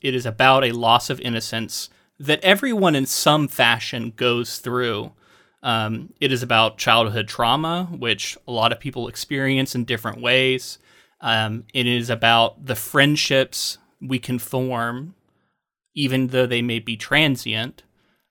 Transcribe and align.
It 0.00 0.14
is 0.14 0.26
about 0.26 0.64
a 0.64 0.72
loss 0.72 1.10
of 1.10 1.20
innocence 1.20 1.90
that 2.18 2.42
everyone 2.42 2.94
in 2.94 3.06
some 3.06 3.48
fashion 3.48 4.12
goes 4.16 4.58
through. 4.58 5.12
Um, 5.62 6.12
it 6.20 6.32
is 6.32 6.42
about 6.42 6.78
childhood 6.78 7.28
trauma, 7.28 7.88
which 7.90 8.36
a 8.48 8.52
lot 8.52 8.72
of 8.72 8.80
people 8.80 9.08
experience 9.08 9.74
in 9.74 9.84
different 9.84 10.20
ways. 10.20 10.78
Um, 11.20 11.64
it 11.74 11.86
is 11.86 12.08
about 12.08 12.64
the 12.66 12.74
friendships 12.74 13.78
we 14.00 14.18
can 14.18 14.38
form, 14.38 15.14
even 15.94 16.28
though 16.28 16.46
they 16.46 16.62
may 16.62 16.78
be 16.78 16.96
transient, 16.96 17.82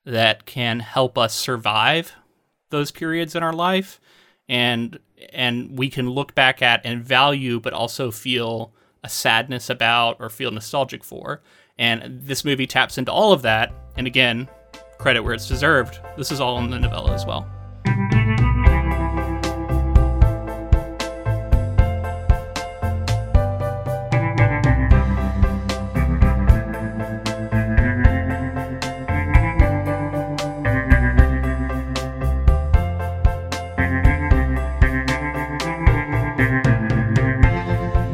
that 0.05 0.45
can 0.45 0.79
help 0.79 1.17
us 1.17 1.35
survive 1.35 2.13
those 2.71 2.91
periods 2.91 3.35
in 3.35 3.43
our 3.43 3.53
life, 3.53 3.99
and 4.47 4.99
and 5.33 5.77
we 5.77 5.89
can 5.89 6.09
look 6.09 6.33
back 6.33 6.61
at 6.61 6.81
and 6.83 7.03
value, 7.03 7.59
but 7.59 7.73
also 7.73 8.09
feel 8.09 8.73
a 9.03 9.09
sadness 9.09 9.69
about 9.69 10.17
or 10.19 10.29
feel 10.29 10.51
nostalgic 10.51 11.03
for. 11.03 11.41
And 11.77 12.21
this 12.21 12.43
movie 12.43 12.67
taps 12.67 12.97
into 12.97 13.11
all 13.11 13.31
of 13.31 13.41
that. 13.43 13.73
And 13.97 14.07
again, 14.07 14.49
credit 14.97 15.21
where 15.21 15.33
it's 15.33 15.47
deserved. 15.47 15.99
This 16.17 16.31
is 16.31 16.41
all 16.41 16.57
in 16.59 16.69
the 16.69 16.79
novella 16.79 17.13
as 17.13 17.25
well. 17.25 17.49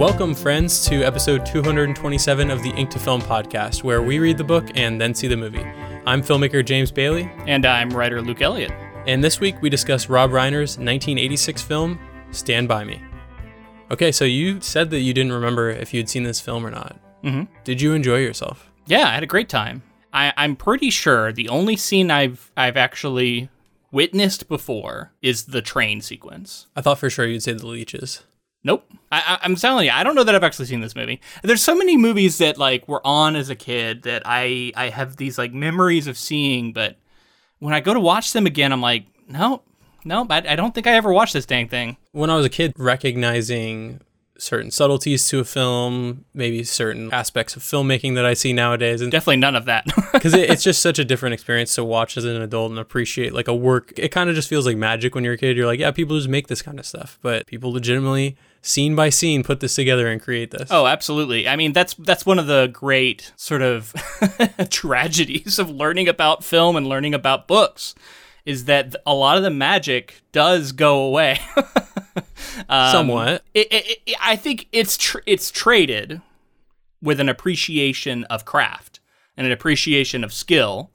Welcome, 0.05 0.35
friends, 0.35 0.85
to 0.85 1.01
episode 1.03 1.47
227 1.47 2.51
of 2.51 2.61
the 2.61 2.69
Ink 2.75 2.91
to 2.91 2.99
Film 2.99 3.21
podcast, 3.21 3.83
where 3.83 4.03
we 4.03 4.19
read 4.19 4.37
the 4.37 4.43
book 4.43 4.63
and 4.75 5.01
then 5.01 5.15
see 5.15 5.27
the 5.27 5.35
movie. 5.35 5.63
I'm 6.05 6.21
filmmaker 6.21 6.63
James 6.63 6.91
Bailey, 6.91 7.23
And 7.47 7.65
I'm 7.65 7.89
writer 7.89 8.21
Luke 8.21 8.39
Elliott. 8.43 8.69
and 9.07 9.23
this 9.23 9.39
week 9.39 9.59
we 9.63 9.69
discuss 9.71 10.07
Rob 10.07 10.29
Reiner's 10.29 10.77
1986 10.77 11.59
film, 11.63 11.99
Stand 12.29 12.67
By 12.67 12.83
Me. 12.83 13.01
Okay, 13.89 14.11
so 14.11 14.25
you 14.25 14.61
said 14.61 14.91
that 14.91 14.99
you 14.99 15.11
didn't 15.11 15.31
remember 15.33 15.71
if 15.71 15.91
you'd 15.91 16.07
seen 16.07 16.21
this 16.21 16.39
film 16.39 16.63
or 16.63 16.69
not. 16.69 16.95
Mhm. 17.23 17.47
Did 17.63 17.81
you 17.81 17.93
enjoy 17.95 18.19
yourself? 18.19 18.69
Yeah, 18.85 19.07
I 19.09 19.13
had 19.15 19.23
a 19.23 19.27
great 19.27 19.49
time. 19.49 19.81
I, 20.13 20.33
I'm 20.37 20.55
pretty 20.55 20.91
sure 20.91 21.33
the 21.33 21.49
only 21.49 21.75
scene 21.75 22.11
I've 22.11 22.51
I've 22.55 22.77
actually 22.77 23.49
witnessed 23.91 24.47
before 24.47 25.13
is 25.23 25.45
the 25.45 25.63
train 25.63 25.99
sequence. 26.01 26.67
I 26.75 26.81
thought 26.81 26.99
for 26.99 27.09
sure 27.09 27.25
you'd 27.25 27.41
say 27.41 27.53
the 27.53 27.65
leeches. 27.65 28.21
Nope. 28.65 28.83
I, 29.11 29.19
I, 29.19 29.39
I'm 29.43 29.55
telling 29.55 29.85
you, 29.85 29.91
I 29.91 30.03
don't 30.03 30.15
know 30.15 30.23
that 30.23 30.33
I've 30.33 30.43
actually 30.43 30.65
seen 30.65 30.81
this 30.81 30.95
movie. 30.95 31.21
There's 31.43 31.61
so 31.61 31.75
many 31.75 31.97
movies 31.97 32.39
that 32.39 32.57
like 32.57 32.87
were 32.87 33.05
on 33.05 33.35
as 33.35 33.51
a 33.51 33.55
kid 33.55 34.01
that 34.03 34.23
I 34.25 34.73
I 34.75 34.89
have 34.89 35.17
these 35.17 35.37
like 35.37 35.53
memories 35.53 36.07
of 36.07 36.17
seeing, 36.17 36.73
but 36.73 36.97
when 37.59 37.75
I 37.75 37.79
go 37.79 37.93
to 37.93 37.99
watch 37.99 38.33
them 38.33 38.47
again, 38.47 38.73
I'm 38.73 38.81
like, 38.81 39.05
nope, 39.29 39.63
nope. 40.03 40.27
I, 40.31 40.37
I 40.49 40.55
don't 40.55 40.73
think 40.73 40.87
I 40.87 40.93
ever 40.93 41.13
watched 41.13 41.33
this 41.33 41.45
dang 41.45 41.69
thing. 41.69 41.97
When 42.11 42.31
I 42.31 42.35
was 42.35 42.45
a 42.45 42.49
kid, 42.49 42.73
recognizing 42.75 44.01
certain 44.37 44.71
subtleties 44.71 45.27
to 45.29 45.39
a 45.39 45.45
film, 45.45 46.25
maybe 46.33 46.63
certain 46.63 47.13
aspects 47.13 47.55
of 47.55 47.61
filmmaking 47.61 48.15
that 48.15 48.25
I 48.25 48.33
see 48.33 48.53
nowadays, 48.53 49.01
and 49.01 49.11
Definitely 49.11 49.37
none 49.37 49.55
of 49.55 49.65
that. 49.65 49.85
because 50.13 50.33
it, 50.33 50.49
it's 50.49 50.63
just 50.63 50.81
such 50.81 50.99
a 50.99 51.05
different 51.05 51.33
experience 51.33 51.75
to 51.75 51.83
watch 51.83 52.17
as 52.17 52.25
an 52.25 52.41
adult 52.41 52.71
and 52.71 52.79
appreciate 52.79 53.33
like 53.33 53.47
a 53.47 53.55
work. 53.55 53.93
It 53.97 54.09
kind 54.09 54.29
of 54.29 54.35
just 54.35 54.49
feels 54.49 54.65
like 54.65 54.77
magic 54.77 55.15
when 55.15 55.23
you're 55.23 55.33
a 55.33 55.37
kid. 55.37 55.55
You're 55.55 55.65
like, 55.65 55.79
yeah, 55.79 55.91
people 55.91 56.15
just 56.17 56.29
make 56.29 56.47
this 56.47 56.61
kind 56.61 56.79
of 56.79 56.85
stuff, 56.85 57.19
but 57.21 57.47
people 57.47 57.71
legitimately, 57.71 58.35
scene 58.65 58.95
by 58.95 59.09
scene, 59.09 59.43
put 59.43 59.59
this 59.59 59.75
together 59.75 60.07
and 60.07 60.21
create 60.21 60.51
this. 60.51 60.69
Oh, 60.71 60.87
absolutely. 60.87 61.47
I 61.47 61.55
mean, 61.55 61.73
that's 61.73 61.93
that's 61.93 62.25
one 62.25 62.39
of 62.39 62.47
the 62.47 62.67
great 62.67 63.31
sort 63.35 63.61
of 63.61 63.93
tragedies 64.69 65.59
of 65.59 65.69
learning 65.69 66.07
about 66.07 66.43
film 66.43 66.75
and 66.75 66.87
learning 66.87 67.13
about 67.13 67.47
books 67.47 67.95
is 68.45 68.65
that 68.65 68.95
a 69.05 69.13
lot 69.13 69.37
of 69.37 69.43
the 69.43 69.49
magic 69.49 70.21
does 70.31 70.71
go 70.71 71.03
away. 71.03 71.39
Um, 72.69 72.91
somewhat. 72.91 73.43
It, 73.53 73.67
it, 73.71 73.99
it, 74.05 74.15
I 74.21 74.37
think 74.37 74.67
it's 74.71 74.95
tr- 74.95 75.19
it's 75.25 75.51
traded 75.51 76.21
with 77.01 77.19
an 77.19 77.27
appreciation 77.27 78.23
of 78.25 78.45
craft 78.45 79.01
and 79.35 79.45
an 79.45 79.51
appreciation 79.51 80.23
of 80.23 80.31
skill, 80.31 80.91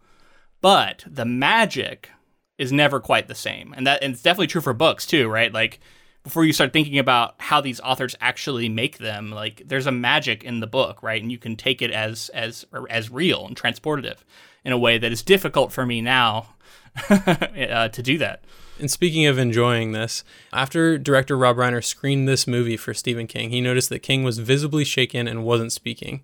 but 0.62 1.04
the 1.06 1.26
magic 1.26 2.08
is 2.56 2.72
never 2.72 2.98
quite 2.98 3.28
the 3.28 3.34
same, 3.34 3.74
and 3.76 3.86
that 3.86 4.02
and 4.02 4.14
it's 4.14 4.22
definitely 4.22 4.46
true 4.46 4.62
for 4.62 4.72
books 4.72 5.06
too, 5.06 5.28
right? 5.28 5.52
Like 5.52 5.80
before 6.22 6.44
you 6.44 6.52
start 6.52 6.72
thinking 6.72 6.98
about 6.98 7.34
how 7.38 7.60
these 7.60 7.80
authors 7.80 8.14
actually 8.20 8.68
make 8.68 8.98
them, 8.98 9.30
like 9.30 9.62
there's 9.66 9.86
a 9.86 9.92
magic 9.92 10.44
in 10.44 10.60
the 10.60 10.66
book, 10.66 11.02
right? 11.02 11.20
And 11.20 11.32
you 11.32 11.38
can 11.38 11.56
take 11.56 11.82
it 11.82 11.90
as 11.90 12.28
as 12.30 12.66
as 12.88 13.10
real 13.10 13.46
and 13.46 13.56
transportative 13.56 14.18
in 14.64 14.72
a 14.72 14.78
way 14.78 14.98
that 14.98 15.12
is 15.12 15.22
difficult 15.22 15.72
for 15.72 15.86
me 15.86 16.00
now 16.00 16.54
uh, 17.10 17.88
to 17.88 18.02
do 18.02 18.18
that. 18.18 18.44
And 18.78 18.90
speaking 18.90 19.26
of 19.26 19.38
enjoying 19.38 19.92
this, 19.92 20.24
after 20.52 20.96
director 20.96 21.36
Rob 21.36 21.56
Reiner 21.56 21.84
screened 21.84 22.26
this 22.26 22.46
movie 22.46 22.78
for 22.78 22.94
Stephen 22.94 23.26
King, 23.26 23.50
he 23.50 23.60
noticed 23.60 23.90
that 23.90 23.98
King 23.98 24.24
was 24.24 24.38
visibly 24.38 24.84
shaken 24.84 25.28
and 25.28 25.44
wasn't 25.44 25.72
speaking. 25.72 26.22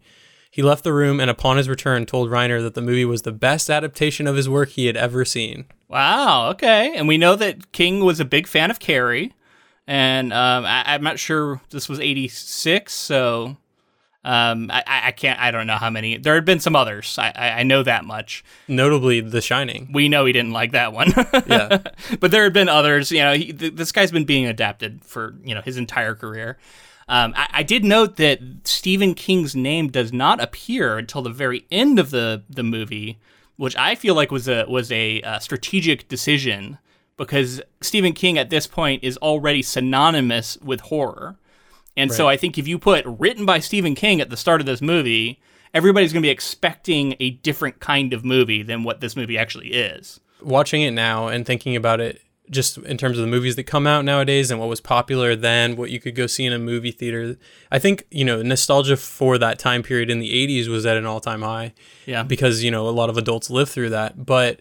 He 0.51 0.63
left 0.63 0.85
the 0.85 0.95
room 0.95 1.21
and 1.21 1.29
upon 1.29 1.59
his 1.59 1.69
return 1.69 2.07
told 2.07 2.31
Reiner 2.31 2.63
that 2.63 2.73
the 2.73 2.81
movie 2.81 3.05
was 3.05 3.23
the 3.23 3.33
best 3.33 3.69
adaptation 3.69 4.27
of 4.27 4.37
his 4.37 4.49
work 4.49 4.71
he 4.71 4.87
had 4.87 4.97
ever 4.97 5.23
seen. 5.23 5.67
Wow. 5.89 6.49
Okay. 6.51 6.97
And 6.97 7.07
we 7.07 7.19
know 7.19 7.37
that 7.37 7.73
King 7.73 8.01
was 8.03 8.21
a 8.21 8.25
big 8.25 8.47
fan 8.47 8.71
of 8.71 8.79
Carrie, 8.79 9.35
and 9.87 10.33
um, 10.33 10.65
I, 10.65 10.85
I'm 10.87 11.03
not 11.03 11.19
sure 11.19 11.61
this 11.71 11.89
was 11.89 12.01
'86, 12.01 12.93
so 12.93 13.57
um, 14.27 14.73
I, 14.73 14.83
I 15.05 15.13
can't. 15.13 15.39
I 15.39 15.53
don't 15.53 15.69
know 15.69 15.77
how 15.77 15.89
many. 15.89 16.17
There 16.17 16.35
had 16.35 16.45
been 16.45 16.59
some 16.59 16.75
others. 16.75 17.17
I, 17.17 17.33
I, 17.37 17.49
I 17.61 17.63
know 17.63 17.85
that 17.85 18.05
much. 18.05 18.45
Notably, 18.67 19.21
The 19.21 19.41
Shining. 19.41 19.91
We 19.93 20.09
know 20.09 20.25
he 20.25 20.33
didn't 20.33 20.51
like 20.51 20.73
that 20.73 20.93
one. 20.93 21.13
Yeah. 21.47 21.79
but 22.19 22.33
there 22.33 22.43
had 22.43 22.53
been 22.53 22.69
others. 22.69 23.13
You 23.13 23.21
know, 23.21 23.35
he, 23.35 23.53
th- 23.53 23.75
this 23.77 23.93
guy's 23.93 24.11
been 24.11 24.25
being 24.25 24.47
adapted 24.47 25.05
for 25.05 25.35
you 25.45 25.55
know 25.55 25.61
his 25.61 25.77
entire 25.77 26.17
career. 26.17 26.59
Um, 27.09 27.35
I, 27.37 27.49
I 27.53 27.63
did 27.63 27.85
note 27.85 28.17
that 28.17 28.41
Stephen 28.65 29.15
King's 29.15 29.55
name 29.55 29.89
does 29.89 30.13
not 30.13 30.43
appear 30.43 30.99
until 30.99 31.23
the 31.23 31.31
very 31.31 31.65
end 31.71 32.01
of 32.01 32.11
the 32.11 32.43
the 32.51 32.65
movie, 32.65 33.21
which 33.57 33.77
I 33.77 33.95
feel 33.95 34.17
like 34.17 34.33
was 34.33 34.49
a 34.49 34.65
was 34.67 34.91
a 34.91 35.23
uh, 35.23 35.39
strategic 35.39 36.09
decision 36.09 36.79
because 37.17 37.61
Stephen 37.81 38.13
King 38.13 38.39
at 38.39 38.51
this 38.51 38.67
point 38.67 39.03
is 39.05 39.17
already 39.19 39.63
synonymous 39.63 40.59
with 40.59 40.81
horror. 40.81 41.37
And 41.97 42.13
so 42.13 42.29
I 42.29 42.37
think 42.37 42.59
if 42.59 42.69
you 42.69 42.79
put 42.79 43.05
written 43.07 43.47
by 43.47 43.59
Stephen 43.59 43.95
King 43.95 44.21
at 44.21 44.29
the 44.29 44.37
start 44.37 44.61
of 44.61 44.67
this 44.67 44.83
movie, 44.83 45.41
everybody's 45.73 46.13
going 46.13 46.23
to 46.23 46.27
be 46.27 46.31
expecting 46.31 47.17
a 47.21 47.31
different 47.31 47.81
kind 47.81 48.13
of 48.13 48.23
movie 48.25 48.63
than 48.63 48.83
what 48.85 49.01
this 49.01 49.17
movie 49.17 49.39
actually 49.39 49.69
is. 49.73 50.21
watching 50.43 50.83
it 50.83 50.91
now 50.91 51.29
and 51.29 51.47
thinking 51.47 51.75
about 51.75 51.99
it 52.01 52.21
just 52.51 52.77
in 52.79 52.97
terms 52.99 53.19
of 53.19 53.23
the 53.25 53.31
movies 53.31 53.57
that 53.57 53.65
come 53.65 53.87
out 53.87 54.05
nowadays 54.05 54.51
and 54.51 54.61
what 54.61 54.69
was 54.69 54.81
popular 54.81 55.35
then, 55.35 55.75
what 55.75 55.91
you 55.91 55.99
could 55.99 56.15
go 56.15 56.27
see 56.29 56.45
in 56.45 56.53
a 56.53 56.59
movie 56.59 56.93
theater. 56.93 57.37
I 57.73 57.79
think, 57.81 58.07
you 58.11 58.25
know, 58.25 58.43
nostalgia 58.43 58.97
for 58.99 59.39
that 59.39 59.59
time 59.59 59.83
period 59.83 60.11
in 60.11 60.21
the 60.21 60.31
80s 60.47 60.69
was 60.69 60.85
at 60.87 60.97
an 60.99 61.07
all-time 61.07 61.41
high 61.43 61.73
Yeah. 62.05 62.23
because, 62.23 62.63
you 62.63 62.71
know, 62.71 62.87
a 62.89 62.91
lot 62.91 63.09
of 63.11 63.17
adults 63.17 63.49
lived 63.51 63.71
through 63.73 63.89
that, 63.91 64.25
but 64.27 64.61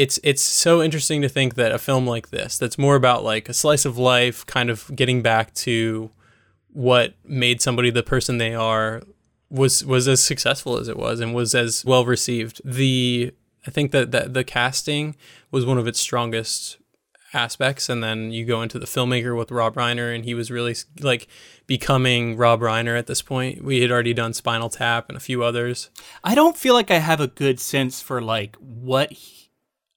it's 0.00 0.18
it's 0.22 0.40
so 0.40 0.82
interesting 0.82 1.20
to 1.20 1.28
think 1.28 1.56
that 1.56 1.72
a 1.72 1.78
film 1.78 2.06
like 2.06 2.30
this 2.30 2.56
that's 2.56 2.78
more 2.78 2.96
about 2.96 3.22
like 3.22 3.50
a 3.50 3.52
slice 3.52 3.84
of 3.84 3.98
life 3.98 4.46
kind 4.46 4.70
of 4.70 4.90
getting 4.96 5.20
back 5.20 5.52
to 5.52 6.10
what 6.72 7.12
made 7.22 7.60
somebody 7.60 7.90
the 7.90 8.02
person 8.02 8.38
they 8.38 8.54
are 8.54 9.02
was 9.50 9.84
was 9.84 10.08
as 10.08 10.22
successful 10.22 10.78
as 10.78 10.88
it 10.88 10.96
was 10.96 11.20
and 11.20 11.34
was 11.34 11.54
as 11.54 11.84
well 11.84 12.06
received. 12.06 12.62
The 12.64 13.34
I 13.66 13.70
think 13.70 13.90
that, 13.90 14.10
that 14.12 14.32
the 14.32 14.42
casting 14.42 15.16
was 15.50 15.66
one 15.66 15.76
of 15.76 15.86
its 15.86 16.00
strongest 16.00 16.78
aspects 17.34 17.90
and 17.90 18.02
then 18.02 18.30
you 18.30 18.46
go 18.46 18.62
into 18.62 18.78
the 18.78 18.86
filmmaker 18.86 19.36
with 19.36 19.52
Rob 19.52 19.74
Reiner 19.74 20.14
and 20.14 20.24
he 20.24 20.32
was 20.32 20.50
really 20.50 20.76
like 21.00 21.28
becoming 21.66 22.38
Rob 22.38 22.60
Reiner 22.60 22.98
at 22.98 23.06
this 23.06 23.20
point. 23.20 23.62
We 23.62 23.82
had 23.82 23.90
already 23.90 24.14
done 24.14 24.32
Spinal 24.32 24.70
Tap 24.70 25.10
and 25.10 25.16
a 25.18 25.20
few 25.20 25.44
others. 25.44 25.90
I 26.24 26.34
don't 26.34 26.56
feel 26.56 26.72
like 26.72 26.90
I 26.90 27.00
have 27.00 27.20
a 27.20 27.26
good 27.26 27.60
sense 27.60 28.00
for 28.00 28.22
like 28.22 28.56
what 28.56 29.12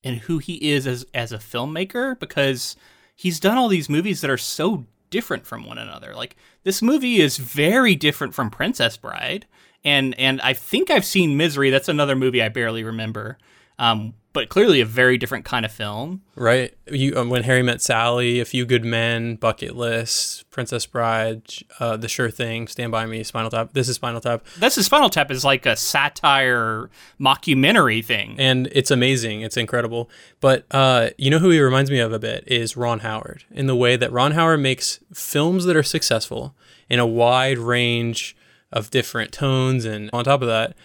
and 0.04 0.18
who 0.18 0.38
he 0.38 0.72
is 0.72 0.86
as 0.86 1.06
as 1.14 1.32
a 1.32 1.38
filmmaker 1.38 2.20
because 2.20 2.76
he's 3.16 3.40
done 3.40 3.58
all 3.58 3.68
these 3.68 3.90
movies 3.90 4.22
that 4.22 4.32
are 4.32 4.38
so 4.38 4.86
different 5.10 5.46
from 5.46 5.66
one 5.66 5.78
another. 5.78 6.14
Like 6.16 6.36
this 6.64 6.82
movie 6.82 7.22
is 7.22 7.38
very 7.38 7.96
different 7.96 8.34
from 8.34 8.50
Princess 8.50 8.98
Bride, 8.98 9.46
and 9.84 10.18
and 10.20 10.42
I 10.42 10.54
think 10.54 10.90
I've 10.90 11.06
seen 11.06 11.38
Misery. 11.38 11.70
That's 11.70 11.90
another 11.90 12.16
movie 12.16 12.42
I 12.42 12.50
barely 12.50 12.84
remember, 12.84 13.38
um, 13.80 14.14
but 14.34 14.50
clearly 14.50 14.82
a 14.82 14.86
very 14.86 15.18
different 15.18 15.46
kind 15.46 15.64
of 15.64 15.72
film. 15.72 16.22
Right. 16.36 16.74
You 16.92 17.16
um, 17.16 17.30
when 17.30 17.44
Harry 17.44 17.62
met 17.62 17.82
Sally, 17.82 18.40
A 18.40 18.46
Few 18.46 18.66
Good 18.66 18.84
Men, 18.84 19.36
Bucket 19.36 19.76
List, 19.76 20.50
Princess 20.50 20.86
Bride, 20.88 21.44
uh, 21.80 21.98
The 21.98 22.08
Sure 22.08 22.32
Thing, 22.32 22.68
Stand 22.68 22.92
by 22.92 23.06
Me, 23.06 23.24
Spinal 23.24 23.52
Tap. 23.52 23.74
This 23.74 23.88
is 23.88 23.96
Spinal 23.96 24.20
Tap, 24.22 24.44
This 24.58 24.78
is 24.78 24.88
Spinal 24.88 25.10
Tap 25.10 25.30
is 25.32 25.46
like 25.46 25.66
a 25.66 25.76
satire 25.76 26.90
mockumentary 27.20 28.04
thing. 28.04 28.36
and 28.40 28.68
it's 28.72 28.92
amazing. 28.92 29.42
It's 29.42 29.58
incredible. 29.58 30.10
But 30.42 30.66
uh, 30.72 31.10
you 31.18 31.30
know 31.30 31.40
who 31.40 31.50
he 31.50 31.60
reminds 31.60 31.90
me 31.92 32.00
of 32.00 32.12
a 32.12 32.20
bit 32.20 32.44
is 32.48 32.76
Ron 32.76 33.00
Howard 33.00 33.44
in 33.52 33.68
the 33.68 33.76
way 33.76 33.96
that 33.96 34.12
Ron 34.12 34.32
Howard 34.32 34.60
makes 34.60 35.00
films 35.14 35.66
that 35.66 35.76
are 35.76 35.84
successful 35.84 36.56
in 36.90 37.00
a 37.00 37.06
wide 37.08 37.58
range 37.60 38.36
of 38.72 38.90
different 38.90 39.32
tones. 39.32 39.86
And 39.86 40.10
on 40.12 40.24
top 40.26 40.42
of 40.42 40.48
that, 40.48 40.76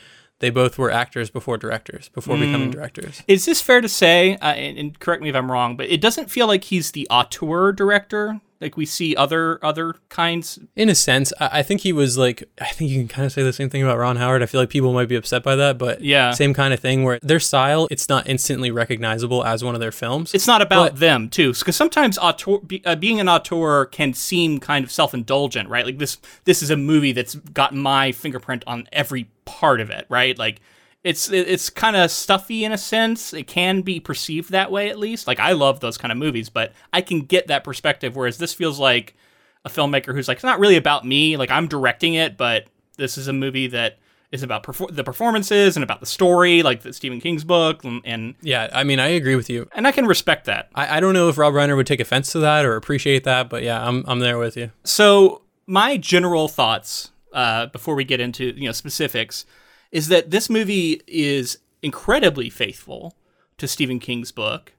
they 0.41 0.51
both 0.51 0.79
were 0.79 0.91
actors 0.91 1.31
before 1.31 1.57
directors, 1.59 2.09
before 2.11 2.37
Mm. 2.37 2.41
becoming 2.41 2.71
directors. 2.71 3.23
Is 3.27 3.45
this 3.45 3.61
fair 3.61 3.81
to 3.81 3.89
say? 3.89 4.37
Uh, 4.37 4.47
and, 4.53 4.79
and 4.79 4.99
correct 5.01 5.23
me 5.23 5.29
if 5.31 5.35
I'm 5.35 5.51
wrong, 5.51 5.77
but 5.77 5.89
it 5.91 6.01
doesn't 6.01 6.31
feel 6.31 6.47
like 6.47 6.65
he's 6.65 6.93
the 6.93 7.07
auteur 7.11 7.73
director 7.73 8.41
like 8.61 8.77
we 8.77 8.85
see 8.87 9.15
other 9.15 9.65
other 9.65 9.95
kinds. 10.09 10.59
In 10.75 10.89
a 10.89 10.95
sense, 10.95 11.33
I, 11.41 11.61
I 11.61 11.63
think 11.63 11.83
he 11.83 11.93
was 11.93 12.19
like, 12.19 12.43
I 12.61 12.67
think 12.67 12.91
you 12.91 12.99
can 12.99 13.09
kind 13.09 13.25
of 13.27 13.33
say 13.33 13.43
the 13.43 13.53
same 13.53 13.71
thing 13.71 13.83
about 13.83 13.99
Ron 13.99 14.17
Howard. 14.17 14.43
I 14.43 14.47
feel 14.47 14.61
like 14.61 14.69
people 14.71 14.93
might 14.93 15.09
be 15.09 15.15
upset 15.17 15.43
by 15.43 15.55
that, 15.57 15.79
but 15.79 16.01
Yeah. 16.03 16.33
same 16.33 16.55
kind 16.55 16.75
of 16.75 16.81
thing 16.81 17.05
where 17.05 17.19
their 17.23 17.39
style, 17.41 17.87
it's 17.91 18.09
not 18.09 18.29
instantly 18.29 18.71
recognizable 18.71 19.45
as 19.45 19.63
one 19.63 19.75
of 19.75 19.81
their 19.81 19.93
films. 19.93 20.35
It's 20.35 20.47
not 20.47 20.61
about 20.63 20.93
But- 20.93 21.01
them 21.01 21.29
too, 21.29 21.53
because 21.53 21.77
sometimes 21.77 22.19
auteur, 22.19 22.59
be, 22.59 22.83
uh, 22.85 22.97
being 22.97 23.21
an 23.21 23.29
auteur 23.29 23.85
can 23.87 24.13
seem 24.15 24.59
kind 24.59 24.85
of 24.85 24.91
self-indulgent, 24.91 25.69
right? 25.69 25.85
Like 25.87 25.99
this, 25.99 26.19
this 26.45 26.63
is 26.63 26.71
a 26.71 26.77
movie 26.77 27.13
that's 27.13 27.35
got 27.37 27.75
my 27.75 28.13
fingerprint 28.13 28.65
on 28.67 28.89
every 28.93 29.29
part 29.45 29.81
of 29.81 29.91
it, 29.91 30.05
right? 30.09 30.37
Like 30.39 30.61
it's 31.09 31.31
it's 31.31 31.71
kind 31.71 31.97
of 31.97 32.11
stuffy 32.11 32.67
in 32.67 32.73
a 32.73 32.77
sense. 32.77 33.33
It 33.33 33.47
can 33.47 33.81
be 33.81 33.99
perceived 33.99 34.51
that 34.51 34.71
way, 34.71 34.91
at 34.91 34.99
least. 34.99 35.27
Like 35.27 35.41
I 35.41 35.53
love 35.53 35.81
those 35.81 35.97
kind 35.97 36.13
of 36.13 36.19
movies, 36.19 36.51
but 36.51 36.75
I 36.93 37.01
can 37.01 37.23
get 37.23 37.47
that 37.47 37.65
perspective. 37.65 38.15
Whereas 38.15 38.37
this 38.37 38.53
feels 38.53 38.79
like 38.79 39.17
a 39.65 39.71
filmmaker 39.71 40.13
who's 40.13 40.29
like, 40.29 40.37
it's 40.37 40.45
not 40.45 40.61
really 40.61 40.77
about 40.77 41.07
me. 41.07 41.39
Like 41.39 41.51
I'm 41.51 41.67
directing 41.67 42.13
it, 42.13 42.37
but 42.37 42.67
this 42.99 43.17
is 43.17 43.27
a 43.27 43.33
movie 43.33 43.69
that 43.69 43.99
is 44.33 44.43
about 44.43 44.63
perfor- 44.63 44.95
the 44.95 45.03
performances 45.03 45.79
and 45.79 45.83
about 45.83 46.01
the 46.01 46.07
story, 46.07 46.63
like 46.63 46.83
the 46.83 46.93
Stephen 46.93 47.23
King's 47.23 47.43
book, 47.43 47.85
and 47.85 48.03
and, 48.05 48.35
yeah, 48.43 48.69
I 48.75 48.85
mean, 48.85 49.01
I 49.01 49.07
agree 49.09 49.35
with 49.35 49.49
you. 49.49 49.67
and 49.73 49.89
I 49.89 49.93
can 49.93 50.05
respect 50.05 50.45
that. 50.45 50.69
I, 50.75 50.99
I 50.99 51.01
don't 51.01 51.15
know 51.15 51.31
if 51.31 51.39
Rob 51.39 51.55
Reiner 51.55 51.75
would 51.75 51.87
take 51.87 52.01
offense 52.01 52.33
to 52.33 52.41
that 52.41 52.67
or 52.67 52.77
appreciate 52.77 53.25
that, 53.25 53.49
but 53.49 53.63
yeah, 53.63 53.83
I'm, 53.83 54.05
I'm 54.07 54.19
there 54.19 54.37
with 54.37 54.59
you. 54.59 54.73
So 54.85 55.41
my 55.67 55.97
general 55.97 56.49
thoughts 56.49 57.13
uh, 57.33 57.67
before 57.67 57.95
we 57.95 58.05
get 58.05 58.21
into 58.21 58.53
you 58.57 58.67
know 58.67 58.73
specifics 58.73 59.47
is 59.91 60.09
that 60.09 60.31
this 60.31 60.51
movie 60.51 61.03
is 61.07 61.59
incredibly 61.83 62.51
faithful 62.51 63.15
to 63.57 63.69
Stephen 63.69 63.99
King's 63.99 64.33
book, 64.33 64.75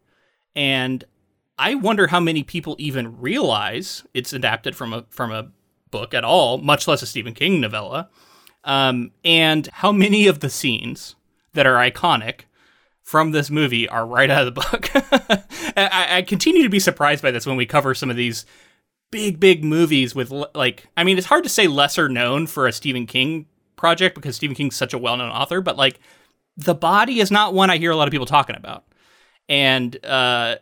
and 0.56 1.04
I 1.58 1.76
wonder 1.76 2.08
how 2.08 2.20
many 2.20 2.44
people 2.44 2.76
even 2.80 3.20
realize 3.20 4.04
it's 4.14 4.34
adapted 4.34 4.76
from 4.76 4.94
a 4.94 5.06
from 5.10 5.32
a 5.32 5.52
book 5.92 6.14
at 6.14 6.24
all, 6.24 6.58
much 6.58 6.88
less 6.88 7.02
a 7.02 7.06
Stephen 7.06 7.34
King 7.34 7.60
novella, 7.60 8.10
um, 8.64 9.12
and 9.26 9.68
how 9.68 9.92
many 9.92 10.28
of 10.28 10.40
the 10.40 10.50
scenes 10.50 11.16
that 11.54 11.66
are 11.66 11.76
iconic 11.76 12.42
from 13.02 13.32
this 13.32 13.50
movie 13.50 13.90
are 13.90 14.06
right 14.06 14.30
out 14.30 14.48
of 14.48 14.54
the 14.54 14.62
book. 14.62 14.92
I, 15.76 16.18
I 16.18 16.22
continue 16.22 16.62
to 16.62 16.70
be 16.70 16.80
surprised 16.80 17.24
by 17.24 17.32
this 17.32 17.46
when 17.46 17.58
we 17.58 17.66
cover 17.66 17.96
some 17.96 18.12
of 18.12 18.16
these 18.16 18.46
big 19.12 19.40
big 19.40 19.64
movies 19.64 20.14
with 20.14 20.32
like 20.54 20.86
I 20.96 21.04
mean 21.04 21.18
it's 21.18 21.26
hard 21.26 21.44
to 21.44 21.50
say 21.50 21.68
lesser 21.68 22.08
known 22.08 22.46
for 22.46 22.68
a 22.68 22.72
Stephen 22.72 23.08
King 23.08 23.48
project 23.80 24.16
because 24.16 24.36
Stephen 24.36 24.56
King's 24.56 24.76
such 24.76 24.94
a 24.94 24.98
well-known 24.98 25.32
author 25.32 25.62
but 25.62 25.78
like 25.78 26.00
The 26.58 26.76
Body 26.76 27.20
is 27.20 27.32
not 27.32 27.54
one 27.54 27.70
I 27.70 27.78
hear 27.78 27.92
a 27.92 27.96
lot 27.96 28.08
of 28.08 28.12
people 28.12 28.26
talking 28.28 28.56
about. 28.56 28.86
And 29.48 30.04
uh 30.06 30.58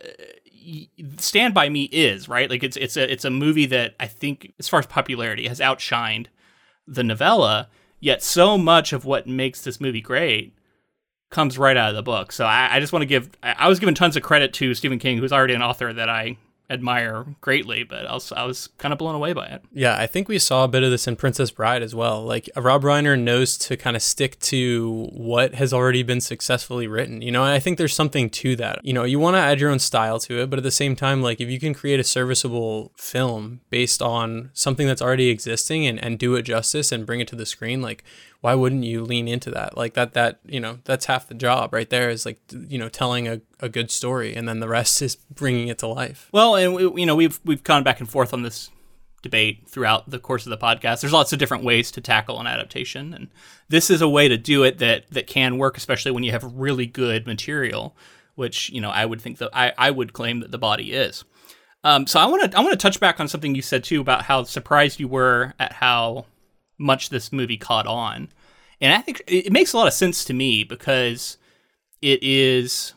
Stand 1.18 1.54
by 1.54 1.70
Me 1.70 1.84
is 1.86 2.28
right? 2.30 2.50
Like 2.50 2.64
it's 2.64 2.78
it's 2.78 2.98
a 2.98 3.12
it's 3.12 3.26
a 3.26 3.30
movie 3.30 3.66
that 3.68 3.96
I 4.00 4.08
think 4.08 4.54
as 4.60 4.68
far 4.68 4.80
as 4.80 4.86
popularity 4.86 5.48
has 5.48 5.60
outshined 5.60 6.28
the 6.86 7.04
novella 7.04 7.70
yet 8.00 8.22
so 8.24 8.58
much 8.58 8.94
of 8.94 9.06
what 9.06 9.28
makes 9.28 9.62
this 9.62 9.82
movie 9.82 10.02
great 10.02 10.54
comes 11.30 11.58
right 11.58 11.76
out 11.76 11.90
of 11.90 11.96
the 11.96 12.04
book. 12.04 12.32
So 12.32 12.46
I, 12.46 12.76
I 12.76 12.80
just 12.80 12.94
want 12.94 13.02
to 13.02 13.08
give 13.08 13.30
I, 13.44 13.56
I 13.60 13.68
was 13.68 13.80
given 13.80 13.96
tons 13.96 14.16
of 14.16 14.24
credit 14.24 14.54
to 14.54 14.74
Stephen 14.74 15.00
King 15.00 15.18
who's 15.18 15.34
already 15.34 15.54
an 15.54 15.62
author 15.62 15.92
that 15.92 16.10
I 16.10 16.38
admire 16.70 17.36
greatly, 17.40 17.84
but 17.84 18.06
I 18.06 18.14
was, 18.14 18.32
I 18.32 18.44
was 18.44 18.68
kind 18.78 18.92
of 18.92 19.00
blown 19.00 19.16
away 19.16 19.34
by 19.34 19.46
it. 19.46 19.64
Yeah, 19.72 19.96
I 19.98 20.06
think 20.06 20.28
we 20.28 20.38
saw 20.40 20.66
a 20.66 20.68
bit 20.68 20.84
of 20.84 20.92
this 20.92 21.08
in 21.08 21.16
Princess 21.16 21.50
Bride 21.50 21.82
as 21.82 21.96
well. 21.96 22.24
Like 22.24 22.50
Rob 22.56 22.84
Reiner 22.84 23.20
knows 23.20 23.58
to 23.60 23.78
kind 23.78 23.96
of 23.96 24.02
stick 24.02 24.38
to 24.40 25.08
what 25.14 25.56
has 25.56 25.74
already 25.74 26.04
been 26.04 26.20
successfully 26.20 26.88
written. 26.88 27.22
You 27.22 27.32
know, 27.32 27.44
I 27.44 27.60
think 27.60 27.78
there's 27.78 27.96
something 27.96 28.30
to 28.32 28.56
that. 28.58 28.84
You 28.84 28.94
know, 28.94 29.04
you 29.04 29.20
want 29.20 29.36
to 29.36 29.42
add 29.42 29.60
your 29.60 29.70
own 29.70 29.80
style 29.80 30.20
to 30.20 30.42
it, 30.42 30.50
but 30.50 30.60
at 30.60 30.64
the 30.64 30.72
same 30.72 30.96
time, 30.96 31.22
like 31.22 31.40
if 31.40 31.50
you 31.50 31.60
can 31.60 31.74
create 31.74 32.00
a 32.00 32.04
serviceable 32.04 32.92
film 32.98 33.62
based 33.70 34.02
on 34.02 34.50
something 34.54 34.88
that's 34.88 35.02
already 35.02 35.30
existing 35.30 35.88
and, 35.88 36.04
and 36.04 36.20
do 36.20 36.36
it 36.36 36.44
justice 36.44 36.92
and 36.92 37.06
bring 37.06 37.22
it 37.22 37.28
to 37.30 37.36
the 37.36 37.46
screen, 37.46 37.82
like 37.82 38.04
why 38.42 38.54
wouldn't 38.54 38.84
you 38.84 39.04
lean 39.04 39.28
into 39.28 39.50
that? 39.52 39.76
Like 39.76 39.94
that 39.96 40.14
that, 40.14 40.40
you 40.46 40.60
know, 40.60 40.80
that's 40.84 41.06
half 41.06 41.28
the 41.28 41.34
job 41.34 41.74
right 41.74 41.90
there 41.90 42.10
is 42.10 42.26
like, 42.26 42.40
you 42.52 42.78
know, 42.78 42.90
telling 42.90 43.28
a, 43.28 43.42
a 43.60 43.70
good 43.70 43.90
story 43.90 44.36
and 44.36 44.48
then 44.48 44.60
the 44.60 44.68
rest 44.68 45.02
is 45.02 45.16
bringing 45.16 45.68
it 45.68 45.80
to 45.80 45.88
life. 45.88 46.30
Well, 46.32 46.56
and 46.56 46.74
we, 46.74 47.02
you 47.02 47.06
know, 47.06 47.16
we've 47.16 47.40
we've 47.44 47.64
gone 47.64 47.84
back 47.84 48.00
and 48.00 48.10
forth 48.10 48.34
on 48.34 48.44
this 48.44 48.70
debate 49.24 49.68
throughout 49.68 50.10
the 50.10 50.20
course 50.20 50.46
of 50.46 50.52
the 50.52 50.58
podcast. 50.58 51.02
There's 51.02 51.14
lots 51.14 51.34
of 51.34 51.40
different 51.40 51.64
ways 51.64 51.92
to 51.92 52.02
tackle 52.02 52.40
an 52.40 52.48
adaptation, 52.48 53.14
and 53.14 53.30
this 53.68 53.90
is 53.90 54.02
a 54.02 54.10
way 54.10 54.28
to 54.28 54.38
do 54.38 54.64
it 54.64 54.78
that 54.78 55.10
that 55.12 55.28
can 55.28 55.58
work, 55.58 55.78
especially 55.78 56.12
when 56.12 56.24
you 56.24 56.32
have 56.32 56.44
really 56.44 56.86
good 56.86 57.26
material, 57.26 57.96
which 58.36 58.70
you 58.70 58.82
know 58.82 58.90
I 58.90 59.06
would 59.06 59.22
think 59.22 59.40
that 59.40 59.50
I, 59.54 59.74
I 59.78 59.92
would 59.92 60.14
claim 60.14 60.40
that 60.42 60.52
the 60.52 60.58
body 60.58 60.94
is. 60.94 61.24
Um, 61.84 62.08
so 62.08 62.20
I 62.20 62.26
want 62.26 62.52
to 62.52 62.58
I 62.58 62.62
want 62.62 62.74
to 62.74 62.78
touch 62.78 63.00
back 63.00 63.20
on 63.20 63.28
something 63.28 63.56
you 63.56 63.62
said 63.62 63.84
too 63.84 64.02
about 64.02 64.24
how 64.24 64.44
surprised 64.44 65.00
you 65.00 65.08
were 65.08 65.54
at 65.60 65.74
how 65.74 66.26
much 66.78 67.10
this 67.10 67.32
movie 67.32 67.58
caught 67.58 67.88
on, 67.88 68.30
and 68.82 68.94
I 68.94 69.02
think 69.02 69.24
it 69.28 69.52
makes 69.52 69.74
a 69.74 69.78
lot 69.78 69.88
of 69.88 69.94
sense 69.94 70.26
to 70.26 70.34
me 70.34 70.64
because 70.64 71.38
it 72.02 72.22
is. 72.22 72.94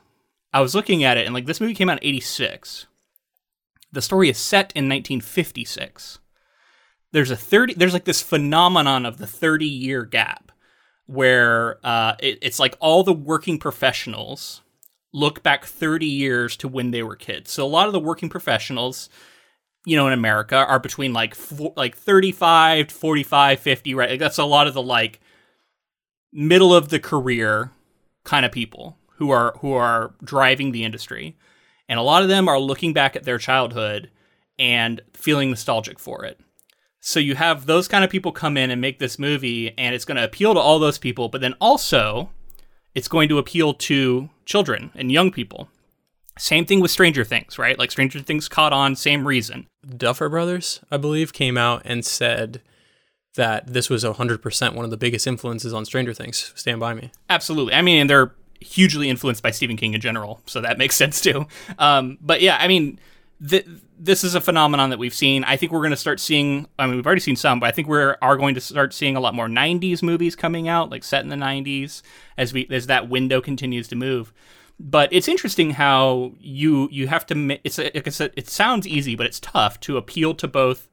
I 0.53 0.61
was 0.61 0.75
looking 0.75 1.05
at 1.05 1.17
it 1.17 1.27
and 1.27 1.35
like 1.35 1.47
this 1.47 1.61
movie 1.61 1.75
came 1.75 1.89
out 1.89 2.03
in 2.03 2.09
'86 2.09 2.87
the 3.93 4.03
story 4.03 4.29
is 4.29 4.39
set 4.39 4.73
in 4.75 4.89
1956 4.89 6.19
there's 7.13 7.31
a 7.31 7.37
30 7.37 7.75
there's 7.75 7.93
like 7.93 8.05
this 8.05 8.21
phenomenon 8.21 9.07
of 9.07 9.19
the 9.19 9.27
30 9.27 9.67
year 9.67 10.05
gap 10.05 10.51
where 11.07 11.79
uh, 11.85 12.15
it, 12.21 12.39
it's 12.41 12.61
like 12.61 12.77
all 12.79 13.03
the 13.03 13.13
working 13.13 13.59
professionals 13.59 14.63
look 15.13 15.43
back 15.43 15.65
30 15.65 16.07
years 16.07 16.57
to 16.57 16.69
when 16.69 16.93
they 16.93 17.03
were 17.03 17.17
kids. 17.17 17.51
So 17.51 17.67
a 17.67 17.69
lot 17.69 17.89
of 17.89 17.93
the 17.93 17.99
working 17.99 18.29
professionals 18.29 19.09
you 19.87 19.97
know 19.97 20.07
in 20.07 20.13
america 20.13 20.57
are 20.57 20.79
between 20.79 21.13
like 21.13 21.35
four, 21.35 21.73
like 21.77 21.97
35 21.97 22.89
to 22.89 22.95
45 22.95 23.61
50 23.61 23.95
right 23.95 24.11
like 24.11 24.21
that's 24.21 24.39
a 24.39 24.45
lot 24.45 24.67
of 24.67 24.75
the 24.75 24.83
like 24.83 25.21
middle 26.33 26.75
of 26.75 26.89
the 26.89 26.99
career 27.01 27.73
kind 28.25 28.45
of 28.45 28.53
people 28.53 28.99
who 29.17 29.31
are 29.31 29.55
who 29.61 29.73
are 29.73 30.15
driving 30.23 30.73
the 30.73 30.85
industry 30.85 31.37
and 31.91 31.99
a 31.99 32.03
lot 32.03 32.23
of 32.23 32.29
them 32.29 32.49
are 32.49 32.59
looking 32.61 32.93
back 32.93 33.17
at 33.17 33.25
their 33.25 33.37
childhood 33.37 34.11
and 34.61 35.01
feeling 35.13 35.51
nostalgic 35.51 35.99
for 35.99 36.25
it. 36.25 36.39
So 37.01 37.19
you 37.19 37.35
have 37.35 37.67
those 37.67 37.89
kind 37.89 38.05
of 38.05 38.11
people 38.11 38.31
come 38.31 38.57
in 38.57 38.71
and 38.71 38.81
make 38.81 39.01
this 39.01 39.19
movie, 39.19 39.77
and 39.77 39.93
it's 39.93 40.05
going 40.05 40.17
to 40.17 40.25
appeal 40.25 40.55
to 40.55 40.61
all 40.61 40.79
those 40.79 40.99
people, 40.99 41.29
but 41.29 41.41
then 41.41 41.55
also 41.61 42.31
it's 42.95 43.09
going 43.09 43.29
to 43.31 43.39
appeal 43.39 43.75
to 43.75 44.31
children 44.45 44.93
and 44.95 45.11
young 45.11 45.33
people. 45.33 45.69
Same 46.41 46.65
thing 46.65 46.81
with 46.81 46.91
Stranger 46.91 47.23
Things, 47.23 47.59
right? 47.59 47.79
Like 47.79 47.91
Stranger 47.91 48.19
Things 48.21 48.49
caught 48.49 48.73
on, 48.73 48.97
same 48.97 49.27
reason. 49.27 49.67
Duffer 49.97 50.31
Brothers, 50.31 50.81
I 50.91 50.97
believe, 50.97 51.35
came 51.35 51.59
out 51.59 51.83
and 51.85 52.03
said 52.03 52.63
that 53.35 53.67
this 53.67 53.91
was 53.91 54.05
100% 54.05 54.75
one 54.75 54.85
of 54.85 54.91
the 54.91 54.97
biggest 54.97 55.27
influences 55.27 55.75
on 55.75 55.85
Stranger 55.85 56.15
Things. 56.15 56.53
Stand 56.57 56.81
by 56.81 56.95
me. 56.95 57.13
Absolutely. 57.29 57.75
I 57.75 57.83
mean, 57.83 58.01
and 58.01 58.09
they're 58.09 58.33
hugely 58.59 59.11
influenced 59.11 59.43
by 59.43 59.51
Stephen 59.51 59.77
King 59.77 59.93
in 59.93 60.01
general, 60.01 60.41
so 60.47 60.63
that 60.63 60.79
makes 60.79 60.97
sense 61.03 61.21
too. 61.21 61.47
Um, 61.79 62.17
but 62.23 62.41
yeah, 62.41 62.57
I 62.59 62.69
mean, 62.69 62.99
th- 63.47 63.67
this 63.99 64.25
is 64.25 64.35
a 64.35 64.41
phenomenon 64.41 64.89
that 64.91 64.99
we've 64.99 65.15
seen. 65.15 65.45
I 65.45 65.59
think 65.59 65.73
we're 65.73 65.81
going 65.81 65.91
to 65.91 65.97
start 65.97 66.21
seeing. 66.21 66.67
I 66.79 66.87
mean, 66.87 66.97
we've 66.97 67.07
already 67.07 67.21
seen 67.21 67.37
some, 67.37 67.61
but 67.61 67.67
I 67.67 67.73
think 67.73 67.87
we 67.87 67.99
are 67.99 68.37
going 68.39 68.55
to 68.55 68.63
start 68.63 68.95
seeing 68.95 69.15
a 69.15 69.21
lot 69.21 69.35
more 69.35 69.47
'90s 69.47 70.03
movies 70.03 70.35
coming 70.35 70.69
out, 70.69 70.91
like 70.91 71.05
set 71.05 71.23
in 71.23 71.29
the 71.29 71.37
'90s, 71.37 72.01
as 72.39 72.55
we 72.55 72.67
as 72.71 72.87
that 72.87 73.11
window 73.11 73.43
continues 73.43 73.89
to 73.89 73.97
move. 73.97 74.33
But 74.83 75.13
it's 75.13 75.29
interesting 75.29 75.73
how 75.73 76.33
you 76.41 76.89
you 76.91 77.07
have 77.07 77.27
to. 77.27 77.59
it's 77.63 77.79
a, 77.79 78.39
it 78.39 78.49
sounds 78.49 78.89
easy, 78.89 79.15
but 79.15 79.27
it's 79.27 79.39
tough 79.39 79.79
to 79.81 79.99
appeal 79.99 80.35
to 80.37 80.49
both 80.49 80.89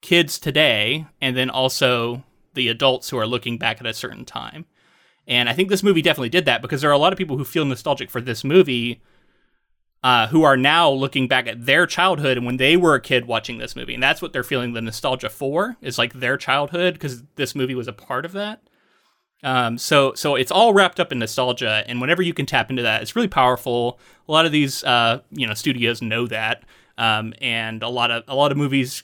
kids 0.00 0.38
today 0.38 1.06
and 1.20 1.36
then 1.36 1.50
also 1.50 2.24
the 2.54 2.68
adults 2.68 3.10
who 3.10 3.18
are 3.18 3.26
looking 3.26 3.58
back 3.58 3.80
at 3.80 3.86
a 3.86 3.92
certain 3.92 4.24
time. 4.24 4.64
And 5.28 5.48
I 5.48 5.52
think 5.52 5.68
this 5.68 5.82
movie 5.82 6.00
definitely 6.00 6.30
did 6.30 6.46
that 6.46 6.62
because 6.62 6.80
there 6.80 6.88
are 6.88 6.94
a 6.94 6.98
lot 6.98 7.12
of 7.12 7.18
people 7.18 7.36
who 7.36 7.44
feel 7.44 7.66
nostalgic 7.66 8.08
for 8.08 8.22
this 8.22 8.42
movie 8.44 9.02
uh, 10.02 10.28
who 10.28 10.42
are 10.44 10.56
now 10.56 10.88
looking 10.88 11.28
back 11.28 11.46
at 11.46 11.66
their 11.66 11.86
childhood 11.86 12.38
and 12.38 12.46
when 12.46 12.56
they 12.56 12.78
were 12.78 12.94
a 12.94 13.00
kid 13.00 13.26
watching 13.26 13.58
this 13.58 13.76
movie. 13.76 13.92
And 13.92 14.02
that's 14.02 14.22
what 14.22 14.32
they're 14.32 14.42
feeling 14.42 14.72
the 14.72 14.80
nostalgia 14.80 15.28
for 15.28 15.76
is 15.82 15.98
like 15.98 16.14
their 16.14 16.38
childhood 16.38 16.94
because 16.94 17.24
this 17.34 17.54
movie 17.54 17.74
was 17.74 17.88
a 17.88 17.92
part 17.92 18.24
of 18.24 18.32
that. 18.32 18.62
Um, 19.42 19.78
so 19.78 20.14
so 20.14 20.34
it's 20.34 20.50
all 20.50 20.72
wrapped 20.72 20.98
up 20.98 21.12
in 21.12 21.18
nostalgia, 21.18 21.84
and 21.86 22.00
whenever 22.00 22.22
you 22.22 22.34
can 22.34 22.46
tap 22.46 22.70
into 22.70 22.82
that, 22.82 23.02
it's 23.02 23.14
really 23.14 23.28
powerful. 23.28 23.98
A 24.28 24.32
lot 24.32 24.46
of 24.46 24.52
these 24.52 24.82
uh, 24.84 25.20
you 25.30 25.46
know 25.46 25.54
studios 25.54 26.02
know 26.02 26.26
that, 26.26 26.64
um, 26.98 27.34
and 27.40 27.82
a 27.82 27.88
lot 27.88 28.10
of 28.10 28.24
a 28.28 28.34
lot 28.34 28.50
of 28.50 28.58
movies 28.58 29.02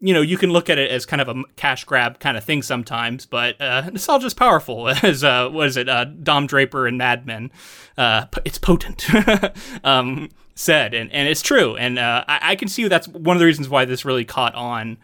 you 0.00 0.14
know, 0.14 0.20
you 0.20 0.38
can 0.38 0.50
look 0.50 0.70
at 0.70 0.78
it 0.78 0.90
as 0.90 1.04
kind 1.04 1.20
of 1.20 1.28
a 1.28 1.42
cash 1.56 1.84
grab 1.84 2.20
kind 2.20 2.36
of 2.36 2.44
thing 2.44 2.62
sometimes, 2.62 3.26
but 3.26 3.60
uh, 3.60 3.88
nostalgia's 3.92 4.34
powerful, 4.34 4.88
as 5.02 5.24
uh, 5.24 5.48
what 5.48 5.66
is 5.66 5.76
it, 5.76 5.88
uh, 5.88 6.04
Don 6.04 6.46
Draper 6.46 6.86
and 6.86 6.98
Mad 6.98 7.26
Men. 7.26 7.50
Uh, 7.96 8.26
it's 8.44 8.58
potent, 8.58 9.06
um, 9.84 10.28
said, 10.54 10.94
and, 10.94 11.10
and 11.12 11.28
it's 11.28 11.42
true. 11.42 11.76
And 11.76 11.98
uh, 11.98 12.24
I, 12.28 12.52
I 12.52 12.56
can 12.56 12.68
see 12.68 12.86
that's 12.86 13.08
one 13.08 13.36
of 13.36 13.40
the 13.40 13.46
reasons 13.46 13.68
why 13.68 13.84
this 13.84 14.04
really 14.04 14.24
caught 14.24 14.54
on, 14.54 14.98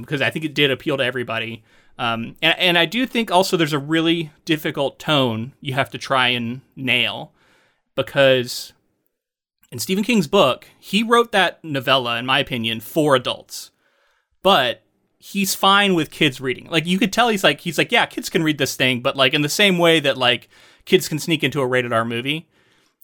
because 0.00 0.22
I 0.22 0.30
think 0.30 0.44
it 0.44 0.54
did 0.54 0.70
appeal 0.70 0.96
to 0.98 1.04
everybody. 1.04 1.64
Um, 1.98 2.36
and, 2.40 2.58
and 2.58 2.78
I 2.78 2.86
do 2.86 3.06
think 3.06 3.30
also 3.30 3.56
there's 3.56 3.72
a 3.72 3.78
really 3.78 4.30
difficult 4.44 4.98
tone 4.98 5.52
you 5.60 5.74
have 5.74 5.90
to 5.90 5.98
try 5.98 6.28
and 6.28 6.60
nail 6.76 7.32
because 7.96 8.72
in 9.72 9.78
Stephen 9.78 10.04
King's 10.04 10.28
book, 10.28 10.68
he 10.78 11.02
wrote 11.02 11.32
that 11.32 11.62
novella, 11.64 12.18
in 12.18 12.26
my 12.26 12.38
opinion, 12.38 12.80
for 12.80 13.16
adults. 13.16 13.72
But 14.42 14.82
he's 15.18 15.54
fine 15.54 15.94
with 15.94 16.10
kids 16.10 16.40
reading. 16.40 16.68
Like 16.70 16.86
you 16.86 16.98
could 16.98 17.12
tell 17.12 17.28
he's 17.28 17.44
like 17.44 17.60
he's 17.60 17.76
like, 17.76 17.92
yeah, 17.92 18.06
kids 18.06 18.30
can 18.30 18.44
read 18.44 18.58
this 18.58 18.76
thing, 18.76 19.00
but 19.00 19.16
like 19.16 19.34
in 19.34 19.42
the 19.42 19.48
same 19.48 19.78
way 19.78 20.00
that 20.00 20.16
like 20.16 20.48
kids 20.84 21.08
can 21.08 21.18
sneak 21.18 21.42
into 21.42 21.60
a 21.60 21.66
rated 21.66 21.92
R 21.92 22.04
movie. 22.04 22.48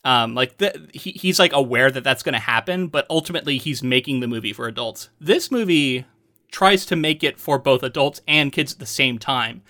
Um, 0.05 0.35
like 0.35 0.59
the, 0.59 0.89
he, 0.93 1.13
he's 1.13 1.39
like 1.39 1.53
aware 1.55 1.91
that 1.91 2.05
that's 2.05 2.23
going 2.23 2.35
to 2.35 2.39
happen, 2.39 2.89
but 2.89 3.07
ultimately 3.09 3.57
he's 3.57 3.83
making 3.83 4.21
the 4.21 4.29
movie 4.29 4.53
for 4.53 4.69
adults. 4.69 5.09
This 5.19 5.51
movie 5.51 6.05
tries 6.51 6.87
to 6.87 6.97
make 6.97 7.25
it 7.25 7.39
for 7.39 7.59
both 7.59 7.83
adults 7.83 8.21
and 8.27 8.53
kids 8.53 8.73
at 8.73 8.79
the 8.79 8.87
same 8.87 9.19
time. 9.19 9.63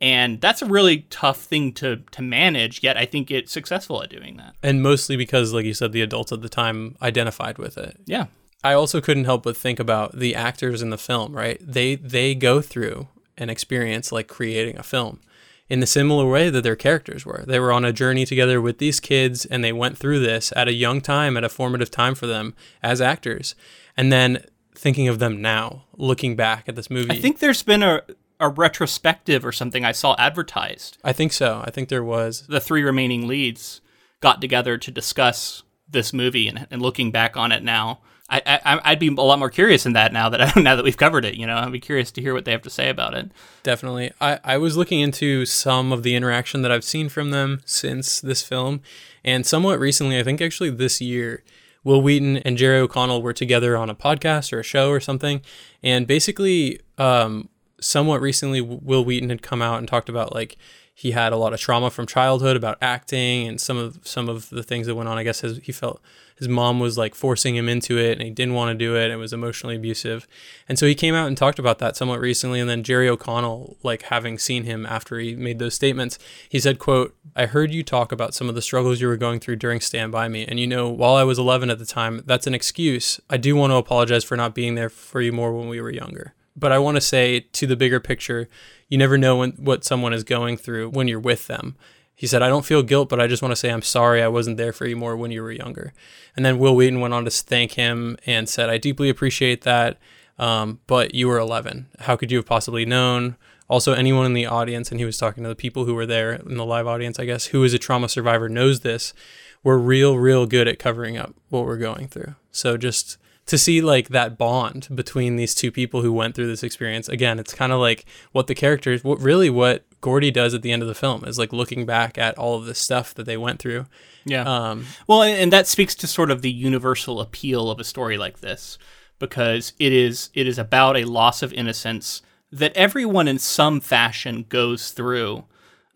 And 0.00 0.40
that's 0.40 0.62
a 0.62 0.66
really 0.66 1.06
tough 1.10 1.42
thing 1.42 1.72
to 1.74 1.96
to 2.12 2.22
manage, 2.22 2.82
yet 2.82 2.96
I 2.96 3.04
think 3.04 3.30
it's 3.30 3.52
successful 3.52 4.02
at 4.02 4.08
doing 4.08 4.38
that. 4.38 4.54
And 4.62 4.82
mostly 4.82 5.16
because 5.16 5.52
like 5.52 5.66
you 5.66 5.74
said 5.74 5.92
the 5.92 6.02
adults 6.02 6.32
at 6.32 6.40
the 6.40 6.48
time 6.48 6.96
identified 7.02 7.58
with 7.58 7.76
it. 7.76 7.98
Yeah. 8.06 8.26
I 8.62 8.74
also 8.74 9.00
couldn't 9.00 9.24
help 9.24 9.42
but 9.42 9.56
think 9.56 9.80
about 9.80 10.18
the 10.18 10.34
actors 10.34 10.82
in 10.82 10.90
the 10.90 10.98
film, 10.98 11.34
right? 11.34 11.58
They 11.60 11.96
they 11.96 12.34
go 12.34 12.62
through 12.62 13.08
an 13.36 13.50
experience 13.50 14.12
like 14.12 14.28
creating 14.28 14.78
a 14.78 14.82
film 14.82 15.20
in 15.68 15.80
the 15.80 15.86
similar 15.86 16.28
way 16.28 16.50
that 16.50 16.62
their 16.62 16.76
characters 16.76 17.24
were. 17.24 17.44
They 17.46 17.60
were 17.60 17.72
on 17.72 17.84
a 17.84 17.92
journey 17.92 18.26
together 18.26 18.60
with 18.60 18.78
these 18.78 19.00
kids 19.00 19.44
and 19.44 19.62
they 19.62 19.72
went 19.72 19.96
through 19.96 20.18
this 20.20 20.52
at 20.56 20.68
a 20.68 20.72
young 20.72 21.00
time, 21.00 21.36
at 21.36 21.44
a 21.44 21.48
formative 21.48 21.90
time 21.90 22.14
for 22.14 22.26
them 22.26 22.54
as 22.82 23.00
actors. 23.00 23.54
And 23.96 24.12
then 24.12 24.44
thinking 24.80 25.08
of 25.08 25.18
them 25.18 25.40
now, 25.42 25.84
looking 25.96 26.36
back 26.36 26.68
at 26.68 26.74
this 26.74 26.90
movie. 26.90 27.10
I 27.10 27.20
think 27.20 27.38
there's 27.38 27.62
been 27.62 27.82
a 27.82 28.02
a 28.40 28.48
retrospective 28.48 29.44
or 29.44 29.52
something 29.52 29.84
I 29.84 29.92
saw 29.92 30.16
advertised. 30.18 30.96
I 31.04 31.12
think 31.12 31.32
so. 31.32 31.62
I 31.64 31.70
think 31.70 31.90
there 31.90 32.02
was. 32.02 32.46
The 32.48 32.58
three 32.58 32.82
remaining 32.82 33.28
leads 33.28 33.82
got 34.20 34.40
together 34.40 34.78
to 34.78 34.90
discuss 34.90 35.62
this 35.86 36.12
movie 36.14 36.48
and, 36.48 36.66
and 36.70 36.80
looking 36.80 37.10
back 37.10 37.36
on 37.36 37.52
it 37.52 37.62
now. 37.62 38.00
I, 38.30 38.42
I 38.46 38.80
I'd 38.84 38.98
be 38.98 39.08
a 39.08 39.12
lot 39.12 39.40
more 39.40 39.50
curious 39.50 39.84
in 39.84 39.92
that 39.92 40.12
now 40.12 40.28
that 40.28 40.56
now 40.56 40.76
that 40.76 40.84
we've 40.84 40.96
covered 40.96 41.24
it. 41.24 41.34
You 41.34 41.46
know, 41.46 41.56
I'd 41.56 41.72
be 41.72 41.80
curious 41.80 42.10
to 42.12 42.22
hear 42.22 42.32
what 42.32 42.44
they 42.44 42.52
have 42.52 42.62
to 42.62 42.70
say 42.70 42.88
about 42.88 43.12
it. 43.12 43.30
Definitely. 43.62 44.12
I, 44.20 44.38
I 44.42 44.56
was 44.56 44.76
looking 44.76 45.00
into 45.00 45.44
some 45.44 45.92
of 45.92 46.02
the 46.02 46.14
interaction 46.14 46.62
that 46.62 46.72
I've 46.72 46.84
seen 46.84 47.08
from 47.08 47.30
them 47.32 47.60
since 47.66 48.20
this 48.20 48.42
film, 48.42 48.80
and 49.24 49.44
somewhat 49.44 49.78
recently, 49.78 50.18
I 50.18 50.22
think 50.22 50.40
actually 50.40 50.70
this 50.70 51.00
year, 51.00 51.42
Wil 51.84 52.02
Wheaton 52.02 52.38
and 52.38 52.56
Jerry 52.56 52.78
O'Connell 52.78 53.22
were 53.22 53.32
together 53.32 53.76
on 53.76 53.88
a 53.88 53.94
podcast 53.94 54.52
or 54.52 54.60
a 54.60 54.64
show 54.64 54.90
or 54.90 55.00
something, 55.00 55.40
and 55.82 56.06
basically, 56.06 56.80
um, 56.98 57.48
somewhat 57.80 58.20
recently, 58.20 58.60
Wil 58.60 59.04
Wheaton 59.04 59.30
had 59.30 59.42
come 59.42 59.62
out 59.62 59.78
and 59.78 59.88
talked 59.88 60.08
about 60.08 60.34
like 60.34 60.56
he 60.94 61.12
had 61.12 61.32
a 61.32 61.36
lot 61.36 61.54
of 61.54 61.60
trauma 61.60 61.90
from 61.90 62.06
childhood 62.06 62.56
about 62.56 62.76
acting 62.82 63.48
and 63.48 63.58
some 63.60 63.78
of 63.78 63.98
some 64.02 64.28
of 64.28 64.50
the 64.50 64.62
things 64.62 64.86
that 64.86 64.94
went 64.94 65.08
on. 65.08 65.16
I 65.16 65.24
guess 65.24 65.40
his, 65.40 65.58
he 65.58 65.72
felt 65.72 66.02
his 66.40 66.48
mom 66.48 66.80
was 66.80 66.96
like 66.96 67.14
forcing 67.14 67.54
him 67.54 67.68
into 67.68 67.98
it 67.98 68.12
and 68.12 68.22
he 68.22 68.30
didn't 68.30 68.54
want 68.54 68.70
to 68.70 68.74
do 68.74 68.96
it. 68.96 69.10
It 69.10 69.16
was 69.16 69.34
emotionally 69.34 69.76
abusive. 69.76 70.26
And 70.70 70.78
so 70.78 70.86
he 70.86 70.94
came 70.94 71.14
out 71.14 71.28
and 71.28 71.36
talked 71.36 71.58
about 71.58 71.78
that 71.80 71.96
somewhat 71.96 72.18
recently. 72.18 72.60
And 72.60 72.68
then 72.68 72.82
Jerry 72.82 73.10
O'Connell, 73.10 73.76
like 73.82 74.04
having 74.04 74.38
seen 74.38 74.64
him 74.64 74.86
after 74.86 75.18
he 75.18 75.36
made 75.36 75.58
those 75.58 75.74
statements, 75.74 76.18
he 76.48 76.58
said, 76.58 76.78
quote, 76.78 77.14
I 77.36 77.44
heard 77.44 77.72
you 77.72 77.82
talk 77.82 78.10
about 78.10 78.32
some 78.32 78.48
of 78.48 78.54
the 78.54 78.62
struggles 78.62 79.02
you 79.02 79.06
were 79.06 79.18
going 79.18 79.38
through 79.38 79.56
during 79.56 79.80
Stand 79.80 80.12
By 80.12 80.28
Me. 80.28 80.46
And 80.46 80.58
you 80.58 80.66
know, 80.66 80.88
while 80.88 81.14
I 81.14 81.24
was 81.24 81.38
11 81.38 81.68
at 81.68 81.78
the 81.78 81.84
time, 81.84 82.22
that's 82.24 82.46
an 82.46 82.54
excuse. 82.54 83.20
I 83.28 83.36
do 83.36 83.54
want 83.54 83.72
to 83.72 83.76
apologize 83.76 84.24
for 84.24 84.34
not 84.34 84.54
being 84.54 84.76
there 84.76 84.88
for 84.88 85.20
you 85.20 85.32
more 85.32 85.52
when 85.52 85.68
we 85.68 85.78
were 85.78 85.90
younger. 85.90 86.32
But 86.56 86.72
I 86.72 86.78
want 86.78 86.96
to 86.96 87.02
say 87.02 87.40
to 87.40 87.66
the 87.66 87.76
bigger 87.76 88.00
picture, 88.00 88.48
you 88.88 88.96
never 88.96 89.18
know 89.18 89.36
when, 89.36 89.52
what 89.52 89.84
someone 89.84 90.14
is 90.14 90.24
going 90.24 90.56
through 90.56 90.88
when 90.88 91.06
you're 91.06 91.20
with 91.20 91.48
them. 91.48 91.76
He 92.20 92.26
said, 92.26 92.42
I 92.42 92.50
don't 92.50 92.66
feel 92.66 92.82
guilt, 92.82 93.08
but 93.08 93.18
I 93.18 93.26
just 93.26 93.40
want 93.40 93.52
to 93.52 93.56
say 93.56 93.70
I'm 93.70 93.80
sorry 93.80 94.22
I 94.22 94.28
wasn't 94.28 94.58
there 94.58 94.74
for 94.74 94.84
you 94.84 94.94
more 94.94 95.16
when 95.16 95.30
you 95.30 95.42
were 95.42 95.50
younger. 95.50 95.94
And 96.36 96.44
then 96.44 96.58
Wil 96.58 96.76
Wheaton 96.76 97.00
went 97.00 97.14
on 97.14 97.24
to 97.24 97.30
thank 97.30 97.72
him 97.72 98.18
and 98.26 98.46
said, 98.46 98.68
I 98.68 98.76
deeply 98.76 99.08
appreciate 99.08 99.62
that, 99.62 99.96
um, 100.38 100.80
but 100.86 101.14
you 101.14 101.28
were 101.28 101.38
11. 101.38 101.86
How 102.00 102.16
could 102.16 102.30
you 102.30 102.36
have 102.36 102.44
possibly 102.44 102.84
known? 102.84 103.36
Also, 103.70 103.94
anyone 103.94 104.26
in 104.26 104.34
the 104.34 104.44
audience, 104.44 104.90
and 104.90 105.00
he 105.00 105.06
was 105.06 105.16
talking 105.16 105.44
to 105.44 105.48
the 105.48 105.56
people 105.56 105.86
who 105.86 105.94
were 105.94 106.04
there 106.04 106.34
in 106.34 106.58
the 106.58 106.66
live 106.66 106.86
audience, 106.86 107.18
I 107.18 107.24
guess, 107.24 107.46
who 107.46 107.64
is 107.64 107.72
a 107.72 107.78
trauma 107.78 108.06
survivor 108.06 108.50
knows 108.50 108.80
this. 108.80 109.14
We're 109.62 109.78
real, 109.78 110.18
real 110.18 110.44
good 110.44 110.68
at 110.68 110.78
covering 110.78 111.16
up 111.16 111.34
what 111.48 111.64
we're 111.64 111.78
going 111.78 112.08
through. 112.08 112.34
So 112.52 112.76
just 112.76 113.16
to 113.50 113.58
see 113.58 113.82
like 113.82 114.10
that 114.10 114.38
bond 114.38 114.86
between 114.94 115.34
these 115.34 115.56
two 115.56 115.72
people 115.72 116.02
who 116.02 116.12
went 116.12 116.36
through 116.36 116.46
this 116.46 116.62
experience. 116.62 117.08
Again 117.08 117.40
it's 117.40 117.52
kind 117.52 117.72
of 117.72 117.80
like 117.80 118.04
what 118.30 118.46
the 118.46 118.54
characters 118.54 119.02
what 119.02 119.20
really 119.20 119.50
what 119.50 119.84
gordy 120.00 120.30
does 120.30 120.54
at 120.54 120.62
the 120.62 120.70
end 120.70 120.82
of 120.82 120.88
the 120.88 120.94
film 120.94 121.24
is 121.24 121.36
like 121.36 121.52
looking 121.52 121.84
back 121.84 122.16
at 122.16 122.38
all 122.38 122.56
of 122.56 122.66
the 122.66 122.76
stuff 122.76 123.12
that 123.14 123.26
they 123.26 123.36
went 123.36 123.58
through. 123.58 123.86
Yeah. 124.24 124.42
Um, 124.42 124.86
well 125.08 125.24
and 125.24 125.52
that 125.52 125.66
speaks 125.66 125.96
to 125.96 126.06
sort 126.06 126.30
of 126.30 126.42
the 126.42 126.50
universal 126.52 127.20
appeal 127.20 127.72
of 127.72 127.80
a 127.80 127.84
story 127.84 128.16
like 128.16 128.38
this 128.38 128.78
because 129.18 129.72
it 129.80 129.92
is 129.92 130.30
it 130.32 130.46
is 130.46 130.56
about 130.56 130.96
a 130.96 131.04
loss 131.04 131.42
of 131.42 131.52
innocence 131.52 132.22
that 132.52 132.76
everyone 132.76 133.26
in 133.26 133.40
some 133.40 133.80
fashion 133.80 134.44
goes 134.48 134.92
through. 134.92 135.44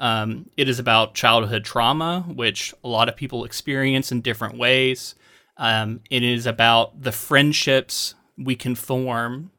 Um, 0.00 0.50
it 0.56 0.68
is 0.68 0.80
about 0.80 1.14
childhood 1.14 1.64
trauma 1.64 2.24
which 2.26 2.74
a 2.82 2.88
lot 2.88 3.08
of 3.08 3.14
people 3.14 3.44
experience 3.44 4.10
in 4.10 4.22
different 4.22 4.58
ways 4.58 5.14
um, 5.56 6.00
it 6.10 6.22
is 6.22 6.46
about 6.46 7.02
the 7.02 7.12
friendships 7.12 8.14
we 8.36 8.56
can 8.56 8.74
form, 8.74 9.50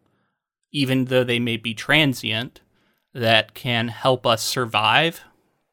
even 0.72 1.06
though 1.06 1.24
they 1.24 1.40
may 1.40 1.58
be 1.58 1.74
transient, 1.74 2.62
that 3.14 3.54
can 3.54 3.88
help 3.88 4.26
us 4.26 4.44
survive 4.44 5.22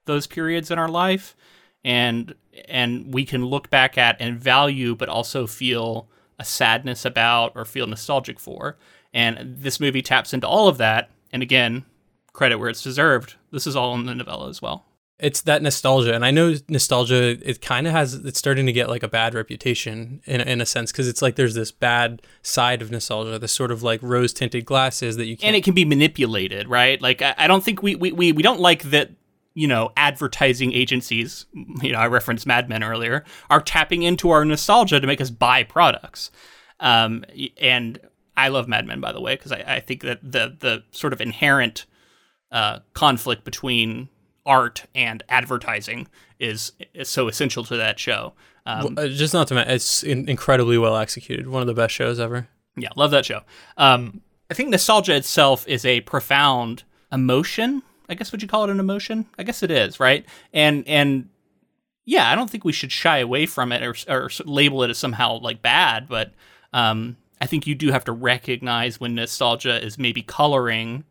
those 0.04 0.26
periods 0.26 0.70
in 0.70 0.78
our 0.78 0.88
life, 0.88 1.36
and 1.84 2.34
and 2.68 3.12
we 3.12 3.24
can 3.24 3.44
look 3.44 3.70
back 3.70 3.98
at 3.98 4.16
and 4.20 4.38
value, 4.38 4.94
but 4.94 5.08
also 5.08 5.46
feel 5.46 6.08
a 6.38 6.44
sadness 6.44 7.04
about 7.04 7.52
or 7.54 7.64
feel 7.64 7.86
nostalgic 7.86 8.38
for. 8.38 8.76
And 9.12 9.56
this 9.58 9.80
movie 9.80 10.02
taps 10.02 10.32
into 10.32 10.46
all 10.46 10.68
of 10.68 10.78
that. 10.78 11.10
And 11.32 11.42
again, 11.42 11.84
credit 12.32 12.58
where 12.58 12.68
it's 12.68 12.82
deserved. 12.82 13.34
This 13.50 13.66
is 13.66 13.76
all 13.76 13.94
in 13.94 14.06
the 14.06 14.14
novella 14.14 14.48
as 14.48 14.60
well 14.60 14.84
it's 15.22 15.42
that 15.42 15.62
nostalgia 15.62 16.12
and 16.12 16.24
i 16.26 16.30
know 16.30 16.54
nostalgia 16.68 17.38
it 17.48 17.62
kind 17.62 17.86
of 17.86 17.92
has 17.92 18.14
it's 18.14 18.38
starting 18.38 18.66
to 18.66 18.72
get 18.72 18.90
like 18.90 19.02
a 19.02 19.08
bad 19.08 19.34
reputation 19.34 20.20
in, 20.26 20.40
in 20.42 20.60
a 20.60 20.66
sense 20.66 20.90
because 20.92 21.08
it's 21.08 21.22
like 21.22 21.36
there's 21.36 21.54
this 21.54 21.70
bad 21.70 22.20
side 22.42 22.82
of 22.82 22.90
nostalgia 22.90 23.38
this 23.38 23.52
sort 23.52 23.70
of 23.70 23.82
like 23.82 24.02
rose 24.02 24.32
tinted 24.32 24.66
glasses 24.66 25.16
that 25.16 25.26
you 25.26 25.36
can't 25.36 25.48
and 25.48 25.56
it 25.56 25.64
can 25.64 25.72
be 25.72 25.86
manipulated 25.86 26.68
right? 26.68 27.00
Like 27.00 27.22
i, 27.22 27.34
I 27.38 27.46
don't 27.46 27.64
think 27.64 27.82
we, 27.82 27.94
we 27.94 28.12
we 28.12 28.32
we 28.32 28.42
don't 28.42 28.60
like 28.60 28.82
that 28.84 29.10
you 29.54 29.68
know 29.68 29.92
advertising 29.96 30.72
agencies 30.72 31.46
you 31.82 31.92
know 31.92 31.98
i 31.98 32.06
referenced 32.06 32.46
mad 32.46 32.68
men 32.68 32.82
earlier 32.82 33.24
are 33.48 33.60
tapping 33.60 34.02
into 34.02 34.30
our 34.30 34.44
nostalgia 34.44 34.98
to 35.00 35.06
make 35.06 35.20
us 35.20 35.30
buy 35.30 35.62
products. 35.62 36.30
Um, 36.80 37.24
and 37.60 38.00
i 38.36 38.48
love 38.48 38.66
mad 38.66 38.86
men 38.86 39.00
by 39.00 39.12
the 39.12 39.20
way 39.20 39.36
because 39.36 39.52
I, 39.52 39.76
I 39.76 39.80
think 39.80 40.02
that 40.02 40.20
the 40.20 40.56
the 40.58 40.82
sort 40.90 41.12
of 41.12 41.20
inherent 41.20 41.86
uh, 42.50 42.80
conflict 42.92 43.44
between 43.44 44.08
art 44.44 44.84
and 44.94 45.22
advertising 45.28 46.08
is, 46.38 46.72
is 46.94 47.08
so 47.08 47.28
essential 47.28 47.64
to 47.64 47.76
that 47.76 47.98
show. 47.98 48.32
Um, 48.66 48.94
well, 48.94 49.06
uh, 49.06 49.08
just 49.08 49.34
not 49.34 49.48
to 49.48 49.54
mention, 49.54 49.74
it's 49.74 50.02
in- 50.02 50.28
incredibly 50.28 50.78
well 50.78 50.96
executed. 50.96 51.48
One 51.48 51.62
of 51.62 51.66
the 51.66 51.74
best 51.74 51.94
shows 51.94 52.20
ever. 52.20 52.48
Yeah, 52.76 52.90
love 52.96 53.10
that 53.10 53.24
show. 53.24 53.42
Um, 53.76 54.22
I 54.50 54.54
think 54.54 54.70
nostalgia 54.70 55.14
itself 55.14 55.66
is 55.66 55.84
a 55.84 56.00
profound 56.02 56.84
emotion. 57.10 57.82
I 58.08 58.14
guess 58.14 58.32
would 58.32 58.42
you 58.42 58.48
call 58.48 58.64
it 58.64 58.70
an 58.70 58.80
emotion? 58.80 59.26
I 59.38 59.42
guess 59.42 59.62
it 59.62 59.70
is, 59.70 59.98
right? 59.98 60.26
And 60.52 60.86
and 60.86 61.28
yeah, 62.04 62.30
I 62.30 62.34
don't 62.34 62.50
think 62.50 62.64
we 62.64 62.72
should 62.72 62.92
shy 62.92 63.18
away 63.18 63.46
from 63.46 63.72
it 63.72 63.82
or, 63.82 63.94
or 64.08 64.28
label 64.44 64.82
it 64.82 64.90
as 64.90 64.98
somehow 64.98 65.38
like 65.38 65.62
bad, 65.62 66.08
but 66.08 66.32
um, 66.72 67.16
I 67.40 67.46
think 67.46 67.66
you 67.66 67.74
do 67.74 67.92
have 67.92 68.04
to 68.04 68.12
recognize 68.12 68.98
when 69.00 69.14
nostalgia 69.14 69.82
is 69.84 69.98
maybe 69.98 70.22
coloring 70.22 71.04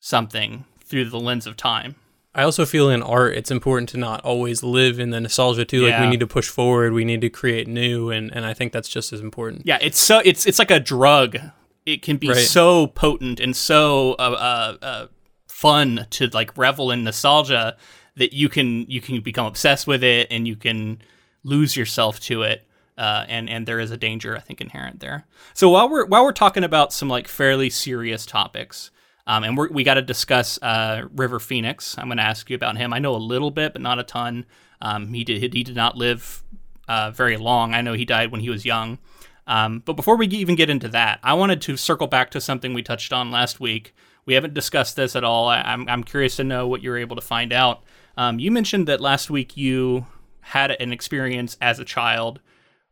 something 0.00 0.64
through 0.84 1.06
the 1.06 1.20
lens 1.20 1.46
of 1.46 1.56
time. 1.56 1.96
I 2.34 2.44
also 2.44 2.64
feel 2.64 2.88
in 2.88 3.02
art 3.02 3.34
it's 3.36 3.50
important 3.50 3.90
to 3.90 3.98
not 3.98 4.22
always 4.22 4.62
live 4.62 4.98
in 4.98 5.10
the 5.10 5.20
nostalgia 5.20 5.64
too. 5.64 5.86
Like 5.86 6.00
we 6.00 6.06
need 6.06 6.20
to 6.20 6.26
push 6.26 6.48
forward, 6.48 6.92
we 6.92 7.04
need 7.04 7.20
to 7.20 7.30
create 7.30 7.68
new, 7.68 8.10
and 8.10 8.34
and 8.34 8.46
I 8.46 8.54
think 8.54 8.72
that's 8.72 8.88
just 8.88 9.12
as 9.12 9.20
important. 9.20 9.62
Yeah, 9.64 9.78
it's 9.80 10.00
so 10.00 10.20
it's 10.24 10.46
it's 10.46 10.58
like 10.58 10.70
a 10.70 10.80
drug. 10.80 11.38
It 11.84 12.00
can 12.00 12.16
be 12.16 12.28
right. 12.28 12.38
so 12.38 12.86
potent 12.86 13.40
and 13.40 13.56
so 13.56 14.12
uh, 14.12 14.22
uh, 14.22 14.84
uh, 14.84 15.06
fun 15.48 16.06
to 16.10 16.28
like 16.28 16.56
revel 16.56 16.90
in 16.90 17.04
nostalgia 17.04 17.76
that 18.16 18.32
you 18.32 18.48
can 18.48 18.88
you 18.88 19.00
can 19.00 19.20
become 19.20 19.46
obsessed 19.46 19.86
with 19.86 20.02
it 20.02 20.28
and 20.30 20.46
you 20.46 20.56
can 20.56 21.02
lose 21.44 21.76
yourself 21.76 22.20
to 22.20 22.42
it. 22.42 22.66
Uh, 22.96 23.24
and 23.28 23.50
and 23.50 23.66
there 23.66 23.80
is 23.80 23.90
a 23.90 23.96
danger 23.96 24.36
I 24.36 24.40
think 24.40 24.60
inherent 24.60 25.00
there. 25.00 25.26
So 25.54 25.68
while 25.70 25.88
we're 25.88 26.06
while 26.06 26.24
we're 26.24 26.32
talking 26.32 26.64
about 26.64 26.92
some 26.92 27.08
like 27.08 27.28
fairly 27.28 27.68
serious 27.68 28.24
topics, 28.24 28.90
um, 29.26 29.44
and 29.44 29.56
we 29.56 29.84
got 29.84 29.94
to 29.94 30.02
discuss 30.02 30.60
uh, 30.62 31.02
River 31.14 31.38
Phoenix. 31.38 31.96
I'm 31.96 32.06
going 32.06 32.18
to 32.18 32.24
ask 32.24 32.50
you 32.50 32.56
about 32.56 32.76
him. 32.76 32.92
I 32.92 32.98
know 32.98 33.14
a 33.14 33.16
little 33.16 33.50
bit, 33.50 33.72
but 33.72 33.82
not 33.82 33.98
a 33.98 34.02
ton. 34.02 34.46
Um, 34.80 35.12
he 35.12 35.22
did 35.22 35.40
he 35.54 35.62
did 35.62 35.76
not 35.76 35.96
live 35.96 36.42
uh, 36.88 37.10
very 37.12 37.36
long. 37.36 37.74
I 37.74 37.82
know 37.82 37.92
he 37.92 38.04
died 38.04 38.32
when 38.32 38.40
he 38.40 38.50
was 38.50 38.64
young. 38.64 38.98
Um, 39.46 39.82
but 39.84 39.94
before 39.94 40.16
we 40.16 40.26
even 40.28 40.54
get 40.54 40.70
into 40.70 40.88
that, 40.88 41.20
I 41.22 41.34
wanted 41.34 41.60
to 41.62 41.76
circle 41.76 42.06
back 42.06 42.30
to 42.32 42.40
something 42.40 42.74
we 42.74 42.82
touched 42.82 43.12
on 43.12 43.30
last 43.30 43.60
week, 43.60 43.94
We 44.24 44.34
haven't 44.34 44.54
discussed 44.54 44.94
this 44.94 45.16
at 45.16 45.24
all. 45.24 45.48
I, 45.48 45.62
I'm 45.62 45.88
I'm 45.88 46.04
curious 46.04 46.36
to 46.36 46.44
know 46.44 46.68
what 46.68 46.82
you're 46.82 46.98
able 46.98 47.16
to 47.16 47.22
find 47.22 47.52
out. 47.52 47.82
Um, 48.16 48.38
you 48.38 48.50
mentioned 48.50 48.86
that 48.88 49.00
last 49.00 49.30
week 49.30 49.56
you 49.56 50.06
had 50.40 50.72
an 50.72 50.92
experience 50.92 51.56
as 51.60 51.78
a 51.78 51.84
child 51.84 52.40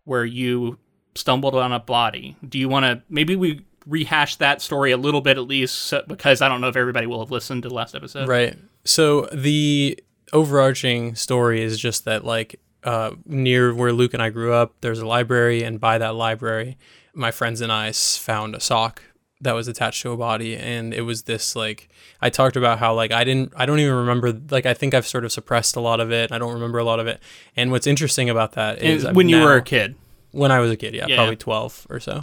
where 0.04 0.24
you 0.24 0.78
stumbled 1.14 1.54
on 1.54 1.72
a 1.72 1.80
body. 1.80 2.36
Do 2.46 2.58
you 2.58 2.68
want 2.68 2.84
to 2.84 3.02
maybe 3.08 3.36
we 3.36 3.64
rehash 3.86 4.36
that 4.36 4.60
story 4.62 4.90
a 4.92 4.96
little 4.96 5.20
bit 5.20 5.36
at 5.38 5.44
least 5.46 5.92
because 6.06 6.42
I 6.42 6.48
don't 6.48 6.60
know 6.60 6.68
if 6.68 6.76
everybody 6.76 7.06
will 7.06 7.20
have 7.20 7.30
listened 7.30 7.62
to 7.64 7.68
the 7.68 7.74
last 7.74 7.94
episode. 7.94 8.28
Right. 8.28 8.56
So 8.84 9.26
the 9.32 9.98
overarching 10.32 11.14
story 11.14 11.62
is 11.62 11.78
just 11.78 12.04
that 12.04 12.24
like 12.24 12.60
uh, 12.84 13.10
near 13.26 13.74
where 13.74 13.92
Luke 13.92 14.14
and 14.14 14.22
I 14.22 14.30
grew 14.30 14.52
up, 14.52 14.74
there's 14.80 15.00
a 15.00 15.06
library, 15.06 15.62
and 15.62 15.78
by 15.80 15.98
that 15.98 16.14
library, 16.14 16.78
my 17.14 17.30
friends 17.30 17.60
and 17.60 17.70
I 17.72 17.92
found 17.92 18.54
a 18.54 18.60
sock 18.60 19.02
that 19.42 19.52
was 19.54 19.68
attached 19.68 20.02
to 20.02 20.12
a 20.12 20.16
body, 20.16 20.56
and 20.56 20.92
it 20.94 21.02
was 21.02 21.24
this 21.24 21.54
like 21.56 21.88
I 22.22 22.30
talked 22.30 22.56
about 22.56 22.78
how 22.78 22.94
like 22.94 23.12
I 23.12 23.24
didn't 23.24 23.52
I 23.56 23.66
don't 23.66 23.80
even 23.80 23.94
remember 23.94 24.32
like 24.50 24.66
I 24.66 24.74
think 24.74 24.94
I've 24.94 25.06
sort 25.06 25.24
of 25.24 25.32
suppressed 25.32 25.76
a 25.76 25.80
lot 25.80 26.00
of 26.00 26.10
it. 26.12 26.32
I 26.32 26.38
don't 26.38 26.54
remember 26.54 26.78
a 26.78 26.84
lot 26.84 27.00
of 27.00 27.06
it, 27.06 27.20
and 27.56 27.70
what's 27.70 27.86
interesting 27.86 28.30
about 28.30 28.52
that 28.52 28.82
is 28.82 29.06
when 29.12 29.28
you 29.28 29.40
were 29.42 29.56
a 29.56 29.62
kid. 29.62 29.94
when 30.30 30.50
I 30.52 30.60
was 30.60 30.70
a 30.70 30.76
kid, 30.76 30.94
yeah, 30.94 31.06
Yeah. 31.08 31.16
probably 31.16 31.36
12 31.36 31.86
or 31.90 32.00
so. 32.00 32.22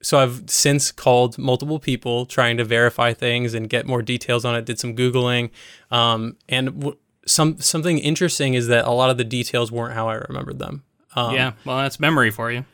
So 0.00 0.18
I've 0.18 0.44
since 0.48 0.92
called 0.92 1.38
multiple 1.38 1.78
people 1.78 2.24
trying 2.26 2.56
to 2.58 2.64
verify 2.64 3.12
things 3.12 3.54
and 3.54 3.68
get 3.68 3.86
more 3.86 4.02
details 4.02 4.44
on 4.44 4.54
it. 4.54 4.64
Did 4.64 4.78
some 4.78 4.94
googling, 4.94 5.50
um, 5.90 6.36
and 6.48 6.78
w- 6.80 6.96
some 7.26 7.58
something 7.60 7.98
interesting 7.98 8.54
is 8.54 8.68
that 8.68 8.84
a 8.84 8.90
lot 8.92 9.10
of 9.10 9.18
the 9.18 9.24
details 9.24 9.72
weren't 9.72 9.94
how 9.94 10.08
I 10.08 10.14
remembered 10.14 10.58
them. 10.58 10.84
Um, 11.16 11.34
yeah, 11.34 11.52
well, 11.64 11.78
that's 11.78 11.98
memory 11.98 12.30
for 12.30 12.50
you. 12.52 12.64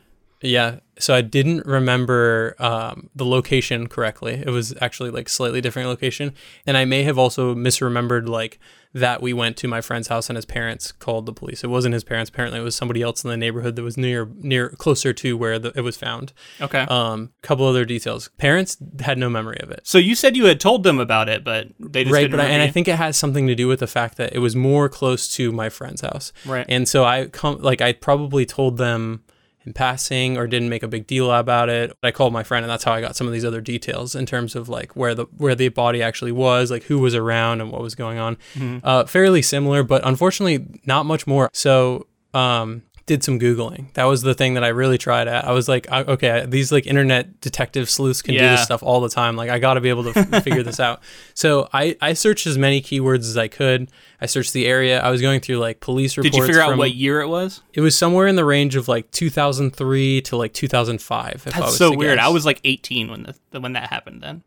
yeah. 0.41 0.79
So 0.97 1.13
I 1.13 1.21
didn't 1.21 1.65
remember 1.65 2.55
um, 2.59 3.09
the 3.15 3.25
location 3.25 3.87
correctly. 3.87 4.41
It 4.45 4.49
was 4.49 4.73
actually 4.81 5.11
like 5.11 5.27
slightly 5.29 5.61
different 5.61 5.89
location, 5.89 6.33
and 6.65 6.77
I 6.77 6.85
may 6.85 7.03
have 7.03 7.17
also 7.17 7.53
misremembered 7.53 8.27
like 8.29 8.59
that 8.93 9.21
we 9.21 9.33
went 9.33 9.57
to 9.57 9.67
my 9.67 9.81
friend's 9.81 10.07
house 10.07 10.29
and 10.29 10.37
his 10.37 10.45
parents 10.45 10.93
called 10.93 11.25
the 11.25 11.33
police. 11.33 11.65
It 11.65 11.67
wasn't 11.67 11.91
his 11.91 12.05
parents. 12.05 12.29
Apparently, 12.29 12.61
it 12.61 12.63
was 12.63 12.77
somebody 12.77 13.01
else 13.01 13.25
in 13.25 13.29
the 13.29 13.35
neighborhood 13.35 13.75
that 13.75 13.83
was 13.83 13.97
near 13.97 14.29
near 14.37 14.69
closer 14.69 15.11
to 15.11 15.35
where 15.35 15.59
the, 15.59 15.73
it 15.75 15.81
was 15.81 15.97
found. 15.97 16.31
Okay. 16.61 16.83
Um, 16.83 17.33
couple 17.41 17.65
other 17.67 17.83
details. 17.83 18.29
Parents 18.37 18.77
had 19.01 19.17
no 19.17 19.29
memory 19.29 19.59
of 19.59 19.69
it. 19.69 19.81
so 19.83 19.97
you 19.97 20.15
said 20.15 20.37
you 20.37 20.45
had 20.45 20.61
told 20.61 20.83
them 20.83 20.99
about 20.99 21.27
it, 21.27 21.43
but 21.43 21.67
they 21.77 22.05
just 22.05 22.13
Right, 22.13 22.21
didn't 22.21 22.37
but 22.37 22.39
I, 22.39 22.45
and 22.45 22.61
I 22.61 22.69
think 22.69 22.87
it 22.87 22.95
has 22.95 23.17
something 23.17 23.47
to 23.47 23.55
do 23.55 23.67
with 23.67 23.81
the 23.81 23.87
fact 23.87 24.15
that 24.15 24.33
it 24.33 24.39
was 24.39 24.55
more 24.55 24.87
close 24.87 25.27
to 25.35 25.51
my 25.51 25.67
friend's 25.67 25.99
house. 25.99 26.31
Right. 26.45 26.65
And 26.69 26.87
so 26.87 27.03
I 27.03 27.25
come 27.25 27.61
like 27.61 27.81
I 27.81 27.91
probably 27.91 28.45
told 28.45 28.77
them 28.77 29.24
in 29.65 29.73
passing 29.73 30.37
or 30.37 30.47
didn't 30.47 30.69
make 30.69 30.83
a 30.83 30.87
big 30.87 31.07
deal 31.07 31.31
about 31.31 31.69
it. 31.69 31.95
I 32.03 32.11
called 32.11 32.33
my 32.33 32.43
friend 32.43 32.63
and 32.63 32.71
that's 32.71 32.83
how 32.83 32.93
I 32.93 33.01
got 33.01 33.15
some 33.15 33.27
of 33.27 33.33
these 33.33 33.45
other 33.45 33.61
details 33.61 34.15
in 34.15 34.25
terms 34.25 34.55
of 34.55 34.69
like 34.69 34.95
where 34.95 35.15
the 35.15 35.25
where 35.37 35.55
the 35.55 35.69
body 35.69 36.01
actually 36.01 36.31
was, 36.31 36.71
like 36.71 36.83
who 36.83 36.99
was 36.99 37.15
around 37.15 37.61
and 37.61 37.71
what 37.71 37.81
was 37.81 37.95
going 37.95 38.17
on. 38.17 38.35
Mm-hmm. 38.53 38.79
Uh, 38.83 39.05
fairly 39.05 39.41
similar, 39.41 39.83
but 39.83 40.01
unfortunately 40.05 40.81
not 40.85 41.05
much 41.05 41.25
more. 41.25 41.49
So 41.53 42.07
um 42.33 42.83
did 43.07 43.23
some 43.23 43.39
googling. 43.39 43.93
That 43.93 44.05
was 44.05 44.23
the 44.23 44.33
thing 44.33 44.55
that 44.55 44.63
I 44.63 44.69
really 44.69 44.97
tried 44.97 45.27
at. 45.27 45.45
I 45.45 45.51
was 45.51 45.67
like, 45.69 45.91
I, 45.91 46.01
okay, 46.01 46.43
these 46.47 46.71
like 46.71 46.87
internet 46.87 47.39
detective 47.39 47.87
sleuths 47.87 48.23
can 48.23 48.33
do 48.33 48.39
this 48.39 48.63
stuff 48.63 48.81
all 48.81 48.99
the 48.99 49.09
time. 49.09 49.35
Like 49.35 49.51
I 49.51 49.59
got 49.59 49.75
to 49.75 49.81
be 49.81 49.89
able 49.89 50.11
to 50.11 50.19
f- 50.19 50.43
figure 50.43 50.63
this 50.63 50.79
out. 50.79 51.01
So 51.35 51.69
I 51.73 51.95
I 52.01 52.13
searched 52.13 52.47
as 52.47 52.57
many 52.57 52.81
keywords 52.81 53.19
as 53.19 53.37
I 53.37 53.47
could. 53.47 53.91
I 54.21 54.25
searched 54.25 54.53
the 54.53 54.65
area. 54.65 54.99
I 55.01 55.11
was 55.11 55.21
going 55.21 55.39
through 55.41 55.57
like 55.57 55.81
police 55.81 56.17
reports. 56.17 56.31
Did 56.35 56.39
you 56.41 56.45
figure 56.47 56.61
out 56.61 56.69
from- 56.71 56.79
what 56.79 56.95
year 56.95 57.21
it 57.21 57.27
was? 57.27 57.61
it 57.73 57.81
was 57.81 57.95
somewhere 57.95 58.25
in 58.25 58.35
the 58.37 58.45
range 58.45 58.75
of 58.75 58.87
like 58.87 59.11
2003 59.11 60.21
to 60.21 60.37
like 60.37 60.53
2005. 60.53 61.33
If 61.35 61.47
I 61.47 61.51
That's 61.51 61.65
was 61.71 61.77
so 61.77 61.95
weird. 61.95 62.17
guess. 62.17 62.25
I 62.25 62.29
was 62.29 62.45
like 62.45 62.59
18 62.63 63.09
when 63.09 63.35
the, 63.51 63.59
when 63.59 63.73
that 63.73 63.89
happened 63.89 64.21
then, 64.23 64.43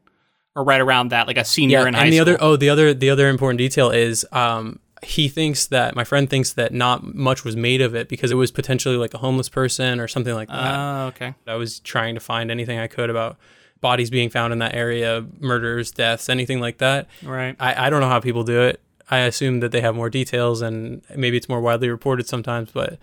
or 0.56 0.64
right 0.64 0.80
around 0.80 1.10
that, 1.10 1.26
like 1.26 1.36
a 1.36 1.44
senior 1.44 1.80
yeah, 1.80 1.86
in 1.88 1.94
high 1.94 2.00
school. 2.00 2.04
and 2.06 2.12
the 2.12 2.16
school. 2.16 2.34
other 2.34 2.52
oh 2.54 2.56
the 2.56 2.70
other 2.70 2.94
the 2.94 3.10
other 3.10 3.28
important 3.28 3.58
detail 3.58 3.90
is 3.90 4.26
um 4.32 4.80
he 5.02 5.28
thinks 5.28 5.66
that 5.66 5.94
my 5.94 6.04
friend 6.04 6.28
thinks 6.28 6.52
that 6.54 6.72
not 6.72 7.14
much 7.14 7.44
was 7.44 7.56
made 7.56 7.80
of 7.80 7.94
it 7.94 8.08
because 8.08 8.30
it 8.30 8.34
was 8.34 8.50
potentially 8.50 8.96
like 8.96 9.14
a 9.14 9.18
homeless 9.18 9.48
person 9.48 10.00
or 10.00 10.08
something 10.08 10.34
like 10.34 10.48
that. 10.48 10.78
Oh, 10.78 11.06
okay. 11.08 11.34
I 11.46 11.54
was 11.54 11.80
trying 11.80 12.14
to 12.14 12.20
find 12.20 12.50
anything 12.50 12.78
I 12.78 12.86
could 12.86 13.10
about 13.10 13.36
bodies 13.80 14.10
being 14.10 14.28
found 14.30 14.52
in 14.52 14.58
that 14.58 14.74
area, 14.74 15.24
murders, 15.38 15.90
deaths, 15.90 16.28
anything 16.28 16.60
like 16.60 16.78
that. 16.78 17.06
Right. 17.22 17.54
I, 17.60 17.86
I 17.86 17.90
don't 17.90 18.00
know 18.00 18.08
how 18.08 18.20
people 18.20 18.44
do 18.44 18.62
it. 18.62 18.80
I 19.10 19.18
assume 19.20 19.60
that 19.60 19.72
they 19.72 19.80
have 19.80 19.94
more 19.94 20.10
details 20.10 20.60
and 20.60 21.02
maybe 21.16 21.36
it's 21.36 21.48
more 21.48 21.60
widely 21.60 21.88
reported 21.88 22.26
sometimes, 22.28 22.70
but 22.70 22.98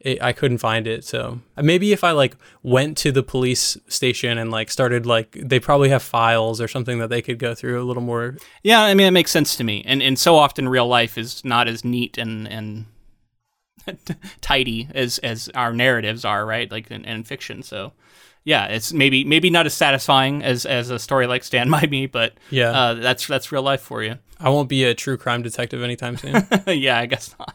it, 0.00 0.22
I 0.22 0.32
couldn't 0.32 0.58
find 0.58 0.86
it. 0.86 1.04
So 1.04 1.40
maybe 1.56 1.92
if 1.92 2.02
I 2.04 2.12
like 2.12 2.36
went 2.62 2.96
to 2.98 3.12
the 3.12 3.22
police 3.22 3.76
station 3.88 4.38
and 4.38 4.50
like 4.50 4.70
started 4.70 5.06
like 5.06 5.32
they 5.40 5.60
probably 5.60 5.88
have 5.90 6.02
files 6.02 6.60
or 6.60 6.68
something 6.68 6.98
that 6.98 7.08
they 7.10 7.22
could 7.22 7.38
go 7.38 7.54
through 7.54 7.80
a 7.82 7.84
little 7.84 8.02
more. 8.02 8.36
Yeah, 8.62 8.80
I 8.82 8.94
mean 8.94 9.06
it 9.06 9.10
makes 9.12 9.30
sense 9.30 9.56
to 9.56 9.64
me. 9.64 9.82
And 9.86 10.02
and 10.02 10.18
so 10.18 10.36
often 10.36 10.68
real 10.68 10.86
life 10.86 11.18
is 11.18 11.44
not 11.44 11.68
as 11.68 11.84
neat 11.84 12.18
and 12.18 12.48
and 12.48 12.86
tidy 14.40 14.88
as 14.94 15.18
as 15.18 15.48
our 15.54 15.72
narratives 15.72 16.24
are, 16.24 16.44
right? 16.46 16.70
Like 16.70 16.90
in, 16.90 17.04
in 17.04 17.24
fiction. 17.24 17.62
So 17.62 17.92
yeah, 18.44 18.66
it's 18.66 18.92
maybe 18.92 19.24
maybe 19.24 19.50
not 19.50 19.66
as 19.66 19.74
satisfying 19.74 20.42
as 20.42 20.64
as 20.66 20.90
a 20.90 20.98
story 20.98 21.26
like 21.26 21.44
Stand 21.44 21.70
by 21.78 21.82
Me, 21.90 22.06
but 22.06 22.34
Yeah. 22.50 22.70
uh, 22.70 22.94
that's 22.94 23.26
that's 23.26 23.52
real 23.52 23.62
life 23.62 23.80
for 23.82 24.02
you. 24.02 24.16
I 24.38 24.48
won't 24.48 24.68
be 24.68 24.84
a 24.84 24.94
true 24.94 25.16
crime 25.18 25.42
detective 25.42 25.82
anytime 25.82 26.16
soon. 26.16 26.46
yeah, 26.66 26.98
I 26.98 27.06
guess 27.06 27.34
not. 27.38 27.54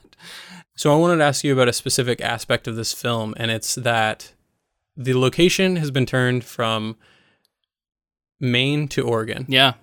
So 0.75 0.91
I 0.93 0.97
wanted 0.97 1.17
to 1.17 1.23
ask 1.23 1.43
you 1.43 1.53
about 1.53 1.67
a 1.69 1.73
specific 1.73 2.19
aspect 2.21 2.67
of 2.67 2.75
this 2.75 2.93
film, 2.93 3.33
and 3.37 3.49
it's 3.49 3.75
that 3.75 4.33
the 4.97 5.13
location 5.17 5.77
has 5.77 5.89
been 5.91 6.05
turned 6.05 6.43
from 6.43 6.97
Maine 8.39 8.87
to 8.89 9.01
Oregon, 9.07 9.45
Yeah. 9.47 9.73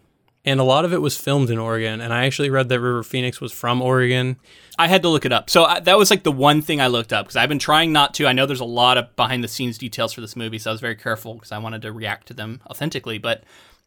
and 0.44 0.60
a 0.60 0.64
lot 0.64 0.84
of 0.84 0.92
it 0.92 1.00
was 1.00 1.16
filmed 1.16 1.48
in 1.48 1.58
Oregon. 1.58 2.00
And 2.02 2.12
I 2.12 2.26
actually 2.26 2.50
read 2.50 2.68
that 2.68 2.80
River 2.80 3.02
Phoenix 3.02 3.40
was 3.40 3.52
from 3.52 3.80
Oregon. 3.80 4.36
I 4.78 4.88
had 4.88 5.00
to 5.02 5.08
look 5.08 5.24
it 5.24 5.32
up. 5.32 5.48
So 5.48 5.64
I, 5.64 5.80
that 5.80 5.96
was 5.96 6.10
like 6.10 6.24
the 6.24 6.32
one 6.32 6.60
thing 6.60 6.80
I 6.80 6.88
looked 6.88 7.12
up 7.12 7.24
because 7.26 7.36
I've 7.36 7.48
been 7.48 7.58
trying 7.58 7.92
not 7.92 8.12
to. 8.14 8.26
I 8.26 8.32
know 8.32 8.44
there's 8.44 8.60
a 8.60 8.64
lot 8.64 8.98
of 8.98 9.14
behind 9.16 9.42
the 9.42 9.48
scenes 9.48 9.78
details 9.78 10.12
for 10.12 10.20
this 10.20 10.36
movie, 10.36 10.58
so 10.58 10.70
I 10.70 10.74
was 10.74 10.80
very 10.82 10.96
careful 10.96 11.34
because 11.34 11.52
I 11.52 11.58
wanted 11.58 11.82
to 11.82 11.92
react 11.92 12.26
to 12.28 12.34
them 12.34 12.60
authentically. 12.66 13.16
But 13.18 13.44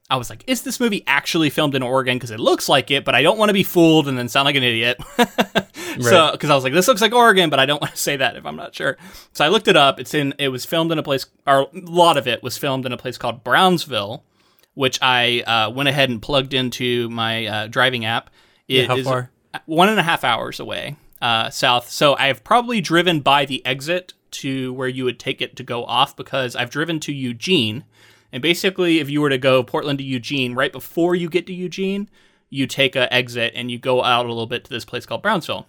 I 0.09 0.17
was 0.17 0.29
like, 0.29 0.43
is 0.45 0.61
this 0.61 0.79
movie 0.79 1.03
actually 1.07 1.49
filmed 1.49 1.73
in 1.73 1.81
Oregon? 1.81 2.17
Because 2.17 2.31
it 2.31 2.39
looks 2.39 2.69
like 2.69 2.91
it, 2.91 3.03
but 3.03 3.15
I 3.15 3.23
don't 3.23 3.39
want 3.39 3.49
to 3.49 3.53
be 3.53 3.63
fooled 3.63 4.07
and 4.07 4.17
then 4.17 4.29
sound 4.29 4.45
like 4.45 4.55
an 4.55 4.63
idiot. 4.63 4.99
So 6.01 6.31
because 6.31 6.49
I 6.49 6.55
was 6.55 6.63
like, 6.65 6.73
this 6.73 6.89
looks 6.89 7.01
like 7.01 7.13
Oregon, 7.13 7.49
but 7.49 7.59
I 7.59 7.65
don't 7.65 7.81
want 7.81 7.93
to 7.93 7.97
say 7.97 8.17
that 8.17 8.35
if 8.35 8.45
I'm 8.45 8.55
not 8.55 8.75
sure. 8.75 8.97
So 9.33 9.45
I 9.45 9.47
looked 9.47 9.67
it 9.67 9.77
up. 9.77 9.99
It's 9.99 10.13
in. 10.13 10.33
It 10.37 10.49
was 10.49 10.65
filmed 10.65 10.91
in 10.91 10.99
a 10.99 11.03
place, 11.03 11.25
or 11.47 11.61
a 11.61 11.67
lot 11.73 12.17
of 12.17 12.27
it 12.27 12.43
was 12.43 12.57
filmed 12.57 12.85
in 12.85 12.91
a 12.91 12.97
place 12.97 13.17
called 13.17 13.43
Brownsville, 13.43 14.23
which 14.73 14.99
I 15.01 15.41
uh, 15.41 15.69
went 15.69 15.89
ahead 15.89 16.09
and 16.09 16.21
plugged 16.21 16.53
into 16.53 17.09
my 17.09 17.45
uh, 17.45 17.67
driving 17.67 18.03
app. 18.05 18.29
It 18.67 18.87
how 18.87 18.97
is 18.97 19.05
far? 19.05 19.31
one 19.65 19.89
and 19.89 19.99
a 19.99 20.03
half 20.03 20.23
hours 20.23 20.59
away 20.59 20.97
uh, 21.21 21.49
south. 21.49 21.89
So 21.89 22.15
I've 22.17 22.43
probably 22.43 22.81
driven 22.81 23.21
by 23.21 23.45
the 23.45 23.65
exit 23.65 24.13
to 24.31 24.73
where 24.73 24.87
you 24.87 25.05
would 25.05 25.19
take 25.19 25.41
it 25.41 25.55
to 25.55 25.63
go 25.63 25.85
off 25.85 26.15
because 26.15 26.55
I've 26.55 26.69
driven 26.69 26.99
to 27.01 27.13
Eugene. 27.13 27.85
And 28.35 28.41
basically, 28.41 28.99
if 28.99 29.09
you 29.09 29.21
were 29.21 29.29
to 29.29 29.37
go 29.37 29.63
Portland 29.63 29.99
to 29.99 30.03
Eugene, 30.03 30.55
right 30.55 30.73
before 30.73 31.15
you 31.15 31.29
get 31.29 31.47
to 31.47 31.53
Eugene, 31.53 32.09
you 32.49 32.67
take 32.67 32.93
a 32.97 33.11
exit 33.13 33.53
and 33.55 33.71
you 33.71 33.79
go 33.79 34.03
out 34.03 34.25
a 34.25 34.27
little 34.27 34.45
bit 34.45 34.65
to 34.65 34.69
this 34.69 34.83
place 34.83 35.05
called 35.05 35.21
Brownsville. 35.21 35.65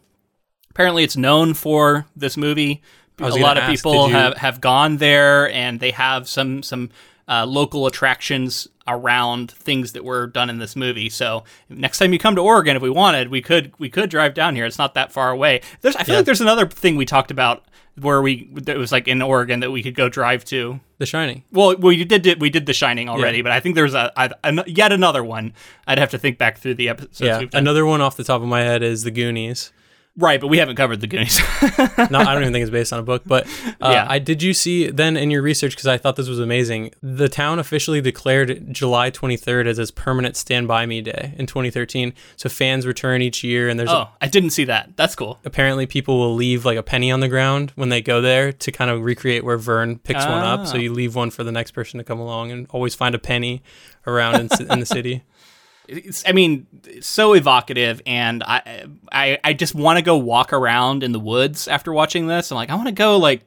Apparently, 0.70 1.05
it's 1.05 1.16
known 1.16 1.55
for 1.55 2.07
this 2.16 2.37
movie. 2.37 2.83
A 3.20 3.29
lot 3.29 3.57
of 3.57 3.62
ask, 3.62 3.70
people 3.85 4.09
you- 4.09 4.14
have, 4.14 4.37
have 4.38 4.61
gone 4.61 4.96
there, 4.96 5.48
and 5.52 5.79
they 5.79 5.92
have 5.92 6.29
some 6.29 6.64
some 6.64 6.90
uh, 7.29 7.46
local 7.46 7.87
attractions 7.87 8.66
around 8.88 9.52
things 9.52 9.92
that 9.92 10.05
were 10.05 10.26
done 10.26 10.50
in 10.50 10.59
this 10.59 10.74
movie. 10.74 11.09
So 11.09 11.44
next 11.68 11.98
time 12.00 12.12
you 12.12 12.18
come 12.18 12.35
to 12.35 12.40
Oregon, 12.42 12.74
if 12.74 12.83
we 12.83 12.90
wanted, 12.90 13.29
we 13.29 13.42
could 13.42 13.72
we 13.79 13.88
could 13.88 14.11
drive 14.11 14.35
down 14.35 14.57
here. 14.57 14.66
It's 14.66 14.76
not 14.76 14.94
that 14.94 15.12
far 15.12 15.31
away. 15.31 15.61
There's 15.83 15.94
I 15.94 16.02
feel 16.02 16.14
Yeah. 16.14 16.18
like 16.18 16.26
there's 16.26 16.40
another 16.40 16.66
thing 16.66 16.96
we 16.96 17.07
talked 17.07 17.31
about 17.31 17.64
where 18.00 18.20
we 18.20 18.50
it 18.66 18.76
was 18.76 18.92
like 18.92 19.09
in 19.09 19.22
Oregon 19.22 19.61
that 19.61 19.70
we 19.70 19.82
could 19.82 19.94
go 19.94 20.09
drive 20.09 20.44
to. 20.46 20.80
The 20.98 21.06
Shining. 21.06 21.44
Well, 21.52 21.76
we 21.76 22.04
did 22.04 22.40
we 22.40 22.50
did 22.50 22.66
The 22.66 22.72
Shining 22.72 23.09
already, 23.09 23.42
but 23.42 23.52
I 23.52 23.61
think 23.61 23.74
there's 23.74 23.94
a, 23.94 24.12
a, 24.16 24.30
an 24.44 24.62
yet 24.66 24.92
another 24.92 25.22
one. 25.22 25.52
I'd 25.87 25.98
have 25.98 26.11
to 26.11 26.18
think 26.18 26.38
back 26.38 26.59
through 26.59 26.74
the 26.74 26.88
episodes. 26.88 27.20
yeah. 27.20 27.38
we've 27.38 27.50
done. 27.50 27.61
Another 27.61 27.85
one 27.85 28.00
off 28.00 28.16
the 28.16 28.24
top 28.24 28.40
of 28.42 28.48
my 28.48 28.61
head 28.62 28.82
is 28.82 29.02
The 29.02 29.11
Goonies. 29.11 29.72
Right, 30.16 30.40
but 30.40 30.46
we 30.48 30.59
haven't 30.59 30.76
covered 30.76 31.00
the 31.00 31.07
Goonies. 31.07 31.40
No, 32.11 32.18
I 32.20 32.33
don't 32.35 32.42
even 32.42 32.52
think 32.52 32.62
it's 32.62 32.70
based 32.70 32.92
on 32.92 33.00
a 33.00 33.02
book, 33.02 33.22
but 33.26 33.46
uh, 33.81 33.90
Yeah. 33.92 34.07
I 34.09 34.18
did 34.18 34.42
you 34.42 34.55
see 34.55 34.88
then 34.90 35.16
in 35.16 35.31
your 35.31 35.42
research 35.42 35.72
because 35.72 35.87
I 35.87 35.98
thought 35.98 36.16
this 36.16 36.29
was 36.29 36.38
amazing. 36.38 36.92
The 37.02 37.29
town 37.29 37.59
officially 37.59 38.00
declared 38.00 38.72
July 38.72 39.11
23rd 39.11 39.66
as 39.66 39.79
its 39.79 39.90
permanent 39.90 40.37
Stand 40.37 40.68
By 40.68 40.87
Me 40.87 41.00
Day 41.02 41.35
in 41.37 41.46
2013. 41.46 42.12
So 42.37 42.48
fans 42.48 42.87
return 42.87 43.22
each 43.22 43.42
year, 43.42 43.68
and 43.68 43.79
there's 43.79 43.90
oh, 43.90 44.09
I 44.20 44.29
didn't 44.29 44.50
see 44.50 44.64
that. 44.64 44.90
That's 44.96 45.14
cool. 45.16 45.38
apparently 45.44 45.87
people 45.87 46.18
will 46.18 46.35
leave 46.35 46.64
like 46.64 46.79
a 46.79 46.83
penny 46.83 47.11
on 47.11 47.20
the 47.20 47.29
ground 47.29 47.72
when 47.74 47.88
they 47.88 48.00
go 48.02 48.20
there 48.20 48.52
to 48.52 48.72
kind 48.72 48.90
of 48.90 49.02
recreate 49.02 49.44
where 49.44 49.57
Vern 49.59 49.98
picks 49.98 50.24
one 50.24 50.42
up. 50.44 50.66
So 50.66 50.74
Ah. 50.74 50.79
you 50.79 50.92
leave 50.92 51.14
one 51.14 51.31
for 51.31 51.42
the 51.44 51.52
next 51.52 51.72
person 51.72 51.98
to 51.98 52.05
come 52.05 52.20
along, 52.20 52.50
and 52.52 52.66
always 52.70 52.94
find 52.94 53.14
a 53.14 53.18
penny 53.18 53.62
around 54.07 54.37
in, 54.61 54.70
in 54.70 54.81
the 54.81 54.87
city. 54.87 55.22
It's, 55.88 56.25
I 56.27 56.33
mean, 56.33 56.66
it's 56.85 57.07
so 57.07 57.35
evocative, 57.35 58.03
and 58.07 58.42
I 58.42 58.87
I, 59.11 59.38
I 59.42 59.53
just 59.53 59.75
want 59.75 59.99
to 59.99 60.03
go 60.03 60.16
walk 60.16 60.53
around 60.53 61.03
in 61.03 61.12
the 61.12 61.20
woods 61.20 61.68
after 61.68 61.92
watching 61.92 62.27
this. 62.27 62.51
I'm 62.51 62.57
like, 62.57 62.70
I 62.70 62.75
want 62.75 62.88
to 62.88 62.92
go 62.92 63.16
like 63.16 63.42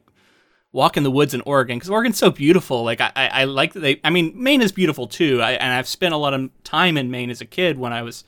walk 0.71 0.97
in 0.97 1.03
the 1.03 1.11
woods 1.11 1.33
in 1.33 1.41
Oregon 1.41 1.77
because 1.77 1.89
Oregon's 1.89 2.17
so 2.17 2.29
beautiful. 2.29 2.83
Like 2.83 3.01
I, 3.01 3.11
I, 3.15 3.27
I 3.27 3.43
like 3.45 3.73
that 3.73 3.81
they. 3.81 3.99
I 4.03 4.09
mean, 4.09 4.33
Maine 4.35 4.61
is 4.61 4.71
beautiful 4.71 5.07
too. 5.07 5.41
I, 5.41 5.51
and 5.53 5.73
I've 5.73 5.87
spent 5.87 6.13
a 6.13 6.17
lot 6.17 6.33
of 6.33 6.49
time 6.63 6.97
in 6.97 7.11
Maine 7.11 7.29
as 7.29 7.41
a 7.41 7.45
kid 7.45 7.77
when 7.77 7.93
I 7.93 8.01
was 8.01 8.23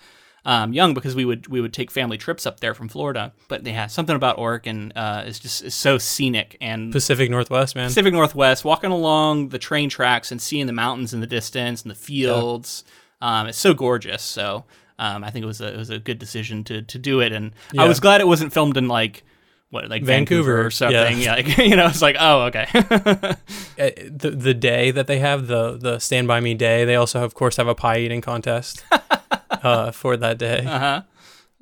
um, 0.46 0.74
young 0.74 0.94
because 0.94 1.16
we 1.16 1.26
would 1.26 1.48
we 1.48 1.62
would 1.62 1.74
take 1.74 1.92
family 1.92 2.18
trips 2.18 2.46
up 2.46 2.60
there 2.60 2.74
from 2.74 2.90
Florida. 2.90 3.34
But 3.48 3.66
yeah, 3.66 3.88
something 3.88 4.16
about 4.16 4.38
Oregon 4.38 4.92
uh, 4.96 5.24
is 5.26 5.40
just 5.40 5.64
is 5.64 5.76
so 5.76 5.98
scenic 5.98 6.58
and 6.60 6.92
Pacific 6.92 7.30
Northwest, 7.30 7.76
man. 7.76 7.88
Pacific 7.88 8.14
Northwest, 8.14 8.66
walking 8.66 8.92
along 8.92 9.50
the 9.50 9.60
train 9.60 9.90
tracks 9.90 10.32
and 10.32 10.42
seeing 10.42 10.68
the 10.68 10.74
mountains 10.74 11.14
in 11.14 11.20
the 11.20 11.28
distance 11.28 11.84
and 11.84 11.92
the 11.92 11.96
fields. 11.96 12.84
Um, 13.22 13.48
it's 13.48 13.58
so 13.58 13.74
gorgeous. 13.74 14.22
So 14.22 14.66
um, 15.00 15.24
I 15.24 15.30
think 15.32 15.44
it 15.44 15.48
was 15.48 15.62
a 15.62 15.74
it 15.74 15.78
was 15.78 15.90
a 15.90 16.00
good 16.00 16.20
decision 16.20 16.64
to 16.66 16.82
to 16.82 17.00
do 17.00 17.22
it, 17.22 17.32
and 17.32 17.54
I 17.78 17.88
was 17.88 18.00
glad 18.00 18.22
it 18.22 18.28
wasn't 18.28 18.54
filmed 18.54 18.78
in 18.78 18.88
like 18.88 19.24
what 19.72 19.90
like 19.90 20.04
Vancouver, 20.04 20.54
Vancouver, 20.54 20.66
or 20.68 20.72
something. 20.72 21.20
yeah. 21.20 21.38
Yeah, 21.38 21.48
like, 21.48 21.58
you 21.70 21.76
know, 21.76 21.88
it's 21.88 22.02
like 22.02 22.18
oh 22.20 22.42
okay. 22.44 22.68
Uh, 23.80 23.90
the 24.06 24.30
the 24.30 24.54
day 24.54 24.92
that 24.92 25.08
they 25.08 25.18
have 25.18 25.48
the 25.48 25.76
the 25.76 25.98
Stand 25.98 26.28
by 26.28 26.40
Me 26.40 26.54
day, 26.54 26.86
they 26.86 26.96
also 26.96 27.24
of 27.24 27.34
course 27.34 27.56
have 27.56 27.68
a 27.68 27.74
pie 27.74 27.98
eating 27.98 28.22
contest 28.22 28.84
uh, 29.50 29.90
for 29.92 30.16
that 30.18 30.38
day. 30.38 30.64
uh-huh. 30.66 31.02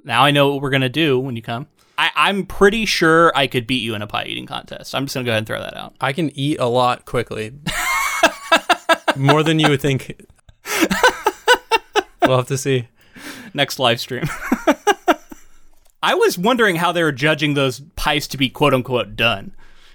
Now 0.04 0.24
I 0.24 0.32
know 0.32 0.52
what 0.52 0.62
we're 0.62 0.72
gonna 0.72 0.90
do 0.90 1.18
when 1.18 1.38
you 1.38 1.42
come. 1.42 1.68
I, 1.98 2.12
I'm 2.16 2.46
pretty 2.46 2.86
sure 2.86 3.32
I 3.38 3.48
could 3.48 3.68
beat 3.68 3.84
you 3.84 3.96
in 3.96 4.02
a 4.02 4.08
pie 4.08 4.26
eating 4.26 4.48
contest. 4.48 4.96
I'm 4.96 5.06
just 5.06 5.14
gonna 5.14 5.26
go 5.26 5.32
ahead 5.32 5.40
and 5.40 5.48
throw 5.48 5.62
that 5.62 5.78
out. 5.78 5.96
I 6.02 6.12
can 6.12 6.30
eat 6.38 6.60
a 6.60 6.68
lot 6.68 7.06
quickly, 7.06 7.54
more 9.16 9.44
than 9.44 9.60
you 9.60 9.70
would 9.70 9.82
think. 9.82 10.26
We'll 12.30 12.38
have 12.38 12.48
to 12.48 12.58
see. 12.58 12.88
next 13.54 13.80
live 13.80 14.00
stream. 14.00 14.24
I 16.02 16.14
was 16.16 16.38
wondering 16.38 16.78
how 16.78 16.94
they 16.94 17.04
were 17.04 17.12
judging 17.12 17.56
those 17.56 17.82
pies 17.98 18.28
to 18.28 18.38
be 18.38 18.50
quote 18.50 18.74
unquote 18.74 19.16
done. 19.18 19.52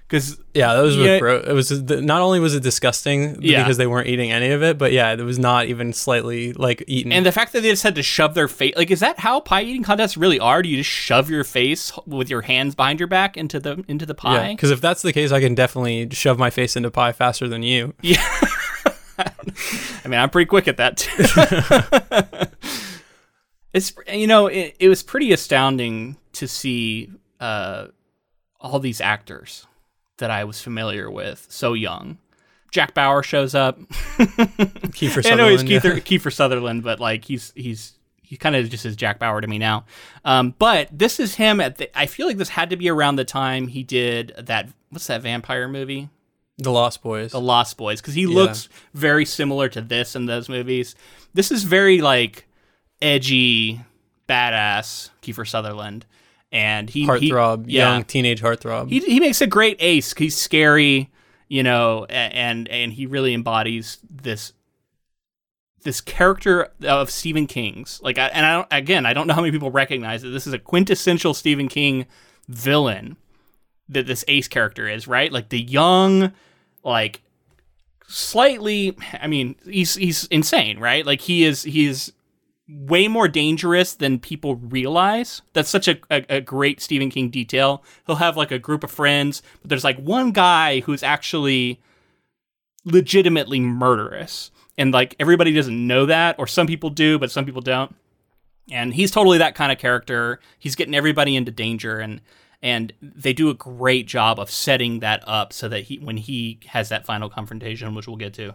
Because 0.07 0.39
Yeah, 0.53 0.75
that 0.75 0.83
was 0.83 0.97
Yeah. 0.97 1.19
gro- 1.19 1.41
it 1.41 1.53
was 1.55 1.71
not 1.81 2.21
only 2.21 2.39
was 2.39 2.55
it 2.55 2.63
disgusting 2.63 3.39
Yeah. 3.41 3.63
because 3.63 3.79
they 3.79 3.87
weren't 3.87 4.07
eating 4.09 4.31
any 4.31 4.51
of 4.51 4.63
it, 4.63 4.77
but 4.77 4.93
yeah, 4.93 5.13
it 5.13 5.21
was 5.23 5.39
not 5.39 5.65
even 5.67 5.95
slightly 5.95 6.53
like 6.53 6.85
eaten. 6.87 7.11
and 7.11 7.25
the 7.25 7.33
fact 7.33 7.55
that 7.55 7.63
they 7.63 7.71
just 7.71 7.83
had 7.85 7.95
to 7.95 8.03
shove 8.03 8.35
their 8.35 8.47
face 8.49 8.75
like 8.77 8.91
is 8.91 9.01
that 9.01 9.19
how 9.21 9.41
pie 9.41 9.63
eating 9.63 9.83
contests 9.83 10.19
really 10.19 10.39
are? 10.39 10.61
Do 10.63 10.69
you 10.69 10.77
just 10.77 10.91
shove 10.91 11.31
your 11.31 11.43
face 11.43 11.91
with 12.07 12.29
your 12.29 12.43
hands 12.43 12.75
behind 12.75 13.01
your 13.01 13.07
back 13.09 13.39
into 13.39 13.59
the 13.59 13.83
into 13.89 14.05
the 14.05 14.15
yeah, 14.15 14.21
pie? 14.39 14.53
because 14.53 14.71
if 14.71 14.83
that's 14.83 15.01
the 15.01 15.13
case, 15.13 15.33
I 15.33 15.41
can 15.41 15.55
definitely 15.55 16.11
shove 16.13 16.39
my 16.39 16.51
face 16.51 16.77
into 16.77 16.91
pie 16.91 17.13
faster 17.13 17.49
than 17.49 17.63
you. 17.63 17.95
I 20.05 20.09
mean, 20.09 20.21
I'm 20.21 20.31
pretty 20.31 20.47
quick 20.47 20.69
at 20.69 20.77
that 20.77 20.97
too. 20.99 22.49
it's 23.73 23.93
you 24.13 24.27
know, 24.27 24.47
it, 24.47 24.77
it 24.79 24.89
was 24.89 25.03
pretty 25.03 25.33
astounding 25.33 26.17
to 26.33 26.47
see 26.47 27.11
uh, 27.41 27.87
all 28.61 28.79
these 28.79 29.01
actors 29.01 29.67
that 30.19 30.31
I 30.31 30.45
was 30.45 30.61
familiar 30.61 31.11
with 31.11 31.47
so 31.49 31.73
young. 31.73 32.19
Jack 32.71 32.93
Bauer 32.93 33.23
shows 33.23 33.55
up. 33.55 33.79
Kiefer 34.19 35.25
I 35.31 35.37
know 35.37 35.49
he's 35.49 35.61
Sutherland. 35.61 35.69
Keith, 35.69 35.85
yeah. 35.85 36.19
Kiefer 36.19 36.33
Sutherland, 36.33 36.83
but 36.83 36.99
like 36.99 37.25
he's 37.25 37.53
he's 37.55 37.95
he 38.21 38.37
kind 38.37 38.57
of 38.57 38.69
just 38.69 38.85
is 38.85 38.97
Jack 38.97 39.19
Bauer 39.21 39.41
to 39.41 39.47
me 39.47 39.59
now. 39.59 39.85
Um, 40.25 40.55
but 40.59 40.89
this 40.91 41.21
is 41.21 41.37
him 41.37 41.61
at 41.61 41.79
the. 41.79 41.97
I 41.99 42.07
feel 42.07 42.27
like 42.27 42.37
this 42.37 42.49
had 42.49 42.71
to 42.71 42.77
be 42.77 42.91
around 42.91 43.17
the 43.17 43.25
time 43.25 43.69
he 43.69 43.85
did 43.85 44.35
that. 44.39 44.69
What's 44.91 45.07
that 45.07 45.23
vampire 45.23 45.69
movie? 45.69 46.09
The 46.59 46.71
Lost 46.71 47.03
Boys. 47.03 47.33
The 47.33 47.41
Lost 47.41 47.77
Boys, 47.77 48.01
because 48.01 48.15
he 48.15 48.27
looks 48.27 48.69
very 48.93 49.25
similar 49.25 49.69
to 49.71 49.81
this 49.81 50.15
in 50.15 50.27
those 50.27 50.49
movies. 50.49 50.95
This 51.33 51.51
is 51.51 51.65
very 51.65 52.01
like 52.01 52.47
edgy, 53.03 53.81
badass 54.29 55.11
Kiefer 55.23 55.49
Sutherland, 55.49 56.07
and 56.53 56.89
he 56.89 57.01
he- 57.01 57.07
heartthrob, 57.07 57.65
yeah, 57.67 57.95
young 57.95 58.05
teenage 58.05 58.41
heartthrob. 58.41 58.89
he 58.89 59.01
he 59.01 59.19
makes 59.21 59.41
a 59.41 59.47
great 59.47 59.77
ace. 59.81 60.15
He's 60.17 60.37
scary, 60.37 61.11
you 61.49 61.63
know, 61.63 62.05
and 62.09 62.69
and 62.69 62.93
he 62.93 63.07
really 63.07 63.35
embodies 63.35 63.99
this 64.09 64.53
this 65.83 66.01
character 66.01 66.71
of 66.85 67.11
Stephen 67.11 67.47
King's. 67.47 68.01
Like, 68.03 68.17
I, 68.17 68.29
and 68.29 68.47
I 68.47 68.53
don't 68.55 68.69
again, 68.71 69.07
I 69.07 69.13
don't 69.13 69.27
know 69.27 69.35
how 69.35 69.41
many 69.41 69.51
people 69.53 69.71
recognize 69.71 70.23
that 70.23 70.31
this 70.31 70.47
is 70.47 70.53
a 70.53 70.59
quintessential 70.59 71.35
Stephen 71.35 71.69
King 71.69 72.07
villain 72.49 73.17
that 73.89 74.07
this 74.07 74.25
ace 74.29 74.49
character 74.49 74.89
is, 74.89 75.07
right? 75.07 75.33
Like 75.33 75.49
the 75.49 75.61
young, 75.61 76.33
like 76.83 77.23
slightly. 78.07 78.97
I 79.21 79.27
mean, 79.27 79.57
he's 79.65 79.95
he's 79.95 80.27
insane, 80.27 80.79
right? 80.79 81.05
Like 81.05 81.23
he 81.23 81.45
is 81.45 81.63
he 81.63 81.87
is 81.87 82.13
way 82.69 83.09
more 83.09 83.29
dangerous 83.29 83.95
than 83.95 84.19
people 84.19 84.57
realize. 84.57 85.43
That's 85.53 85.69
such 85.69 85.87
a, 85.87 85.99
a, 86.11 86.37
a 86.37 86.41
great 86.41 86.81
Stephen 86.81 87.11
King 87.11 87.29
detail. 87.29 87.85
He'll 88.07 88.17
have 88.17 88.37
like 88.37 88.51
a 88.51 88.59
group 88.59 88.83
of 88.85 88.91
friends, 88.91 89.43
but 89.61 89.69
there's 89.69 89.85
like 89.85 89.99
one 89.99 90.33
guy 90.33 90.81
who's 90.81 91.03
actually 91.03 91.81
legitimately 92.85 93.61
murderous. 93.61 94.51
And 94.79 94.93
like 94.93 95.15
everybody 95.21 95.53
doesn't 95.53 95.87
know 95.87 96.07
that, 96.07 96.37
or 96.39 96.47
some 96.47 96.67
people 96.67 96.91
do, 96.91 97.19
but 97.19 97.31
some 97.31 97.45
people 97.45 97.61
don't. 97.61 97.95
And 98.71 98.95
he's 98.95 99.11
totally 99.11 99.39
that 99.39 99.55
kind 99.55 99.71
of 99.71 99.79
character. 99.79 100.41
He's 100.59 100.75
getting 100.75 100.95
everybody 100.95 101.37
into 101.37 101.53
danger 101.53 102.01
and 102.01 102.23
and 102.65 102.93
they 103.03 103.33
do 103.35 103.51
a 103.51 103.55
great 103.55 104.07
job 104.07 104.41
of 104.41 104.51
setting 104.51 104.99
that 105.01 105.23
up 105.29 105.53
so 105.53 105.69
that 105.69 105.85
he 105.85 105.99
when 105.99 106.17
he 106.17 106.59
has 106.67 106.89
that 106.89 107.05
final 107.05 107.29
confrontation, 107.29 107.95
which 107.95 108.09
we'll 108.09 108.17
get 108.17 108.33
to, 108.35 108.55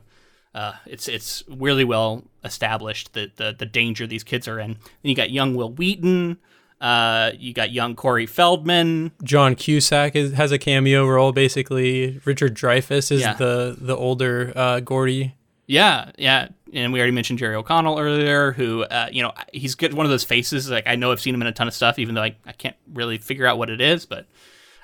uh, 0.56 0.74
it's 0.86 1.08
it's 1.08 1.44
really 1.48 1.84
well 1.86 2.24
established 2.44 3.14
that 3.14 3.38
the 3.38 3.56
the 3.58 3.66
danger 3.68 4.08
these 4.08 4.24
kids 4.24 4.48
are 4.48 4.60
in. 4.60 4.72
Then 4.72 5.10
you 5.12 5.16
got 5.16 5.30
young 5.30 5.54
Wil 5.56 5.72
Wheaton, 5.74 6.38
uh, 6.82 7.32
you 7.38 7.54
got 7.54 7.72
young 7.72 7.96
Corey 7.96 8.26
Feldman. 8.26 9.12
John 9.24 9.54
Cusack 9.56 10.16
is, 10.16 10.34
has 10.34 10.52
a 10.52 10.58
cameo 10.58 11.06
role 11.08 11.32
basically. 11.32 12.20
Richard 12.26 12.56
Dreyfuss 12.56 13.12
is 13.12 13.22
Yeah. 13.22 13.34
the 13.36 13.78
the 13.80 13.96
older 13.96 14.52
uh, 14.56 14.80
Gordie. 14.80 15.36
Yeah, 15.70 16.10
yeah, 16.18 16.48
and 16.74 16.92
we 16.92 16.98
already 16.98 17.14
mentioned 17.14 17.38
Jerry 17.38 17.54
O'Connell 17.54 18.00
earlier, 18.00 18.54
who 18.54 18.82
uh, 18.86 19.08
you 19.12 19.22
know 19.22 19.34
he's 19.54 19.76
got 19.76 19.94
one 19.94 20.04
of 20.04 20.10
those 20.10 20.24
faces. 20.24 20.68
Like 20.68 20.88
I 20.88 20.96
know 20.96 21.12
I've 21.12 21.22
seen 21.22 21.36
him 21.36 21.42
in 21.44 21.48
a 21.48 21.52
ton 21.52 21.68
of 21.68 21.76
stuff, 21.76 22.00
even 22.00 22.16
though 22.16 22.24
I, 22.24 22.36
I 22.44 22.54
can't 22.54 22.76
really 22.92 23.20
figure 23.20 23.46
out 23.46 23.60
what 23.60 23.70
it 23.70 23.80
is, 23.80 24.08
but 24.08 24.26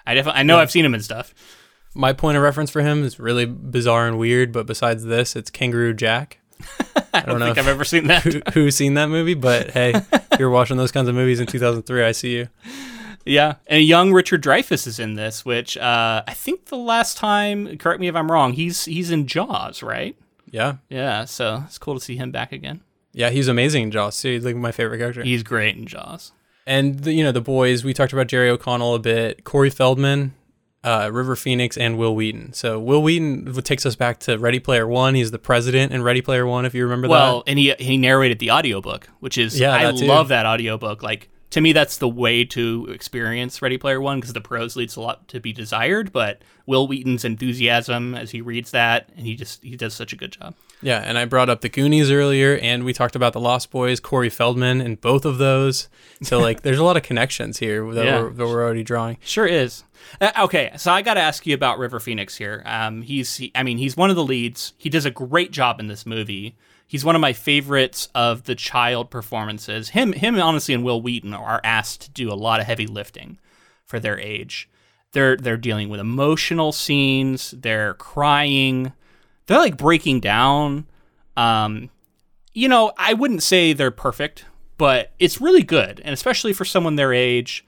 I 0.06 0.14
definitely 0.14 0.42
I 0.42 0.44
know 0.44 0.60
I've 0.60 0.70
seen 0.70 0.86
him 0.86 0.94
in 0.94 1.02
stuff. 1.02 1.34
My 1.96 2.14
point 2.14 2.38
of 2.38 2.44
reference 2.44 2.70
for 2.70 2.82
him 2.82 3.04
is 3.04 3.20
really 3.20 3.48
bizarre 3.48 4.06
and 4.06 4.20
weird, 4.20 4.52
but 4.52 4.68
besides 4.68 5.06
this, 5.06 5.36
it's 5.36 5.50
Kangaroo 5.50 5.96
Jack. 5.96 6.40
I 7.16 7.22
don't, 7.22 7.40
know 7.40 7.46
think 7.48 7.58
if- 7.58 7.64
I've 7.64 7.70
ever 7.70 7.84
seen 7.84 8.06
that. 8.06 8.22
Who, 8.22 8.42
who's 8.54 8.76
seen 8.76 8.94
that 8.94 9.10
movie? 9.10 9.34
But 9.34 9.72
hey, 9.72 9.94
if 10.14 10.40
you're 10.40 10.52
watching 10.52 10.78
those 10.78 10.92
kinds 10.92 11.10
of 11.10 11.16
movies 11.16 11.40
in 11.40 11.48
2003, 11.48 12.04
I 12.04 12.12
see 12.12 12.36
you. 12.36 12.48
Yeah, 13.26 13.56
and 13.66 13.84
young 13.84 14.14
Richard 14.14 14.44
Dreyfuss 14.44 14.86
is 14.86 15.00
in 15.00 15.16
this, 15.16 15.44
which 15.44 15.78
uh, 15.80 16.22
I 16.28 16.34
think 16.36 16.66
the 16.68 16.78
last 16.78 17.18
time, 17.18 17.76
correct 17.80 18.00
me 18.00 18.08
if 18.08 18.16
I'm 18.16 18.32
wrong, 18.32 18.54
he's 18.54 18.86
he's 18.86 19.10
in 19.10 19.26
Jaws, 19.26 19.82
right? 19.82 20.16
Yeah, 20.56 20.76
Yeah, 20.90 21.26
so 21.26 21.64
it's 21.66 21.78
cool 21.78 21.96
to 21.96 22.00
see 22.00 22.16
him 22.16 22.32
back 22.32 22.52
again. 22.52 22.82
yeah, 23.14 23.30
he's 23.30 23.48
amazing 23.48 23.84
in 23.84 23.92
Jaws 23.92 24.20
too. 24.22 24.34
He's 24.34 24.46
like 24.46 24.56
my 24.56 24.72
favorite 24.72 24.98
character. 25.00 25.24
He's 25.24 25.44
great 25.44 25.76
in 25.78 25.86
Jaws. 25.86 26.32
and 26.68 27.00
the, 27.02 27.14
you 27.14 27.24
know 27.24 27.32
the 27.32 27.42
boys. 27.42 27.84
We 27.84 27.94
talked 27.94 28.14
about 28.14 28.28
Jerry 28.28 28.50
O'Connell 28.50 28.96
a 28.96 29.00
bit, 29.00 29.44
Corey 29.44 29.70
Feldman, 29.70 30.34
uh, 30.84 31.10
River 31.12 31.36
Phoenix, 31.36 31.78
and 31.78 31.98
Wil 31.98 32.16
Wheaton. 32.16 32.54
So 32.54 32.80
Wil 32.80 33.02
Wheaton 33.04 33.52
takes 33.64 33.86
us 33.86 33.96
back 33.96 34.20
to 34.22 34.38
Ready 34.38 34.60
Player 34.60 34.88
One. 34.88 35.14
He's 35.16 35.32
the 35.32 35.40
president 35.40 35.92
in 35.92 36.02
Ready 36.04 36.22
Player 36.22 36.46
One, 36.46 36.66
if 36.66 36.74
you 36.74 36.84
remember 36.84 37.08
Well, 37.08 37.44
that. 37.44 37.50
and 37.52 37.60
he 37.60 37.74
he 37.80 37.98
narrated 37.98 38.40
the 38.40 38.52
audiobook, 38.52 39.08
which 39.20 39.38
is 39.38 39.60
Yeah, 39.60 39.74
I 39.74 39.92
that 39.92 39.96
love 40.06 40.28
that 40.30 40.46
audiobook. 40.46 41.02
Like 41.04 41.30
to 41.56 41.62
me, 41.62 41.72
that's 41.72 42.00
the 42.00 42.10
way 42.10 42.44
to 42.44 42.86
experience 42.90 43.62
Ready 43.62 43.78
Player 43.78 44.02
One 44.02 44.20
because 44.20 44.34
the 44.34 44.42
prose 44.42 44.76
leaves 44.76 44.98
a 44.98 45.02
lot 45.02 45.26
to 45.30 45.40
be 45.40 45.54
desired. 45.54 46.12
But 46.12 46.42
Wil 46.66 46.86
Wheaton's 46.86 47.24
enthusiasm 47.24 48.14
as 48.14 48.32
he 48.32 48.42
reads 48.42 48.72
that, 48.72 49.08
and 49.16 49.26
he 49.26 49.36
just 49.38 49.64
he 49.64 49.78
does 49.78 49.94
such 49.94 50.12
a 50.12 50.18
good 50.18 50.34
job. 50.34 50.54
Yeah, 50.82 51.00
and 51.00 51.18
I 51.18 51.24
brought 51.24 51.48
up 51.50 51.62
the 51.62 51.70
Goonies 51.70 52.12
earlier, 52.12 52.58
and 52.62 52.84
we 52.84 52.92
talked 52.92 53.16
about 53.16 53.32
the 53.32 53.40
Lost 53.40 53.72
Boys, 53.72 54.02
Corey 54.02 54.30
Feldman, 54.30 54.82
and 54.82 55.00
both 55.00 55.24
of 55.24 55.38
those. 55.38 55.88
So 56.22 56.40
like, 56.42 56.64
there's 56.64 56.78
a 56.78 56.84
lot 56.84 56.98
of 56.98 57.04
connections 57.04 57.60
here 57.60 57.90
that, 57.94 58.06
Yeah. 58.06 58.22
we're, 58.24 58.30
that 58.32 58.46
we're 58.46 58.62
already 58.62 58.84
drawing. 58.84 59.16
Sure 59.22 59.48
is. 59.48 59.86
Uh, 60.20 60.34
okay, 60.42 60.74
so 60.76 60.92
I 60.92 61.02
got 61.04 61.14
to 61.14 61.22
ask 61.22 61.48
you 61.48 61.56
about 61.56 61.80
River 61.80 62.02
Phoenix 62.02 62.36
here. 62.36 62.64
Um, 62.66 63.02
he's, 63.02 63.38
he, 63.38 63.54
I 63.56 63.64
mean, 63.64 63.78
he's 63.78 63.96
one 63.96 64.10
of 64.10 64.18
the 64.18 64.26
leads. 64.26 64.74
He 64.78 64.90
does 64.90 65.06
a 65.06 65.10
great 65.12 65.52
job 65.52 65.80
in 65.80 65.88
this 65.88 66.06
movie. 66.06 66.58
He's 66.88 67.06
one 67.06 67.16
of 67.16 67.22
my 67.22 67.34
favorites 67.34 68.10
of 68.14 68.44
the 68.44 68.56
child 68.56 69.10
performances. 69.10 69.90
Him, 69.90 70.14
him, 70.14 70.40
honestly, 70.40 70.74
and 70.74 70.84
Wil 70.84 71.02
Wheaton 71.02 71.34
are 71.34 71.62
asked 71.64 72.02
to 72.02 72.12
do 72.12 72.32
a 72.32 72.36
lot 72.36 72.60
of 72.60 72.68
heavy 72.68 72.86
lifting 72.86 73.40
for 73.86 74.00
their 74.00 74.20
age. 74.20 74.70
They're 75.12 75.38
they're 75.38 75.58
dealing 75.58 75.90
with 75.90 76.00
emotional 76.00 76.72
scenes. 76.72 77.52
They're 77.58 77.94
crying. 77.96 78.94
They're 79.48 79.60
like 79.60 79.78
breaking 79.78 80.20
down. 80.20 80.88
Um, 81.38 81.90
you 82.54 82.68
know, 82.68 82.92
I 82.98 83.14
wouldn't 83.14 83.44
say 83.44 83.74
they're 83.74 83.92
perfect, 83.92 84.46
but 84.78 85.12
it's 85.20 85.42
really 85.42 85.64
good, 85.64 86.02
and 86.04 86.14
especially 86.14 86.54
for 86.54 86.66
someone 86.66 86.96
their 86.96 87.14
age. 87.14 87.66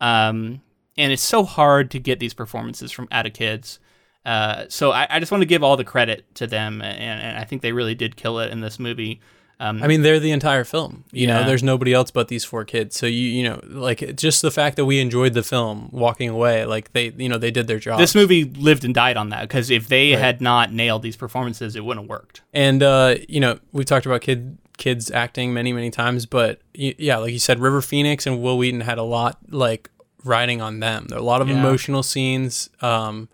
Um, 0.00 0.62
and 0.96 1.12
it's 1.12 1.22
so 1.22 1.44
hard 1.44 1.90
to 1.92 1.98
get 1.98 2.20
these 2.20 2.34
performances 2.34 2.92
from 2.92 3.08
out 3.10 3.26
of 3.26 3.32
kids. 3.32 3.80
Uh, 4.24 4.64
so 4.68 4.90
I, 4.92 5.06
I 5.08 5.18
just 5.20 5.32
want 5.32 5.42
to 5.42 5.46
give 5.46 5.62
all 5.62 5.76
the 5.76 5.84
credit 5.84 6.24
to 6.36 6.46
them, 6.46 6.82
and, 6.82 7.20
and 7.22 7.38
I 7.38 7.44
think 7.44 7.62
they 7.62 7.72
really 7.72 7.94
did 7.94 8.16
kill 8.16 8.38
it 8.40 8.50
in 8.52 8.60
this 8.60 8.78
movie. 8.78 9.20
Um, 9.58 9.82
I 9.82 9.88
mean, 9.88 10.00
they're 10.00 10.18
the 10.20 10.30
entire 10.30 10.64
film. 10.64 11.04
You 11.12 11.26
Yeah. 11.28 11.40
know, 11.40 11.44
there's 11.46 11.62
nobody 11.62 11.92
else 11.92 12.10
but 12.10 12.28
these 12.28 12.44
four 12.44 12.64
kids. 12.64 12.96
So 12.96 13.06
you 13.06 13.28
you 13.28 13.42
know, 13.44 13.60
like 13.68 14.16
just 14.16 14.40
the 14.40 14.50
fact 14.50 14.76
that 14.76 14.86
we 14.86 15.00
enjoyed 15.00 15.34
the 15.34 15.42
film, 15.42 15.90
walking 15.92 16.30
away, 16.30 16.64
like 16.64 16.92
they 16.94 17.12
you 17.16 17.28
know 17.28 17.36
they 17.36 17.50
did 17.50 17.66
their 17.66 17.78
job. 17.78 17.98
this 17.98 18.14
movie 18.14 18.44
lived 18.44 18.84
and 18.84 18.94
died 18.94 19.18
on 19.18 19.28
that 19.30 19.42
because 19.42 19.68
if 19.70 19.88
they 19.88 20.12
Right. 20.12 20.18
had 20.20 20.40
not 20.40 20.72
nailed 20.72 21.02
these 21.02 21.16
performances, 21.16 21.76
it 21.76 21.84
wouldn't 21.84 22.04
have 22.04 22.10
worked. 22.10 22.40
And 22.54 22.82
uh, 22.82 23.16
you 23.28 23.40
know, 23.40 23.58
we've 23.72 23.84
talked 23.86 24.06
about 24.06 24.22
kid 24.22 24.56
kids 24.78 25.10
acting 25.10 25.52
many 25.52 25.74
many 25.74 25.90
times, 25.90 26.24
but 26.24 26.60
yeah, 26.72 27.18
like 27.18 27.32
you 27.34 27.38
said, 27.38 27.58
River 27.58 27.82
Phoenix 27.82 28.26
and 28.26 28.40
Wil 28.42 28.56
Wheaton 28.56 28.80
had 28.80 28.96
a 28.96 29.02
lot 29.02 29.36
like 29.50 29.90
riding 30.24 30.62
on 30.62 30.80
them. 30.80 31.06
There 31.08 31.18
are 31.18 31.20
a 31.20 31.24
lot 31.24 31.42
of 31.42 31.48
Yeah. 31.48 31.58
emotional 31.58 32.02
scenes. 32.02 32.70
Um, 32.80 33.28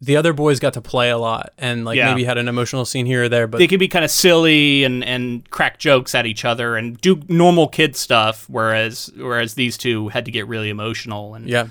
the 0.00 0.16
other 0.16 0.32
boys 0.32 0.60
got 0.60 0.74
to 0.74 0.80
play 0.80 1.10
a 1.10 1.18
lot 1.18 1.52
and 1.58 1.84
like 1.84 1.96
Yeah. 1.96 2.10
maybe 2.10 2.24
had 2.24 2.38
an 2.38 2.46
emotional 2.48 2.84
scene 2.84 3.04
here 3.06 3.24
or 3.24 3.28
there, 3.28 3.46
but 3.48 3.58
They 3.58 3.66
could 3.66 3.80
be 3.80 3.88
kind 3.88 4.04
of 4.04 4.10
silly 4.12 4.84
and, 4.84 5.02
and 5.04 5.48
crack 5.50 5.78
jokes 5.78 6.14
at 6.14 6.24
each 6.24 6.44
other 6.44 6.76
and 6.76 7.00
do 7.00 7.20
normal 7.28 7.66
kid 7.68 7.96
stuff, 7.96 8.46
whereas 8.48 9.10
whereas 9.16 9.54
these 9.54 9.76
two 9.76 10.08
had 10.08 10.24
to 10.26 10.30
get 10.30 10.46
really 10.46 10.68
emotional 10.68 11.34
and 11.34 11.48
Yeah. 11.48 11.66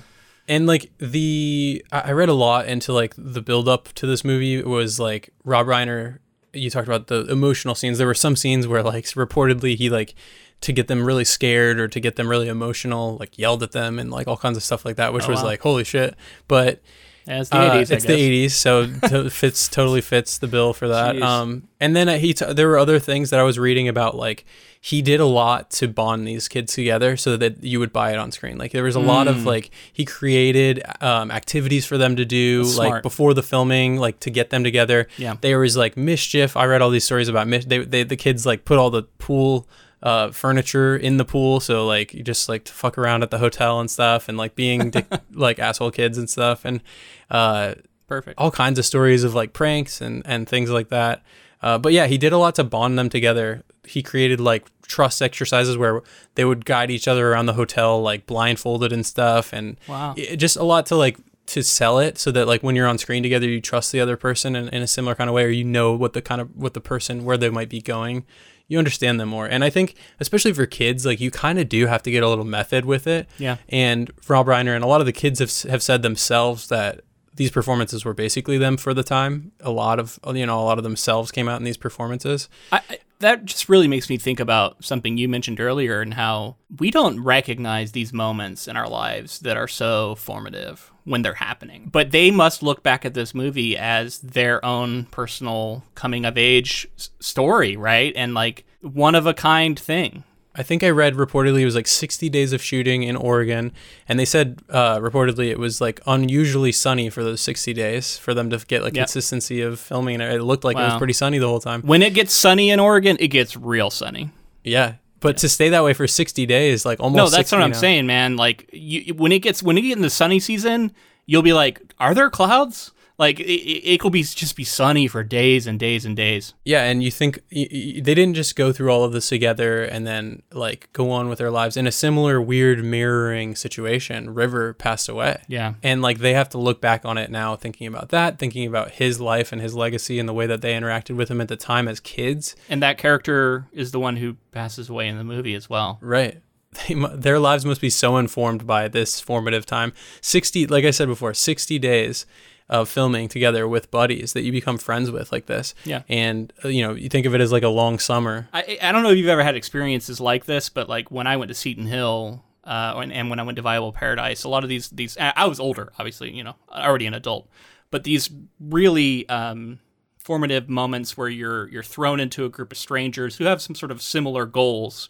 And 0.50 0.66
like 0.68 0.92
the 0.98 1.86
I 1.92 2.12
read 2.12 2.30
a 2.30 2.34
lot 2.34 2.68
into 2.68 2.92
like 2.94 3.14
the 3.18 3.42
build 3.42 3.68
up 3.70 3.90
to 3.96 4.06
this 4.08 4.24
movie 4.26 4.62
was 4.62 5.00
like 5.00 5.30
Rob 5.44 5.68
Reiner 5.68 6.20
you 6.54 6.70
talked 6.70 6.88
about 6.88 7.08
the 7.08 7.26
emotional 7.28 7.76
scenes. 7.76 7.98
There 7.98 8.08
were 8.08 8.14
some 8.14 8.36
scenes 8.36 8.68
where 8.68 8.82
like 8.82 9.04
reportedly 9.06 9.76
he 9.78 9.90
like 9.90 10.16
to 10.62 10.72
get 10.74 10.88
them 10.88 11.04
really 11.06 11.26
scared 11.26 11.80
or 11.80 11.88
to 11.88 12.00
get 12.00 12.16
them 12.16 12.28
really 12.28 12.48
emotional, 12.48 13.16
like 13.20 13.38
yelled 13.38 13.62
at 13.62 13.74
them 13.74 14.00
and 14.00 14.10
like 14.10 14.28
all 14.28 14.38
kinds 14.38 14.58
of 14.58 14.64
stuff 14.64 14.84
like 14.86 14.96
that, 14.96 15.14
which 15.14 15.26
Oh, 15.26 15.30
was 15.30 15.40
wow. 15.42 15.46
like 15.46 15.62
holy 15.62 15.84
shit. 15.84 16.16
But 16.48 16.82
as 17.28 17.50
the 17.50 17.58
uh, 17.58 17.76
80s, 17.76 17.92
I 17.92 17.96
it's 17.96 18.06
the 18.06 18.46
80s, 18.48 18.52
so 18.52 18.88
to, 19.10 19.30
fits 19.30 19.68
totally 19.68 20.02
fits 20.02 20.38
the 20.38 20.48
bill 20.48 20.74
for 20.74 20.88
that. 20.88 21.16
Jeez. 21.16 21.22
Um, 21.24 21.68
and 21.80 21.96
then 21.96 22.08
he 22.20 22.34
t- 22.34 22.54
there 22.54 22.68
were 22.68 22.78
other 22.78 23.00
things 23.00 23.30
that 23.30 23.40
I 23.40 23.44
was 23.44 23.58
reading 23.60 23.88
about, 23.88 24.16
like 24.16 24.46
he 24.80 25.02
did 25.02 25.20
a 25.20 25.26
lot 25.26 25.70
to 25.72 25.88
bond 25.88 26.28
these 26.28 26.48
kids 26.48 26.74
together 26.74 27.18
so 27.18 27.36
that 27.36 27.64
you 27.64 27.80
would 27.80 27.92
buy 27.92 28.12
it 28.12 28.18
on 28.18 28.32
screen. 28.32 28.58
Like 28.58 28.72
there 28.72 28.84
was 28.84 28.96
a 28.96 29.00
lot 29.00 29.28
of 29.28 29.44
like 29.46 29.72
he 29.92 30.06
created 30.06 30.82
um, 31.02 31.32
activities 31.32 31.86
for 31.86 31.98
them 31.98 32.16
to 32.16 32.26
do, 32.26 32.62
Mm. 32.62 32.64
That's 32.66 32.78
like 32.78 32.88
smart. 32.90 33.04
before 33.04 33.34
the 33.34 33.44
filming, 33.44 33.98
like 33.98 34.20
to 34.22 34.30
get 34.30 34.50
them 34.52 34.64
together. 34.64 35.08
Yeah. 35.18 35.36
there 35.42 35.60
was 35.60 35.76
like 35.76 35.98
mischief. 35.98 36.56
I 36.56 36.66
read 36.66 36.82
all 36.82 36.90
these 36.92 37.04
stories 37.06 37.28
about 37.28 37.48
mis- 37.48 37.66
they, 37.66 37.80
they 37.80 38.04
the 38.04 38.16
kids 38.16 38.46
like 38.46 38.64
put 38.66 38.78
all 38.78 38.90
the 38.90 39.04
pool 39.04 39.68
uh, 40.04 40.32
furniture 40.32 40.96
in 40.96 41.18
the 41.18 41.26
pool, 41.26 41.60
so 41.60 41.86
like 41.86 42.14
you 42.14 42.24
just 42.24 42.48
like 42.50 42.64
to 42.66 42.74
fuck 42.74 42.98
around 42.98 43.24
at 43.24 43.32
the 43.32 43.38
hotel 43.40 43.80
and 43.80 43.90
stuff, 43.90 44.30
and 44.30 44.38
like 44.38 44.56
being 44.56 44.90
dick, 44.90 45.06
like 45.34 45.60
asshole 45.60 45.92
kids 45.92 46.18
and 46.18 46.30
stuff, 46.30 46.66
and 46.66 46.82
uh, 47.30 47.74
Perfect. 48.08 48.40
all 48.40 48.52
kinds 48.52 48.78
of 48.80 48.86
stories 48.86 49.24
of 49.24 49.34
like 49.34 49.54
pranks 49.54 50.02
and 50.02 50.22
and 50.26 50.48
things 50.48 50.70
like 50.70 50.90
that. 50.90 51.24
Uh, 51.62 51.78
but 51.78 51.92
yeah, 51.94 52.06
he 52.08 52.18
did 52.18 52.32
a 52.34 52.38
lot 52.38 52.54
to 52.56 52.64
bond 52.64 52.98
them 53.00 53.10
together. 53.10 53.64
He 53.88 54.04
created 54.04 54.40
like 54.40 54.68
trust 54.84 55.22
exercises 55.22 55.76
where 55.78 56.02
they 56.36 56.46
would 56.46 56.66
guide 56.66 56.92
each 56.92 57.08
other 57.08 57.32
around 57.32 57.48
the 57.48 57.54
hotel, 57.54 58.00
like 58.02 58.26
blindfolded 58.28 58.94
and 58.94 59.06
stuff, 59.06 59.52
and 59.54 59.78
Wow. 59.88 60.14
it, 60.16 60.36
just 60.38 60.56
a 60.58 60.64
lot 60.64 60.86
to 60.88 60.96
like 60.96 61.18
to 61.48 61.64
sell 61.64 61.98
it 61.98 62.18
so 62.18 62.30
that 62.32 62.46
like 62.46 62.62
when 62.62 62.76
you're 62.76 62.86
on 62.88 62.98
screen 62.98 63.24
together, 63.24 63.48
you 63.48 63.62
trust 63.62 63.92
the 63.94 64.00
other 64.02 64.18
person 64.18 64.56
in, 64.56 64.68
in 64.70 64.82
a 64.84 64.88
similar 64.88 65.16
kind 65.16 65.30
of 65.30 65.34
way, 65.34 65.46
or 65.46 65.50
you 65.50 65.64
know 65.64 65.94
what 65.96 66.14
the 66.14 66.22
kind 66.22 66.40
of 66.42 66.56
what 66.56 66.74
the 66.76 66.82
person 66.82 67.26
where 67.26 67.38
they 67.38 67.50
might 67.50 67.70
be 67.70 67.82
going. 67.82 68.26
You 68.68 68.78
understand 68.78 69.20
them 69.20 69.30
more, 69.30 69.46
and 69.46 69.64
I 69.64 69.70
think 69.70 69.96
especially 70.20 70.52
for 70.54 70.66
kids, 70.66 71.06
like 71.06 71.20
you 71.22 71.32
kind 71.32 71.58
of 71.60 71.70
do 71.70 71.88
have 71.88 72.04
to 72.04 72.12
get 72.12 72.22
a 72.24 72.28
little 72.30 72.44
method 72.46 72.84
with 72.86 73.08
it. 73.08 73.28
Yeah. 73.38 73.58
And 73.70 74.12
Rob 74.28 74.48
Reiner 74.48 74.76
and 74.76 74.84
a 74.84 74.88
lot 74.88 75.00
of 75.00 75.06
the 75.06 75.14
kids 75.14 75.40
have 75.40 75.72
have 75.72 75.82
said 75.82 76.02
themselves 76.02 76.68
that 76.68 77.02
these 77.34 77.52
performances 77.52 78.04
were 78.04 78.14
basically 78.16 78.58
them 78.58 78.76
for 78.78 78.94
the 78.94 79.04
time. 79.04 79.52
A 79.62 79.70
lot 79.72 80.00
of 80.00 80.20
you 80.34 80.46
know 80.46 80.60
a 80.60 80.66
lot 80.66 80.78
of 80.78 80.84
themselves 80.84 81.32
came 81.32 81.48
out 81.48 81.60
in 81.60 81.64
these 81.66 81.78
performances. 81.78 82.50
I, 82.72 82.82
I- 82.90 83.00
that 83.20 83.46
just 83.46 83.68
really 83.68 83.88
makes 83.88 84.12
me 84.12 84.18
think 84.20 84.40
about 84.40 84.84
something 84.86 85.18
you 85.18 85.28
mentioned 85.28 85.60
earlier 85.60 86.02
and 86.02 86.14
how 86.14 86.56
we 86.78 86.92
don't 86.92 87.20
recognize 87.24 87.92
these 87.94 88.14
moments 88.14 88.68
in 88.68 88.78
our 88.78 88.88
lives 88.88 89.40
that 89.40 89.58
are 89.58 89.68
so 89.68 90.14
formative 90.14 90.92
when 91.08 91.22
they're 91.22 91.34
happening. 91.36 91.90
But 91.92 92.12
they 92.12 92.30
must 92.32 92.62
look 92.62 92.84
back 92.84 93.06
at 93.06 93.14
this 93.14 93.34
movie 93.34 93.78
as 93.78 94.20
their 94.20 94.64
own 94.64 95.06
personal 95.06 95.84
coming 95.96 96.26
of 96.26 96.38
age 96.38 96.88
s- 96.98 97.10
story, 97.20 97.76
right? 97.78 98.14
And 98.16 98.34
like 98.34 98.66
one 98.82 99.16
of 99.16 99.26
a 99.26 99.34
kind 99.34 99.80
thing. 99.80 100.24
I 100.54 100.64
think 100.64 100.84
I 100.84 100.90
read 100.90 101.14
reportedly 101.14 101.62
it 101.62 101.66
was 101.66 101.76
like 101.76 101.86
60 101.88 102.30
days 102.30 102.52
of 102.52 102.64
shooting 102.64 103.04
in 103.04 103.16
Oregon, 103.16 103.72
and 104.10 104.20
they 104.20 104.26
said 104.26 104.60
uh, 104.72 104.98
reportedly 104.98 105.50
it 105.52 105.60
was 105.60 105.80
like 105.80 106.00
unusually 106.08 106.72
sunny 106.72 107.12
for 107.12 107.24
those 107.24 107.42
60 107.42 107.74
days 107.74 108.18
for 108.18 108.34
them 108.34 108.50
to 108.50 108.58
get 108.66 108.82
like 108.82 108.96
Yep. 108.96 109.04
consistency 109.06 109.62
of 109.62 109.80
filming, 109.80 110.20
and 110.20 110.34
it 110.34 110.42
looked 110.44 110.64
like 110.64 110.76
it 110.76 110.82
was 110.82 110.96
pretty 110.98 111.14
sunny 111.14 111.38
the 111.38 111.48
whole 111.48 111.60
time. 111.60 111.84
When 111.84 112.02
it 112.02 112.16
gets 112.16 112.34
sunny 112.34 112.72
in 112.72 112.80
Oregon, 112.80 113.18
it 113.20 113.28
gets 113.28 113.56
real 113.56 113.92
sunny. 113.92 114.32
Yeah, 114.64 114.96
but 115.20 115.38
to 115.38 115.50
stay 115.50 115.70
that 115.70 115.84
way 115.84 115.94
for 115.94 116.08
60 116.08 116.46
days, 116.46 116.86
like 116.86 117.00
almost 117.00 117.18
No, 117.18 117.24
that's 117.26 117.50
60, 117.50 117.56
what 117.56 117.64
I'm 117.64 117.70
you 117.70 117.74
know. 117.74 117.80
saying, 117.80 118.06
man. 118.08 118.36
Like 118.36 118.70
you, 118.72 119.14
when 119.16 119.32
it 119.32 119.40
gets 119.40 119.64
when 119.64 119.78
it 119.78 119.82
get 119.82 119.96
in 119.98 120.02
the 120.02 120.10
sunny 120.10 120.40
season, 120.40 120.92
you'll 121.26 121.42
be 121.42 121.54
like, 121.54 121.82
"Are 122.00 122.14
there 122.14 122.30
clouds?" 122.30 122.92
Like 123.18 123.40
it, 123.40 123.44
it, 123.44 124.00
could 124.00 124.12
be 124.12 124.22
just 124.22 124.56
be 124.56 124.64
sunny 124.64 125.08
for 125.08 125.24
days 125.24 125.66
and 125.66 125.80
days 125.80 126.06
and 126.06 126.16
days. 126.16 126.54
Yeah, 126.64 126.84
and 126.84 127.02
you 127.02 127.10
think 127.10 127.40
y- 127.52 127.68
y- 127.72 128.02
they 128.02 128.14
didn't 128.14 128.36
just 128.36 128.56
go 128.56 128.72
through 128.72 128.92
all 128.92 129.04
of 129.04 129.12
this 129.12 129.30
together 129.30 129.84
and 129.84 130.06
then 130.06 130.44
like 130.52 130.90
go 130.94 131.10
on 131.10 131.28
with 131.28 131.40
their 131.40 131.50
lives 131.50 131.76
in 131.76 131.88
a 131.88 131.92
similar 131.92 132.40
weird 132.40 132.84
mirroring 132.84 133.56
situation. 133.56 134.36
River 134.36 134.74
passed 134.74 135.10
away. 135.10 135.42
Yeah. 135.48 135.74
And 135.82 136.04
like 136.04 136.20
they 136.20 136.34
have 136.34 136.50
to 136.50 136.60
look 136.60 136.80
back 136.80 137.06
on 137.06 137.18
it 137.18 137.32
now 137.32 137.56
thinking 137.56 137.88
about 137.88 138.10
that, 138.10 138.38
thinking 138.38 138.68
about 138.68 138.92
his 138.92 139.20
life 139.20 139.52
and 139.52 139.62
his 139.62 139.74
legacy 139.74 140.20
and 140.20 140.30
the 140.30 140.34
way 140.34 140.46
that 140.46 140.62
they 140.62 140.74
interacted 140.74 141.16
with 141.16 141.30
him 141.30 141.42
at 141.42 141.48
the 141.48 141.58
time 141.58 141.88
as 141.88 142.00
kids. 142.00 142.56
And 142.70 142.84
that 142.84 143.00
character 143.00 143.68
is 143.72 143.92
the 143.92 144.00
one 144.00 144.18
who 144.18 144.36
passes 144.52 144.90
away 144.90 145.08
in 145.08 145.18
the 145.18 145.24
movie 145.24 145.56
as 145.56 145.68
well. 145.68 145.98
Right. 146.02 146.42
They, 146.88 146.94
their 147.16 147.40
lives 147.40 147.66
must 147.66 147.82
be 147.82 147.90
so 147.90 148.18
informed 148.18 148.68
by 148.68 148.90
this 148.90 149.20
formative 149.20 149.66
time. 149.66 149.94
60 150.22 150.68
like 150.68 150.86
I 150.86 150.92
said 150.92 151.08
before, 151.08 151.34
60 151.34 151.80
days 151.80 152.28
of 152.70 152.90
filming 152.90 153.30
together 153.30 153.68
with 153.68 153.90
buddies 153.92 154.34
that 154.34 154.42
you 154.42 154.52
become 154.52 154.78
friends 154.78 155.10
with 155.10 155.32
like 155.32 155.46
this. 155.46 155.74
Yeah. 155.86 156.04
And 156.10 156.52
uh, 156.64 156.68
you 156.68 156.82
know, 156.82 156.94
you 156.94 157.10
think 157.10 157.26
of 157.26 157.34
it 157.34 157.42
as 157.42 157.52
like 157.52 157.64
a 157.64 157.70
long 157.70 158.00
summer. 158.00 158.50
I, 158.54 158.78
I 158.82 158.92
don't 158.92 159.04
know 159.04 159.12
if 159.12 159.18
you've 159.18 159.28
ever 159.28 159.44
had 159.44 159.56
experiences 159.56 160.20
like 160.20 160.46
this, 160.46 160.70
but 160.70 160.90
like 160.90 161.10
when 161.10 161.28
I 161.28 161.38
went 161.38 161.50
to 161.50 161.56
Seton 161.56 161.88
Hill, 161.88 162.44
uh, 162.64 162.94
and, 162.98 163.14
and 163.14 163.30
when 163.30 163.40
I 163.40 163.44
went 163.44 163.56
to 163.56 163.62
Viable 163.62 163.94
Paradise, 163.94 164.44
a 164.44 164.50
lot 164.50 164.64
of 164.64 164.70
these 164.70 164.90
these 164.90 165.18
I 165.18 165.46
was 165.46 165.60
older, 165.60 165.94
obviously, 165.98 166.32
you 166.32 166.44
know, 166.44 166.56
already 166.70 167.06
an 167.06 167.14
adult, 167.14 167.50
but 167.92 168.04
these 168.04 168.30
really 168.60 169.28
um, 169.30 169.80
formative 170.20 170.68
moments 170.68 171.16
where 171.16 171.30
you're 171.30 171.70
you're 171.70 171.84
thrown 171.84 172.20
into 172.20 172.44
a 172.44 172.50
group 172.50 172.74
of 172.74 172.78
strangers 172.78 173.38
who 173.38 173.46
have 173.46 173.62
some 173.62 173.76
sort 173.76 173.92
of 173.92 174.02
similar 174.02 174.46
goals, 174.46 175.08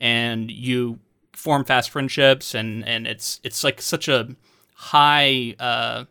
and 0.00 0.50
you 0.50 0.98
form 1.34 1.64
fast 1.64 1.90
friendships, 1.90 2.54
and 2.54 2.82
and 2.88 3.06
it's 3.06 3.38
it's 3.44 3.62
like 3.62 3.82
such 3.82 4.08
a 4.08 4.34
high. 4.74 5.54
Uh, 5.60 6.04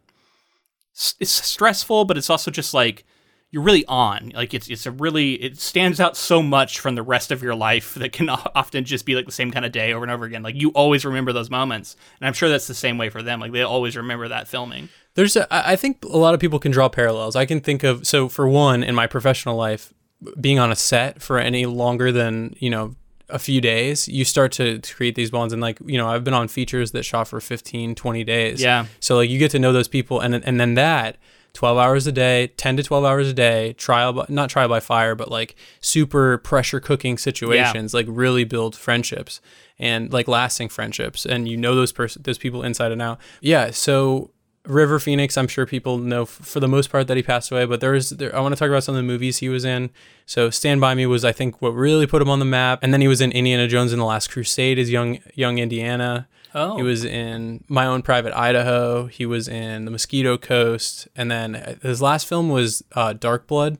it's 1.19 1.31
stressful, 1.31 2.05
but 2.05 2.17
it's 2.17 2.29
also 2.29 2.51
just 2.51 2.73
like 2.73 3.05
you're 3.53 3.61
really 3.61 3.85
on. 3.85 4.31
Like 4.33 4.53
it's 4.53 4.67
it's 4.67 4.87
a 4.87 4.91
really 4.91 5.33
it 5.35 5.59
stands 5.59 5.99
out 5.99 6.17
so 6.17 6.41
much 6.41 6.79
from 6.79 6.95
the 6.95 7.03
rest 7.03 7.31
of 7.31 7.43
your 7.43 7.53
life 7.53 7.93
that 7.93 8.11
can 8.11 8.29
often 8.55 8.83
just 8.83 9.05
be 9.05 9.15
like 9.15 9.25
the 9.25 9.31
same 9.31 9.51
kind 9.51 9.63
of 9.63 9.71
day 9.71 9.93
over 9.93 10.03
and 10.03 10.11
over 10.11 10.25
again. 10.25 10.41
Like 10.41 10.55
you 10.55 10.69
always 10.69 11.05
remember 11.05 11.31
those 11.33 11.51
moments, 11.51 11.95
and 12.19 12.27
I'm 12.27 12.33
sure 12.33 12.49
that's 12.49 12.67
the 12.67 12.73
same 12.73 12.97
way 12.97 13.09
for 13.09 13.21
them. 13.21 13.39
Like 13.39 13.51
they 13.51 13.61
always 13.61 13.95
remember 13.95 14.27
that 14.27 14.47
filming. 14.47 14.89
There's, 15.13 15.35
a, 15.35 15.51
I 15.53 15.73
I 15.73 15.75
think 15.75 16.03
a 16.03 16.17
lot 16.17 16.33
of 16.33 16.39
people 16.39 16.57
can 16.57 16.71
draw 16.71 16.89
parallels. 16.89 17.35
I 17.35 17.45
can 17.45 17.61
think 17.61 17.83
of, 17.83 18.07
so 18.07 18.27
for 18.27 18.47
one, 18.47 18.83
in 18.83 18.95
my 18.95 19.05
professional 19.05 19.55
life, 19.55 19.93
being 20.41 20.57
on 20.57 20.71
a 20.71 20.75
set 20.75 21.21
for 21.21 21.37
any 21.37 21.67
longer 21.67 22.11
than, 22.11 22.55
you 22.57 22.71
know, 22.71 22.95
a 23.33 23.39
few 23.39 23.59
days, 23.59 24.07
you 24.07 24.23
start 24.23 24.51
to, 24.53 24.77
to 24.77 24.95
create 24.95 25.15
these 25.15 25.31
bonds. 25.31 25.51
And 25.51 25.61
like, 25.61 25.79
you 25.85 25.97
know, 25.97 26.07
I've 26.07 26.23
been 26.23 26.35
on 26.35 26.47
features 26.47 26.91
that 26.91 27.03
shot 27.03 27.27
for 27.27 27.41
15, 27.41 27.95
20 27.95 28.23
days. 28.23 28.61
Yeah. 28.61 28.85
So 28.99 29.17
like 29.17 29.29
you 29.29 29.39
get 29.39 29.51
to 29.51 29.59
know 29.59 29.73
those 29.73 29.87
people. 29.87 30.19
And, 30.19 30.35
and 30.35 30.59
then 30.59 30.75
that, 30.75 31.17
12 31.53 31.77
hours 31.77 32.07
a 32.07 32.11
day, 32.11 32.47
10 32.57 32.77
to 32.77 32.83
12 32.83 33.03
hours 33.03 33.27
a 33.27 33.33
day, 33.33 33.73
trial, 33.73 34.13
by, 34.13 34.25
not 34.29 34.49
trial 34.49 34.67
by 34.69 34.79
fire, 34.79 35.15
but 35.15 35.29
like 35.29 35.55
super 35.81 36.37
pressure 36.37 36.79
cooking 36.79 37.17
situations, 37.17 37.93
like 37.93 38.05
really 38.09 38.43
build 38.43 38.75
friendships 38.75 39.41
and 39.79 40.13
like 40.13 40.27
lasting 40.27 40.69
friendships. 40.69 41.25
And 41.25 41.47
you 41.47 41.57
know 41.57 41.75
those 41.75 41.91
person, 41.91 42.21
those 42.23 42.37
people 42.37 42.63
inside 42.63 42.91
and 42.91 43.01
out. 43.01 43.19
Yeah. 43.41 43.71
So 43.71 44.31
River 44.65 44.97
Phoenix, 44.99 45.37
I'm 45.37 45.47
sure 45.47 45.65
people 45.65 45.97
know 45.97 46.21
f- 46.23 46.29
for 46.29 46.59
the 46.61 46.67
most 46.69 46.89
part 46.89 47.07
that 47.07 47.17
he 47.17 47.23
passed 47.23 47.51
away, 47.51 47.65
but 47.65 47.81
there's 47.81 48.11
there, 48.11 48.33
I 48.35 48.39
want 48.39 48.55
to 48.55 48.59
talk 48.59 48.69
about 48.69 48.83
some 48.83 48.95
of 48.95 48.99
the 48.99 49.03
movies 49.07 49.37
he 49.39 49.49
was 49.49 49.65
in. 49.65 49.89
So 50.25 50.49
Stand 50.49 50.79
by 50.79 50.95
Me 50.95 51.05
was 51.05 51.25
I 51.25 51.33
think 51.33 51.61
what 51.61 51.71
really 51.71 52.07
put 52.07 52.21
him 52.21 52.29
on 52.29 52.39
the 52.39 52.45
map, 52.45 52.79
and 52.81 52.93
then 52.93 53.01
he 53.01 53.07
was 53.09 53.19
in 53.19 53.31
Indiana 53.33 53.67
Jones 53.67 53.91
and 53.91 53.99
the 54.01 54.05
Last 54.05 54.29
Crusade 54.31 54.79
as 54.79 54.89
young 54.89 55.19
young 55.33 55.57
Indiana. 55.57 56.27
Oh, 56.55 56.77
He 56.77 56.83
was 56.83 57.03
in 57.03 57.63
My 57.67 57.85
Own 57.87 58.03
Private 58.03 58.31
Idaho. 58.37 59.07
He 59.07 59.25
was 59.25 59.47
in 59.47 59.85
The 59.85 59.91
Mosquito 59.91 60.37
Coast, 60.37 61.07
and 61.15 61.31
then 61.31 61.55
uh, 61.55 61.75
his 61.81 61.99
last 61.99 62.27
film 62.27 62.49
was 62.49 62.83
uh, 62.93 63.13
Dark 63.13 63.47
Blood, 63.47 63.79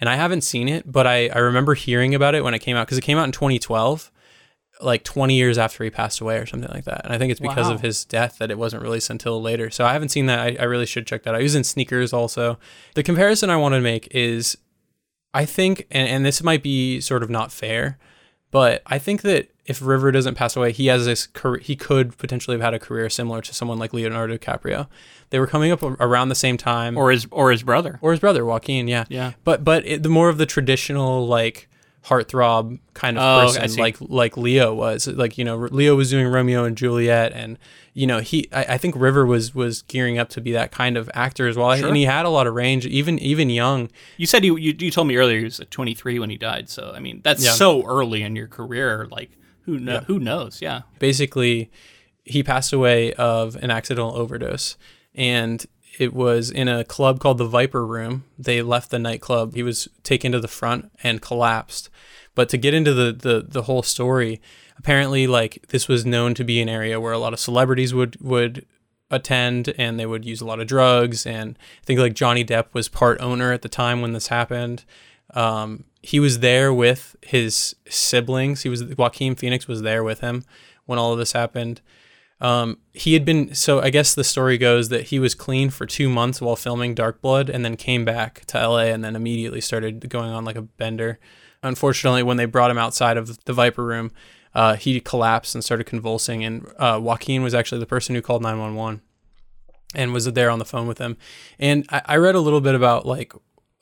and 0.00 0.08
I 0.08 0.14
haven't 0.14 0.42
seen 0.42 0.68
it, 0.68 0.90
but 0.90 1.04
I 1.06 1.28
I 1.28 1.38
remember 1.38 1.74
hearing 1.74 2.14
about 2.14 2.34
it 2.36 2.44
when 2.44 2.54
it 2.54 2.60
came 2.60 2.76
out 2.76 2.86
because 2.86 2.96
it 2.96 3.02
came 3.02 3.18
out 3.18 3.24
in 3.24 3.32
2012 3.32 4.11
like 4.82 5.04
20 5.04 5.34
years 5.34 5.58
after 5.58 5.84
he 5.84 5.90
passed 5.90 6.20
away 6.20 6.36
or 6.38 6.46
something 6.46 6.70
like 6.70 6.84
that. 6.84 7.02
And 7.04 7.12
I 7.14 7.18
think 7.18 7.30
it's 7.30 7.40
because 7.40 7.68
Wow. 7.68 7.74
of 7.74 7.80
his 7.80 8.04
death 8.04 8.38
that 8.38 8.50
it 8.50 8.58
wasn't 8.58 8.82
released 8.82 9.10
until 9.10 9.40
later. 9.40 9.70
So 9.70 9.84
I 9.84 9.92
haven't 9.92 10.08
seen 10.10 10.26
that. 10.26 10.38
I, 10.40 10.56
I 10.60 10.64
really 10.64 10.86
should 10.86 11.06
check 11.06 11.22
that 11.22 11.34
out. 11.34 11.40
He 11.40 11.44
was 11.44 11.54
in 11.54 11.64
Sneakers 11.64 12.12
also. 12.12 12.58
The 12.94 13.02
comparison 13.02 13.48
I 13.50 13.56
want 13.56 13.74
to 13.74 13.80
make 13.80 14.08
is 14.10 14.56
I 15.34 15.44
think, 15.46 15.86
and, 15.90 16.08
and 16.08 16.26
this 16.26 16.42
might 16.42 16.62
be 16.62 17.00
sort 17.00 17.22
of 17.22 17.30
not 17.30 17.50
fair, 17.52 17.98
but 18.50 18.82
I 18.86 18.98
think 18.98 19.22
that 19.22 19.48
if 19.64 19.80
River 19.80 20.10
doesn't 20.12 20.34
pass 20.34 20.56
away, 20.56 20.72
he 20.72 20.88
has 20.88 21.06
this 21.06 21.26
career, 21.28 21.60
he 21.62 21.74
could 21.76 22.18
potentially 22.18 22.56
have 22.56 22.62
had 22.64 22.74
a 22.74 22.78
career 22.78 23.08
similar 23.08 23.40
to 23.40 23.54
someone 23.54 23.78
like 23.78 23.94
Leonardo 23.94 24.36
DiCaprio. 24.36 24.88
They 25.30 25.38
were 25.38 25.46
coming 25.46 25.72
up 25.72 25.82
around 25.82 26.28
the 26.28 26.34
same 26.34 26.56
time, 26.58 26.98
or 26.98 27.10
his 27.12 27.26
or 27.30 27.50
his 27.50 27.62
brother, 27.62 27.98
or 28.02 28.10
his 28.10 28.20
brother 28.20 28.44
Joaquin. 28.44 28.88
Yeah, 28.88 29.04
yeah. 29.08 29.32
But 29.44 29.64
but 29.64 29.86
it, 29.86 30.02
the 30.02 30.08
more 30.10 30.28
of 30.28 30.36
the 30.36 30.44
traditional 30.44 31.26
like 31.26 31.68
heartthrob 32.04 32.78
kind 32.94 33.16
of 33.18 33.22
Oh, 33.22 33.52
person, 33.58 33.78
like 33.80 33.96
like 34.00 34.36
Leo 34.36 34.74
was. 34.74 35.06
Like 35.06 35.38
you 35.38 35.44
know, 35.44 35.56
Leo 35.56 35.94
was 35.96 36.10
doing 36.10 36.26
Romeo 36.26 36.64
and 36.64 36.76
Juliet, 36.76 37.32
and 37.32 37.58
you 37.94 38.06
know 38.06 38.18
he. 38.18 38.48
I, 38.52 38.64
I 38.74 38.78
think 38.78 38.94
River 38.96 39.24
was 39.24 39.54
was 39.54 39.82
gearing 39.82 40.18
up 40.18 40.28
to 40.30 40.40
be 40.40 40.52
that 40.52 40.72
kind 40.72 40.96
of 40.96 41.10
actor 41.14 41.46
as 41.48 41.56
well, 41.56 41.74
Sure. 41.76 41.86
and 41.88 41.96
he 41.96 42.04
had 42.04 42.26
a 42.26 42.28
lot 42.30 42.46
of 42.46 42.54
range, 42.54 42.86
even 42.86 43.18
even 43.20 43.50
young. 43.50 43.88
You 44.16 44.26
said 44.26 44.44
you, 44.44 44.56
you 44.56 44.74
you 44.78 44.90
told 44.90 45.06
me 45.08 45.16
earlier 45.16 45.38
he 45.38 45.44
was 45.44 45.60
23 45.70 46.18
when 46.18 46.30
he 46.30 46.36
died. 46.36 46.68
So 46.68 46.92
I 46.94 46.98
mean 47.00 47.20
that's 47.22 47.44
Yeah. 47.44 47.52
so 47.52 47.84
early 47.86 48.22
in 48.22 48.34
your 48.36 48.48
career. 48.48 49.06
Like 49.10 49.30
who 49.62 49.78
know, 49.78 49.92
Yeah. 49.94 50.00
who 50.04 50.18
knows? 50.18 50.60
Yeah. 50.60 50.82
basically 50.98 51.70
he 52.24 52.42
passed 52.42 52.72
away 52.72 53.12
of 53.14 53.56
an 53.56 53.70
accidental 53.70 54.14
overdose 54.16 54.76
and 55.14 55.64
it 55.98 56.12
was 56.12 56.50
in 56.50 56.68
a 56.68 56.84
club 56.84 57.20
called 57.20 57.38
the 57.38 57.46
Viper 57.46 57.86
Room. 57.86 58.24
They 58.38 58.62
left 58.62 58.90
the 58.90 58.98
nightclub. 58.98 59.54
He 59.54 59.62
was 59.62 59.88
taken 60.02 60.32
to 60.32 60.40
the 60.40 60.48
front 60.48 60.90
and 61.02 61.20
collapsed. 61.20 61.90
But 62.34 62.48
to 62.50 62.56
get 62.56 62.74
into 62.74 62.94
the 62.94 63.12
the, 63.12 63.44
the 63.46 63.62
whole 63.62 63.82
story, 63.82 64.40
apparently 64.78 65.26
like 65.26 65.66
this 65.68 65.88
was 65.88 66.06
known 66.06 66.34
to 66.34 66.44
be 66.44 66.60
an 66.60 66.68
area 66.68 67.00
where 67.00 67.12
a 67.12 67.18
lot 67.18 67.32
of 67.32 67.40
celebrities 67.40 67.92
would 67.92 68.20
would 68.20 68.66
attend 69.10 69.74
and 69.76 70.00
they 70.00 70.06
would 70.06 70.24
use 70.24 70.40
a 70.40 70.46
lot 70.46 70.58
of 70.58 70.66
drugs 70.66 71.26
and 71.26 71.58
I 71.82 71.84
think 71.84 72.00
like 72.00 72.14
Johnny 72.14 72.44
Depp 72.44 72.72
was 72.72 72.88
part 72.88 73.20
owner 73.20 73.52
at 73.52 73.60
the 73.60 73.68
time 73.68 74.00
when 74.00 74.14
this 74.14 74.28
happened. 74.28 74.84
Um, 75.34 75.84
he 76.02 76.18
was 76.18 76.38
there 76.40 76.72
with 76.72 77.14
his 77.22 77.76
siblings. 77.88 78.62
He 78.62 78.68
was 78.68 78.82
Joaquin 78.82 79.34
Phoenix 79.34 79.68
was 79.68 79.82
there 79.82 80.02
with 80.02 80.20
him 80.20 80.44
when 80.86 80.98
all 80.98 81.12
of 81.12 81.18
this 81.18 81.32
happened. 81.32 81.80
Um, 82.42 82.78
he 82.92 83.14
had 83.14 83.24
been 83.24 83.54
so 83.54 83.80
I 83.80 83.90
guess 83.90 84.14
the 84.14 84.24
story 84.24 84.58
goes 84.58 84.88
that 84.88 85.04
he 85.04 85.20
was 85.20 85.34
clean 85.34 85.70
for 85.70 85.86
two 85.86 86.08
months 86.08 86.40
while 86.40 86.56
filming 86.56 86.92
Dark 86.92 87.22
Blood, 87.22 87.48
and 87.48 87.64
then 87.64 87.76
came 87.76 88.04
back 88.04 88.44
to 88.46 88.58
LA 88.58 88.86
and 88.86 89.02
then 89.02 89.14
immediately 89.14 89.60
started 89.60 90.10
going 90.10 90.30
on 90.30 90.44
like 90.44 90.56
a 90.56 90.62
bender. 90.62 91.20
Unfortunately, 91.62 92.24
when 92.24 92.38
they 92.38 92.44
brought 92.44 92.72
him 92.72 92.78
outside 92.78 93.16
of 93.16 93.44
the 93.44 93.52
Viper 93.52 93.84
Room, 93.84 94.10
uh, 94.56 94.74
he 94.74 94.98
collapsed 95.00 95.54
and 95.54 95.62
started 95.62 95.84
convulsing. 95.84 96.44
And 96.44 96.66
uh, 96.78 96.98
Joaquin 97.00 97.44
was 97.44 97.54
actually 97.54 97.78
the 97.78 97.86
person 97.86 98.16
who 98.16 98.20
called 98.20 98.42
nine 98.42 98.58
one 98.58 98.74
one, 98.74 99.02
and 99.94 100.12
was 100.12 100.24
there 100.24 100.50
on 100.50 100.58
the 100.58 100.64
phone 100.64 100.88
with 100.88 100.98
him. 100.98 101.16
And 101.60 101.86
I, 101.90 102.02
I 102.06 102.16
read 102.16 102.34
a 102.34 102.40
little 102.40 102.60
bit 102.60 102.74
about 102.74 103.06
like 103.06 103.32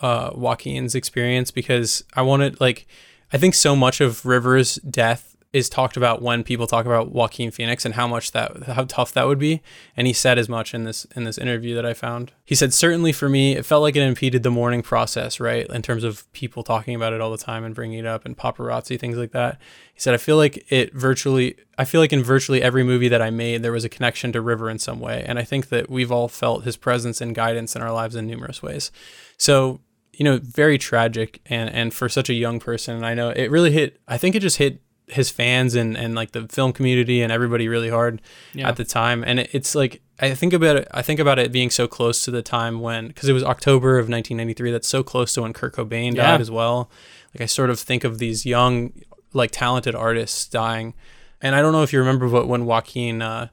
uh, 0.01 0.33
Joaquin's 0.35 0.95
experience 0.95 1.51
because 1.51 2.05
I 2.13 2.21
wanted 2.21 2.61
like 2.61 2.87
I 3.33 3.39
think 3.39 3.55
so 3.55 3.75
much 3.75 4.03
of 4.03 4.27
Rivers' 4.27 4.75
death 4.77 5.30
is 5.53 5.69
talked 5.69 5.97
about 5.97 6.23
when 6.23 6.45
people 6.45 6.67
talk 6.67 6.87
about 6.87 7.11
Joaquin 7.11 7.51
Phoenix 7.51 7.85
and 7.85 7.95
how 7.95 8.07
much 8.07 8.31
that 8.33 8.63
how 8.65 8.85
tough 8.85 9.13
that 9.13 9.27
would 9.27 9.39
be. 9.39 9.63
And 9.97 10.07
he 10.07 10.13
said 10.13 10.39
as 10.39 10.49
much 10.49 10.75
in 10.75 10.85
this 10.85 11.07
in 11.17 11.25
this 11.25 11.39
interview 11.39 11.75
that 11.75 11.85
I 11.85 11.93
found. 11.93 12.33
He 12.45 12.55
said 12.55 12.73
certainly 12.73 13.13
for 13.13 13.29
me 13.29 13.57
it 13.57 13.67
felt 13.67 13.83
like 13.83 13.97
it 13.97 14.03
impeded 14.03 14.45
the 14.45 14.51
mourning 14.51 14.83
process, 14.83 15.41
right? 15.41 15.67
In 15.71 15.83
terms 15.83 16.05
of 16.05 16.31
people 16.33 16.63
talking 16.63 16.95
about 16.95 17.13
it 17.13 17.21
all 17.21 17.33
the 17.33 17.39
time 17.39 17.65
and 17.65 17.75
bringing 17.75 17.99
it 17.99 18.07
up 18.07 18.25
and 18.25 18.37
paparazzi 18.37 18.99
things 18.99 19.17
like 19.17 19.33
that. 19.33 19.59
He 19.93 20.01
said 20.01 20.15
I 20.15 20.19
feel 20.19 20.37
like 20.37 20.65
it 20.71 20.95
virtually 20.95 21.57
I 21.77 21.85
feel 21.85 22.01
like 22.01 22.13
in 22.13 22.23
virtually 22.23 22.63
every 22.63 22.85
movie 22.85 23.09
that 23.09 23.23
I 23.23 23.31
made 23.31 23.63
there 23.63 23.73
was 23.73 23.85
a 23.85 23.89
connection 23.89 24.31
to 24.33 24.41
River 24.41 24.71
in 24.71 24.79
some 24.79 25.01
way. 25.01 25.25
And 25.27 25.37
I 25.39 25.43
think 25.43 25.69
that 25.71 25.91
we've 25.91 26.13
all 26.13 26.29
felt 26.29 26.65
his 26.65 26.77
presence 26.77 27.21
and 27.21 27.35
guidance 27.35 27.75
in 27.75 27.83
our 27.83 27.93
lives 27.93 28.15
in 28.15 28.29
numerous 28.29 28.63
ways. 28.63 28.93
So 29.37 29.81
you 30.13 30.25
know, 30.25 30.39
very 30.39 30.79
tragic 30.79 31.41
and 31.47 31.71
and 31.71 31.93
for 31.93 32.09
such 32.09 32.31
a 32.31 32.35
young 32.35 32.61
person. 32.61 32.95
And 32.95 33.07
I 33.07 33.15
know 33.15 33.31
it 33.31 33.51
really 33.51 33.73
hit. 33.73 34.01
I 34.07 34.17
think 34.17 34.37
it 34.37 34.41
just 34.41 34.59
hit 34.59 34.81
his 35.11 35.31
fans 35.31 35.75
and 35.75 35.97
and 35.97 36.15
like 36.15 36.33
the 36.33 36.47
film 36.49 36.73
community 36.73 37.21
and 37.23 37.33
everybody 37.33 37.69
really 37.69 37.91
hard 37.91 38.21
Yeah. 38.55 38.69
at 38.69 38.77
the 38.77 38.85
time. 38.85 39.23
And 39.25 39.41
it, 39.41 39.51
it's 39.53 39.75
like 39.75 40.01
I 40.19 40.35
think 40.35 40.53
about 40.53 40.77
it. 40.77 40.89
I 40.93 41.03
think 41.03 41.19
about 41.21 41.39
it 41.39 41.51
being 41.53 41.71
so 41.71 41.89
close 41.89 42.25
to 42.25 42.31
the 42.31 42.43
time 42.43 42.81
when 42.81 43.09
because 43.09 43.29
it 43.29 43.33
was 43.33 43.43
October 43.43 43.99
of 43.99 44.09
1993. 44.09 44.71
That's 44.71 44.89
so 44.89 45.03
close 45.03 45.33
to 45.35 45.43
when 45.43 45.53
Kurt 45.53 45.75
Cobain 45.75 46.15
Yeah. 46.15 46.33
died 46.33 46.41
as 46.41 46.51
well. 46.51 46.91
Like 47.35 47.43
I 47.43 47.47
sort 47.47 47.71
of 47.71 47.79
think 47.81 48.05
of 48.05 48.19
these 48.19 48.45
young, 48.45 48.93
like 49.33 49.51
talented 49.51 49.95
artists 49.95 50.47
dying. 50.47 50.95
And 51.41 51.55
I 51.55 51.63
don't 51.63 51.73
know 51.73 51.83
if 51.83 51.93
you 51.93 51.99
remember, 52.01 52.29
but 52.29 52.47
when 52.49 52.67
Joaquin 52.67 53.23
uh, 53.23 53.49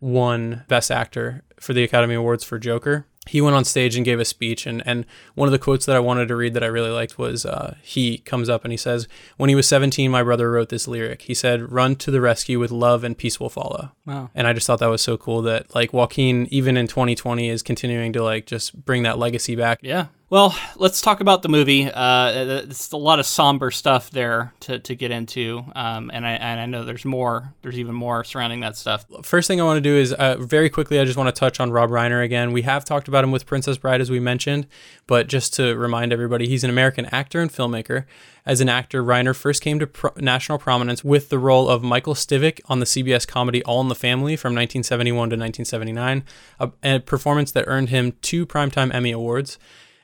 won 0.00 0.64
Best 0.68 0.90
Actor 0.90 1.42
for 1.60 1.72
the 1.72 1.84
Academy 1.84 2.14
Awards 2.14 2.42
for 2.44 2.58
Joker. 2.58 3.06
He 3.28 3.40
went 3.40 3.54
on 3.54 3.64
stage 3.64 3.96
and 3.96 4.04
gave 4.04 4.18
a 4.18 4.24
speech, 4.24 4.66
and, 4.66 4.82
and 4.86 5.04
one 5.34 5.46
of 5.46 5.52
the 5.52 5.58
quotes 5.58 5.84
that 5.84 5.94
I 5.94 6.00
wanted 6.00 6.26
to 6.28 6.36
read 6.36 6.54
that 6.54 6.64
I 6.64 6.68
really 6.68 6.90
liked 6.90 7.18
was 7.18 7.44
uh, 7.44 7.76
he 7.82 8.18
comes 8.18 8.48
up 8.48 8.64
and 8.64 8.72
he 8.72 8.78
says, 8.78 9.06
When 9.36 9.50
he 9.50 9.54
was 9.54 9.68
17, 9.68 10.10
my 10.10 10.22
brother 10.22 10.50
wrote 10.50 10.70
this 10.70 10.88
lyric. 10.88 11.22
He 11.22 11.34
said, 11.34 11.70
Run 11.70 11.96
to 11.96 12.10
the 12.10 12.20
rescue 12.20 12.58
with 12.58 12.70
love 12.70 13.04
and 13.04 13.16
peace 13.16 13.38
will 13.38 13.50
follow. 13.50 13.92
Wow. 14.06 14.30
And 14.34 14.46
I 14.46 14.54
just 14.54 14.66
thought 14.66 14.78
that 14.78 14.86
was 14.86 15.02
so 15.02 15.18
cool 15.18 15.42
that 15.42 15.74
like 15.74 15.92
Joaquin, 15.92 16.48
even 16.50 16.78
in 16.78 16.86
2020, 16.86 17.48
is 17.48 17.62
continuing 17.62 18.12
to 18.14 18.22
like 18.22 18.46
just 18.46 18.84
bring 18.84 19.02
that 19.02 19.18
legacy 19.18 19.54
back. 19.54 19.80
Yeah. 19.82 20.06
Well, 20.30 20.56
let's 20.76 21.00
talk 21.00 21.18
about 21.20 21.42
the 21.42 21.48
movie. 21.48 21.90
Uh, 21.90 22.62
it's 22.68 22.92
a 22.92 22.96
lot 22.96 23.18
of 23.18 23.26
somber 23.26 23.72
stuff 23.72 24.10
there 24.10 24.52
to, 24.60 24.78
to 24.78 24.94
get 24.94 25.10
into, 25.10 25.64
um, 25.74 26.08
and 26.14 26.24
I 26.24 26.30
and 26.34 26.60
I 26.60 26.66
know 26.66 26.84
there's 26.84 27.04
more. 27.04 27.52
There's 27.62 27.76
even 27.76 27.96
more 27.96 28.22
surrounding 28.22 28.60
that 28.60 28.76
stuff. 28.76 29.06
First 29.24 29.48
thing 29.48 29.60
I 29.60 29.64
want 29.64 29.78
to 29.78 29.80
do 29.80 29.96
is 29.96 30.12
uh, 30.12 30.36
very 30.38 30.70
quickly, 30.70 31.00
I 31.00 31.04
just 31.04 31.18
want 31.18 31.34
to 31.34 31.38
touch 31.38 31.58
on 31.58 31.72
Rob 31.72 31.90
Reiner 31.90 32.24
again. 32.24 32.52
We 32.52 32.62
have 32.62 32.84
talked 32.84 33.08
about 33.08 33.24
him 33.24 33.32
with 33.32 33.44
Princess 33.44 33.76
Bride, 33.76 34.00
as 34.00 34.08
we 34.08 34.20
mentioned, 34.20 34.68
but 35.08 35.26
just 35.26 35.52
to 35.54 35.74
remind 35.74 36.12
everybody, 36.12 36.46
he's 36.46 36.62
an 36.62 36.70
American 36.70 37.06
actor 37.06 37.40
and 37.40 37.50
filmmaker. 37.50 38.04
As 38.46 38.60
an 38.60 38.68
actor, 38.68 39.02
Reiner 39.02 39.34
first 39.34 39.60
came 39.62 39.80
to 39.80 39.88
pro- 39.88 40.12
national 40.16 40.58
prominence 40.58 41.02
with 41.02 41.30
the 41.30 41.40
role 41.40 41.68
of 41.68 41.82
Michael 41.82 42.14
Stivic 42.14 42.60
on 42.66 42.78
the 42.78 42.86
CBS 42.86 43.26
comedy 43.26 43.64
All 43.64 43.80
in 43.80 43.88
the 43.88 43.96
Family 43.96 44.36
from 44.36 44.50
1971 44.50 45.30
to 45.30 45.34
1979, 45.34 46.22
a, 46.60 46.70
a 46.84 47.00
performance 47.00 47.50
that 47.50 47.64
earned 47.66 47.88
him 47.88 48.12
two 48.22 48.46
Primetime 48.46 48.94
Emmy 48.94 49.10
Awards. 49.10 49.58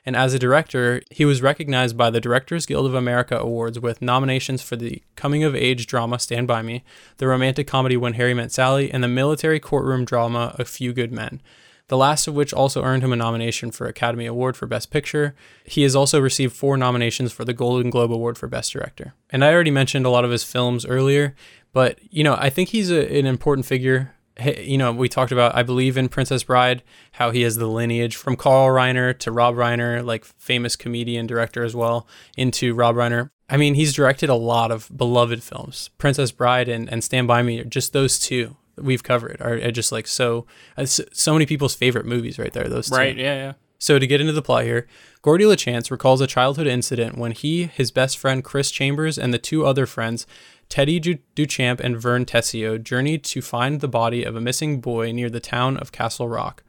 And 0.07 0.15
as 0.15 0.33
a 0.33 0.39
director, 0.39 1.01
he 1.11 1.25
was 1.25 1.41
recognized 1.41 1.97
by 1.97 2.09
the 2.09 2.21
Directors 2.21 2.65
Guild 2.65 2.85
of 2.85 2.93
America 2.93 3.37
Awards 3.37 3.77
with 3.77 4.01
nominations 4.01 4.61
for 4.61 4.77
the 4.77 5.03
coming 5.17 5.43
of 5.43 5.53
age 5.53 5.85
drama 5.85 6.17
Stand 6.17 6.47
By 6.47 6.61
Me, 6.61 6.85
the 7.17 7.27
romantic 7.27 7.67
comedy 7.67 7.97
When 7.97 8.13
Harry 8.13 8.33
Met 8.33 8.53
Sally, 8.53 8.89
and 8.89 9.03
the 9.03 9.09
military 9.09 9.59
courtroom 9.59 10.05
drama 10.05 10.55
A 10.57 10.63
Few 10.63 10.93
Good 10.93 11.11
Men. 11.11 11.41
The 11.89 11.97
last 11.97 12.25
of 12.25 12.35
which 12.35 12.53
also 12.53 12.83
earned 12.83 13.03
him 13.03 13.11
a 13.11 13.17
nomination 13.17 13.69
for 13.69 13.85
Academy 13.85 14.25
Award 14.25 14.55
for 14.55 14.65
Best 14.65 14.91
Picture. 14.91 15.35
He 15.65 15.83
has 15.83 15.93
also 15.93 16.21
received 16.21 16.55
four 16.55 16.77
nominations 16.77 17.33
for 17.33 17.43
the 17.43 17.53
Golden 17.53 17.89
Globe 17.89 18.13
Award 18.13 18.37
for 18.37 18.47
Best 18.47 18.71
Director. 18.71 19.13
And 19.29 19.43
I 19.43 19.51
already 19.51 19.71
mentioned 19.71 20.05
a 20.05 20.09
lot 20.09 20.23
of 20.23 20.31
his 20.31 20.45
films 20.45 20.85
earlier, 20.85 21.35
but 21.73 21.99
you 22.09 22.23
know, 22.23 22.37
I 22.39 22.49
think 22.49 22.69
he's 22.69 22.89
a, 22.89 23.13
an 23.13 23.25
important 23.25 23.67
figure 23.67 24.13
you 24.39 24.77
know, 24.77 24.91
we 24.91 25.09
talked 25.09 25.31
about, 25.31 25.55
I 25.55 25.63
believe 25.63 25.97
in 25.97 26.09
Princess 26.09 26.43
Bride, 26.43 26.83
how 27.13 27.31
he 27.31 27.41
has 27.41 27.55
the 27.55 27.67
lineage 27.67 28.15
from 28.15 28.35
Carl 28.35 28.67
Reiner 28.67 29.17
to 29.19 29.31
Rob 29.31 29.55
Reiner, 29.55 30.05
like 30.05 30.25
famous 30.25 30.75
comedian 30.75 31.27
director 31.27 31.63
as 31.63 31.75
well, 31.75 32.07
into 32.35 32.73
Rob 32.73 32.95
Reiner. 32.95 33.29
I 33.49 33.57
mean, 33.57 33.75
he's 33.75 33.93
directed 33.93 34.29
a 34.29 34.35
lot 34.35 34.71
of 34.71 34.91
beloved 34.95 35.41
films. 35.41 35.89
Princess 35.97 36.31
Bride 36.31 36.67
and, 36.67 36.89
and 36.89 37.03
Stand 37.03 37.27
By 37.27 37.41
Me, 37.41 37.63
just 37.63 37.93
those 37.93 38.19
two 38.19 38.57
that 38.75 38.83
we've 38.83 39.03
covered 39.03 39.41
are, 39.41 39.55
are 39.55 39.71
just 39.71 39.91
like 39.91 40.05
so, 40.05 40.45
uh, 40.77 40.85
so 40.85 41.03
so 41.11 41.33
many 41.33 41.45
people's 41.45 41.73
favorite 41.73 42.05
movies 42.05 42.37
right 42.37 42.53
there, 42.53 42.67
those 42.67 42.89
two. 42.89 42.95
Right? 42.95 43.17
Yeah. 43.17 43.35
Yeah. 43.35 43.53
So 43.79 43.99
to 43.99 44.07
get 44.07 44.21
into 44.21 44.33
the 44.33 44.41
plot 44.41 44.63
here, 44.63 44.87
Gordie 45.21 45.45
Lachance 45.45 45.91
recalls 45.91 46.19
a 46.19 46.27
childhood 46.27 46.67
incident 46.67 47.17
when 47.17 47.31
he, 47.31 47.65
his 47.65 47.91
best 47.91 48.17
friend 48.17 48.43
Chris 48.43 48.71
Chambers, 48.71 49.19
and 49.19 49.33
the 49.33 49.37
two 49.37 49.65
other 49.65 49.85
friends, 49.85 50.25
Teddy 50.69 50.99
Duchamp 50.99 51.79
and 51.79 51.97
Vern 51.97 52.25
Tessio, 52.25 52.81
journeyed 52.81 53.23
to 53.25 53.41
find 53.41 53.79
the 53.79 53.87
body 53.87 54.23
of 54.23 54.35
a 54.35 54.41
missing 54.41 54.81
boy 54.81 55.11
near 55.11 55.29
the 55.29 55.39
town 55.39 55.77
of 55.77 55.91
Castle 55.91 56.27
Rock. 56.27 56.63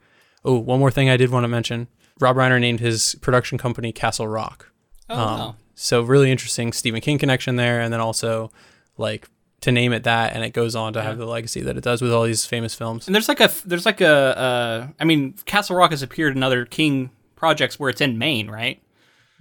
Oh, 0.45 0.57
one 0.57 0.79
more 0.79 0.91
thing 0.91 1.09
I 1.09 1.17
did 1.17 1.31
want 1.31 1.43
to 1.43 1.49
mention. 1.49 1.87
Rob 2.19 2.35
Reiner 2.35 2.59
named 2.59 2.79
his 2.79 3.15
production 3.21 3.57
company 3.57 3.91
Castle 3.91 4.27
Rock. 4.27 4.71
Oh. 5.09 5.15
Um, 5.15 5.39
wow. 5.39 5.55
So 5.75 6.01
really 6.01 6.29
interesting 6.29 6.73
Stephen 6.73 6.99
King 6.99 7.17
connection 7.17 7.55
there, 7.55 7.79
and 7.79 7.93
then 7.93 8.01
also 8.01 8.51
like 8.97 9.29
to 9.61 9.71
name 9.71 9.93
it 9.93 10.03
that, 10.03 10.33
and 10.33 10.43
it 10.43 10.51
goes 10.51 10.75
on 10.75 10.93
to 10.93 11.01
have 11.01 11.17
the 11.17 11.25
legacy 11.25 11.61
that 11.61 11.77
it 11.77 11.83
does 11.83 12.01
with 12.01 12.11
all 12.11 12.23
these 12.23 12.45
famous 12.45 12.75
films. 12.75 13.07
And 13.07 13.15
there's 13.15 13.29
like 13.29 13.39
a 13.39 13.49
there's 13.65 13.85
like 13.85 14.01
a 14.01 14.37
uh, 14.37 14.87
I 14.99 15.05
mean 15.05 15.33
Castle 15.45 15.77
Rock 15.77 15.91
has 15.91 16.01
appeared 16.01 16.35
in 16.35 16.43
other 16.43 16.65
King 16.65 17.11
projects 17.35 17.79
where 17.79 17.89
it's 17.89 18.01
in 18.01 18.17
Maine, 18.17 18.49
right? 18.49 18.81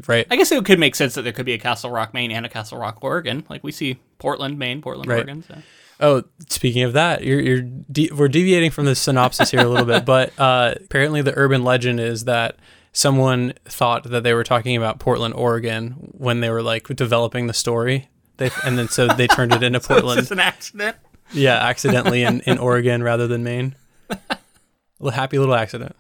Right. 0.07 0.29
I 0.31 0.37
guess 0.37 0.53
it 0.53 0.65
could 0.65 0.79
make 0.79 0.95
sense 0.95 1.15
that 1.15 1.23
there 1.23 1.33
could 1.33 1.47
be 1.47 1.55
a 1.55 1.59
Castle 1.59 1.91
Rock, 1.91 2.15
Maine, 2.15 2.31
and 2.31 2.47
a 2.47 2.49
Castle 2.49 2.79
Rock, 2.79 2.99
Oregon. 3.03 3.45
Like 3.49 3.65
we 3.65 3.73
see 3.73 3.99
Portland, 4.19 4.59
Maine, 4.59 4.81
Portland, 4.83 5.09
Right. 5.09 5.17
Oregon. 5.19 5.43
So. 5.43 5.55
Oh, 6.01 6.23
speaking 6.49 6.83
of 6.85 6.93
that, 6.93 7.25
you're 7.25 7.41
you're 7.41 7.61
de- 7.63 8.11
we're 8.13 8.29
deviating 8.29 8.71
from 8.71 8.85
the 8.87 8.95
synopsis 8.95 9.51
here 9.51 9.61
a 9.61 9.69
little 9.69 9.87
bit, 9.87 10.05
but 10.15 10.33
uh, 10.39 10.75
apparently 10.85 11.23
the 11.23 11.33
urban 11.37 11.65
legend 11.65 11.99
is 12.01 12.25
that 12.25 12.57
someone 12.93 13.53
thought 13.65 14.05
that 14.11 14.23
they 14.23 14.33
were 14.35 14.45
talking 14.45 14.77
about 14.77 14.99
Portland, 15.01 15.35
Oregon, 15.35 15.91
when 16.17 16.41
they 16.41 16.51
were 16.51 16.63
like 16.63 16.87
developing 16.89 17.47
the 17.49 17.53
story. 17.55 18.09
They, 18.37 18.51
and 18.65 18.79
then 18.79 18.89
so 18.89 19.09
they 19.09 19.27
turned 19.27 19.53
it 19.53 19.63
into 19.65 19.77
It's 19.79 19.87
Portland. 19.89 20.21
just 20.21 20.31
an 20.31 20.39
accident. 20.41 20.97
Yeah, 21.33 21.57
accidentally 21.57 22.23
in, 22.23 22.41
in 22.43 22.59
Oregon 22.59 23.03
rather 23.03 23.27
than 23.27 23.43
Maine. 23.45 23.75
A 25.01 25.11
happy 25.13 25.39
little 25.39 25.55
accident. 25.55 25.95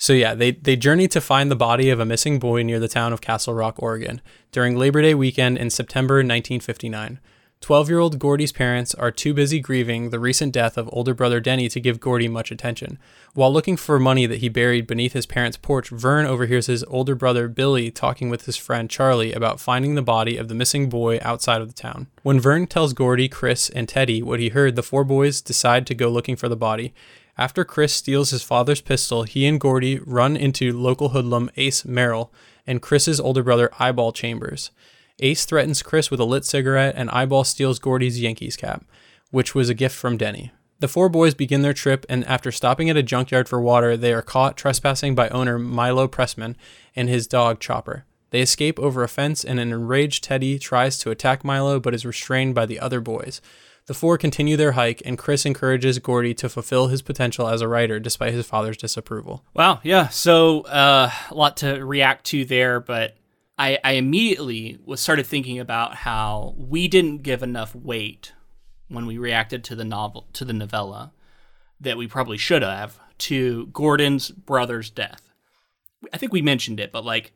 So 0.00 0.14
yeah, 0.14 0.34
they 0.34 0.52
they 0.52 0.76
journey 0.76 1.08
to 1.08 1.20
find 1.20 1.50
the 1.50 1.56
body 1.56 1.90
of 1.90 2.00
a 2.00 2.06
missing 2.06 2.38
boy 2.38 2.62
near 2.62 2.80
the 2.80 2.88
town 2.88 3.12
of 3.12 3.20
Castle 3.20 3.52
Rock, 3.52 3.76
Oregon, 3.78 4.22
during 4.50 4.76
Labor 4.76 5.02
Day 5.02 5.14
weekend 5.14 5.58
in 5.58 5.68
September 5.68 6.14
1959. 6.16 7.20
12-year-old 7.60 8.18
Gordie's 8.18 8.52
parents 8.52 8.94
are 8.94 9.10
too 9.10 9.34
busy 9.34 9.60
grieving 9.60 10.08
the 10.08 10.18
recent 10.18 10.54
death 10.54 10.78
of 10.78 10.88
older 10.94 11.12
brother 11.12 11.40
Denny 11.40 11.68
to 11.68 11.78
give 11.78 12.00
Gordie 12.00 12.26
much 12.26 12.50
attention. 12.50 12.98
While 13.34 13.52
looking 13.52 13.76
for 13.76 13.98
money 13.98 14.24
that 14.24 14.38
he 14.38 14.48
buried 14.48 14.86
beneath 14.86 15.12
his 15.12 15.26
parents' 15.26 15.58
porch, 15.58 15.90
Vern 15.90 16.24
overhears 16.24 16.68
his 16.68 16.82
older 16.84 17.14
brother 17.14 17.48
Billy 17.48 17.90
talking 17.90 18.30
with 18.30 18.46
his 18.46 18.56
friend 18.56 18.88
Charlie 18.88 19.34
about 19.34 19.60
finding 19.60 19.94
the 19.94 20.00
body 20.00 20.38
of 20.38 20.48
the 20.48 20.54
missing 20.54 20.88
boy 20.88 21.18
outside 21.20 21.60
of 21.60 21.68
the 21.68 21.74
town. 21.74 22.06
When 22.22 22.40
Vern 22.40 22.66
tells 22.66 22.94
Gordie, 22.94 23.28
Chris, 23.28 23.68
and 23.68 23.86
Teddy 23.86 24.22
what 24.22 24.40
he 24.40 24.48
heard, 24.48 24.74
the 24.74 24.82
four 24.82 25.04
boys 25.04 25.42
decide 25.42 25.86
to 25.88 25.94
go 25.94 26.08
looking 26.08 26.36
for 26.36 26.48
the 26.48 26.56
body. 26.56 26.94
After 27.40 27.64
Chris 27.64 27.94
steals 27.94 28.32
his 28.32 28.42
father's 28.42 28.82
pistol, 28.82 29.22
he 29.22 29.46
and 29.46 29.58
Gordie 29.58 29.98
run 30.00 30.36
into 30.36 30.78
local 30.78 31.08
hoodlum 31.08 31.50
Ace 31.56 31.86
Merrill 31.86 32.30
and 32.66 32.82
Chris's 32.82 33.18
older 33.18 33.42
brother 33.42 33.70
Eyeball 33.78 34.12
Chambers. 34.12 34.70
Ace 35.20 35.46
threatens 35.46 35.82
Chris 35.82 36.10
with 36.10 36.20
a 36.20 36.24
lit 36.24 36.44
cigarette, 36.44 36.94
and 36.98 37.08
Eyeball 37.08 37.44
steals 37.44 37.78
Gordie's 37.78 38.20
Yankees 38.20 38.58
cap, 38.58 38.84
which 39.30 39.54
was 39.54 39.70
a 39.70 39.74
gift 39.74 39.96
from 39.96 40.18
Denny. 40.18 40.52
The 40.80 40.88
four 40.88 41.08
boys 41.08 41.32
begin 41.32 41.62
their 41.62 41.72
trip, 41.72 42.04
and 42.10 42.26
after 42.26 42.52
stopping 42.52 42.90
at 42.90 42.98
a 42.98 43.02
junkyard 43.02 43.48
for 43.48 43.58
water, 43.58 43.96
they 43.96 44.12
are 44.12 44.20
caught 44.20 44.58
trespassing 44.58 45.14
by 45.14 45.30
owner 45.30 45.58
Milo 45.58 46.08
Pressman 46.08 46.56
and 46.94 47.08
his 47.08 47.26
dog 47.26 47.58
Chopper. 47.58 48.04
They 48.32 48.42
escape 48.42 48.78
over 48.78 49.02
a 49.02 49.08
fence, 49.08 49.44
and 49.44 49.58
an 49.58 49.72
enraged 49.72 50.24
Teddy 50.24 50.58
tries 50.58 50.98
to 50.98 51.10
attack 51.10 51.42
Milo 51.42 51.80
but 51.80 51.94
is 51.94 52.04
restrained 52.04 52.54
by 52.54 52.66
the 52.66 52.78
other 52.78 53.00
boys. 53.00 53.40
The 53.90 53.94
four 53.94 54.18
continue 54.18 54.56
their 54.56 54.70
hike, 54.70 55.02
and 55.04 55.18
Chris 55.18 55.44
encourages 55.44 55.98
Gordie 55.98 56.32
to 56.34 56.48
fulfill 56.48 56.86
his 56.86 57.02
potential 57.02 57.48
as 57.48 57.60
a 57.60 57.66
writer 57.66 57.98
despite 57.98 58.32
his 58.32 58.46
father's 58.46 58.76
disapproval. 58.76 59.44
Wow, 59.52 59.80
yeah. 59.82 60.06
So 60.10 60.60
uh, 60.60 61.10
a 61.28 61.34
lot 61.34 61.56
to 61.56 61.84
react 61.84 62.26
to 62.26 62.44
there, 62.44 62.78
but 62.78 63.16
I, 63.58 63.80
I 63.82 63.94
immediately 63.94 64.78
was 64.84 65.00
started 65.00 65.26
thinking 65.26 65.58
about 65.58 65.96
how 65.96 66.54
we 66.56 66.86
didn't 66.86 67.24
give 67.24 67.42
enough 67.42 67.74
weight 67.74 68.32
when 68.86 69.06
we 69.06 69.18
reacted 69.18 69.64
to 69.64 69.74
the 69.74 69.84
novel 69.84 70.28
to 70.34 70.44
the 70.44 70.52
novella 70.52 71.12
that 71.80 71.96
we 71.96 72.06
probably 72.06 72.38
should 72.38 72.62
have 72.62 72.96
to 73.18 73.66
Gordon's 73.72 74.30
brother's 74.30 74.88
death. 74.88 75.32
I 76.12 76.16
think 76.16 76.32
we 76.32 76.42
mentioned 76.42 76.78
it, 76.78 76.92
but 76.92 77.04
like 77.04 77.32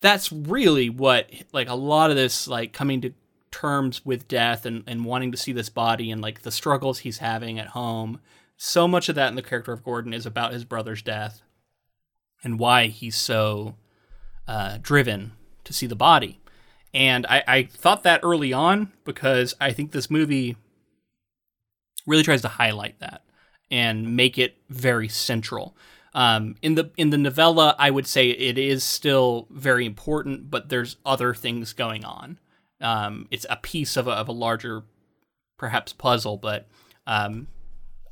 that's 0.00 0.32
really 0.32 0.88
what 0.88 1.28
like 1.52 1.68
a 1.68 1.74
lot 1.74 2.08
of 2.08 2.16
this 2.16 2.48
like 2.48 2.72
coming 2.72 3.02
to 3.02 3.12
terms 3.50 4.04
with 4.04 4.28
death 4.28 4.64
and, 4.64 4.84
and 4.86 5.04
wanting 5.04 5.32
to 5.32 5.38
see 5.38 5.52
this 5.52 5.68
body 5.68 6.10
and 6.10 6.20
like 6.20 6.42
the 6.42 6.50
struggles 6.50 7.00
he's 7.00 7.18
having 7.18 7.58
at 7.58 7.68
home. 7.68 8.20
So 8.56 8.86
much 8.86 9.08
of 9.08 9.14
that 9.14 9.28
in 9.28 9.36
the 9.36 9.42
character 9.42 9.72
of 9.72 9.84
Gordon 9.84 10.12
is 10.12 10.26
about 10.26 10.52
his 10.52 10.64
brother's 10.64 11.02
death 11.02 11.42
and 12.44 12.58
why 12.58 12.86
he's 12.86 13.16
so 13.16 13.76
uh, 14.46 14.78
driven 14.80 15.32
to 15.64 15.72
see 15.72 15.86
the 15.86 15.96
body. 15.96 16.40
And 16.92 17.26
I, 17.26 17.44
I 17.46 17.62
thought 17.64 18.02
that 18.02 18.20
early 18.22 18.52
on 18.52 18.92
because 19.04 19.54
I 19.60 19.72
think 19.72 19.92
this 19.92 20.10
movie 20.10 20.56
really 22.06 22.22
tries 22.22 22.42
to 22.42 22.48
highlight 22.48 22.98
that 23.00 23.22
and 23.70 24.16
make 24.16 24.38
it 24.38 24.56
very 24.68 25.08
central. 25.08 25.76
Um, 26.12 26.56
in 26.60 26.74
the 26.74 26.90
in 26.96 27.10
the 27.10 27.18
novella, 27.18 27.76
I 27.78 27.90
would 27.90 28.06
say 28.06 28.30
it 28.30 28.58
is 28.58 28.82
still 28.82 29.46
very 29.50 29.86
important, 29.86 30.50
but 30.50 30.68
there's 30.68 30.96
other 31.06 31.34
things 31.34 31.72
going 31.72 32.04
on. 32.04 32.38
Um, 32.80 33.28
it's 33.30 33.46
a 33.48 33.56
piece 33.56 33.96
of 33.96 34.06
a, 34.06 34.12
of 34.12 34.28
a 34.28 34.32
larger, 34.32 34.82
perhaps 35.58 35.92
puzzle, 35.92 36.36
but 36.36 36.68
um, 37.06 37.48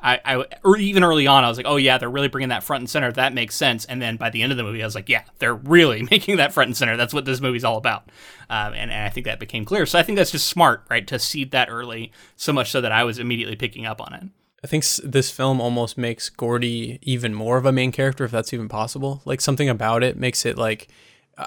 I, 0.00 0.20
I 0.24 0.44
or 0.62 0.76
even 0.76 1.02
early 1.02 1.26
on, 1.26 1.44
I 1.44 1.48
was 1.48 1.56
like, 1.56 1.66
oh 1.66 1.76
yeah, 1.76 1.98
they're 1.98 2.10
really 2.10 2.28
bringing 2.28 2.50
that 2.50 2.62
front 2.62 2.82
and 2.82 2.90
center. 2.90 3.10
That 3.10 3.34
makes 3.34 3.56
sense. 3.56 3.84
And 3.84 4.00
then 4.00 4.16
by 4.16 4.30
the 4.30 4.42
end 4.42 4.52
of 4.52 4.58
the 4.58 4.62
movie, 4.64 4.82
I 4.82 4.86
was 4.86 4.94
like, 4.94 5.08
yeah, 5.08 5.24
they're 5.38 5.54
really 5.54 6.02
making 6.10 6.36
that 6.36 6.52
front 6.52 6.68
and 6.68 6.76
center. 6.76 6.96
That's 6.96 7.12
what 7.14 7.24
this 7.24 7.40
movie's 7.40 7.64
all 7.64 7.76
about. 7.76 8.10
Um, 8.48 8.74
and, 8.74 8.90
and 8.90 9.04
I 9.04 9.08
think 9.08 9.26
that 9.26 9.40
became 9.40 9.64
clear. 9.64 9.86
So 9.86 9.98
I 9.98 10.02
think 10.02 10.16
that's 10.16 10.30
just 10.30 10.48
smart, 10.48 10.84
right, 10.88 11.06
to 11.08 11.18
seed 11.18 11.50
that 11.50 11.68
early, 11.68 12.12
so 12.36 12.52
much 12.52 12.70
so 12.70 12.80
that 12.80 12.92
I 12.92 13.04
was 13.04 13.18
immediately 13.18 13.56
picking 13.56 13.86
up 13.86 14.00
on 14.00 14.14
it. 14.14 14.24
I 14.62 14.66
think 14.66 14.84
this 15.04 15.30
film 15.30 15.60
almost 15.60 15.96
makes 15.96 16.28
Gordie 16.28 16.98
even 17.02 17.32
more 17.32 17.58
of 17.58 17.66
a 17.66 17.72
main 17.72 17.92
character, 17.92 18.24
if 18.24 18.30
that's 18.30 18.52
even 18.52 18.68
possible. 18.68 19.22
Like 19.24 19.40
something 19.40 19.68
about 19.68 20.02
it 20.02 20.16
makes 20.16 20.44
it 20.44 20.58
like 20.58 20.88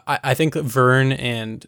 I, 0.08 0.20
I 0.24 0.34
think 0.34 0.56
Vern 0.56 1.12
and 1.12 1.66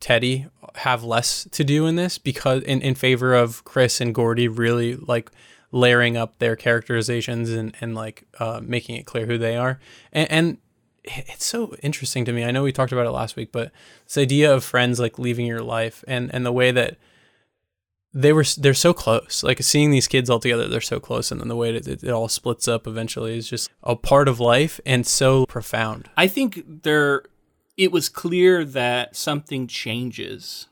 Teddy 0.00 0.46
have 0.76 1.04
less 1.04 1.46
to 1.52 1.64
do 1.64 1.86
in 1.86 1.96
this 1.96 2.18
because 2.18 2.62
in, 2.62 2.80
in 2.80 2.94
favor 2.94 3.34
of 3.34 3.64
Chris 3.64 4.00
and 4.00 4.14
Gordie 4.14 4.48
really 4.48 4.96
like 4.96 5.30
layering 5.72 6.16
up 6.16 6.38
their 6.38 6.56
characterizations 6.56 7.50
and, 7.50 7.76
and 7.80 7.94
like 7.94 8.24
uh, 8.38 8.60
making 8.62 8.96
it 8.96 9.06
clear 9.06 9.26
who 9.26 9.38
they 9.38 9.56
are. 9.56 9.78
And, 10.12 10.30
and 10.30 10.58
it's 11.04 11.44
so 11.44 11.74
interesting 11.82 12.24
to 12.24 12.32
me. 12.32 12.44
I 12.44 12.50
know 12.50 12.62
we 12.62 12.72
talked 12.72 12.92
about 12.92 13.06
it 13.06 13.10
last 13.10 13.36
week, 13.36 13.52
but 13.52 13.72
this 14.06 14.18
idea 14.18 14.52
of 14.52 14.64
friends 14.64 14.98
like 14.98 15.18
leaving 15.18 15.46
your 15.46 15.62
life 15.62 16.04
and, 16.08 16.32
and 16.34 16.44
the 16.44 16.52
way 16.52 16.70
that 16.70 16.96
they 18.12 18.32
were 18.32 18.44
they're 18.58 18.74
so 18.74 18.92
close. 18.92 19.42
Like 19.42 19.62
seeing 19.62 19.90
these 19.90 20.08
kids 20.08 20.28
all 20.28 20.40
together, 20.40 20.66
they're 20.66 20.80
so 20.80 20.98
close, 20.98 21.30
and 21.30 21.40
then 21.40 21.48
the 21.48 21.56
way 21.56 21.72
that 21.72 21.86
it, 21.86 22.02
it 22.02 22.10
all 22.10 22.28
splits 22.28 22.66
up 22.66 22.86
eventually 22.86 23.36
is 23.38 23.48
just 23.48 23.70
a 23.82 23.94
part 23.94 24.28
of 24.28 24.40
life 24.40 24.80
and 24.84 25.06
so 25.06 25.46
profound. 25.46 26.10
I 26.16 26.26
think 26.26 26.82
there 26.82 27.22
it 27.80 27.90
was 27.90 28.10
clear 28.10 28.62
that 28.62 29.16
something 29.16 29.66
changes 29.66 30.66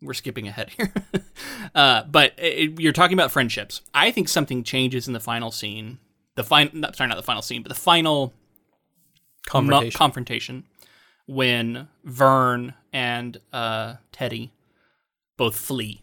we're 0.00 0.14
skipping 0.14 0.46
ahead 0.46 0.70
here. 0.70 0.92
uh, 1.74 2.04
but 2.04 2.32
it, 2.38 2.78
you're 2.78 2.92
talking 2.92 3.14
about 3.14 3.32
friendships. 3.32 3.80
I 3.92 4.12
think 4.12 4.28
something 4.28 4.62
changes 4.62 5.08
in 5.08 5.14
the 5.14 5.20
final 5.20 5.50
scene. 5.50 5.98
The 6.36 6.44
final, 6.44 6.70
sorry, 6.92 7.08
not 7.08 7.16
the 7.16 7.24
final 7.24 7.42
scene, 7.42 7.62
but 7.64 7.70
the 7.70 7.74
final 7.74 8.32
confrontation. 9.48 9.96
Mo- 9.96 9.98
confrontation 9.98 10.64
when 11.26 11.88
Vern 12.04 12.74
and 12.92 13.40
uh, 13.52 13.94
Teddy 14.12 14.52
both 15.36 15.56
flee, 15.56 16.02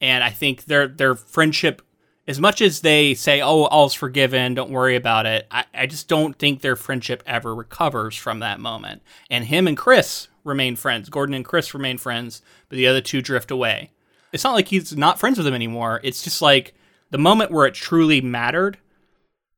and 0.00 0.24
I 0.24 0.30
think 0.30 0.64
their 0.64 0.88
their 0.88 1.14
friendship, 1.14 1.80
as 2.26 2.40
much 2.40 2.60
as 2.60 2.80
they 2.80 3.14
say, 3.14 3.40
"Oh, 3.40 3.64
all's 3.64 3.94
forgiven, 3.94 4.54
don't 4.54 4.70
worry 4.70 4.96
about 4.96 5.26
it," 5.26 5.46
I, 5.50 5.64
I 5.74 5.86
just 5.86 6.08
don't 6.08 6.38
think 6.38 6.60
their 6.60 6.76
friendship 6.76 7.22
ever 7.26 7.54
recovers 7.54 8.16
from 8.16 8.38
that 8.40 8.60
moment. 8.60 9.02
And 9.30 9.44
him 9.44 9.66
and 9.66 9.76
Chris 9.76 10.28
remain 10.44 10.76
friends. 10.76 11.08
Gordon 11.08 11.34
and 11.34 11.44
Chris 11.44 11.74
remain 11.74 11.98
friends, 11.98 12.42
but 12.68 12.76
the 12.76 12.86
other 12.86 13.00
two 13.00 13.22
drift 13.22 13.50
away. 13.50 13.90
It's 14.32 14.44
not 14.44 14.54
like 14.54 14.68
he's 14.68 14.96
not 14.96 15.18
friends 15.18 15.38
with 15.38 15.44
them 15.44 15.54
anymore. 15.54 16.00
It's 16.02 16.22
just 16.22 16.42
like 16.42 16.74
the 17.10 17.18
moment 17.18 17.50
where 17.50 17.66
it 17.66 17.74
truly 17.74 18.20
mattered, 18.20 18.78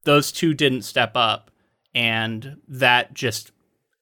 those 0.04 0.30
two 0.30 0.52
didn't 0.54 0.82
step 0.82 1.12
up, 1.14 1.50
and 1.94 2.58
that 2.68 3.14
just 3.14 3.52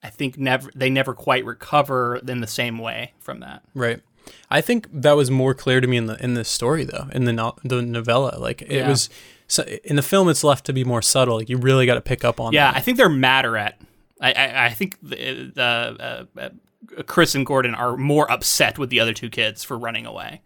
I 0.03 0.09
think 0.09 0.37
never 0.37 0.69
they 0.75 0.89
never 0.89 1.13
quite 1.13 1.45
recover 1.45 2.17
in 2.17 2.41
the 2.41 2.47
same 2.47 2.77
way 2.77 3.13
from 3.19 3.39
that. 3.39 3.63
Right. 3.73 4.01
I 4.49 4.61
think 4.61 4.87
that 4.91 5.15
was 5.15 5.31
more 5.31 5.53
clear 5.53 5.81
to 5.81 5.87
me 5.87 5.97
in 5.97 6.05
the 6.05 6.23
in 6.23 6.33
the 6.33 6.43
story 6.43 6.83
though 6.83 7.07
in 7.13 7.25
the 7.25 7.33
no, 7.33 7.55
the 7.63 7.81
novella. 7.81 8.37
Like 8.37 8.61
it 8.61 8.71
yeah. 8.71 8.89
was 8.89 9.09
so 9.47 9.63
in 9.83 9.95
the 9.95 10.01
film, 10.01 10.29
it's 10.29 10.43
left 10.43 10.65
to 10.65 10.73
be 10.73 10.83
more 10.83 11.01
subtle. 11.01 11.37
Like 11.37 11.49
you 11.49 11.57
really 11.57 11.85
got 11.85 11.95
to 11.95 12.01
pick 12.01 12.23
up 12.23 12.39
on. 12.39 12.53
Yeah, 12.53 12.71
that. 12.71 12.77
I 12.77 12.81
think 12.81 12.97
they're 12.97 13.09
madder 13.09 13.57
at. 13.57 13.79
I 14.21 14.31
I, 14.33 14.65
I 14.65 14.69
think 14.71 14.97
the, 15.01 15.51
the 15.53 16.27
uh, 16.37 16.39
uh 16.39 16.49
Chris 17.07 17.35
and 17.35 17.45
Gordon 17.45 17.75
are 17.75 17.97
more 17.97 18.29
upset 18.31 18.77
with 18.77 18.89
the 18.89 18.99
other 18.99 19.13
two 19.13 19.29
kids 19.29 19.63
for 19.63 19.77
running 19.77 20.05
away 20.05 20.41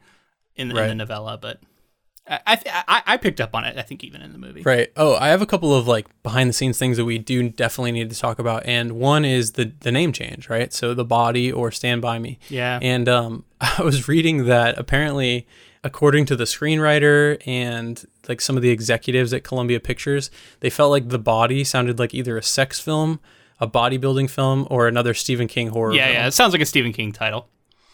in, 0.55 0.69
right. 0.69 0.83
in 0.83 0.89
the 0.89 0.95
novella, 0.95 1.37
but 1.37 1.59
I, 2.29 2.83
I 2.87 3.01
I 3.05 3.17
picked 3.17 3.41
up 3.41 3.55
on 3.55 3.65
it. 3.65 3.77
I 3.77 3.81
think 3.81 4.03
even 4.03 4.21
in 4.21 4.31
the 4.31 4.37
movie. 4.37 4.61
Right. 4.61 4.91
Oh, 4.95 5.15
I 5.15 5.29
have 5.29 5.41
a 5.41 5.45
couple 5.45 5.73
of 5.73 5.87
like 5.87 6.07
behind 6.23 6.49
the 6.49 6.53
scenes 6.53 6.77
things 6.77 6.97
that 6.97 7.05
we 7.05 7.17
do 7.17 7.49
definitely 7.49 7.91
need 7.91 8.09
to 8.09 8.19
talk 8.19 8.39
about, 8.39 8.65
and 8.65 8.93
one 8.93 9.25
is 9.25 9.53
the 9.53 9.71
the 9.79 9.91
name 9.91 10.11
change. 10.13 10.49
Right. 10.49 10.71
So 10.71 10.93
the 10.93 11.05
body 11.05 11.51
or 11.51 11.71
Stand 11.71 12.01
by 12.01 12.19
Me. 12.19 12.39
Yeah. 12.49 12.79
And 12.81 13.09
um, 13.09 13.45
I 13.61 13.81
was 13.81 14.07
reading 14.07 14.45
that 14.45 14.77
apparently, 14.77 15.47
according 15.83 16.25
to 16.27 16.35
the 16.35 16.43
screenwriter 16.45 17.41
and 17.45 18.05
like 18.27 18.41
some 18.41 18.55
of 18.55 18.61
the 18.61 18.69
executives 18.69 19.33
at 19.33 19.43
Columbia 19.43 19.79
Pictures, 19.79 20.29
they 20.59 20.69
felt 20.69 20.91
like 20.91 21.09
the 21.09 21.19
body 21.19 21.63
sounded 21.63 21.99
like 21.99 22.13
either 22.13 22.37
a 22.37 22.43
sex 22.43 22.79
film 22.79 23.19
a 23.59 23.67
bodybuilding 23.67 24.29
film 24.29 24.65
or 24.69 24.87
another 24.87 25.13
Stephen 25.13 25.47
King 25.47 25.67
horror. 25.67 25.93
Yeah, 25.93 26.05
film. 26.05 26.15
yeah, 26.15 26.27
it 26.27 26.31
sounds 26.31 26.53
like 26.53 26.61
a 26.61 26.65
Stephen 26.65 26.93
King 26.93 27.11
title. 27.11 27.49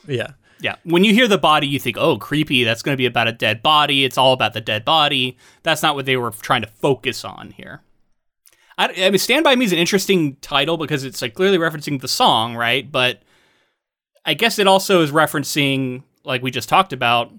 Yeah. 0.08 0.34
Yeah. 0.60 0.76
When 0.84 1.04
you 1.04 1.14
hear 1.14 1.28
the 1.28 1.38
body, 1.38 1.68
you 1.68 1.80
think, 1.80 1.98
oh, 1.98 2.18
creepy. 2.18 2.64
That's 2.64 2.82
going 2.82 2.94
to 2.94 2.98
be 2.98 3.06
about 3.06 3.28
a 3.28 3.32
dead 3.32 3.62
body. 3.62 4.06
It's 4.06 4.18
all 4.18 4.34
about 4.34 4.54
the 4.54 4.62
dead 4.62 4.86
body. 4.86 5.38
That's 5.64 5.84
not 5.84 5.96
what 5.96 6.06
they 6.06 6.18
were 6.18 6.32
trying 6.32 6.62
to 6.62 6.68
focus 6.68 7.26
on 7.26 7.52
here. 7.52 7.82
I, 8.78 8.88
I 9.06 9.10
mean, 9.10 9.18
Stand 9.18 9.44
By 9.44 9.56
Me 9.56 9.66
is 9.66 9.72
an 9.72 9.80
interesting 9.80 10.36
title 10.38 10.78
because 10.78 11.04
it's 11.04 11.22
like 11.22 11.34
clearly 11.34 11.58
referencing 11.58 12.02
the 12.02 12.08
song, 12.08 12.56
right? 12.56 12.90
But 12.90 13.22
I 14.26 14.34
guess 14.34 14.60
it 14.60 14.68
also 14.68 15.02
is 15.02 15.12
referencing, 15.12 16.04
like 16.24 16.42
we 16.42 16.52
just 16.52 16.70
talked 16.70 16.94
about, 16.94 17.32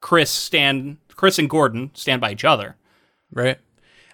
Chris 0.00 0.30
stand, 0.30 0.96
Chris 1.14 1.38
and 1.38 1.50
Gordon 1.50 1.90
stand 1.94 2.20
by 2.20 2.32
each 2.32 2.44
other. 2.44 2.76
Right. 3.32 3.58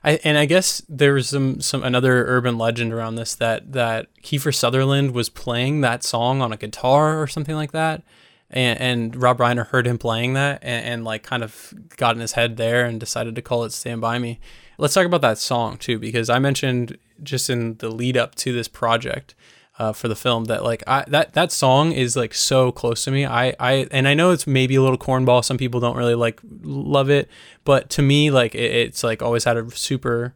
I, 0.07 0.21
and 0.23 0.39
I 0.39 0.45
guess 0.47 0.83
there's 0.89 1.29
some 1.31 1.61
some 1.61 1.83
another 1.83 2.27
urban 2.27 2.59
legend 2.59 2.93
around 2.93 3.17
this 3.17 3.35
that 3.37 3.73
that 3.73 4.07
Kiefer 4.23 4.55
Sutherland 4.55 5.13
was 5.13 5.29
playing 5.29 5.81
that 5.81 6.05
song 6.05 6.41
on 6.41 6.53
a 6.53 6.57
guitar 6.57 7.21
or 7.21 7.27
something 7.27 7.57
like 7.57 7.73
that, 7.73 8.03
and, 8.57 8.81
and 8.81 9.23
Rob 9.23 9.39
Reiner 9.39 9.67
heard 9.67 9.87
him 9.87 9.99
playing 9.99 10.33
that 10.33 10.61
and, 10.63 10.85
and, 10.87 11.05
like 11.05 11.23
kind 11.23 11.45
of 11.45 11.75
got 11.97 12.15
in 12.15 12.21
his 12.21 12.33
head 12.33 12.57
there 12.57 12.87
and 12.87 12.99
decided 12.99 13.35
to 13.35 13.43
call 13.43 13.65
it 13.65 13.73
"Stand 13.73 14.01
by 14.01 14.19
Me." 14.19 14.41
Let's 14.79 14.95
talk 14.95 15.05
about 15.05 15.21
that 15.21 15.39
song 15.39 15.77
too 15.77 15.99
because 15.99 16.31
I 16.31 16.39
mentioned 16.39 16.97
just 17.23 17.51
in 17.51 17.77
the 17.77 17.91
lead 17.91 18.17
up 18.17 18.35
to 18.37 18.53
this 18.53 18.67
project 18.67 19.35
uh, 19.79 19.93
for 19.93 20.09
the 20.09 20.17
film 20.17 20.47
that 20.47 20.65
like 20.65 20.83
I 20.87 21.05
that 21.09 21.35
that 21.35 21.53
song 21.53 21.93
is 21.93 22.17
like 22.17 22.33
so 22.33 22.73
close 22.73 23.05
to 23.05 23.11
me. 23.11 23.27
I 23.27 23.55
I 23.61 23.89
and 23.91 24.09
I 24.09 24.15
know 24.15 24.31
it's 24.31 24.47
maybe 24.47 24.75
a 24.77 24.83
little 24.83 24.99
cornball. 24.99 25.45
Some 25.45 25.59
people 25.59 25.79
don't 25.79 25.97
really 25.97 26.15
like 26.15 26.41
love 26.63 27.11
it, 27.11 27.29
but 27.65 27.91
to 27.91 28.03
me 28.03 28.31
like 28.31 28.55
it, 28.55 28.75
it's 28.75 29.05
like 29.05 29.23
always 29.23 29.45
had 29.45 29.59
a 29.59 29.71
super 29.71 30.35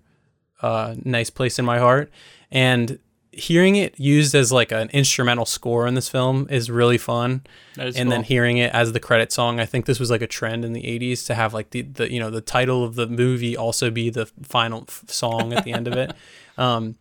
uh, 0.60 0.94
nice 1.04 1.30
place 1.30 1.58
in 1.58 1.64
my 1.64 1.78
heart. 1.78 2.10
And 2.50 2.98
hearing 3.32 3.76
it 3.76 3.98
used 3.98 4.34
as 4.34 4.50
like 4.50 4.72
an 4.72 4.88
instrumental 4.90 5.46
score 5.46 5.86
in 5.86 5.94
this 5.94 6.08
film 6.08 6.46
is 6.50 6.70
really 6.70 6.98
fun. 6.98 7.42
Is 7.78 7.96
and 7.96 8.10
then 8.10 8.22
hearing 8.22 8.58
it 8.58 8.72
as 8.74 8.92
the 8.92 9.00
credit 9.00 9.32
song, 9.32 9.60
I 9.60 9.66
think 9.66 9.86
this 9.86 10.00
was 10.00 10.10
like 10.10 10.22
a 10.22 10.26
trend 10.26 10.64
in 10.64 10.72
the 10.72 10.82
80s 10.82 11.26
to 11.26 11.34
have 11.34 11.54
like 11.54 11.70
the, 11.70 11.82
the 11.82 12.12
you 12.12 12.18
know 12.18 12.30
the 12.30 12.40
title 12.40 12.84
of 12.84 12.94
the 12.96 13.06
movie 13.06 13.56
also 13.56 13.90
be 13.90 14.10
the 14.10 14.26
final 14.42 14.84
f- 14.88 15.04
song 15.06 15.52
at 15.52 15.64
the 15.64 15.72
end 15.72 15.86
of 15.86 15.94
it. 15.94 16.12
Um, 16.58 16.96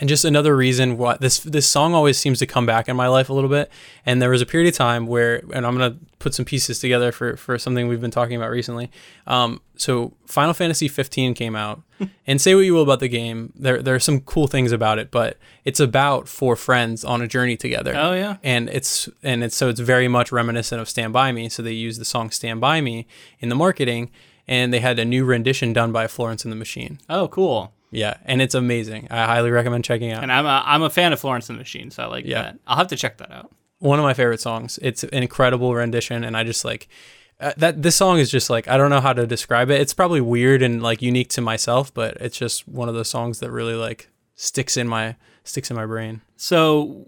and 0.00 0.08
just 0.08 0.24
another 0.24 0.56
reason 0.56 0.98
why 0.98 1.16
this 1.20 1.38
this 1.38 1.68
song 1.68 1.94
always 1.94 2.18
seems 2.18 2.40
to 2.40 2.46
come 2.46 2.66
back 2.66 2.88
in 2.88 2.96
my 2.96 3.06
life 3.06 3.28
a 3.28 3.32
little 3.32 3.50
bit. 3.50 3.70
And 4.04 4.20
there 4.20 4.30
was 4.30 4.42
a 4.42 4.46
period 4.46 4.68
of 4.68 4.76
time 4.76 5.06
where, 5.06 5.36
and 5.52 5.64
I'm 5.64 5.78
gonna 5.78 5.96
put 6.18 6.34
some 6.34 6.44
pieces 6.44 6.80
together 6.80 7.12
for 7.12 7.36
for 7.36 7.58
something 7.58 7.86
we've 7.86 8.00
been 8.00 8.10
talking 8.10 8.34
about 8.34 8.50
recently. 8.50 8.90
Um, 9.28 9.60
so 9.76 10.12
Final 10.26 10.52
Fantasy 10.52 10.88
15 10.88 11.34
came 11.34 11.54
out, 11.54 11.82
and 12.26 12.40
say 12.40 12.56
what 12.56 12.62
you 12.62 12.74
will 12.74 12.82
about 12.82 12.98
the 12.98 13.08
game, 13.08 13.52
there 13.54 13.80
there 13.80 13.94
are 13.94 14.00
some 14.00 14.20
cool 14.22 14.48
things 14.48 14.72
about 14.72 14.98
it, 14.98 15.12
but 15.12 15.38
it's 15.64 15.78
about 15.78 16.26
four 16.26 16.56
friends 16.56 17.04
on 17.04 17.22
a 17.22 17.28
journey 17.28 17.56
together. 17.56 17.94
Oh 17.96 18.14
yeah. 18.14 18.38
And 18.42 18.68
it's 18.70 19.08
and 19.22 19.44
it's 19.44 19.54
so 19.54 19.68
it's 19.68 19.80
very 19.80 20.08
much 20.08 20.32
reminiscent 20.32 20.80
of 20.80 20.88
Stand 20.88 21.12
By 21.12 21.30
Me. 21.30 21.48
So 21.48 21.62
they 21.62 21.72
used 21.72 22.00
the 22.00 22.04
song 22.04 22.30
Stand 22.30 22.60
By 22.60 22.80
Me 22.80 23.06
in 23.38 23.48
the 23.48 23.54
marketing, 23.54 24.10
and 24.48 24.74
they 24.74 24.80
had 24.80 24.98
a 24.98 25.04
new 25.04 25.24
rendition 25.24 25.72
done 25.72 25.92
by 25.92 26.08
Florence 26.08 26.44
and 26.44 26.50
the 26.50 26.56
Machine. 26.56 26.98
Oh, 27.08 27.28
cool. 27.28 27.73
Yeah, 27.94 28.16
and 28.24 28.42
it's 28.42 28.54
amazing. 28.54 29.08
I 29.10 29.24
highly 29.24 29.50
recommend 29.50 29.84
checking 29.84 30.10
out. 30.12 30.22
And 30.22 30.32
I'm 30.32 30.46
a, 30.46 30.62
I'm 30.66 30.82
a 30.82 30.90
fan 30.90 31.12
of 31.12 31.20
Florence 31.20 31.48
and 31.48 31.58
the 31.58 31.60
Machine, 31.60 31.90
so 31.90 32.02
I 32.02 32.06
like 32.06 32.24
Yeah. 32.24 32.42
that. 32.42 32.58
I'll 32.66 32.76
have 32.76 32.88
to 32.88 32.96
check 32.96 33.18
that 33.18 33.30
out. 33.30 33.50
one 33.78 33.98
of 33.98 34.02
my 34.04 34.14
favorite 34.14 34.40
songs. 34.40 34.78
It's 34.82 35.04
an 35.04 35.22
incredible 35.22 35.74
rendition, 35.74 36.24
and 36.24 36.36
I 36.36 36.44
just 36.44 36.64
like 36.64 36.88
uh, 37.40 37.52
that. 37.56 37.82
This 37.82 37.96
song 37.96 38.18
is 38.18 38.30
just 38.30 38.48
like 38.50 38.68
I 38.68 38.76
don't 38.76 38.90
know 38.90 39.00
how 39.00 39.12
to 39.12 39.26
describe 39.26 39.68
it. 39.70 39.80
It's 39.80 39.92
probably 39.94 40.20
weird 40.20 40.62
and 40.62 40.82
like 40.82 41.02
unique 41.02 41.28
to 41.30 41.40
myself, 41.40 41.92
but 41.92 42.16
it's 42.20 42.36
just 42.38 42.66
one 42.68 42.88
of 42.88 42.94
those 42.94 43.08
songs 43.08 43.40
that 43.40 43.50
really 43.50 43.74
like 43.74 44.08
sticks 44.36 44.76
in 44.76 44.86
my 44.88 45.16
sticks 45.42 45.70
in 45.70 45.76
my 45.76 45.84
brain. 45.86 46.22
So, 46.36 47.06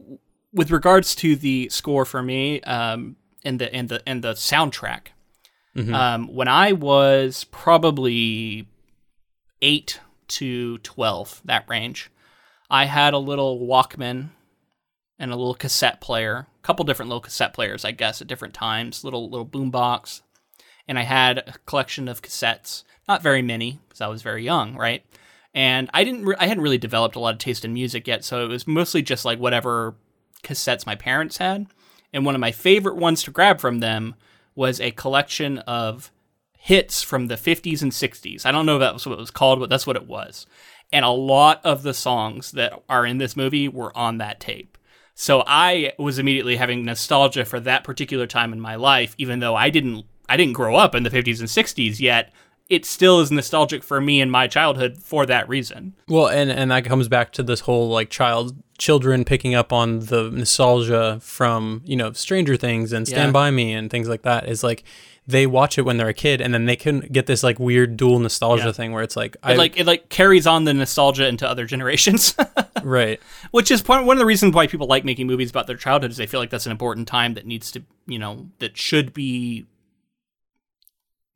with 0.53 0.71
regards 0.71 1.15
to 1.17 1.37
the 1.37 1.69
score 1.71 2.05
for 2.05 2.23
me, 2.23 2.61
um, 2.63 3.17
and 3.45 3.59
the 3.61 3.73
and 3.75 3.89
the 3.89 4.03
and 4.07 4.23
the 4.23 4.33
soundtrack, 4.35 5.09
um, 5.93 6.27
when 6.35 6.49
I 6.49 6.73
was 6.73 7.45
probably 7.45 8.67
eight 9.63 10.01
to 10.29 10.79
twelve, 10.79 11.41
that 11.45 11.69
range, 11.69 12.11
I 12.71 12.87
had 12.87 13.15
a 13.15 13.19
little 13.19 13.61
Walkman 13.61 14.31
and 15.19 15.33
a 15.33 15.37
little 15.37 15.55
cassette 15.55 16.01
player, 16.01 16.47
a 16.59 16.63
couple 16.63 16.85
different 16.85 17.09
little 17.09 17.21
cassette 17.21 17.55
players, 17.55 17.85
I 17.85 17.93
guess, 17.93 18.21
at 18.21 18.29
different 18.29 18.55
times, 18.55 19.05
little 19.05 19.31
little 19.31 19.47
boombox, 19.47 20.23
and 20.89 20.99
I 20.99 21.03
had 21.03 21.39
a 21.39 21.55
collection 21.65 22.09
of 22.09 22.23
cassettes, 22.23 22.85
not 23.09 23.23
very 23.23 23.43
many 23.43 23.81
because 23.89 24.01
I 24.01 24.09
was 24.09 24.23
very 24.23 24.45
young, 24.45 24.77
right? 24.77 25.05
And 25.55 25.89
I 25.95 26.05
didn't, 26.05 26.27
re- 26.27 26.37
I 26.39 26.47
hadn't 26.49 26.63
really 26.63 26.77
developed 26.77 27.17
a 27.17 27.21
lot 27.21 27.33
of 27.33 27.39
taste 27.39 27.65
in 27.65 27.73
music 27.73 28.07
yet, 28.07 28.25
so 28.25 28.45
it 28.45 28.49
was 28.49 28.67
mostly 28.67 29.01
just 29.01 29.25
like 29.25 29.39
whatever 29.39 29.95
cassettes 30.43 30.85
my 30.85 30.95
parents 30.95 31.39
had. 31.39 31.67
And 32.13 32.27
one 32.27 32.35
of 32.35 32.41
my 32.41 32.53
favorite 32.53 32.97
ones 32.97 33.23
to 33.23 33.31
grab 33.31 33.59
from 33.59 33.81
them 33.81 34.17
was 34.55 34.81
a 34.81 34.91
collection 34.91 35.59
of 35.61 36.11
hits 36.67 37.01
from 37.01 37.29
the 37.29 37.37
50s 37.37 37.81
and 37.81 37.93
60s. 37.93 38.45
I 38.45 38.51
don't 38.51 38.67
know 38.67 38.75
if 38.77 38.81
that 38.81 38.93
was 38.93 39.07
what 39.07 39.13
it 39.13 39.19
was 39.21 39.31
called, 39.31 39.61
but 39.61 39.71
that's 39.71 39.87
what 39.87 39.95
it 39.95 40.09
was. 40.09 40.47
And 40.93 41.05
a 41.05 41.11
lot 41.11 41.61
of 41.65 41.83
the 41.85 41.95
songs 41.95 42.51
that 42.53 42.73
are 42.89 43.07
in 43.07 43.19
this 43.19 43.37
movie 43.37 43.69
were 43.69 43.97
on 43.97 44.19
that 44.19 44.41
tape. 44.41 44.77
So 45.15 45.45
I 45.47 45.93
was 45.97 46.19
immediately 46.19 46.57
having 46.57 46.85
nostalgia 46.85 47.45
for 47.45 47.61
that 47.61 47.85
particular 47.85 48.27
time 48.27 48.53
in 48.53 48.61
my 48.61 48.75
life, 48.75 49.15
even 49.17 49.39
though 49.39 49.55
I 49.55 49.71
didn't 49.71 50.07
I 50.29 50.37
didn't 50.37 50.55
grow 50.55 50.75
up 50.75 50.95
in 50.97 51.05
the 51.05 51.11
50s 51.11 51.39
and 51.39 51.49
60s 51.49 52.01
yet. 52.01 52.33
It 52.69 52.85
still 52.85 53.21
is 53.21 53.31
nostalgic 53.31 53.85
for 53.85 54.01
me 54.01 54.21
in 54.21 54.29
my 54.29 54.49
childhood 54.49 54.99
for 55.01 55.25
that 55.27 55.49
reason. 55.49 55.95
Well, 56.09 56.27
and 56.27 56.51
and 56.51 56.73
that 56.73 56.85
comes 56.85 57.07
back 57.07 57.31
to 57.35 57.45
this 57.45 57.61
whole 57.61 57.89
like 57.91 58.11
child 58.11 58.57
children 58.77 59.25
picking 59.25 59.55
up 59.55 59.73
on 59.73 60.01
the 60.01 60.31
nostalgia 60.33 61.19
from 61.23 61.83
you 61.85 61.95
know 61.95 62.11
Stranger 62.13 62.57
Things 62.57 62.93
and 62.93 63.07
Stand 63.07 63.29
Yeah. 63.29 63.33
by 63.33 63.51
Me 63.53 63.73
and 63.73 63.89
things 63.89 64.09
like 64.09 64.23
that. 64.23 64.49
Is 64.49 64.65
like 64.65 64.83
they 65.29 65.47
watch 65.47 65.77
it 65.77 65.83
when 65.83 65.97
they're 65.97 66.09
a 66.09 66.15
kid, 66.15 66.41
and 66.41 66.55
then 66.55 66.67
they 66.67 66.77
can 66.77 67.01
get 67.01 67.27
this 67.27 67.43
like 67.43 67.59
weird 67.59 67.97
dual 67.97 68.19
nostalgia 68.21 68.67
Yeah. 68.67 68.73
thing 68.73 68.93
where 68.93 69.03
it's 69.03 69.17
like 69.17 69.35
It 69.35 69.41
I 69.43 69.55
like 69.55 69.79
it 69.79 69.87
like 69.87 70.09
carries 70.09 70.47
on 70.47 70.65
the 70.65 70.73
nostalgia 70.75 71.27
into 71.27 71.49
other 71.49 71.67
generations. 71.67 72.35
right. 72.85 73.21
Which 73.51 73.71
is 73.71 73.83
part 73.83 74.05
one 74.05 74.17
of 74.17 74.21
the 74.21 74.27
reasons 74.27 74.55
why 74.55 74.67
people 74.69 74.87
like 74.87 75.05
making 75.05 75.27
movies 75.27 75.51
about 75.51 75.67
their 75.67 75.77
childhood 75.77 76.13
is 76.13 76.17
they 76.17 76.27
feel 76.27 76.39
like 76.41 76.51
that's 76.51 76.67
an 76.67 76.73
important 76.73 77.09
time 77.09 77.35
that 77.35 77.45
needs 77.47 77.71
to, 77.73 77.83
you 78.07 78.19
know, 78.21 78.47
that 78.61 78.77
should 78.77 79.13
be 79.13 79.67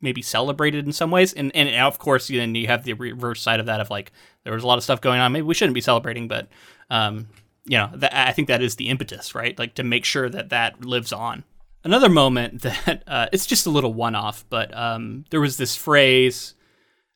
maybe 0.01 0.22
celebrated 0.22 0.86
in 0.86 0.93
some 0.93 1.11
ways. 1.11 1.32
And 1.32 1.51
and 1.55 1.68
of 1.84 1.99
course, 1.99 2.28
then 2.28 2.55
you 2.55 2.66
have 2.68 2.84
the 2.84 2.93
reverse 2.95 3.41
side 3.43 3.61
of 3.61 3.66
that 3.66 3.80
of 3.80 3.91
like 3.91 4.12
there 4.45 4.53
was 4.53 4.62
a 4.62 4.66
lot 4.66 4.78
of 4.78 4.84
stuff 4.84 5.01
going 5.01 5.20
on. 5.20 5.32
Maybe 5.32 5.43
we 5.43 5.55
shouldn't 5.55 5.74
be 5.74 5.80
celebrating, 5.80 6.28
but 6.28 6.49
um, 6.91 7.28
you 7.66 7.76
know, 7.76 7.91
that, 7.95 8.14
I 8.14 8.32
think 8.32 8.49
that 8.49 8.62
is 8.62 8.76
the 8.76 8.88
impetus, 8.88 9.34
right? 9.34 9.59
Like 9.59 9.74
to 9.74 9.82
make 9.84 10.05
sure 10.05 10.28
that 10.28 10.51
that 10.51 10.84
lives 10.84 11.12
on. 11.12 11.45
Another 11.83 12.09
moment 12.09 12.62
that 12.62 13.03
uh, 13.07 13.26
it's 13.33 13.47
just 13.47 13.66
a 13.66 13.70
little 13.70 13.95
one-off, 13.95 14.45
but 14.49 14.76
um, 14.76 15.24
there 15.31 15.41
was 15.41 15.57
this 15.57 15.76
phrase. 15.76 16.55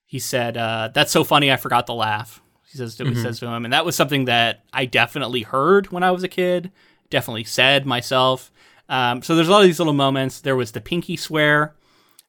He 0.06 0.18
said, 0.18 0.56
uh, 0.56 0.90
"That's 0.94 1.12
so 1.12 1.24
funny, 1.24 1.50
I 1.50 1.56
forgot 1.56 1.86
to 1.86 1.92
laugh." 1.92 2.42
He 2.70 2.78
says 2.78 2.96
to, 2.96 3.04
he 3.04 3.14
says 3.14 3.38
to 3.38 3.46
him, 3.46 3.64
and 3.64 3.72
that 3.72 3.84
was 3.84 3.94
something 3.94 4.24
that 4.24 4.64
I 4.72 4.84
definitely 4.86 5.42
heard 5.42 5.92
when 5.92 6.02
I 6.02 6.10
was 6.10 6.24
a 6.24 6.28
kid. 6.28 6.72
Definitely 7.08 7.44
said 7.44 7.86
myself. 7.86 8.50
Um, 8.88 9.22
so 9.22 9.34
there's 9.34 9.48
a 9.48 9.50
lot 9.50 9.60
of 9.60 9.66
these 9.66 9.78
little 9.78 9.92
moments. 9.92 10.40
There 10.40 10.56
was 10.56 10.72
the 10.72 10.80
pinky 10.80 11.16
swear, 11.16 11.74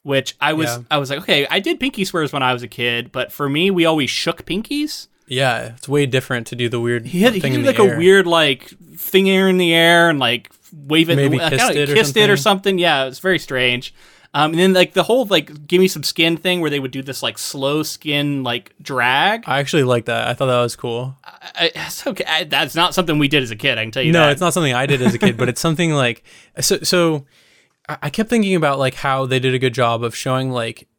which 0.03 0.35
I 0.39 0.53
was 0.53 0.67
Yeah. 0.67 0.83
I 0.91 0.97
was 0.99 1.09
like, 1.09 1.19
okay, 1.19 1.47
I 1.49 1.59
did 1.59 1.79
pinky 1.79 2.05
swears 2.05 2.31
when 2.31 2.43
I 2.43 2.53
was 2.53 2.61
a 2.61 2.67
kid, 2.67 3.11
but 3.11 3.31
for 3.31 3.49
me, 3.49 3.71
we 3.71 3.85
always 3.85 4.09
shook 4.11 4.45
pinkies. 4.45 5.07
Yeah, 5.27 5.73
it's 5.75 5.87
way 5.87 6.05
different 6.05 6.47
to 6.47 6.55
do 6.55 6.69
the 6.69 6.79
weird 6.79 7.05
He 7.05 7.21
had, 7.21 7.33
he 7.33 7.39
thing 7.39 7.53
did 7.53 7.65
like 7.65 7.77
the 7.77 7.95
a 7.95 7.97
weird 7.97 8.27
like 8.27 8.69
finger 8.95 9.47
in 9.47 9.57
the 9.57 9.73
air 9.73 10.09
and 10.09 10.19
like 10.19 10.51
wave 10.71 11.09
it, 11.09 11.15
Maybe 11.15 11.37
like, 11.37 11.51
kissed 11.51 11.65
kinda 11.65 11.81
it 11.81 11.89
or 11.89 11.93
kissed 11.95 12.17
it 12.17 12.29
or 12.29 12.37
something. 12.37 12.77
Yeah, 12.77 13.03
it 13.03 13.07
was 13.07 13.19
very 13.19 13.39
strange. 13.39 13.93
Um, 14.35 14.51
and 14.51 14.59
then 14.59 14.73
like 14.73 14.91
the 14.91 15.03
whole 15.03 15.25
like 15.25 15.65
give 15.65 15.79
me 15.79 15.87
some 15.87 16.03
skin 16.03 16.35
thing 16.35 16.59
where 16.59 16.69
they 16.69 16.79
would 16.79 16.91
do 16.91 17.01
this 17.01 17.23
like 17.23 17.37
slow 17.37 17.83
skin 17.83 18.43
like 18.43 18.73
drag. 18.81 19.45
I 19.47 19.59
actually 19.59 19.83
like 19.83 20.05
that. 20.05 20.27
I 20.27 20.33
thought 20.33 20.47
that 20.47 20.61
was 20.61 20.75
cool. 20.75 21.15
I, 21.23 21.71
it's 21.73 22.05
okay. 22.05 22.25
I, 22.27 22.43
that's 22.43 22.75
not 22.75 22.93
something 22.93 23.17
we 23.17 23.29
did 23.29 23.43
as 23.43 23.51
a 23.51 23.55
kid. 23.55 23.77
I 23.77 23.83
can 23.83 23.91
tell 23.91 24.03
you 24.03 24.11
no, 24.11 24.19
that. 24.19 24.33
it's 24.33 24.41
not 24.41 24.53
something 24.53 24.73
I 24.73 24.87
did 24.87 25.01
as 25.01 25.13
a 25.13 25.17
kid, 25.17 25.37
but 25.37 25.47
it's 25.47 25.61
something 25.61 25.93
like 25.93 26.23
so. 26.59 26.79
So 26.83 27.25
I 27.87 27.97
I 28.03 28.09
kept 28.09 28.29
thinking 28.29 28.55
about 28.55 28.77
like 28.77 28.95
how 28.95 29.25
they 29.25 29.39
did 29.39 29.53
a 29.53 29.59
good 29.59 29.73
job 29.73 30.03
of 30.03 30.13
showing 30.13 30.51
like 30.51 30.89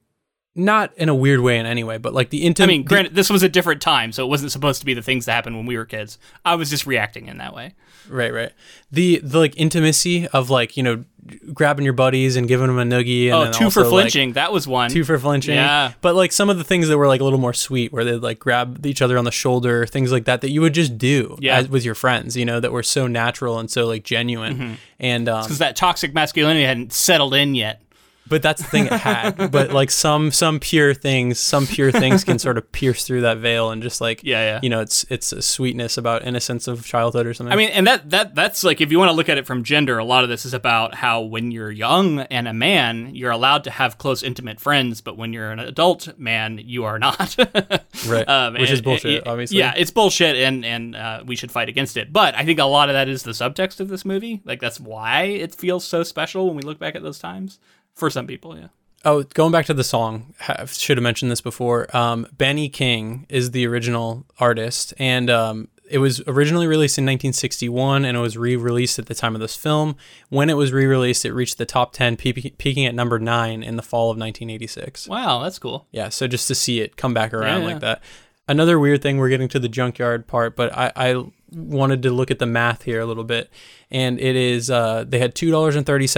not 0.57 0.93
in 0.97 1.09
a 1.09 1.15
weird 1.15 1.41
way 1.41 1.59
in 1.59 1.67
any 1.67 1.85
way, 1.85 1.99
but 1.99 2.15
like 2.15 2.31
the 2.31 2.45
intimacy. 2.45 2.73
I 2.75 2.77
mean, 2.79 2.85
granted, 2.85 3.15
this 3.15 3.29
was 3.31 3.43
a 3.43 3.49
different 3.49 3.81
time, 3.83 4.11
so 4.13 4.25
it 4.25 4.29
wasn't 4.29 4.51
supposed 4.53 4.81
to 4.81 4.87
be 4.87 4.95
the 4.95 5.03
things 5.03 5.27
that 5.27 5.33
happened 5.33 5.57
when 5.57 5.67
we 5.67 5.77
were 5.77 5.85
kids. 5.85 6.19
I 6.45 6.55
was 6.55 6.71
just 6.71 6.87
reacting 6.87 7.29
in 7.29 7.39
that 7.39 7.55
way. 7.55 7.75
right, 8.09 8.33
right. 8.33 8.53
The 8.91 9.21
the 9.23 9.39
like 9.39 9.55
intimacy 9.57 10.27
of 10.29 10.49
like 10.51 10.77
you 10.77 10.83
know 10.83 11.05
grabbing 11.53 11.85
your 11.85 11.93
buddies 11.93 12.37
and 12.37 12.47
giving 12.47 12.69
them 12.69 12.79
a 12.79 12.85
noogie. 12.85 13.27
And 13.33 13.49
Oh, 13.49 13.53
two 13.53 13.69
for 13.69 13.81
also, 13.81 13.91
like, 13.97 14.03
flinching. 14.05 14.35
that 14.35 14.53
was 14.53 14.69
one. 14.69 14.91
two 14.91 15.03
for 15.03 15.19
flinching. 15.19 15.57
Yeah. 15.57 15.93
But 16.01 16.15
like 16.15 16.31
some 16.31 16.49
of 16.49 16.57
the 16.57 16.63
things 16.63 16.87
that 16.87 16.97
were 16.97 17.09
like 17.09 17.21
a 17.21 17.25
little 17.25 17.41
more 17.41 17.53
sweet, 17.53 17.93
where 17.93 18.05
they'd 18.05 18.17
like 18.23 18.39
grab 18.39 18.87
each 18.87 19.03
other 19.03 19.19
on 19.19 19.25
the 19.25 19.33
shoulder, 19.33 19.87
things 19.87 20.13
like 20.13 20.27
that, 20.27 20.41
that 20.43 20.51
you 20.51 20.61
would 20.61 20.73
just 20.73 20.97
do 20.99 21.37
Yeah. 21.41 21.57
as, 21.57 21.69
with 21.69 21.85
your 21.85 21.97
friends, 21.97 22.37
you 22.37 22.45
know, 22.45 22.61
that 22.61 22.71
were 22.71 22.85
so 22.85 23.09
natural 23.09 23.59
and 23.59 23.69
so 23.69 23.87
like 23.87 24.05
genuine. 24.05 24.55
Mm-hmm. 24.57 24.75
And 25.01 25.29
um, 25.29 25.43
because 25.43 25.59
that 25.59 25.75
toxic 25.75 26.15
masculinity 26.15 26.65
hadn't 26.65 26.93
settled 26.93 27.35
in 27.35 27.57
yet. 27.57 27.83
But 28.29 28.43
that's 28.43 28.63
the 28.63 28.69
thing 28.69 28.87
it 28.87 28.93
had. 28.93 29.51
but 29.53 29.73
like 29.73 29.91
some 29.91 30.31
some 30.31 30.59
pure 30.61 30.95
things, 30.95 31.39
some 31.39 31.67
pure 31.67 31.93
things 31.93 32.25
can 32.25 32.39
sort 32.39 32.59
of 32.59 32.71
pierce 32.73 33.05
through 33.07 33.21
that 33.23 33.39
veil 33.39 33.71
and 33.71 33.83
just 33.83 34.01
like 34.01 34.23
Yeah, 34.25 34.41
yeah. 34.43 34.61
you 34.63 34.69
know, 34.71 34.81
it's 34.81 35.05
it's 35.11 35.33
a 35.33 35.43
sweetness 35.43 35.97
about 35.97 36.25
innocence 36.27 36.67
of 36.69 36.85
childhood 36.85 37.27
or 37.27 37.35
something. 37.35 37.53
I 37.53 37.57
mean, 37.57 37.71
and 37.71 37.87
that 37.87 38.11
that 38.11 38.35
that's 38.35 38.65
like 38.65 38.81
if 38.81 38.91
you 38.91 38.99
want 38.99 39.11
to 39.11 39.15
look 39.15 39.29
at 39.29 39.39
it 39.39 39.47
from 39.47 39.65
gender, 39.65 39.99
a 39.99 40.05
lot 40.05 40.25
of 40.25 40.29
this 40.31 40.45
is 40.45 40.55
about 40.55 40.95
how 40.95 41.21
when 41.23 41.51
you're 41.51 41.71
young 41.71 42.21
and 42.21 42.49
a 42.49 42.53
man, 42.53 43.15
you're 43.15 43.31
allowed 43.31 43.65
to 43.65 43.71
have 43.71 43.99
close, 43.99 44.23
intimate 44.23 44.61
friends, 44.61 45.01
but 45.01 45.17
when 45.17 45.33
you're 45.33 45.51
an 45.51 45.59
adult 45.61 46.19
man, 46.19 46.59
you 46.63 46.85
are 46.85 46.99
not. 46.99 47.37
right, 48.09 48.29
Um, 48.29 48.55
which 48.55 48.71
is 48.71 48.83
bullshit, 48.83 49.19
and- 49.21 49.29
obviously. 49.29 49.59
Yeah, 49.59 49.75
it's 49.77 49.91
bullshit, 49.91 50.37
and 50.37 50.65
and 50.65 50.97
uh, 50.97 51.23
we 51.27 51.37
should 51.37 51.51
fight 51.53 51.69
against 51.69 51.97
it. 51.97 52.13
But 52.13 52.35
I 52.35 52.45
think 52.45 52.59
a 52.59 52.65
lot 52.65 52.89
of 52.89 52.95
that 52.95 53.09
is 53.09 53.23
the 53.23 53.33
subtext 53.33 53.81
of 53.81 53.89
this 53.89 54.05
movie. 54.05 54.43
Like 54.45 54.61
that's 54.61 54.81
why 54.81 55.23
it 55.25 55.55
feels 55.55 55.85
so 55.85 56.03
special 56.03 56.47
when 56.47 56.57
we 56.57 56.63
look 56.63 56.79
back 56.79 56.95
at 56.95 57.03
those 57.03 57.19
times. 57.19 57.59
For 57.97 58.11
some 58.11 58.27
people, 58.27 58.57
yeah. 58.57 58.69
Oh, 59.05 59.23
going 59.23 59.53
back 59.53 59.67
to 59.67 59.75
the 59.75 59.85
song, 59.85 60.35
should 60.67 60.97
have 60.99 61.03
mentioned 61.03 61.31
this 61.31 61.41
before. 61.41 61.95
Um, 61.97 62.27
Benny 62.37 62.69
King 62.69 63.25
is 63.29 63.53
the 63.53 63.67
original 63.67 64.27
artist, 64.39 64.93
and 64.99 65.31
um, 65.31 65.69
it 65.89 65.99
was 65.99 66.21
originally 66.27 66.67
released 66.67 66.99
in 66.99 67.05
1961, 67.05 68.05
and 68.05 68.17
it 68.17 68.21
was 68.21 68.37
re-released 68.37 68.99
at 68.99 69.07
the 69.07 69.15
time 69.15 69.35
of 69.35 69.41
this 69.41 69.55
film. 69.57 69.97
When 70.29 70.51
it 70.51 70.55
was 70.55 70.73
re-released, 70.73 71.25
it 71.25 71.33
reached 71.33 71.57
the 71.59 71.67
top 71.67 71.93
10, 71.93 72.17
pe- 72.17 72.33
peaking 72.33 72.85
at 72.85 72.95
number 72.95 73.19
nine 73.19 73.63
in 73.63 73.77
the 73.77 73.83
fall 73.83 74.11
of 74.11 74.19
1986. 74.19 75.09
Wow, 75.09 75.43
that's 75.43 75.59
cool. 75.59 75.87
Yeah, 75.93 76.09
so 76.09 76.27
just 76.27 76.49
to 76.49 76.55
see 76.55 76.81
it 76.81 76.97
come 76.97 77.15
back 77.15 77.33
around 77.33 77.63
Yeah, 77.63 77.67
like 77.69 77.81
that. 77.81 78.03
Another 78.49 78.79
weird 78.79 79.03
thing, 79.03 79.19
we're 79.19 79.29
getting 79.29 79.49
to 79.49 79.59
the 79.59 79.69
junkyard 79.69 80.27
part, 80.27 80.57
but 80.57 80.77
I, 80.77 80.93
I 80.97 81.25
wanted 81.53 82.03
to 82.03 82.11
look 82.11 82.31
at 82.31 82.39
the 82.39 82.47
math 82.47 82.83
here 82.83 83.01
a 83.01 83.07
little 83.07 83.25
bit. 83.25 83.51
And 83.91 84.19
it 84.21 84.35
is, 84.37 84.69
uh, 84.71 85.05
they 85.07 85.19
had 85.21 85.35
$2.37 85.35 86.17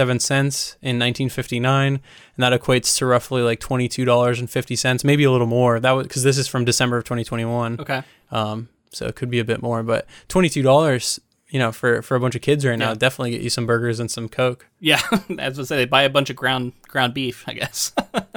in 0.81 0.97
1959, 0.99 1.93
and 1.93 2.01
that 2.37 2.53
equates 2.59 2.97
to 2.97 3.05
roughly 3.05 3.41
like 3.41 3.59
$22.50, 3.59 5.03
maybe 5.03 5.23
a 5.23 5.31
little 5.31 5.47
more. 5.47 5.79
That 5.79 5.91
was 5.91 6.07
because 6.07 6.23
this 6.23 6.37
is 6.37 6.47
from 6.47 6.65
December 6.65 6.97
of 6.97 7.03
2021. 7.03 7.79
Okay. 7.79 8.01
Um, 8.31 8.69
so 8.91 9.05
it 9.05 9.15
could 9.15 9.29
be 9.29 9.39
a 9.39 9.45
bit 9.45 9.61
more, 9.61 9.83
but 9.83 10.07
$22, 10.29 11.19
you 11.49 11.59
know, 11.59 11.71
for, 11.71 12.01
for 12.01 12.15
a 12.15 12.19
bunch 12.19 12.35
of 12.35 12.41
kids 12.41 12.65
right 12.65 12.77
now, 12.77 12.89
Yeah. 12.89 12.95
definitely 12.95 13.31
get 13.31 13.41
you 13.41 13.49
some 13.51 13.65
burgers 13.67 13.99
and 13.99 14.09
some 14.09 14.29
Coke. 14.29 14.67
Yeah, 14.79 15.01
as 15.39 15.59
I 15.59 15.63
say, 15.63 15.75
they 15.77 15.85
buy 15.85 16.03
a 16.03 16.09
bunch 16.09 16.29
of 16.31 16.35
ground 16.35 16.73
ground 16.87 17.13
beef, 17.13 17.43
I 17.47 17.53
guess. 17.53 17.93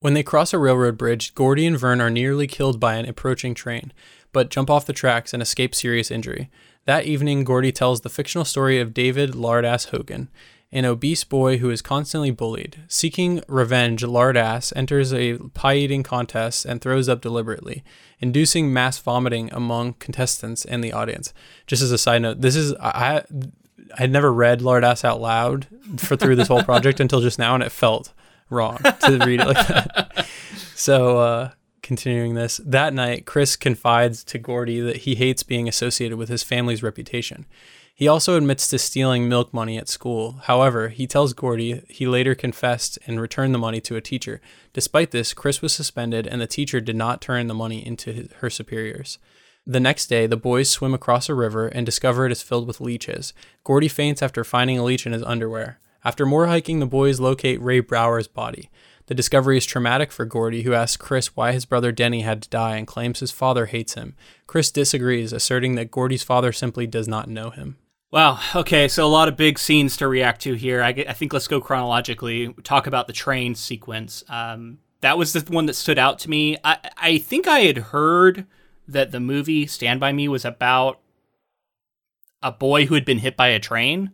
When 0.00 0.14
they 0.14 0.24
cross 0.24 0.52
a 0.52 0.58
railroad 0.58 0.98
bridge, 0.98 1.32
Gordie 1.32 1.64
and 1.64 1.78
Vern 1.78 2.00
are 2.00 2.10
nearly 2.10 2.48
killed 2.48 2.80
by 2.80 2.96
an 2.96 3.06
approaching 3.08 3.54
train, 3.54 3.92
but 4.32 4.50
jump 4.50 4.70
off 4.70 4.86
the 4.86 4.92
tracks 4.92 5.32
and 5.32 5.42
escape 5.42 5.74
serious 5.74 6.10
injury. 6.10 6.50
That 6.84 7.06
evening, 7.06 7.44
Gordie 7.44 7.72
tells 7.72 8.00
the 8.00 8.08
fictional 8.08 8.44
story 8.44 8.80
of 8.80 8.94
David 8.94 9.32
Lardass 9.32 9.90
Hogan, 9.90 10.28
an 10.72 10.84
obese 10.84 11.22
boy 11.22 11.58
who 11.58 11.70
is 11.70 11.82
constantly 11.82 12.30
bullied. 12.30 12.82
Seeking 12.88 13.42
revenge, 13.46 14.02
Lardass 14.02 14.72
enters 14.74 15.12
a 15.12 15.36
pie 15.54 15.76
eating 15.76 16.02
contest 16.02 16.64
and 16.64 16.80
throws 16.80 17.08
up 17.08 17.20
deliberately, 17.20 17.84
inducing 18.18 18.72
mass 18.72 18.98
vomiting 18.98 19.50
among 19.52 19.94
contestants 19.94 20.64
and 20.64 20.82
the 20.82 20.92
audience. 20.92 21.32
Just 21.66 21.82
as 21.82 21.92
a 21.92 21.98
side 21.98 22.22
note, 22.22 22.40
this 22.40 22.56
is 22.56 22.74
I 22.80 23.22
I 23.96 24.00
had 24.00 24.10
never 24.10 24.32
read 24.32 24.60
Lardass 24.60 25.04
out 25.04 25.20
loud 25.20 25.66
for 25.98 26.16
through 26.16 26.36
this 26.36 26.48
whole 26.48 26.62
project 26.62 27.00
until 27.00 27.20
just 27.20 27.38
now, 27.38 27.54
and 27.54 27.62
it 27.62 27.72
felt 27.72 28.12
wrong 28.48 28.78
to 28.78 29.18
read 29.24 29.40
it 29.40 29.46
like 29.46 29.66
that. 29.68 30.28
So, 30.74 31.18
uh, 31.18 31.50
continuing 31.82 32.34
this, 32.34 32.60
that 32.64 32.94
night, 32.94 33.26
Chris 33.26 33.56
confides 33.56 34.24
to 34.24 34.38
Gordie 34.38 34.80
that 34.80 34.98
he 34.98 35.14
hates 35.14 35.42
being 35.42 35.68
associated 35.68 36.16
with 36.16 36.28
his 36.28 36.42
family's 36.42 36.82
reputation. 36.82 37.46
He 37.94 38.08
also 38.08 38.36
admits 38.36 38.68
to 38.68 38.78
stealing 38.78 39.28
milk 39.28 39.52
money 39.52 39.76
at 39.76 39.88
school. 39.88 40.40
However, 40.44 40.88
he 40.88 41.06
tells 41.06 41.34
Gordie 41.34 41.82
he 41.88 42.06
later 42.06 42.34
confessed 42.34 42.98
and 43.06 43.20
returned 43.20 43.54
the 43.54 43.58
money 43.58 43.80
to 43.82 43.96
a 43.96 44.00
teacher. 44.00 44.40
Despite 44.72 45.10
this, 45.10 45.34
Chris 45.34 45.60
was 45.60 45.72
suspended 45.72 46.26
and 46.26 46.40
the 46.40 46.46
teacher 46.46 46.80
did 46.80 46.96
not 46.96 47.20
turn 47.20 47.48
the 47.48 47.54
money 47.54 47.86
into 47.86 48.12
his, 48.12 48.32
her 48.38 48.48
superiors. 48.48 49.18
The 49.66 49.78
next 49.78 50.06
day, 50.06 50.26
the 50.26 50.36
boys 50.36 50.70
swim 50.70 50.94
across 50.94 51.28
a 51.28 51.34
river 51.34 51.68
and 51.68 51.86
discover 51.86 52.26
it 52.26 52.32
is 52.32 52.42
filled 52.42 52.66
with 52.66 52.80
leeches. 52.80 53.32
Gordie 53.62 53.88
faints 53.88 54.22
after 54.22 54.42
finding 54.42 54.78
a 54.78 54.84
leech 54.84 55.06
in 55.06 55.12
his 55.12 55.22
underwear. 55.22 55.78
After 56.04 56.26
more 56.26 56.48
hiking, 56.48 56.80
the 56.80 56.86
boys 56.86 57.20
locate 57.20 57.62
Ray 57.62 57.78
Brower's 57.78 58.26
body. 58.26 58.70
The 59.06 59.14
discovery 59.14 59.58
is 59.58 59.66
traumatic 59.66 60.12
for 60.12 60.24
Gordie, 60.24 60.62
who 60.62 60.74
asks 60.74 60.96
Chris 60.96 61.36
why 61.36 61.52
his 61.52 61.64
brother 61.64 61.92
Denny 61.92 62.22
had 62.22 62.42
to 62.42 62.48
die 62.48 62.76
and 62.76 62.86
claims 62.86 63.20
his 63.20 63.30
father 63.30 63.66
hates 63.66 63.94
him. 63.94 64.14
Chris 64.46 64.70
disagrees, 64.70 65.32
asserting 65.32 65.74
that 65.74 65.90
Gordie's 65.90 66.22
father 66.22 66.52
simply 66.52 66.86
does 66.86 67.08
not 67.08 67.28
know 67.28 67.50
him. 67.50 67.76
Wow. 68.10 68.38
Okay. 68.54 68.88
So 68.88 69.06
a 69.06 69.08
lot 69.08 69.28
of 69.28 69.36
big 69.36 69.58
scenes 69.58 69.96
to 69.96 70.06
react 70.06 70.42
to 70.42 70.54
here. 70.54 70.82
I, 70.82 70.90
I 71.08 71.14
think 71.14 71.32
let's 71.32 71.48
go 71.48 71.60
chronologically. 71.60 72.52
Talk 72.62 72.86
about 72.86 73.06
the 73.06 73.12
train 73.12 73.54
sequence. 73.54 74.22
Um, 74.28 74.78
that 75.00 75.18
was 75.18 75.32
the 75.32 75.40
one 75.52 75.66
that 75.66 75.74
stood 75.74 75.98
out 75.98 76.18
to 76.20 76.30
me. 76.30 76.58
I, 76.62 76.78
I 76.96 77.18
think 77.18 77.48
I 77.48 77.60
had 77.60 77.78
heard 77.78 78.46
that 78.86 79.12
the 79.12 79.20
movie 79.20 79.66
Stand 79.66 79.98
by 79.98 80.12
Me 80.12 80.28
was 80.28 80.44
about 80.44 81.00
a 82.42 82.52
boy 82.52 82.86
who 82.86 82.94
had 82.94 83.04
been 83.04 83.18
hit 83.18 83.36
by 83.36 83.48
a 83.48 83.58
train. 83.58 84.10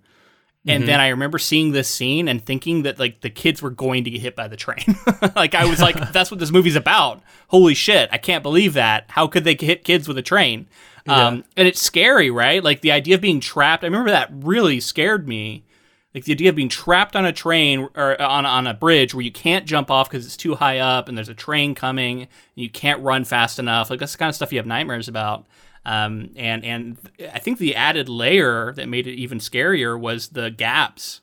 And 0.66 0.86
then 0.86 1.00
I 1.00 1.09
remember 1.09 1.38
seeing 1.38 1.72
this 1.72 1.88
scene 1.88 2.28
and 2.28 2.44
thinking 2.44 2.82
that 2.82 2.98
like 2.98 3.22
the 3.22 3.30
kids 3.30 3.62
were 3.62 3.70
going 3.70 4.04
to 4.04 4.11
get 4.11 4.20
hit 4.20 4.36
by 4.36 4.48
the 4.48 4.56
train. 4.56 4.98
like 5.36 5.54
I 5.54 5.64
was 5.64 5.80
like, 5.80 5.96
that's 6.12 6.30
what 6.30 6.40
this 6.40 6.50
movie's 6.50 6.76
about. 6.76 7.22
Holy 7.48 7.74
shit! 7.74 8.11
I 8.12 8.18
can't 8.18 8.42
believe 8.42 8.74
that. 8.74 9.06
How 9.09 9.26
could 9.26 9.44
they 9.44 9.56
hit 9.59 9.84
kids 9.84 10.06
with 10.06 10.18
a 10.18 10.22
train? 10.22 10.66
Um, 11.06 11.44
and 11.56 11.66
it's 11.66 11.80
scary, 11.80 12.30
right? 12.30 12.62
Like 12.62 12.82
the 12.82 12.92
idea 12.92 13.14
of 13.14 13.22
being 13.22 13.40
trapped. 13.40 13.82
I 13.82 13.86
remember 13.86 14.11
that 14.11 14.28
really 14.30 14.78
scared 14.78 15.26
me. 15.26 15.64
Like 16.14 16.24
the 16.24 16.32
idea 16.32 16.50
of 16.50 16.56
being 16.56 16.68
trapped 16.68 17.16
on 17.16 17.24
a 17.24 17.32
train 17.32 17.88
or 17.94 18.20
on 18.20 18.44
on 18.44 18.66
a 18.66 18.74
bridge 18.74 19.14
where 19.14 19.22
you 19.22 19.32
can't 19.32 19.66
jump 19.66 19.90
off 19.90 20.11
because 20.11 20.26
it's 20.26 20.36
too 20.36 20.54
high 20.54 20.78
up 20.78 21.09
and 21.09 21.16
there's 21.16 21.28
a 21.28 21.34
train 21.34 21.74
coming 21.74 22.22
and 22.22 22.28
you 22.56 22.68
can't 22.68 23.02
run 23.02 23.24
fast 23.24 23.59
enough. 23.59 23.88
Like 23.88 24.00
that's 24.00 24.12
the 24.12 24.18
kind 24.18 24.28
of 24.28 24.34
stuff 24.34 24.52
you 24.52 24.59
have 24.59 24.66
nightmares 24.66 25.09
about. 25.09 25.46
Um, 25.89 26.32
and 26.36 26.66
and 26.66 26.99
I 27.32 27.39
think 27.39 27.57
the 27.59 27.74
added 27.74 28.11
layer 28.11 28.74
that 28.74 28.91
made 28.91 29.07
it 29.07 29.14
even 29.14 29.39
scarier 29.39 29.99
was 29.99 30.28
the 30.28 30.51
gaps 30.51 31.22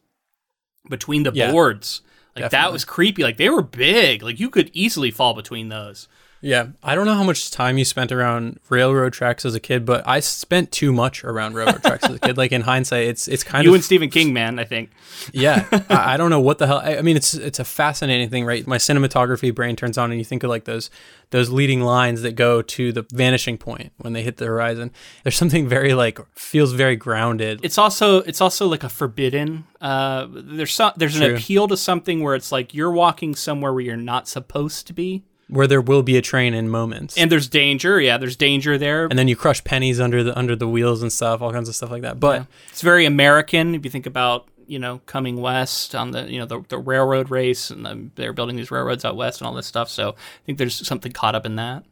between 0.89 1.21
the 1.21 1.31
Yeah, 1.31 1.51
boards. 1.51 2.01
Like 2.35 2.49
that 2.49 2.71
was 2.71 2.83
creepy. 2.83 3.21
Like 3.21 3.37
they 3.37 3.49
were 3.49 3.61
big. 3.61 4.23
Like 4.23 4.39
you 4.39 4.49
could 4.49 4.71
easily 4.73 5.11
fall 5.11 5.35
between 5.35 5.69
those. 5.69 6.07
Yeah, 6.45 6.67
I 6.83 6.93
don't 6.93 7.07
know 7.07 7.15
how 7.15 7.23
much 7.23 7.49
time 7.49 7.79
you 7.79 7.85
spent 7.85 8.11
around 8.11 8.59
railroad 8.69 9.13
tracks 9.13 9.45
as 9.45 9.55
a 9.55 9.59
kid, 9.59 9.83
but 9.83 10.07
I 10.07 10.19
spent 10.19 10.71
too 10.71 10.93
much 10.93 11.23
around 11.23 11.55
railroad 11.55 11.81
tracks 11.81 12.03
as 12.03 12.17
a 12.17 12.19
kid. 12.19 12.37
Like 12.37 12.51
in 12.51 12.61
hindsight, 12.61 13.07
it's 13.07 13.27
it's 13.27 13.43
kind 13.43 13.63
You 13.63 13.71
of 13.71 13.71
you 13.71 13.75
and 13.77 13.83
Stephen 13.83 14.11
King, 14.11 14.31
man. 14.31 14.59
I 14.59 14.63
think. 14.63 14.91
yeah. 15.33 15.65
I, 15.89 16.13
I 16.13 16.17
don't 16.17 16.29
know 16.29 16.39
what 16.39 16.59
the 16.59 16.67
hell. 16.67 16.77
I, 16.83 16.97
I 16.97 17.01
mean, 17.01 17.17
it's 17.17 17.33
it's 17.33 17.57
a 17.57 17.63
fascinating 17.63 18.29
thing, 18.29 18.45
right? 18.45 18.67
My 18.67 18.77
cinematography 18.77 19.55
brain 19.55 19.75
turns 19.75 19.97
on, 19.97 20.11
and 20.11 20.19
you 20.19 20.23
think 20.23 20.43
of 20.43 20.51
like 20.51 20.65
those 20.65 20.91
those 21.31 21.49
leading 21.49 21.81
lines 21.81 22.21
that 22.21 22.35
go 22.35 22.61
to 22.61 22.91
the 22.91 23.07
vanishing 23.11 23.57
point 23.57 23.91
when 23.97 24.13
they 24.13 24.21
hit 24.21 24.37
the 24.37 24.45
horizon. 24.45 24.91
There's 25.23 25.35
something 25.37 25.67
very 25.67 25.95
like 25.95 26.19
feels 26.37 26.73
very 26.73 26.95
grounded. 26.95 27.61
it's 27.63 27.79
also 27.79 28.17
it's 28.19 28.39
also 28.39 28.67
like 28.67 28.83
a 28.83 28.89
forbidden 28.89 29.65
uh 29.81 30.27
there's 30.29 30.73
some 30.73 30.91
there's 30.95 31.15
an 31.15 31.23
True. 31.23 31.35
appeal 31.35 31.67
to 31.69 31.75
something 31.75 32.21
where 32.21 32.35
it's 32.35 32.51
like 32.51 32.75
you're 32.75 32.91
walking 32.91 33.33
somewhere 33.33 33.73
where 33.73 33.81
you're 33.81 33.97
not 33.97 34.27
supposed 34.27 34.85
to 34.87 34.93
be 34.93 35.23
where 35.47 35.67
there 35.67 35.81
will 35.81 36.03
be 36.03 36.17
a 36.17 36.21
train 36.21 36.53
in 36.53 36.69
moments. 36.69 37.17
and 37.17 37.31
there's 37.31 37.47
danger 37.47 37.99
yeah 37.99 38.17
there's 38.17 38.35
danger 38.35 38.77
there 38.77 39.05
and 39.05 39.17
then 39.17 39.27
you 39.27 39.35
crush 39.35 39.63
pennies 39.63 39.99
under 39.99 40.23
the 40.23 40.37
under 40.37 40.55
the 40.55 40.67
wheels 40.67 41.01
and 41.01 41.11
stuff, 41.11 41.41
all 41.41 41.51
kinds 41.51 41.69
of 41.69 41.75
stuff 41.75 41.91
like 41.91 42.01
that. 42.01 42.19
But 42.19 42.47
it's 42.69 42.81
very 42.81 43.05
american 43.05 43.75
if 43.75 43.85
you 43.85 43.91
think 43.91 44.05
about 44.05 44.47
you 44.67 44.79
know 44.79 44.99
coming 45.05 45.39
west 45.41 45.93
on 45.93 46.11
the 46.11 46.23
you 46.31 46.39
know 46.39 46.45
the, 46.45 46.63
the 46.69 46.77
railroad 46.77 47.29
race 47.29 47.69
and 47.69 47.85
um, 47.85 48.11
they're 48.15 48.33
building 48.33 48.55
these 48.55 48.71
railroads 48.71 49.05
out 49.05 49.15
west 49.15 49.39
and 49.39 49.47
all 49.47 49.53
this 49.53 49.67
stuff 49.67 49.89
so 49.89 50.09
i 50.09 50.45
think 50.45 50.57
there's 50.57 50.87
something 50.87 51.11
caught 51.11 51.35
up 51.35 51.45
in 51.45 51.55
that 51.55 51.83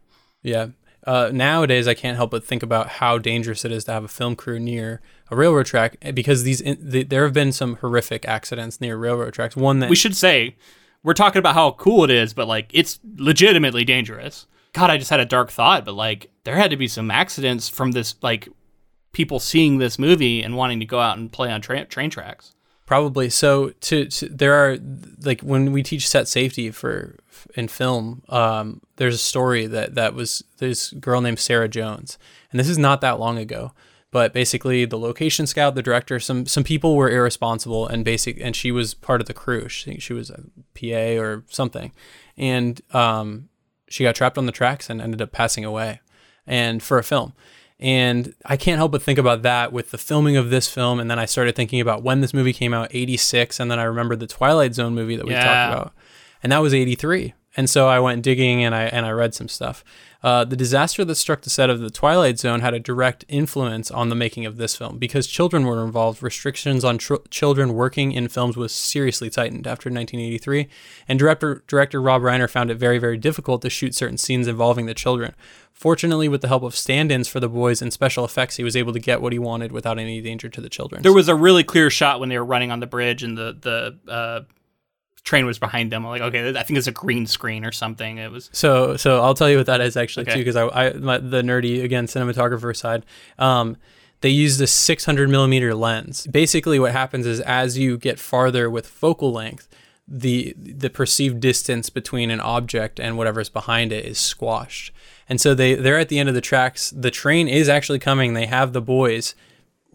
Yeah. 0.41 0.68
Uh, 1.06 1.30
nowadays, 1.34 1.86
I 1.86 1.93
can't 1.95 2.16
help 2.16 2.32
but 2.32 2.45
think 2.45 2.64
about 2.64 2.88
how 2.88 3.18
dangerous 3.18 3.66
it 3.66 3.74
is 3.74 3.84
to 3.84 3.91
have 3.91 4.06
a 4.06 4.08
film 4.08 4.38
crew 4.38 4.58
near 4.58 5.01
a 5.30 5.36
railroad 5.36 5.66
track 5.66 5.97
eh, 6.01 6.12
because 6.12 6.43
these 6.43 6.62
in, 6.62 6.78
the, 6.80 7.04
there 7.04 7.26
have 7.26 7.34
been 7.34 7.51
some 7.51 7.76
horrific 7.76 8.26
accidents 8.26 8.80
near 8.80 8.95
railroad 8.95 9.34
tracks. 9.34 9.56
One 9.58 9.80
that 9.80 9.89
we 9.89 9.97
should 9.97 10.16
say 10.16 10.56
we're 11.04 11.14
talking 11.14 11.39
about 11.39 11.56
how 11.56 11.72
cool 11.72 12.04
it 12.04 12.10
is 12.10 12.34
but 12.34 12.47
like 12.47 12.70
it's 12.74 12.99
legitimately 13.18 13.84
dangerous 13.84 14.47
god 14.74 14.89
i 14.89 14.97
just 14.97 15.10
had 15.10 15.20
a 15.20 15.26
dark 15.26 15.51
thought 15.51 15.86
but 15.86 15.93
like 15.93 16.30
there 16.43 16.56
had 16.56 16.72
to 16.72 16.78
be 16.78 16.88
some 16.88 17.12
accidents 17.12 17.70
from 17.70 17.91
this 17.91 18.16
like 18.22 18.49
people 19.12 19.39
seeing 19.39 19.78
this 19.78 19.99
movie 19.99 20.41
and 20.41 20.58
wanting 20.58 20.80
to 20.80 20.86
go 20.86 20.99
out 20.99 21.18
and 21.18 21.32
play 21.32 21.51
on 21.51 21.62
tra- 21.62 21.86
train 21.86 22.10
tracks 22.10 22.54
probably 22.86 23.30
so. 23.30 23.70
To, 23.70 24.06
to 24.06 24.30
there 24.30 24.54
are 24.54 24.78
like 25.24 25.41
when 25.41 25.72
we 25.72 25.84
teach 25.84 26.08
set 26.08 26.28
safety 26.28 26.72
for 26.72 27.18
in 27.56 27.68
film, 27.68 28.22
um, 28.30 28.82
there's 28.97 29.16
a 29.16 29.20
story 29.20 29.68
that 29.68 29.95
that 29.95 30.14
was 30.14 30.43
this 30.58 30.91
girl 30.91 31.22
named 31.22 31.39
Sarah 31.39 31.68
Jones, 31.70 32.18
and 32.51 32.60
this 32.60 32.70
is 32.70 32.78
not 32.78 33.01
that 33.01 33.20
long 33.20 33.38
ago. 33.38 33.72
But 34.14 34.32
basically, 34.32 34.86
the 34.86 34.97
location 34.97 35.47
scout, 35.47 35.76
the 35.76 35.82
director, 35.82 36.20
some 36.20 36.45
some 36.45 36.64
people 36.64 36.95
were 36.95 37.09
irresponsible, 37.09 37.88
and 37.88 38.05
basic, 38.05 38.39
and 38.39 38.55
she 38.55 38.72
was 38.72 38.93
part 38.93 39.20
of 39.20 39.28
the 39.28 39.34
crew. 39.34 39.68
She 39.68 39.99
she 39.99 40.14
was 40.14 40.30
a 40.30 40.43
PA 40.76 41.20
or 41.22 41.43
something, 41.49 41.91
and 42.38 42.80
um, 42.93 43.49
she 43.89 44.03
got 44.03 44.16
trapped 44.16 44.38
on 44.38 44.45
the 44.45 44.51
tracks 44.51 44.89
and 44.89 45.01
ended 45.01 45.22
up 45.22 45.32
passing 45.32 45.66
away, 45.66 45.99
and 46.47 46.82
for 46.82 46.97
a 46.99 47.03
film. 47.03 47.34
And 47.80 48.34
I 48.45 48.55
can't 48.55 48.78
help 48.78 48.91
but 48.93 49.01
think 49.01 49.18
about 49.20 49.41
that 49.41 49.74
with 49.74 49.91
the 49.91 49.97
filming 49.97 50.38
of 50.38 50.49
this 50.51 50.70
film. 50.70 50.99
And 51.01 51.11
then 51.11 51.20
I 51.20 51.26
started 51.26 51.53
thinking 51.55 51.82
about 51.82 52.01
when 52.01 52.22
this 52.22 52.34
movie 52.34 52.53
came 52.53 52.74
out, 52.74 52.88
86. 52.91 53.59
And 53.59 53.70
then 53.70 53.78
I 53.78 53.84
remembered 53.84 54.22
the 54.22 54.28
Twilight 54.28 54.74
Zone 54.74 54.93
movie 54.95 55.18
that 55.18 55.26
we 55.26 55.34
Yeah. 55.34 55.43
talked 55.43 55.74
about. 55.74 55.93
And 56.41 56.51
that 56.53 56.59
was 56.61 56.74
83. 56.74 57.34
And 57.56 57.70
so 57.70 57.88
I 57.88 57.99
went 57.99 58.24
digging 58.24 58.64
and 58.64 58.74
I, 58.74 58.84
and 58.84 59.06
I 59.06 59.12
read 59.12 59.36
some 59.36 59.47
stuff. 59.47 59.84
Uh, 60.24 60.45
the 60.45 60.56
disaster 60.56 61.04
that 61.04 61.16
struck 61.16 61.41
the 61.41 61.49
set 61.49 61.70
of 61.70 61.82
the 61.82 61.89
Twilight 61.89 62.39
Zone 62.39 62.62
had 62.62 62.74
a 62.74 62.80
direct 62.80 63.26
influence 63.28 63.91
on 63.91 64.08
the 64.08 64.16
making 64.16 64.45
of 64.45 64.56
this 64.56 64.74
film 64.74 64.97
because 64.97 65.28
children 65.28 65.66
were 65.66 65.84
involved. 65.84 66.24
Restrictions 66.24 66.86
on 66.86 66.97
tr- 66.97 67.16
children 67.30 67.74
working 67.74 68.14
in 68.14 68.30
films 68.30 68.56
was 68.56 68.74
seriously 68.74 69.30
tightened 69.30 69.68
after 69.68 69.89
1983, 69.89 70.70
and 71.10 71.20
director 71.20 71.64
director 71.68 72.01
Rob 72.01 72.22
Reiner 72.22 72.49
found 72.49 72.72
it 72.72 72.76
very 72.76 72.99
very 72.99 73.18
difficult 73.18 73.62
to 73.64 73.70
shoot 73.70 73.93
certain 73.93 74.18
scenes 74.18 74.47
involving 74.47 74.86
the 74.86 74.93
children. 74.93 75.36
Fortunately, 75.74 76.30
with 76.30 76.39
the 76.41 76.47
help 76.47 76.64
of 76.64 76.74
stand-ins 76.74 77.28
for 77.28 77.41
the 77.41 77.49
boys 77.49 77.82
and 77.82 77.91
special 77.91 78.24
effects, 78.24 78.56
he 78.56 78.64
was 78.64 78.78
able 78.78 78.93
to 78.93 78.99
get 78.99 79.22
what 79.22 79.34
he 79.34 79.39
wanted 79.39 79.74
without 79.74 79.99
any 79.99 80.22
danger 80.22 80.47
to 80.47 80.62
the 80.62 80.70
children. 80.70 81.01
there 81.01 81.12
was 81.12 81.28
a 81.28 81.36
really 81.36 81.66
clear 81.66 81.89
shot 81.89 82.22
when 82.22 82.30
they 82.30 82.38
were 82.38 82.45
running 82.45 82.72
on 82.72 82.80
the 82.80 82.88
bridge 82.88 83.24
and 83.24 83.38
the 83.38 83.58
the 83.60 84.12
uh, 84.12 84.41
train 85.24 85.45
was 85.45 85.57
behind 85.57 85.91
them 85.91 86.05
I'm 86.05 86.11
like 86.11 86.21
okay 86.21 86.49
i 86.49 86.63
think 86.63 86.78
it's 86.78 86.88
a 86.88 86.91
green 86.91 87.26
screen 87.28 87.63
or 87.65 87.71
something 87.71 88.17
it 88.17 88.30
was 88.32 88.49
So, 88.51 88.97
so 88.97 89.21
I'll 89.21 89.34
tell 89.34 89.49
you 89.49 89.57
what 89.57 89.67
that 89.67 89.80
is 89.82 89.95
actually 89.95 90.24
Okay. 90.24 90.34
too, 90.34 90.39
because 90.39 90.55
I, 90.57 90.67
I 90.67 90.93
my, 90.93 91.17
the 91.17 91.41
nerdy 91.41 91.84
again 91.84 92.07
cinematographer 92.07 92.76
side. 92.76 93.05
Um, 93.39 93.78
they 94.21 94.30
use 94.30 94.59
a 94.61 94.67
600 94.67 95.30
millimeter 95.30 95.76
lens. 95.76 96.28
Basically, 96.28 96.80
what 96.80 96.93
happens 96.93 97.26
is 97.26 97.41
as 97.41 97.78
you 97.78 97.97
get 97.97 98.19
farther 98.19 98.69
with 98.69 98.88
focal 98.88 99.32
length, 99.34 99.67
the 100.07 100.53
the 100.57 100.89
perceived 100.89 101.39
distance 101.41 101.89
between 101.89 102.30
an 102.32 102.39
object 102.39 102.99
and 102.99 103.17
whatever's 103.17 103.49
behind 103.49 103.91
it 103.91 104.05
is 104.05 104.17
squashed. 104.19 104.91
And 105.30 105.39
so 105.41 105.53
they 105.53 105.76
they're 105.76 105.99
at 105.99 106.07
the 106.09 106.19
end 106.19 106.30
of 106.30 106.36
the 106.36 106.41
tracks. 106.41 106.89
The 106.95 107.11
train 107.11 107.47
is 107.49 107.67
actually 107.69 107.99
coming. 107.99 108.34
They 108.34 108.45
have 108.45 108.71
the 108.74 108.82
boys 108.82 109.36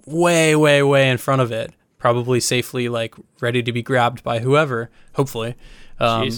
way 0.06 0.54
way 0.56 0.82
way 0.82 1.08
in 1.10 1.18
front 1.18 1.40
of 1.42 1.50
it, 1.52 1.72
probably 1.98 2.40
safely 2.40 2.88
like 2.88 3.14
ready 3.40 3.62
to 3.62 3.72
be 3.72 3.82
grabbed 3.82 4.22
by 4.22 4.38
whoever, 4.38 4.90
hopefully. 5.14 5.54
Um, 5.98 6.30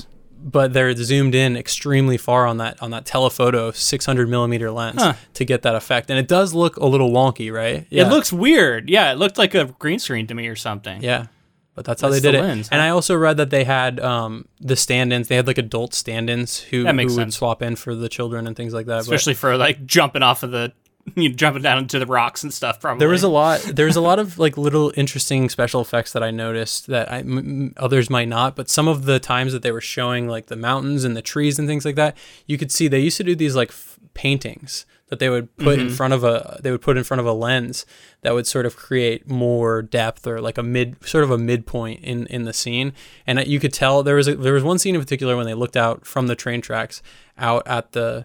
but 0.43 0.73
they're 0.73 0.95
zoomed 0.95 1.35
in 1.35 1.55
extremely 1.57 2.17
far 2.17 2.47
on 2.47 2.57
that 2.57 2.83
on 2.83 2.91
that 2.93 3.05
telephoto 3.05 3.71
600 3.73 4.27
millimeter 4.29 4.71
lens 4.71 5.03
Huh. 5.03 5.13
to 5.35 5.45
get 5.45 5.61
that 5.63 5.75
effect, 5.75 6.09
and 6.11 6.19
it 6.19 6.29
does 6.29 6.55
look 6.55 6.77
a 6.79 6.87
little 6.87 7.11
wonky, 7.11 7.53
right? 7.53 7.87
Yeah. 7.91 8.07
It 8.07 8.11
looks 8.11 8.33
weird. 8.33 8.89
Yeah, 8.89 9.13
it 9.13 9.17
looked 9.17 9.37
like 9.37 9.55
a 9.55 9.67
green 9.79 9.99
screen 9.99 10.27
to 10.29 10.35
me 10.35 10.47
or 10.49 10.57
something. 10.57 11.03
Yeah. 11.03 11.27
But 11.75 11.85
that's 11.85 12.03
how 12.03 12.09
That's 12.09 12.21
they 12.21 12.33
did 12.33 12.35
the 12.39 12.45
it. 12.45 12.49
lens, 12.49 12.69
And? 12.73 12.83
I 12.83 12.89
also 12.89 13.15
read 13.17 13.37
that 13.37 13.51
they 13.51 13.65
had 13.65 14.01
um, 14.01 14.47
the 14.61 14.75
stand-ins. 14.77 15.29
They 15.29 15.37
had 15.37 15.47
like 15.47 15.57
adult 15.57 15.95
stand-ins 15.95 16.59
who, 16.61 16.83
That 16.83 16.95
makes 16.97 17.13
who 17.15 17.21
would 17.21 17.33
swap 17.33 17.63
in 17.63 17.77
for 17.77 17.95
the 17.95 18.09
children 18.09 18.47
and 18.49 18.57
things 18.57 18.75
like 18.75 18.87
that. 18.87 18.97
But 18.97 19.01
Especially 19.03 19.35
for 19.35 19.57
like 19.57 19.87
jumping 19.87 20.23
off 20.23 20.43
of 20.43 20.51
the, 20.51 20.73
you 21.17 21.29
know, 21.29 21.35
jumping 21.35 21.63
down 21.63 21.79
into 21.79 21.99
the 21.99 22.07
rocks 22.07 22.43
and 22.43 22.53
stuff. 22.53 22.81
Probably 22.81 22.99
there 23.01 23.09
was 23.09 23.23
a 23.23 23.29
lot. 23.29 23.61
There 23.61 23.87
was 23.87 23.97
a 23.97 24.01
lot 24.01 24.19
of 24.19 24.39
like 24.39 24.57
little 24.57 24.93
interesting 24.97 25.49
special 25.49 25.81
effects 25.81 26.13
that 26.13 26.23
I 26.23 26.31
noticed 26.31 26.87
that 26.89 27.11
I, 27.11 27.19
m- 27.21 27.75
others 27.77 28.09
might 28.11 28.29
not. 28.29 28.55
But 28.57 28.69
some 28.69 28.87
of 28.89 29.05
the 29.07 29.19
times 29.19 29.53
that 29.53 29.63
they 29.63 29.73
were 29.73 29.81
showing 29.81 30.29
like 30.29 30.47
the 30.47 30.57
mountains 30.57 31.05
and 31.05 31.17
the 31.17 31.23
trees 31.23 31.59
and 31.59 31.67
things 31.67 31.85
like 31.85 31.97
that, 31.97 32.17
you 32.47 32.59
could 32.59 32.71
see 32.71 32.87
they 32.89 33.01
used 33.01 33.17
to 33.17 33.25
do 33.25 33.35
these 33.35 33.57
like 33.57 33.71
f- 33.71 33.99
paintings 34.15 34.87
that 35.09 35.19
they 35.19 35.29
would 35.29 35.57
put 35.57 35.79
Mm-hmm. 35.79 35.89
in 35.89 35.93
front 35.95 36.15
of 36.15 36.23
a 36.23 36.61
they 36.63 36.71
would 36.71 36.83
put 36.83 36.97
in 36.97 37.03
front 37.03 37.21
of 37.21 37.27
a 37.27 37.33
lens 37.33 37.85
that 38.23 38.33
would 38.33 38.47
sort 38.47 38.65
of 38.65 38.77
create 38.77 39.29
more 39.29 39.83
depth 39.83 40.25
or 40.27 40.41
like 40.41 40.57
a 40.59 40.63
mid 40.63 40.97
sort 41.05 41.25
of 41.25 41.33
a 41.33 41.39
midpoint 41.39 42.05
in 42.05 42.27
in 42.29 42.45
the 42.45 42.53
scene 42.53 42.93
and 43.27 43.45
you 43.49 43.59
could 43.59 43.73
tell 43.73 44.05
there 44.05 44.15
was 44.15 44.29
a, 44.29 44.37
there 44.37 44.53
was 44.53 44.63
one 44.63 44.79
scene 44.79 44.95
in 44.95 45.01
particular 45.01 45.37
when 45.37 45.47
they 45.47 45.55
looked 45.55 45.77
out 45.77 46.07
from 46.07 46.29
the 46.29 46.37
train 46.37 46.61
tracks 46.61 47.03
out 47.39 47.67
at 47.67 47.91
the 47.91 48.25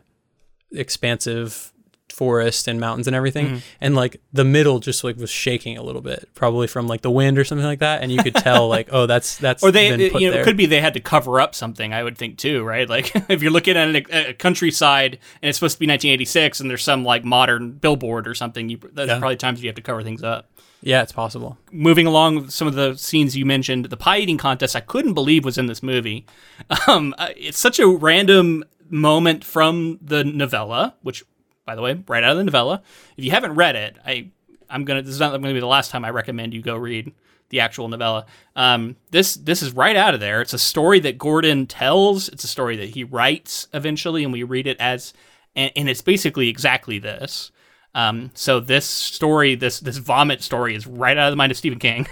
expansive 0.72 1.72
forest 2.16 2.68
and 2.68 2.80
mountains 2.80 3.08
and 3.08 3.16
everything 3.16 3.46
Mm-hmm. 3.46 3.58
and 3.82 3.96
like 3.96 4.22
the 4.32 4.46
middle 4.46 4.80
just 4.80 5.04
like 5.04 5.18
was 5.18 5.30
shaking 5.30 5.78
a 5.78 5.84
little 5.84 6.02
bit 6.02 6.30
probably 6.34 6.66
from 6.68 6.88
like 6.88 7.02
the 7.02 7.12
wind 7.12 7.38
or 7.38 7.44
something 7.44 7.66
like 7.66 7.80
that 7.80 8.02
and 8.02 8.12
you 8.12 8.24
could 8.24 8.36
tell 8.36 8.70
like 8.70 8.88
oh 8.92 9.06
that's 9.06 9.38
that's 9.46 9.62
or 9.64 9.72
they, 9.72 9.96
been 9.96 10.12
put 10.12 10.22
you 10.22 10.28
know, 10.28 10.34
there. 10.34 10.42
it 10.42 10.46
could 10.46 10.56
be 10.58 10.66
they 10.66 10.80
had 10.82 10.94
to 10.94 11.00
cover 11.02 11.42
up 11.42 11.54
something. 11.54 11.94
I 11.94 12.02
would 12.04 12.18
think 12.18 12.38
too, 12.38 12.64
right? 12.64 12.88
Like 12.90 13.12
if 13.30 13.42
you're 13.42 13.52
looking 13.52 13.76
at 13.76 13.88
a, 13.96 14.30
a 14.30 14.34
countryside 14.34 15.20
and 15.42 15.50
it's 15.50 15.58
supposed 15.58 15.76
to 15.76 15.80
be 15.80 15.88
1986, 15.88 16.60
and 16.62 16.70
there's 16.70 16.84
some 16.84 17.04
like 17.04 17.24
modern 17.26 17.72
billboard 17.74 18.28
or 18.28 18.34
something, 18.34 18.70
you, 18.70 18.78
there's 18.94 19.10
Yeah. 19.10 19.20
probably 19.20 19.36
times 19.36 19.62
you 19.62 19.68
have 19.70 19.76
to 19.76 19.82
cover 19.82 20.02
things 20.04 20.24
up. 20.24 20.50
yeah 20.82 21.02
it's 21.02 21.12
possible 21.12 21.58
moving 21.72 22.08
along 22.08 22.36
with 22.36 22.52
some 22.52 22.68
of 22.68 22.76
the 22.76 22.96
scenes 22.96 23.36
you 23.36 23.46
mentioned, 23.46 23.86
the 23.86 23.98
pie 23.98 24.20
eating 24.20 24.38
contest, 24.38 24.76
I 24.76 24.80
couldn't 24.82 25.14
believe 25.14 25.44
was 25.44 25.58
in 25.58 25.66
this 25.66 25.84
movie. 25.84 26.26
Um, 26.88 27.14
it's 27.36 27.60
such 27.60 27.80
a 27.80 27.88
random 27.88 28.64
moment 28.90 29.44
from 29.44 30.00
the 30.02 30.24
novella, 30.24 30.96
which, 31.02 31.24
by 31.66 31.76
the 31.76 31.82
way, 31.82 32.02
right 32.08 32.24
out 32.24 32.32
of 32.32 32.38
the 32.38 32.44
novella. 32.44 32.82
If 33.18 33.24
you 33.24 33.32
haven't 33.32 33.56
read 33.56 33.76
it, 33.76 33.98
I, 34.06 34.30
I'm 34.70 34.86
gonna. 34.86 35.02
This 35.02 35.14
is 35.14 35.20
not 35.20 35.30
going 35.30 35.42
to 35.44 35.54
be 35.54 35.60
the 35.60 35.66
last 35.66 35.92
time 35.92 36.06
I 36.06 36.10
recommend 36.10 36.54
you 36.54 36.62
go 36.62 36.76
read 36.76 37.14
the 37.50 37.60
actual 37.60 37.88
novella. 37.88 38.26
Um, 38.56 38.96
this 39.12 39.36
this 39.36 39.62
is 39.62 39.74
right 39.74 39.96
out 39.96 40.14
of 40.14 40.20
there. 40.20 40.42
It's 40.42 40.54
a 40.54 40.60
story 40.60 41.00
that 41.02 41.18
Gordon 41.18 41.68
tells. 41.68 42.30
It's 42.30 42.44
a 42.44 42.48
story 42.48 42.76
that 42.78 42.90
he 42.90 43.04
writes 43.04 43.68
eventually, 43.74 44.24
and 44.24 44.34
we 44.34 44.44
read 44.44 44.68
it 44.68 44.78
as, 44.80 45.14
and, 45.56 45.72
and 45.76 45.90
it's 45.90 46.02
basically 46.02 46.50
exactly 46.50 47.00
this. 47.00 47.52
Um, 47.94 48.32
so 48.34 48.60
this 48.60 48.86
story, 48.86 49.56
this 49.56 49.80
this 49.80 49.98
vomit 49.98 50.42
story, 50.42 50.76
is 50.76 50.86
right 50.86 51.18
out 51.18 51.28
of 51.28 51.32
the 51.32 51.38
mind 51.38 51.52
of 51.52 51.58
Stephen 51.58 51.80
King, 51.80 52.08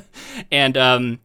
and 0.52 0.76
um, 0.76 1.18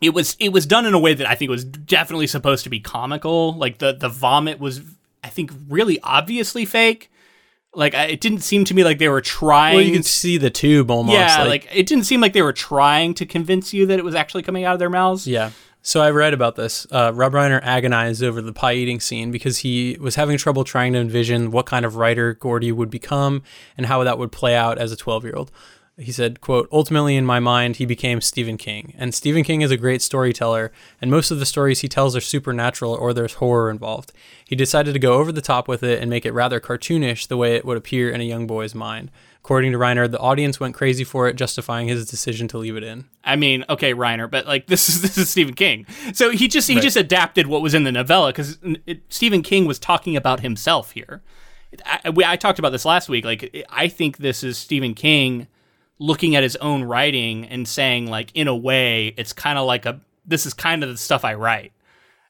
it 0.00 0.14
was 0.14 0.36
it 0.40 0.50
was 0.50 0.64
done 0.66 0.86
in 0.86 0.94
a 0.94 0.98
way 0.98 1.14
that 1.14 1.28
I 1.28 1.34
think 1.34 1.50
was 1.50 1.64
definitely 1.64 2.26
supposed 2.26 2.64
to 2.64 2.70
be 2.70 2.80
comical. 2.80 3.54
Like 3.54 3.78
the 3.78 3.92
the 3.92 4.08
vomit 4.08 4.58
was, 4.58 4.80
I 5.22 5.28
think, 5.28 5.52
really 5.68 6.00
obviously 6.02 6.64
fake. 6.64 7.09
Like 7.74 7.94
I, 7.94 8.06
it 8.06 8.20
didn't 8.20 8.40
seem 8.40 8.64
to 8.64 8.74
me 8.74 8.82
like 8.82 8.98
they 8.98 9.08
were 9.08 9.20
trying. 9.20 9.76
well 9.76 9.84
you 9.84 9.92
can 9.92 10.02
see 10.02 10.38
the 10.38 10.50
tube 10.50 10.90
almost 10.90 11.16
yeah, 11.16 11.44
like, 11.44 11.68
it 11.72 11.86
didn't 11.86 12.04
seem 12.04 12.20
like 12.20 12.32
they 12.32 12.42
were 12.42 12.52
trying 12.52 13.14
to 13.14 13.26
convince 13.26 13.72
you 13.72 13.86
that 13.86 13.98
it 13.98 14.04
was 14.04 14.14
actually 14.14 14.42
coming 14.42 14.64
out 14.64 14.72
of 14.72 14.78
their 14.80 14.90
mouths. 14.90 15.26
Yeah. 15.26 15.50
So 15.82 16.02
I 16.02 16.10
read 16.10 16.34
about 16.34 16.56
this. 16.56 16.86
Uh, 16.90 17.12
Rob 17.14 17.32
Reiner 17.32 17.60
agonized 17.62 18.22
over 18.22 18.42
the 18.42 18.52
pie 18.52 18.74
eating 18.74 19.00
scene 19.00 19.30
because 19.30 19.58
he 19.58 19.96
was 19.98 20.14
having 20.14 20.36
trouble 20.36 20.62
trying 20.62 20.92
to 20.92 20.98
envision 20.98 21.50
what 21.52 21.64
kind 21.64 21.86
of 21.86 21.96
writer 21.96 22.34
Gordie 22.34 22.72
would 22.72 22.90
become 22.90 23.42
and 23.78 23.86
how 23.86 24.04
that 24.04 24.18
would 24.18 24.30
play 24.30 24.54
out 24.54 24.76
as 24.76 24.92
a 24.92 24.96
12 24.96 25.24
year 25.24 25.34
old. 25.36 25.50
He 26.00 26.12
said, 26.12 26.40
quote, 26.40 26.68
ultimately 26.72 27.14
in 27.14 27.26
my 27.26 27.40
mind, 27.40 27.76
he 27.76 27.84
became 27.84 28.20
Stephen 28.20 28.56
King. 28.56 28.94
And 28.96 29.14
Stephen 29.14 29.44
King 29.44 29.60
is 29.60 29.70
a 29.70 29.76
great 29.76 30.00
storyteller, 30.00 30.72
and 31.00 31.10
most 31.10 31.30
of 31.30 31.38
the 31.38 31.46
stories 31.46 31.80
he 31.80 31.88
tells 31.88 32.16
are 32.16 32.20
supernatural 32.20 32.94
or 32.94 33.12
there's 33.12 33.34
horror 33.34 33.70
involved. 33.70 34.12
He 34.46 34.56
decided 34.56 34.94
to 34.94 34.98
go 34.98 35.14
over 35.14 35.30
the 35.30 35.42
top 35.42 35.68
with 35.68 35.82
it 35.82 36.00
and 36.00 36.08
make 36.08 36.24
it 36.24 36.32
rather 36.32 36.58
cartoonish 36.58 37.28
the 37.28 37.36
way 37.36 37.54
it 37.54 37.64
would 37.64 37.76
appear 37.76 38.10
in 38.10 38.20
a 38.20 38.24
young 38.24 38.46
boy's 38.46 38.74
mind. 38.74 39.10
According 39.42 39.72
to 39.72 39.78
Reiner, 39.78 40.10
the 40.10 40.18
audience 40.18 40.58
went 40.58 40.74
crazy 40.74 41.04
for 41.04 41.28
it, 41.28 41.36
justifying 41.36 41.88
his 41.88 42.08
decision 42.08 42.48
to 42.48 42.58
leave 42.58 42.76
it 42.76 42.82
in. 42.82 43.06
I 43.24 43.36
mean, 43.36 43.64
okay, 43.68 43.94
Reiner, 43.94 44.30
but 44.30 44.46
like 44.46 44.66
this 44.68 44.88
is 44.88 45.02
this 45.02 45.18
is 45.18 45.28
Stephen 45.28 45.54
King. 45.54 45.86
So 46.12 46.30
he 46.30 46.48
just 46.48 46.68
he 46.68 46.80
just 46.80 46.96
adapted 46.96 47.46
what 47.46 47.62
was 47.62 47.74
in 47.74 47.84
the 47.84 47.92
novella 47.92 48.32
because 48.32 48.58
Stephen 49.08 49.42
King 49.42 49.66
was 49.66 49.78
talking 49.78 50.16
about 50.16 50.40
himself 50.40 50.92
here. 50.92 51.22
I, 51.84 52.10
we, 52.10 52.24
I 52.24 52.36
talked 52.36 52.58
about 52.58 52.70
this 52.70 52.84
last 52.84 53.08
week. 53.08 53.24
Like 53.24 53.66
I 53.70 53.88
think 53.88 54.18
this 54.18 54.42
is 54.42 54.58
Stephen 54.58 54.94
King 54.94 55.46
looking 56.00 56.34
at 56.34 56.42
his 56.42 56.56
own 56.56 56.82
writing 56.82 57.44
and 57.46 57.68
saying 57.68 58.08
like 58.08 58.32
in 58.34 58.48
a 58.48 58.56
way 58.56 59.14
it's 59.16 59.32
kind 59.32 59.58
of 59.58 59.66
like 59.66 59.86
a 59.86 60.00
this 60.26 60.46
is 60.46 60.54
kind 60.54 60.82
of 60.82 60.88
the 60.90 60.96
stuff 60.96 61.24
I 61.24 61.34
write, 61.34 61.72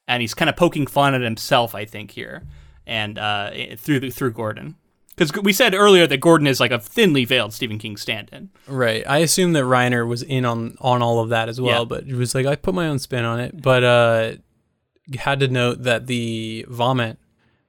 and 0.07 0.21
he's 0.21 0.35
kind 0.35 0.49
of 0.51 0.57
poking 0.57 0.87
fun 0.87 1.15
at 1.15 1.23
himself. 1.23 1.75
I 1.75 1.85
think 1.87 2.11
here 2.11 2.43
and 2.87 3.19
uh, 3.19 3.51
through 3.77 4.01
the, 4.01 4.11
through 4.11 4.33
Gordon. 4.33 4.75
Because 5.17 5.33
we 5.43 5.53
said 5.53 5.75
earlier 5.75 6.07
that 6.07 6.17
Gordon 6.19 6.47
is 6.47 6.61
like 6.61 6.71
a 6.71 6.79
thinly 6.79 7.25
veiled 7.27 7.53
Stephen 7.53 7.79
King 7.79 7.97
stand-in. 7.99 8.49
Right. 8.67 9.05
I 9.07 9.19
assume 9.19 9.53
that 9.53 9.65
Reiner 9.65 10.07
was 10.09 10.23
in 10.23 10.45
on 10.45 10.77
on 10.81 11.03
all 11.03 11.21
of 11.21 11.29
that 11.29 11.49
as 11.49 11.61
well, 11.61 11.81
Yeah. 11.81 11.85
but 11.85 12.05
he 12.05 12.15
was 12.15 12.35
like, 12.35 12.47
I 12.47 12.57
put 12.57 12.75
my 12.75 12.89
own 12.89 12.99
spin 12.99 13.25
on 13.25 13.39
it. 13.39 13.61
But 13.61 13.85
uh, 13.85 14.33
had 15.19 15.41
to 15.41 15.49
note 15.49 15.83
that 15.83 16.07
the 16.07 16.65
vomit 16.69 17.19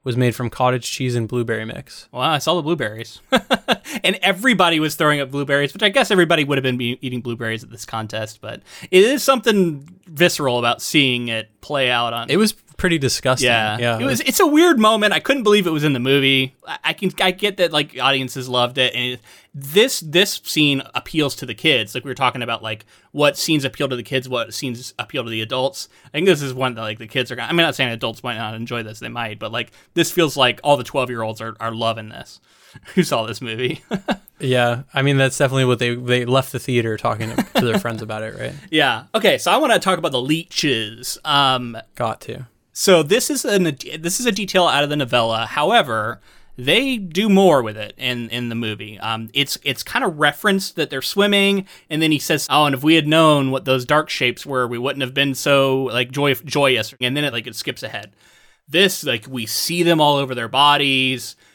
was 0.03 0.17
made 0.17 0.35
from 0.35 0.49
cottage 0.49 0.89
cheese 0.89 1.15
and 1.15 1.27
blueberry 1.27 1.65
mix. 1.65 2.07
Well, 2.11 2.21
I 2.21 2.39
saw 2.39 2.55
the 2.55 2.61
blueberries, 2.61 3.21
and 4.03 4.17
everybody 4.21 4.79
was 4.79 4.95
throwing 4.95 5.19
up 5.19 5.29
blueberries, 5.29 5.73
which 5.73 5.83
I 5.83 5.89
guess 5.89 6.09
everybody 6.09 6.43
would 6.43 6.57
have 6.57 6.63
been 6.63 6.81
eating 6.81 7.21
blueberries 7.21 7.63
at 7.63 7.69
this 7.69 7.85
contest. 7.85 8.41
But 8.41 8.61
it 8.89 9.03
is 9.03 9.23
something 9.23 9.87
visceral 10.07 10.59
about 10.59 10.81
seeing 10.81 11.27
it 11.27 11.49
play 11.61 11.91
out 11.91 12.13
on. 12.13 12.29
It 12.29 12.37
was 12.37 12.55
pretty 12.77 12.97
disgusting. 12.97 13.47
yeah, 13.47 13.77
Yeah. 13.77 13.99
It 13.99 14.05
was. 14.05 14.19
It's 14.21 14.39
a 14.39 14.47
weird 14.47 14.79
moment. 14.79 15.13
I 15.13 15.19
couldn't 15.19 15.43
believe 15.43 15.67
it 15.67 15.71
was 15.71 15.83
in 15.83 15.93
the 15.93 15.99
movie. 15.99 16.55
I, 16.67 16.77
I 16.85 16.93
can. 16.93 17.11
I 17.21 17.31
get 17.31 17.57
that 17.57 17.71
like 17.71 17.97
audiences 17.99 18.49
loved 18.49 18.77
it, 18.77 18.93
and 18.93 19.13
it, 19.13 19.21
this 19.53 19.99
this 19.99 20.41
scene 20.43 20.81
appeals 20.95 21.35
to 21.37 21.45
the 21.45 21.53
kids. 21.53 21.93
Like 21.93 22.03
we 22.03 22.09
were 22.11 22.15
talking 22.15 22.41
about, 22.41 22.63
like 22.63 22.85
what 23.11 23.37
scenes 23.37 23.65
appeal 23.65 23.89
to 23.89 23.95
the 23.95 24.03
kids, 24.03 24.27
what 24.29 24.53
scenes 24.53 24.93
appeal 24.97 25.23
to 25.23 25.29
the 25.29 25.41
adults. 25.41 25.89
I 26.05 26.09
think 26.09 26.25
this 26.27 26.41
is 26.41 26.53
one 26.53 26.75
that 26.75 26.81
like 26.81 26.99
the 26.99 27.07
kids 27.07 27.31
are. 27.31 27.35
gonna 27.35 27.49
I'm 27.49 27.55
not 27.55 27.75
saying 27.75 27.91
adults 27.91 28.23
might 28.23 28.37
not 28.37 28.55
enjoy 28.55 28.83
this. 28.83 28.99
They 28.99 29.09
might, 29.09 29.39
but 29.39 29.51
like 29.51 29.71
this 29.93 30.11
feels 30.11 30.37
like 30.37 30.59
all 30.63 30.77
the 30.77 30.83
12 30.83 31.09
year 31.09 31.21
olds 31.21 31.41
are 31.41 31.55
are 31.59 31.73
loving 31.73 32.09
this. 32.09 32.39
Who 32.95 33.03
saw 33.03 33.25
this 33.25 33.41
movie? 33.41 33.83
yeah. 34.41 34.83
I 34.93 35.01
mean, 35.01 35.17
that's 35.17 35.37
definitely 35.37 35.65
what 35.65 35.79
they 35.79 35.95
they 35.95 36.25
left 36.25 36.51
the 36.51 36.59
theater 36.59 36.97
talking 36.97 37.35
to, 37.35 37.43
to 37.55 37.65
their 37.65 37.79
friends 37.79 38.01
about 38.01 38.23
it, 38.23 38.37
right? 38.37 38.53
yeah. 38.71 39.05
Okay. 39.15 39.37
So 39.37 39.51
I 39.51 39.57
want 39.57 39.73
to 39.73 39.79
talk 39.79 39.97
about 39.97 40.11
the 40.11 40.21
leeches. 40.21 41.17
Um. 41.25 41.77
Got 41.95 42.21
to. 42.21 42.47
So 42.73 43.03
this 43.03 43.29
is 43.29 43.45
an 43.45 43.63
this 43.99 44.19
is 44.19 44.25
a 44.25 44.31
detail 44.31 44.65
out 44.65 44.83
of 44.83 44.89
the 44.89 44.95
novella. 44.95 45.45
However, 45.45 46.21
they 46.57 46.97
do 46.97 47.29
more 47.29 47.61
with 47.63 47.77
it 47.77 47.93
in 47.97 48.29
in 48.29 48.49
the 48.49 48.55
movie. 48.55 48.99
Um, 48.99 49.29
it's 49.33 49.57
it's 49.63 49.83
kind 49.83 50.05
of 50.05 50.19
referenced 50.19 50.75
that 50.75 50.89
they're 50.89 51.01
swimming, 51.01 51.65
and 51.89 52.01
then 52.01 52.11
he 52.11 52.19
says, 52.19 52.47
"Oh, 52.49 52.65
and 52.65 52.75
if 52.75 52.83
we 52.83 52.95
had 52.95 53.07
known 53.07 53.51
what 53.51 53.65
those 53.65 53.85
dark 53.85 54.09
shapes 54.09 54.45
were, 54.45 54.67
we 54.67 54.77
wouldn't 54.77 55.01
have 55.01 55.13
been 55.13 55.33
so 55.33 55.83
like 55.85 56.11
joy 56.11 56.33
joyous." 56.33 56.93
And 57.01 57.15
then 57.15 57.23
it 57.23 57.33
like 57.33 57.47
it 57.47 57.55
skips 57.55 57.83
ahead. 57.83 58.13
This 58.67 59.03
like 59.03 59.27
we 59.27 59.45
see 59.45 59.83
them 59.83 59.99
all 59.99 60.17
over 60.17 60.35
their 60.35 60.49
bodies. 60.49 61.35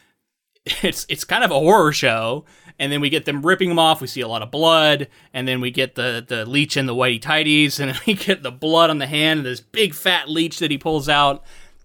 It's 0.83 1.05
it's 1.07 1.23
kind 1.23 1.45
of 1.45 1.51
a 1.51 1.59
horror 1.59 1.93
show, 1.93 2.43
and 2.79 2.91
then 2.91 3.01
we 3.01 3.09
get 3.09 3.25
them 3.25 3.45
ripping 3.45 3.69
them 3.69 3.79
off. 3.79 4.01
We 4.01 4.07
see 4.07 4.21
a 4.21 4.27
lot 4.27 4.41
of 4.41 4.51
blood, 4.51 5.07
and 5.33 5.47
then 5.47 5.61
we 5.61 5.71
get 5.71 5.95
the 5.95 6.23
the 6.27 6.45
leech 6.45 6.77
in 6.77 6.85
the 6.85 6.95
whitey 6.95 7.19
tighties, 7.21 7.79
and 7.81 7.97
we 8.05 8.13
get 8.13 8.43
the 8.43 8.51
blood 8.51 8.89
on 8.89 8.97
the 8.99 9.07
hand, 9.07 9.39
and 9.39 9.45
this 9.45 9.61
big 9.61 9.93
fat 9.93 10.29
leech 10.29 10.59
that 10.59 10.71
he 10.71 10.77
pulls 10.77 11.07
out. 11.09 11.43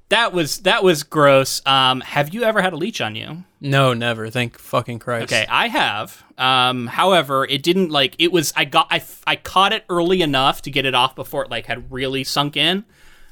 That 0.09 0.35
was 0.35 0.59
that 0.61 0.85
was 0.85 1.05
gross. 1.05 1.63
Um, 1.65 2.03
have 2.03 2.35
you 2.35 2.43
ever 2.43 2.61
had 2.61 2.75
a 2.75 2.77
leech 2.77 3.01
on 3.01 3.15
you? 3.17 3.45
No, 3.63 3.95
never. 3.95 4.29
Thank 4.29 4.59
fucking 4.59 4.99
Christ. 4.99 5.33
Okay, 5.33 5.47
I 5.49 5.69
have. 5.69 6.23
Um, 6.37 6.87
however, 6.87 7.47
it 7.47 7.63
didn't 7.63 7.89
like 7.91 8.15
it 8.19 8.31
was. 8.31 8.53
I 8.55 8.67
got 8.67 8.89
I, 8.91 9.03
I 9.27 9.37
caught 9.37 9.73
it 9.73 9.85
early 9.89 10.21
enough 10.21 10.61
to 10.63 10.71
get 10.71 10.85
it 10.85 10.95
off 10.95 11.15
before 11.15 11.45
it 11.45 11.51
like 11.51 11.65
had 11.65 11.91
really 11.91 12.25
sunk 12.25 12.57
in. 12.59 12.85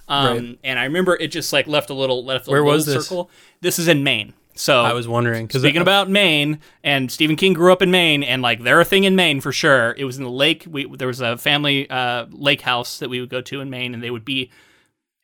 Um, 0.09 0.27
Right. 0.37 0.59
and 0.65 0.79
I 0.79 0.85
remember 0.85 1.17
it 1.17 1.29
just 1.29 1.53
like 1.53 1.67
left 1.67 1.91
a 1.91 1.95
little 1.95 2.25
left 2.25 2.49
a 2.49 2.51
Where 2.51 2.61
little 2.61 2.73
was 2.77 2.87
this? 2.87 3.07
circle. 3.07 3.31
This 3.61 3.79
is 3.79 3.87
in 3.87 4.03
Maine. 4.03 4.33
So 4.55 4.83
I 4.83 4.93
was 4.93 5.09
wondering 5.09 5.47
because 5.47 5.63
Speaking 5.63 5.83
about 5.83 6.11
Maine, 6.11 6.61
and 6.83 7.11
Stephen 7.11 7.37
King 7.37 7.53
grew 7.53 7.73
up 7.73 7.83
in 7.83 7.91
Maine, 7.91 8.23
and 8.23 8.43
like 8.43 8.63
they're 8.63 8.81
a 8.81 8.85
thing 8.85 9.05
in 9.05 9.17
Maine 9.17 9.41
for 9.41 9.53
sure. 9.53 9.95
It 9.97 10.05
was 10.05 10.19
in 10.19 10.25
the 10.25 10.31
lake. 10.31 10.67
We 10.69 10.87
there 10.97 11.09
was 11.09 11.21
a 11.21 11.37
family 11.37 11.89
uh, 11.89 12.27
lake 12.31 12.61
house 12.63 12.99
that 12.99 13.09
we 13.09 13.21
would 13.21 13.31
go 13.31 13.41
to 13.41 13.61
in 13.61 13.71
Maine, 13.71 13.95
and 13.95 14.03
they 14.03 14.11
would 14.11 14.25
be 14.25 14.51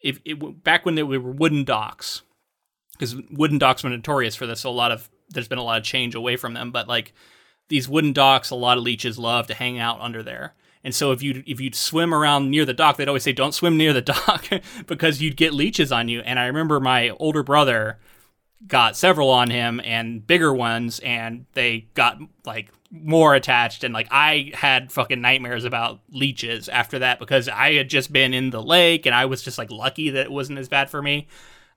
if 0.01 0.20
it, 0.24 0.62
back 0.62 0.85
when 0.87 0.95
they 0.95 1.03
were 1.03 1.18
wooden 1.18 1.64
docks, 1.64 2.22
because 2.93 3.16
wooden 3.31 3.59
docks 3.59 3.83
were 3.83 3.91
notorious 3.91 4.37
for 4.37 4.47
this. 4.47 4.61
So 4.61 4.70
a 4.70 4.72
lot 4.72 4.93
of 4.93 5.11
there's 5.29 5.49
been 5.49 5.59
a 5.59 5.64
lot 5.64 5.79
of 5.79 5.85
change 5.85 6.14
away 6.14 6.37
from 6.37 6.55
them, 6.55 6.70
but 6.70 6.89
like 6.89 7.12
these 7.68 7.89
wooden 7.89 8.12
docks, 8.12 8.51
a 8.51 8.55
lot 8.55 8.79
of 8.79 8.85
leeches 8.85 9.18
love 9.18 9.47
to 9.49 9.55
hang 9.55 9.79
out 9.79 10.01
under 10.01 10.22
there. 10.22 10.55
And 10.85 10.95
so 10.95 11.11
if 11.11 11.20
you 11.20 11.43
if 11.47 11.61
you'd 11.61 11.74
swim 11.74 12.14
around 12.14 12.51
near 12.51 12.64
the 12.64 12.72
dock, 12.72 12.97
they'd 12.97 13.09
always 13.09 13.24
say 13.24 13.33
don't 13.33 13.53
swim 13.55 13.77
near 13.77 13.93
the 13.93 14.01
dock 14.03 14.49
because 14.87 15.20
you'd 15.20 15.37
get 15.37 15.53
leeches 15.53 15.91
on 15.91 16.09
you. 16.09 16.20
And 16.20 16.39
I 16.39 16.47
remember 16.47 16.79
my 16.79 17.11
older 17.11 17.43
brother 17.43 17.99
got 18.66 18.96
several 18.96 19.30
on 19.30 19.50
him 19.50 19.80
and 19.84 20.26
bigger 20.26 20.52
ones 20.52 20.98
and 21.00 21.46
they 21.52 21.86
got 21.94 22.18
like 22.44 22.70
more 22.90 23.34
attached 23.34 23.84
and 23.84 23.92
like 23.92 24.09
I 24.11 24.52
had 24.54 24.90
fucking 24.90 25.20
nightmares 25.20 25.64
about 25.64 26.00
leeches 26.11 26.68
after 26.68 27.00
that 27.00 27.18
because 27.18 27.48
I 27.48 27.74
had 27.74 27.90
just 27.90 28.12
been 28.12 28.32
in 28.32 28.50
the 28.50 28.62
lake 28.62 29.07
and 29.07 29.14
I 29.14 29.26
was 29.26 29.42
just 29.42 29.59
like 29.59 29.70
lucky 29.70 30.11
that 30.11 30.26
it 30.26 30.32
wasn't 30.32 30.59
as 30.59 30.68
bad 30.68 30.90
for 30.90 31.02
me. 31.02 31.28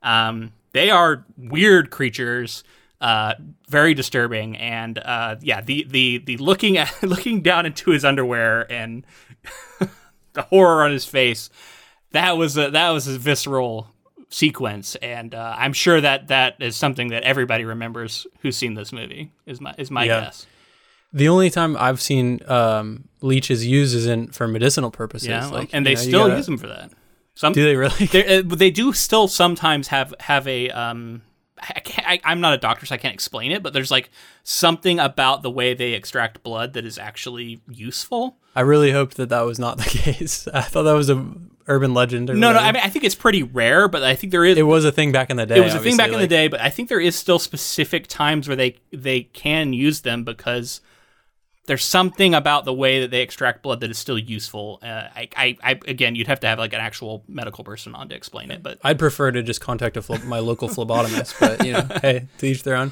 Um, 0.01 0.53
they 0.71 0.89
are 0.89 1.25
weird 1.37 1.89
creatures, 1.89 2.63
uh, 3.01 3.33
very 3.67 3.93
disturbing, 3.93 4.55
and 4.57 4.97
uh, 4.99 5.37
yeah, 5.41 5.61
the 5.61 5.85
the 5.89 6.19
the 6.19 6.37
looking 6.37 6.77
at 6.77 6.91
looking 7.03 7.41
down 7.41 7.65
into 7.65 7.91
his 7.91 8.05
underwear 8.05 8.71
and 8.71 9.05
the 10.33 10.43
horror 10.43 10.83
on 10.83 10.91
his 10.91 11.05
face. 11.05 11.49
That 12.11 12.37
was 12.37 12.57
a 12.57 12.69
that 12.71 12.89
was 12.89 13.07
a 13.07 13.17
visceral 13.17 13.87
sequence, 14.29 14.95
and 14.95 15.33
uh, 15.35 15.55
I'm 15.57 15.73
sure 15.73 15.99
that 16.01 16.27
that 16.27 16.55
is 16.59 16.75
something 16.75 17.09
that 17.09 17.23
everybody 17.23 17.65
remembers 17.65 18.25
who's 18.41 18.55
seen 18.57 18.73
this 18.75 18.91
movie. 18.93 19.31
Is 19.45 19.59
my 19.59 19.73
is 19.77 19.89
my 19.91 20.03
Yeah. 20.05 20.21
guess. 20.21 20.45
the 21.11 21.27
only 21.27 21.49
time 21.49 21.75
I've 21.77 21.99
seen 22.01 22.39
um, 22.47 23.05
leeches 23.21 23.65
used 23.65 23.95
is 23.95 24.05
in 24.05 24.27
for 24.27 24.47
medicinal 24.47 24.91
purposes. 24.91 25.29
Yeah, 25.29 25.47
like, 25.47 25.69
and 25.73 25.85
they 25.85 25.95
know, 25.95 26.01
still 26.01 26.19
gotta- 26.27 26.37
use 26.37 26.45
them 26.45 26.57
for 26.57 26.67
that. 26.67 26.91
Some 27.35 27.53
Do 27.53 27.63
they 27.63 27.75
really? 27.75 28.05
they, 28.07 28.37
uh, 28.39 28.43
they 28.45 28.69
do 28.69 28.91
still 28.93 29.27
sometimes 29.27 29.87
have 29.87 30.13
have 30.19 30.47
a 30.47 30.69
um 30.71 31.21
I 31.61 32.19
I'm 32.23 32.41
not 32.41 32.53
a 32.53 32.57
doctor, 32.57 32.85
so 32.85 32.95
I 32.95 32.97
can't 32.97 33.13
explain 33.13 33.51
it. 33.51 33.63
But 33.63 33.73
there's 33.73 33.91
like 33.91 34.09
something 34.43 34.99
about 34.99 35.41
the 35.41 35.49
way 35.49 35.73
they 35.73 35.93
extract 35.93 36.43
blood 36.43 36.73
that 36.73 36.85
is 36.85 36.97
actually 36.97 37.61
useful. 37.69 38.37
I 38.55 38.61
really 38.61 38.91
hoped 38.91 39.15
that 39.17 39.29
that 39.29 39.41
was 39.41 39.57
not 39.57 39.77
the 39.77 39.83
case. 39.89 40.47
I 40.53 40.61
thought 40.61 40.83
that 40.83 40.93
was 40.93 41.09
a 41.09 41.15
urban 41.69 41.93
legend. 41.93 42.29
Or 42.29 42.33
No, 42.33 42.51
no. 42.51 42.59
I 42.59 42.71
mean 42.71 42.81
I 42.83 42.89
think 42.89 43.05
it's 43.05 43.15
pretty 43.15 43.43
rare, 43.43 43.87
but 43.87 44.03
I 44.03 44.15
think 44.15 44.31
there 44.31 44.43
is. 44.43 44.57
it 44.57 44.63
was 44.63 44.83
a 44.85 44.91
thing 44.91 45.11
back 45.11 45.29
in 45.29 45.37
the 45.37 45.45
day. 45.45 45.57
it 45.57 45.63
was 45.63 45.73
a 45.75 45.79
thing 45.79 45.95
back 45.95 46.11
in 46.11 46.19
the 46.19 46.27
day, 46.27 46.47
but 46.47 46.59
I 46.59 46.69
think 46.69 46.89
there 46.89 46.99
is 46.99 47.15
still 47.15 47.39
specific 47.39 48.07
times 48.07 48.47
where 48.47 48.57
they 48.57 48.77
they 48.91 49.21
can 49.21 49.71
use 49.73 50.01
them 50.01 50.23
because 50.23 50.81
there's 51.69 51.85
something 51.85 52.33
about 52.33 52.65
the 52.65 52.73
way 52.73 53.01
that 53.01 53.11
they 53.11 53.21
extract 53.21 53.61
blood 53.61 53.79
that 53.81 53.91
is 53.91 53.97
still 53.99 54.17
useful. 54.17 54.79
Uh, 54.81 55.07
I, 55.15 55.29
I, 55.37 55.57
I, 55.61 55.71
again, 55.87 56.15
you'd 56.15 56.25
have 56.25 56.39
to 56.39 56.47
have 56.47 56.57
like 56.57 56.73
an 56.73 56.79
actual 56.81 57.23
medical 57.27 57.63
person 57.63 57.93
on 57.93 58.09
to 58.09 58.15
explain 58.15 58.49
it, 58.49 58.63
but 58.63 58.79
I'd 58.83 58.97
prefer 58.97 59.31
to 59.31 59.43
just 59.43 59.61
contact 59.61 59.95
a 59.95 60.01
phle- 60.01 60.25
my 60.25 60.39
local 60.39 60.67
phlebotomist, 60.67 61.39
but 61.39 61.63
you 61.63 61.73
know, 61.73 61.87
hey, 62.01 62.27
to 62.39 62.47
each 62.47 62.63
their 62.63 62.75
own. 62.75 62.91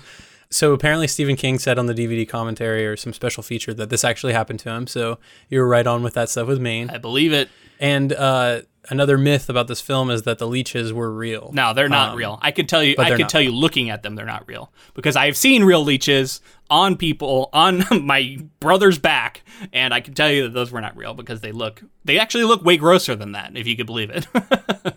So 0.49 0.73
apparently 0.73 1.07
Stephen 1.07 1.35
King 1.35 1.59
said 1.59 1.77
on 1.77 1.87
the 1.87 1.93
DVD 1.93 2.27
commentary 2.27 2.85
or 2.87 2.95
some 2.95 3.13
special 3.13 3.43
feature 3.43 3.73
that 3.73 3.89
this 3.89 4.03
actually 4.03 4.33
happened 4.33 4.59
to 4.61 4.69
him. 4.69 4.87
So 4.87 5.19
you 5.49 5.59
were 5.59 5.67
right 5.67 5.85
on 5.85 6.03
with 6.03 6.13
that 6.13 6.29
stuff 6.29 6.47
with 6.47 6.59
Maine. 6.59 6.89
I 6.89 6.97
believe 6.97 7.33
it. 7.33 7.49
And 7.79 8.11
uh, 8.13 8.61
another 8.89 9.17
myth 9.17 9.49
about 9.49 9.67
this 9.67 9.81
film 9.81 10.09
is 10.09 10.23
that 10.23 10.39
the 10.39 10.47
leeches 10.47 10.91
were 10.93 11.11
real. 11.11 11.51
No, 11.53 11.73
they're 11.73 11.89
not 11.89 12.11
Um, 12.13 12.17
real. 12.17 12.39
I 12.41 12.51
could 12.51 12.67
tell 12.69 12.81
you. 12.81 12.95
I 12.97 13.09
could 13.11 13.19
not. 13.19 13.29
tell 13.29 13.41
you, 13.41 13.51
looking 13.51 13.89
at 13.89 14.03
them, 14.03 14.15
they're 14.15 14.25
not 14.25 14.47
real 14.47 14.71
because 14.95 15.15
I 15.15 15.25
have 15.25 15.37
seen 15.37 15.63
real 15.63 15.83
leeches 15.83 16.41
on 16.69 16.95
people 16.97 17.49
on 17.53 17.83
my 18.03 18.39
brother's 18.59 18.97
back, 18.97 19.43
and 19.73 19.93
I 19.93 19.99
can 20.01 20.13
tell 20.15 20.31
you 20.31 20.43
that 20.43 20.53
those 20.53 20.71
were 20.71 20.81
not 20.81 20.97
real 20.97 21.13
because 21.13 21.41
they 21.41 21.51
look. 21.51 21.83
They 22.05 22.17
actually 22.17 22.45
look 22.45 22.63
way 22.63 22.77
grosser 22.77 23.15
than 23.15 23.33
that, 23.33 23.55
if 23.55 23.67
you 23.67 23.75
could 23.77 23.85
believe 23.85 24.09
it. 24.09 24.25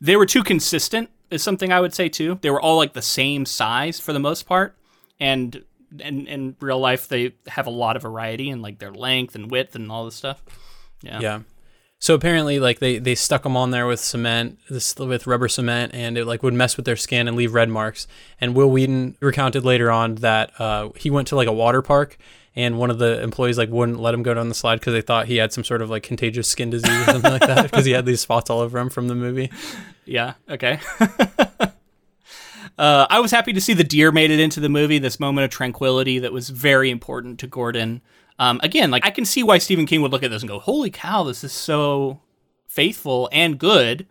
they 0.00 0.16
were 0.16 0.26
too 0.26 0.42
consistent, 0.42 1.10
is 1.30 1.42
something 1.42 1.72
I 1.72 1.80
would 1.80 1.94
say 1.94 2.08
too. 2.08 2.38
They 2.40 2.50
were 2.50 2.60
all 2.60 2.76
like 2.76 2.92
the 2.92 3.02
same 3.02 3.46
size 3.46 4.00
for 4.00 4.12
the 4.12 4.18
most 4.18 4.44
part, 4.44 4.76
and 5.18 5.64
and 6.00 6.26
in 6.28 6.56
real 6.60 6.78
life 6.78 7.08
they 7.08 7.34
have 7.46 7.66
a 7.66 7.70
lot 7.70 7.96
of 7.96 8.02
variety 8.02 8.50
in 8.50 8.62
like 8.62 8.78
their 8.78 8.92
length 8.92 9.34
and 9.34 9.50
width 9.50 9.74
and 9.74 9.90
all 9.90 10.04
this 10.04 10.14
stuff. 10.14 10.42
Yeah. 11.02 11.20
Yeah. 11.20 11.40
So 11.98 12.14
apparently, 12.14 12.60
like 12.60 12.78
they 12.78 12.98
they 12.98 13.14
stuck 13.14 13.42
them 13.42 13.56
on 13.56 13.70
there 13.70 13.86
with 13.86 14.00
cement, 14.00 14.58
this 14.68 14.94
with 14.96 15.26
rubber 15.26 15.48
cement, 15.48 15.94
and 15.94 16.18
it 16.18 16.26
like 16.26 16.42
would 16.42 16.54
mess 16.54 16.76
with 16.76 16.84
their 16.84 16.96
skin 16.96 17.26
and 17.26 17.36
leave 17.36 17.54
red 17.54 17.70
marks. 17.70 18.06
And 18.40 18.54
Wil 18.54 18.70
Wheaton 18.70 19.16
recounted 19.20 19.64
later 19.64 19.90
on 19.90 20.16
that 20.16 20.52
uh, 20.60 20.90
he 20.94 21.10
went 21.10 21.28
to 21.28 21.36
like 21.36 21.48
a 21.48 21.52
water 21.52 21.80
park, 21.80 22.18
and 22.54 22.78
one 22.78 22.90
of 22.90 22.98
the 22.98 23.22
employees 23.22 23.56
like 23.56 23.70
wouldn't 23.70 23.98
let 23.98 24.12
him 24.12 24.22
go 24.22 24.34
down 24.34 24.50
the 24.50 24.54
slide 24.54 24.78
because 24.78 24.92
they 24.92 25.00
thought 25.00 25.26
he 25.26 25.36
had 25.36 25.54
some 25.54 25.64
sort 25.64 25.80
of 25.80 25.88
like 25.88 26.02
contagious 26.02 26.48
skin 26.48 26.68
disease 26.68 27.08
or 27.08 27.12
something 27.12 27.32
like 27.32 27.40
that 27.40 27.62
because 27.62 27.86
he 27.86 27.92
had 27.92 28.04
these 28.04 28.20
spots 28.20 28.50
all 28.50 28.60
over 28.60 28.78
him 28.78 28.90
from 28.90 29.08
the 29.08 29.14
movie. 29.14 29.50
Yeah. 30.06 30.34
Okay. 30.48 30.78
uh, 32.78 33.06
I 33.10 33.20
was 33.20 33.30
happy 33.30 33.52
to 33.52 33.60
see 33.60 33.74
the 33.74 33.84
deer 33.84 34.12
made 34.12 34.30
it 34.30 34.40
into 34.40 34.60
the 34.60 34.68
movie. 34.68 34.98
This 34.98 35.20
moment 35.20 35.44
of 35.44 35.50
tranquility 35.50 36.18
that 36.20 36.32
was 36.32 36.48
very 36.48 36.90
important 36.90 37.38
to 37.40 37.46
Gordon. 37.46 38.00
Um, 38.38 38.60
again, 38.62 38.90
like 38.90 39.04
I 39.04 39.10
can 39.10 39.24
see 39.24 39.42
why 39.42 39.58
Stephen 39.58 39.86
King 39.86 40.02
would 40.02 40.12
look 40.12 40.22
at 40.22 40.30
this 40.30 40.42
and 40.42 40.48
go, 40.48 40.58
"Holy 40.58 40.90
cow, 40.90 41.24
this 41.24 41.42
is 41.42 41.52
so 41.52 42.20
faithful 42.66 43.28
and 43.32 43.58
good." 43.58 44.06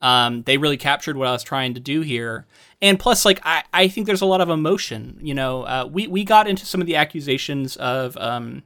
Um, 0.00 0.42
they 0.42 0.58
really 0.58 0.76
captured 0.76 1.16
what 1.16 1.28
I 1.28 1.32
was 1.32 1.42
trying 1.42 1.74
to 1.74 1.80
do 1.80 2.02
here. 2.02 2.46
And 2.82 2.98
plus, 2.98 3.24
like 3.24 3.40
I, 3.42 3.64
I 3.72 3.88
think 3.88 4.06
there's 4.06 4.20
a 4.20 4.26
lot 4.26 4.40
of 4.40 4.50
emotion. 4.50 5.18
You 5.22 5.34
know, 5.34 5.62
uh, 5.62 5.88
we 5.90 6.06
we 6.06 6.24
got 6.24 6.46
into 6.46 6.66
some 6.66 6.80
of 6.80 6.86
the 6.86 6.96
accusations 6.96 7.76
of 7.76 8.16
um, 8.16 8.62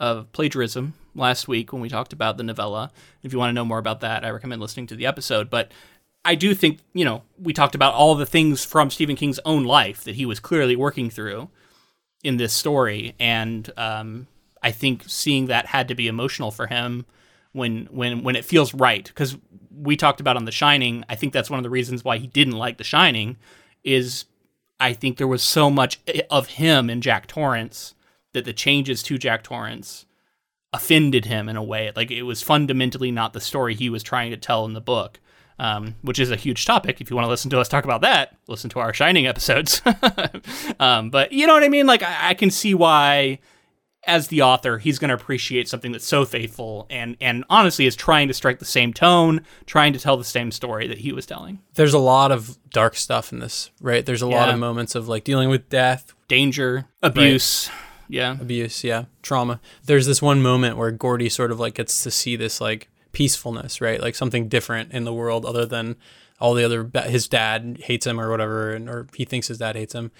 of 0.00 0.30
plagiarism 0.32 0.94
last 1.14 1.48
week 1.48 1.72
when 1.72 1.82
we 1.82 1.88
talked 1.88 2.12
about 2.12 2.36
the 2.36 2.42
novella. 2.42 2.90
If 3.22 3.32
you 3.32 3.38
want 3.38 3.50
to 3.50 3.54
know 3.54 3.64
more 3.64 3.78
about 3.78 4.00
that, 4.00 4.24
I 4.24 4.30
recommend 4.30 4.60
listening 4.60 4.86
to 4.88 4.96
the 4.96 5.06
episode. 5.06 5.50
But 5.50 5.72
I 6.24 6.34
do 6.34 6.54
think, 6.54 6.80
you 6.92 7.04
know, 7.04 7.22
we 7.40 7.52
talked 7.52 7.74
about 7.74 7.94
all 7.94 8.14
the 8.14 8.26
things 8.26 8.64
from 8.64 8.90
Stephen 8.90 9.16
King's 9.16 9.40
own 9.44 9.64
life 9.64 10.04
that 10.04 10.14
he 10.14 10.26
was 10.26 10.40
clearly 10.40 10.76
working 10.76 11.10
through 11.10 11.50
in 12.22 12.36
this 12.36 12.52
story. 12.52 13.14
And 13.18 13.70
um, 13.76 14.26
I 14.62 14.70
think 14.70 15.04
seeing 15.06 15.46
that 15.46 15.66
had 15.66 15.88
to 15.88 15.94
be 15.94 16.08
emotional 16.08 16.50
for 16.50 16.66
him 16.66 17.06
when 17.52 17.86
when 17.90 18.22
when 18.22 18.36
it 18.36 18.44
feels 18.44 18.72
right. 18.72 19.04
Because 19.04 19.36
we 19.74 19.96
talked 19.96 20.20
about 20.20 20.36
on 20.36 20.44
The 20.44 20.52
Shining, 20.52 21.04
I 21.08 21.16
think 21.16 21.32
that's 21.32 21.50
one 21.50 21.58
of 21.58 21.64
the 21.64 21.70
reasons 21.70 22.04
why 22.04 22.18
he 22.18 22.26
didn't 22.26 22.56
like 22.56 22.78
The 22.78 22.84
Shining 22.84 23.36
is 23.82 24.26
I 24.78 24.92
think 24.92 25.16
there 25.16 25.28
was 25.28 25.42
so 25.42 25.70
much 25.70 26.00
of 26.30 26.48
him 26.48 26.90
in 26.90 27.00
Jack 27.00 27.26
Torrance 27.26 27.94
that 28.32 28.44
the 28.44 28.52
changes 28.52 29.02
to 29.04 29.18
Jack 29.18 29.42
Torrance 29.42 30.06
offended 30.72 31.26
him 31.26 31.48
in 31.48 31.56
a 31.56 31.62
way. 31.62 31.92
Like 31.94 32.10
it 32.10 32.22
was 32.22 32.42
fundamentally 32.42 33.10
not 33.10 33.32
the 33.32 33.40
story 33.40 33.74
he 33.74 33.90
was 33.90 34.02
trying 34.02 34.30
to 34.30 34.36
tell 34.36 34.64
in 34.64 34.72
the 34.72 34.80
book, 34.80 35.20
um, 35.58 35.96
which 36.02 36.18
is 36.18 36.30
a 36.30 36.36
huge 36.36 36.64
topic. 36.64 37.00
If 37.00 37.10
you 37.10 37.16
want 37.16 37.26
to 37.26 37.30
listen 37.30 37.50
to 37.50 37.60
us 37.60 37.68
talk 37.68 37.84
about 37.84 38.00
that, 38.00 38.36
listen 38.48 38.70
to 38.70 38.80
our 38.80 38.94
Shining 38.94 39.26
episodes. 39.26 39.82
um, 40.80 41.10
but 41.10 41.32
you 41.32 41.46
know 41.46 41.54
what 41.54 41.62
I 41.62 41.68
mean? 41.68 41.86
Like 41.86 42.02
I, 42.02 42.30
I 42.30 42.34
can 42.34 42.50
see 42.50 42.74
why, 42.74 43.38
as 44.04 44.28
the 44.28 44.42
author, 44.42 44.78
he's 44.78 44.98
going 44.98 45.10
to 45.10 45.14
appreciate 45.14 45.68
something 45.68 45.92
that's 45.92 46.06
so 46.06 46.24
faithful 46.24 46.86
and 46.88 47.16
and 47.20 47.44
honestly 47.50 47.84
is 47.84 47.94
trying 47.94 48.28
to 48.28 48.34
strike 48.34 48.58
the 48.58 48.64
same 48.64 48.94
tone, 48.94 49.44
trying 49.66 49.92
to 49.92 49.98
tell 49.98 50.16
the 50.16 50.24
same 50.24 50.50
story 50.50 50.88
that 50.88 50.98
he 50.98 51.12
was 51.12 51.26
telling. 51.26 51.60
There's 51.74 51.94
a 51.94 51.98
lot 51.98 52.32
of 52.32 52.58
dark 52.70 52.96
stuff 52.96 53.30
in 53.30 53.40
this, 53.40 53.70
right? 53.82 54.06
There's 54.06 54.22
a 54.22 54.26
lot 54.26 54.48
of 54.48 54.58
moments 54.58 54.94
of 54.94 55.06
like 55.06 55.24
dealing 55.24 55.50
with 55.50 55.68
death, 55.68 56.14
Danger, 56.28 56.86
abuse. 57.02 57.70
Yeah. 58.12 58.32
abuse, 58.40 58.84
yeah, 58.84 59.04
trauma. 59.22 59.60
There's 59.86 60.06
this 60.06 60.20
one 60.20 60.42
moment 60.42 60.76
where 60.76 60.90
Gordie 60.90 61.28
sort 61.28 61.50
of 61.50 61.58
like 61.58 61.74
gets 61.74 62.02
to 62.02 62.10
see 62.10 62.36
this 62.36 62.60
like 62.60 62.88
peacefulness, 63.12 63.80
right? 63.80 64.00
Like 64.00 64.14
something 64.14 64.48
different 64.48 64.92
in 64.92 65.04
the 65.04 65.12
world 65.12 65.44
other 65.46 65.66
than 65.66 65.96
all 66.38 66.54
the 66.54 66.64
other 66.64 66.90
his 67.08 67.28
dad 67.28 67.78
hates 67.84 68.06
him 68.06 68.20
or 68.20 68.30
whatever 68.30 68.72
and 68.72 68.88
or 68.88 69.06
he 69.14 69.24
thinks 69.24 69.48
his 69.48 69.58
dad 69.58 69.76
hates 69.76 69.94
him. 69.94 70.10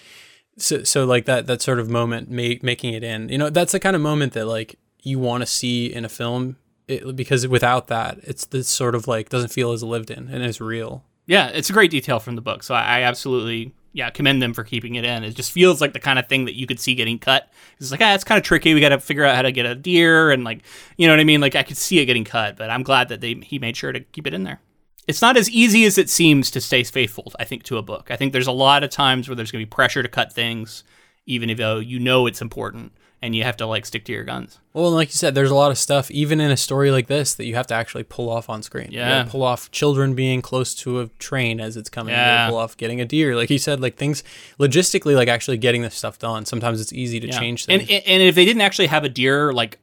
So 0.57 0.85
so 0.85 1.05
like 1.05 1.27
that 1.27 1.47
that 1.47 1.63
sort 1.63 1.79
of 1.79 1.89
moment 1.89 2.31
ma- 2.31 2.61
making 2.63 2.95
it 2.95 3.05
in. 3.05 3.29
You 3.29 3.39
know, 3.39 3.51
that's 3.51 3.73
the 3.73 3.81
kind 3.81 3.97
of 3.97 4.03
moment 4.03 4.33
that 4.35 4.47
like 4.47 4.79
you 5.03 5.19
want 5.19 5.43
to 5.43 5.47
see 5.47 5.93
in 5.93 6.05
a 6.05 6.09
film 6.09 6.57
it, 6.89 7.17
because 7.17 7.47
without 7.47 7.89
that, 7.89 8.19
it's 8.23 8.47
this 8.47 8.69
sort 8.69 8.95
of 8.95 9.07
like 9.09 9.29
doesn't 9.29 9.53
feel 9.53 9.73
as 9.73 9.83
lived 9.83 10.11
in 10.11 10.29
and 10.29 10.43
as 10.43 10.61
real. 10.61 11.05
Yeah, 11.27 11.49
it's 11.49 11.71
a 11.71 11.73
great 11.73 11.91
detail 11.91 12.21
from 12.21 12.37
the 12.37 12.43
book. 12.43 12.63
So 12.63 12.75
I, 12.75 12.99
I 12.99 13.03
absolutely, 13.03 13.73
yeah, 13.93 14.11
commend 14.11 14.43
them 14.43 14.55
for 14.55 14.65
keeping 14.65 14.95
it 14.95 15.05
in. 15.05 15.25
It 15.25 15.37
just 15.37 15.53
feels 15.53 15.81
like 15.81 15.93
the 15.93 16.01
kind 16.01 16.19
of 16.19 16.29
thing 16.29 16.47
that 16.47 16.57
you 16.57 16.67
could 16.67 16.81
see 16.81 16.95
getting 16.95 17.19
cut. 17.19 17.51
It's 17.79 17.91
like, 17.91 18.01
ah, 18.01 18.15
it's 18.15 18.25
kind 18.25 18.39
of 18.39 18.45
tricky. 18.45 18.75
We 18.75 18.81
got 18.81 18.91
to 18.91 19.01
figure 19.01 19.25
out 19.25 19.37
how 19.37 19.43
to 19.43 19.53
get 19.53 19.67
a 19.67 19.75
deer 19.75 20.31
and 20.31 20.45
like, 20.45 20.63
you 20.97 21.07
know 21.07 21.13
what 21.13 21.21
I 21.21 21.25
mean? 21.25 21.41
Like 21.41 21.55
I 21.55 21.63
could 21.63 21.77
see 21.77 21.99
it 21.99 22.07
getting 22.07 22.25
cut, 22.25 22.57
but 22.57 22.71
I'm 22.71 22.83
glad 22.83 23.09
that 23.09 23.21
they 23.21 23.35
he 23.35 23.59
made 23.59 23.77
sure 23.77 23.93
to 23.93 24.01
keep 24.01 24.27
it 24.27 24.35
in 24.35 24.45
there. 24.45 24.61
It's 25.09 25.21
not 25.21 25.37
as 25.37 25.51
easy 25.51 25.85
as 25.85 25.99
it 25.99 26.09
seems 26.09 26.51
to 26.53 26.61
stay 26.61 26.85
faithful, 26.85 27.33
I 27.39 27.45
think, 27.45 27.65
to 27.65 27.77
a 27.77 27.83
book. 27.83 28.11
I 28.11 28.17
think 28.17 28.33
there's 28.33 28.47
a 28.47 28.53
lot 28.53 28.85
of 28.85 28.91
times 28.91 29.29
where 29.29 29.35
there's 29.35 29.51
going 29.51 29.63
to 29.63 29.67
be 29.67 29.71
pressure 29.71 30.03
to 30.03 30.09
cut 30.09 30.33
things, 30.33 30.85
even 31.27 31.55
though 31.57 31.81
you 31.81 31.99
know 31.99 32.27
it's 32.27 32.41
important. 32.41 32.93
And 33.25 33.37
you 33.37 33.45
have 33.45 33.57
to 33.59 33.67
like 33.67 33.87
stick 33.87 34.05
to 34.07 34.13
your 34.13 34.25
guns. 34.25 34.59
Well, 34.73 34.91
like 34.91 35.09
you 35.09 35.13
said, 35.15 35.37
there's 35.37 35.53
a 35.53 35.55
lot 35.55 35.71
of 35.71 35.79
stuff, 35.79 36.11
even 36.11 36.41
in 36.41 36.51
a 36.51 36.57
story 36.57 36.91
like 36.91 37.07
this, 37.07 37.35
that 37.35 37.45
you 37.47 37.55
have 37.55 37.69
to 37.69 37.75
actually 37.75 38.03
pull 38.03 38.29
off 38.29 38.51
on 38.51 38.65
screen. 38.65 38.89
You 38.91 38.99
Yeah. 38.99 39.27
pull 39.29 39.45
off 39.45 39.71
children 39.71 40.15
being 40.15 40.43
close 40.43 40.75
to 40.77 40.99
a 41.01 41.07
train 41.21 41.61
as 41.61 41.77
it's 41.77 41.89
coming. 41.89 42.15
Yeah. 42.15 42.49
pull 42.49 42.59
off 42.59 42.77
getting 42.77 43.01
a 43.01 43.05
deer. 43.05 43.37
Like 43.37 43.49
you 43.49 43.59
said, 43.59 43.81
like 43.81 43.97
things 43.97 44.25
logistically, 44.59 45.15
like 45.15 45.29
actually 45.29 45.57
getting 45.59 45.83
this 45.83 45.95
stuff 45.95 46.19
done. 46.19 46.47
Sometimes 46.47 46.81
it's 46.81 46.93
easy 46.93 47.21
to 47.21 47.29
Yeah. 47.29 47.39
change 47.39 47.65
And 47.69 47.87
things. 47.87 48.03
and 48.07 48.23
if 48.25 48.35
they 48.35 48.45
didn't 48.45 48.63
actually 48.63 48.89
have 48.89 49.05
a 49.05 49.09
deer 49.09 49.53
like 49.53 49.79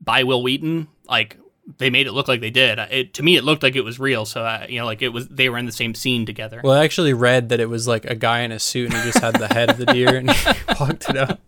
by 0.00 0.22
Wil 0.22 0.44
Wheaton, 0.44 0.86
like 1.08 1.36
they 1.78 1.90
made 1.90 2.06
it 2.06 2.12
look 2.12 2.28
like 2.28 2.40
they 2.40 2.50
did. 2.50 2.78
Uh, 2.78 2.86
it, 2.90 3.12
to 3.14 3.22
me, 3.24 3.36
it 3.36 3.42
looked 3.44 3.62
like 3.64 3.74
it 3.74 3.84
was 3.84 3.98
real. 3.98 4.24
So 4.24 4.42
I, 4.42 4.66
you 4.70 4.78
know, 4.78 4.86
like 4.86 5.02
it 5.02 5.08
was 5.08 5.26
they 5.28 5.48
were 5.48 5.58
in 5.58 5.66
the 5.66 5.72
same 5.72 5.96
scene 5.96 6.24
together. 6.26 6.60
well, 6.62 6.74
I 6.78 6.84
actually 6.84 7.12
read 7.12 7.48
that 7.48 7.58
it 7.58 7.68
was 7.68 7.88
like 7.88 8.04
a 8.04 8.14
guy 8.14 8.40
in 8.42 8.52
a 8.52 8.60
suit 8.60 8.92
and 8.94 9.02
he 9.02 9.10
just 9.10 9.18
had 9.22 9.34
the 9.34 9.48
head 9.48 9.68
of 9.68 9.78
the 9.78 9.86
deer 9.86 10.14
and 10.16 10.30
he 10.32 10.52
walked 10.78 11.08
it 11.10 11.16
out. 11.16 11.40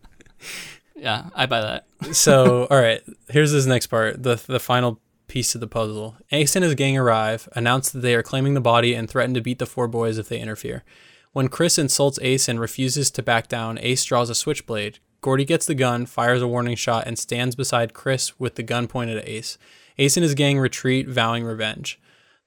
Yeah, 1.00 1.30
I 1.34 1.46
buy 1.46 1.60
that. 1.60 1.86
so 2.14 2.66
all 2.70 2.80
right 2.80 3.02
here's 3.28 3.52
this 3.52 3.66
next 3.66 3.88
part 3.88 4.22
the 4.22 4.42
the 4.46 4.60
final 4.60 5.00
piece 5.28 5.54
of 5.54 5.60
the 5.60 5.66
puzzle. 5.66 6.16
Ace 6.32 6.56
and 6.56 6.64
his 6.64 6.74
gang 6.74 6.98
arrive 6.98 7.48
announce 7.52 7.90
that 7.90 8.00
they 8.00 8.14
are 8.14 8.22
claiming 8.22 8.54
the 8.54 8.60
body 8.60 8.94
and 8.94 9.08
threaten 9.08 9.34
to 9.34 9.40
beat 9.40 9.58
the 9.58 9.66
four 9.66 9.86
boys 9.86 10.18
if 10.18 10.28
they 10.28 10.40
interfere. 10.40 10.84
When 11.32 11.48
chris 11.48 11.78
insults 11.78 12.18
ace 12.22 12.48
and 12.48 12.60
refuses 12.60 13.10
to 13.12 13.22
back 13.22 13.48
down 13.48 13.78
ace 13.80 14.04
draws 14.04 14.30
a 14.30 14.34
switchblade. 14.34 14.98
Gordie 15.20 15.44
gets 15.44 15.66
the 15.66 15.74
gun 15.74 16.06
fires 16.06 16.42
a 16.42 16.48
warning 16.48 16.76
shot 16.76 17.06
and 17.06 17.18
stands 17.18 17.54
beside 17.54 17.94
chris 17.94 18.38
with 18.40 18.54
the 18.54 18.62
gun 18.62 18.88
pointed 18.88 19.18
at 19.18 19.28
ace. 19.28 19.58
Ace 19.98 20.16
and 20.16 20.24
his 20.24 20.34
gang 20.34 20.58
retreat 20.58 21.08
vowing 21.08 21.44
revenge. 21.44 22.00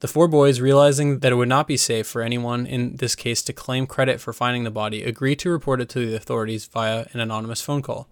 The 0.03 0.09
four 0.09 0.27
boys, 0.27 0.59
realizing 0.59 1.19
that 1.19 1.31
it 1.31 1.35
would 1.35 1.47
not 1.47 1.65
be 1.65 1.77
safe 1.77 2.07
for 2.07 2.21
anyone 2.21 2.65
in 2.65 2.97
this 2.97 3.15
case 3.15 3.41
to 3.43 3.53
claim 3.53 3.87
credit 3.87 4.19
for 4.19 4.33
finding 4.33 4.65
the 4.65 4.69
body, 4.69 5.01
agree 5.01 5.33
to 5.37 5.49
report 5.49 5.79
it 5.79 5.87
to 5.89 6.05
the 6.05 6.17
authorities 6.17 6.65
via 6.65 7.05
an 7.13 7.21
anonymous 7.21 7.61
phone 7.61 7.81
call. 7.81 8.09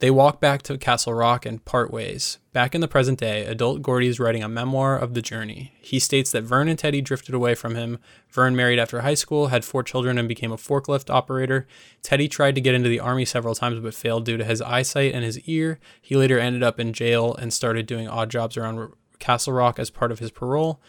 They 0.00 0.10
walk 0.10 0.40
back 0.40 0.62
to 0.62 0.78
Castle 0.78 1.12
Rock 1.12 1.44
and 1.44 1.62
part 1.62 1.90
ways. 1.90 2.38
Back 2.54 2.74
in 2.74 2.80
the 2.80 2.88
present 2.88 3.18
day, 3.18 3.44
adult 3.44 3.82
Gordie 3.82 4.06
is 4.06 4.18
writing 4.18 4.42
a 4.42 4.48
memoir 4.48 4.98
of 4.98 5.12
the 5.12 5.20
journey. 5.20 5.74
He 5.78 5.98
states 5.98 6.32
that 6.32 6.42
Vern 6.42 6.68
and 6.68 6.78
Teddy 6.78 7.02
drifted 7.02 7.34
away 7.34 7.54
from 7.54 7.74
him. 7.74 7.98
Vern 8.30 8.56
married 8.56 8.78
after 8.78 9.02
high 9.02 9.14
school, 9.14 9.48
had 9.48 9.62
four 9.62 9.82
children, 9.82 10.16
and 10.16 10.26
became 10.26 10.52
a 10.52 10.56
forklift 10.56 11.10
operator. 11.10 11.66
Teddy 12.02 12.28
tried 12.28 12.54
to 12.54 12.62
get 12.62 12.74
into 12.74 12.88
the 12.88 12.98
army 12.98 13.26
several 13.26 13.54
times 13.54 13.78
but 13.78 13.92
failed 13.92 14.24
due 14.24 14.38
to 14.38 14.44
his 14.44 14.62
eyesight 14.62 15.12
and 15.12 15.22
his 15.22 15.38
ear. 15.40 15.78
He 16.00 16.16
later 16.16 16.38
ended 16.38 16.62
up 16.62 16.80
in 16.80 16.94
jail 16.94 17.34
and 17.34 17.52
started 17.52 17.84
doing 17.84 18.08
odd 18.08 18.30
jobs 18.30 18.56
around 18.56 18.94
Castle 19.18 19.52
Rock 19.52 19.78
as 19.78 19.90
part 19.90 20.10
of 20.10 20.18
his 20.18 20.30
parole. 20.30 20.80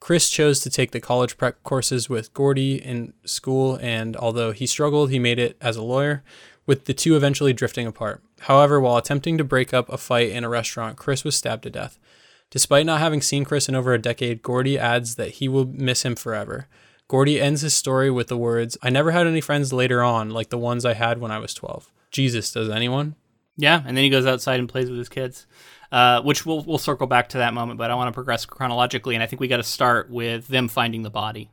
Chris 0.00 0.28
chose 0.28 0.60
to 0.60 0.68
take 0.68 0.90
the 0.90 1.00
college 1.00 1.38
prep 1.38 1.62
courses 1.62 2.10
with 2.10 2.34
Gordie 2.34 2.74
in 2.74 3.14
school, 3.24 3.78
and 3.80 4.16
although 4.16 4.52
he 4.52 4.66
struggled, 4.66 5.10
he 5.10 5.18
made 5.18 5.38
it 5.38 5.56
as 5.62 5.76
a 5.76 5.82
lawyer, 5.82 6.22
with 6.66 6.84
the 6.86 6.94
two 6.94 7.16
eventually 7.16 7.52
drifting 7.52 7.86
apart. 7.86 8.22
However, 8.40 8.80
while 8.80 8.96
attempting 8.96 9.38
to 9.38 9.44
break 9.44 9.74
up 9.74 9.88
a 9.88 9.98
fight 9.98 10.30
in 10.30 10.44
a 10.44 10.48
restaurant, 10.48 10.96
Chris 10.96 11.24
was 11.24 11.36
stabbed 11.36 11.64
to 11.64 11.70
death. 11.70 11.98
Despite 12.50 12.86
not 12.86 13.00
having 13.00 13.20
seen 13.20 13.44
Chris 13.44 13.68
in 13.68 13.74
over 13.74 13.92
a 13.92 13.98
decade, 13.98 14.42
Gordie 14.42 14.78
adds 14.78 15.16
that 15.16 15.32
he 15.32 15.48
will 15.48 15.66
miss 15.66 16.04
him 16.04 16.14
forever. 16.14 16.68
Gordie 17.08 17.40
ends 17.40 17.60
his 17.60 17.74
story 17.74 18.10
with 18.10 18.28
the 18.28 18.36
words, 18.36 18.78
I 18.82 18.90
never 18.90 19.10
had 19.10 19.26
any 19.26 19.40
friends 19.40 19.72
later 19.72 20.02
on 20.02 20.30
like 20.30 20.48
the 20.48 20.58
ones 20.58 20.84
I 20.84 20.94
had 20.94 21.18
when 21.18 21.30
I 21.30 21.38
was 21.38 21.52
12. 21.52 21.90
Jesus, 22.10 22.52
does 22.52 22.70
anyone? 22.70 23.16
Yeah, 23.56 23.82
and 23.86 23.96
then 23.96 24.04
he 24.04 24.10
goes 24.10 24.26
outside 24.26 24.58
and 24.58 24.68
plays 24.68 24.88
with 24.88 24.98
his 24.98 25.08
kids, 25.08 25.46
uh, 25.92 26.22
which 26.22 26.44
we'll 26.44 26.62
we'll 26.62 26.78
circle 26.78 27.06
back 27.06 27.28
to 27.30 27.38
that 27.38 27.54
moment. 27.54 27.78
But 27.78 27.90
I 27.90 27.94
want 27.94 28.08
to 28.08 28.12
progress 28.12 28.46
chronologically, 28.46 29.14
and 29.14 29.22
I 29.22 29.26
think 29.26 29.40
we 29.40 29.48
got 29.48 29.58
to 29.58 29.62
start 29.62 30.10
with 30.10 30.48
them 30.48 30.66
finding 30.66 31.02
the 31.02 31.10
body, 31.10 31.50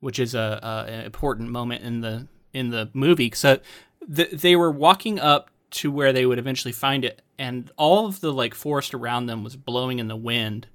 which 0.00 0.18
is 0.18 0.34
a, 0.34 0.60
a 0.62 0.90
an 0.90 1.04
important 1.04 1.50
moment 1.50 1.84
in 1.84 2.00
the 2.00 2.26
in 2.52 2.70
the 2.70 2.90
movie. 2.94 3.30
So 3.32 3.60
th- 4.14 4.30
they 4.30 4.56
were 4.56 4.70
walking 4.70 5.18
up 5.18 5.50
to 5.72 5.90
where 5.90 6.12
they 6.12 6.26
would 6.26 6.38
eventually 6.38 6.72
find 6.72 7.04
it, 7.04 7.22
and 7.38 7.70
all 7.76 8.06
of 8.06 8.20
the 8.20 8.32
like 8.32 8.54
forest 8.54 8.94
around 8.94 9.26
them 9.26 9.44
was 9.44 9.56
blowing 9.56 9.98
in 9.98 10.08
the 10.08 10.16
wind, 10.16 10.66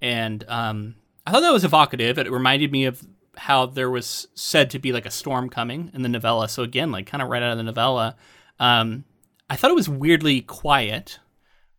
and 0.00 0.44
um, 0.48 0.96
I 1.26 1.30
thought 1.30 1.40
that 1.40 1.52
was 1.52 1.64
evocative. 1.64 2.18
It 2.18 2.30
reminded 2.30 2.72
me 2.72 2.84
of 2.86 3.02
how 3.36 3.66
there 3.66 3.90
was 3.90 4.28
said 4.34 4.70
to 4.70 4.78
be 4.78 4.92
like 4.92 5.06
a 5.06 5.10
storm 5.10 5.48
coming 5.48 5.90
in 5.94 6.02
the 6.02 6.08
novella. 6.08 6.48
So 6.48 6.62
again, 6.62 6.92
like 6.92 7.06
kind 7.06 7.22
of 7.22 7.28
right 7.28 7.42
out 7.42 7.52
of 7.52 7.56
the 7.58 7.62
novella. 7.64 8.16
Um, 8.58 9.04
I 9.48 9.56
thought 9.56 9.70
it 9.70 9.74
was 9.74 9.88
weirdly 9.88 10.42
quiet, 10.42 11.18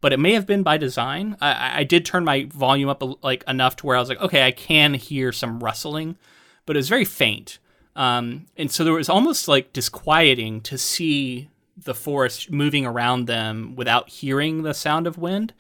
but 0.02 0.14
it 0.14 0.20
may 0.20 0.34
have 0.34 0.46
been 0.48 0.64
by 0.64 0.78
design. 0.78 1.38
I- 1.41 1.80
I, 1.80 1.84
did 1.84 2.06
turn 2.06 2.24
my 2.26 2.46
volume 2.46 2.89
up 2.89 3.04
like 3.24 3.44
enough 3.48 3.76
to 3.78 3.86
where 3.86 3.96
I 3.96 4.00
was 4.00 4.10
like, 4.10 4.22
okay, 4.22 4.46
I 4.46 4.52
can 4.52 4.94
hear 4.96 5.32
some 5.32 5.64
rustling, 5.64 6.18
but 6.66 6.76
it 6.76 6.80
was 6.80 6.89
very 6.89 7.06
faint. 7.06 7.60
Um, 7.96 8.48
and 8.58 8.72
so 8.72 8.84
there 8.84 8.94
was 8.94 9.10
almost 9.10 9.48
like 9.48 9.74
disquieting 9.74 10.62
to 10.62 10.78
see 10.78 11.50
the 11.78 11.94
forest 11.94 12.52
moving 12.52 12.86
around 12.86 13.28
them 13.28 13.76
without 13.76 14.10
hearing 14.10 14.64
the 14.64 14.74
sound 14.74 15.08
of 15.08 15.18
wind. 15.18 15.54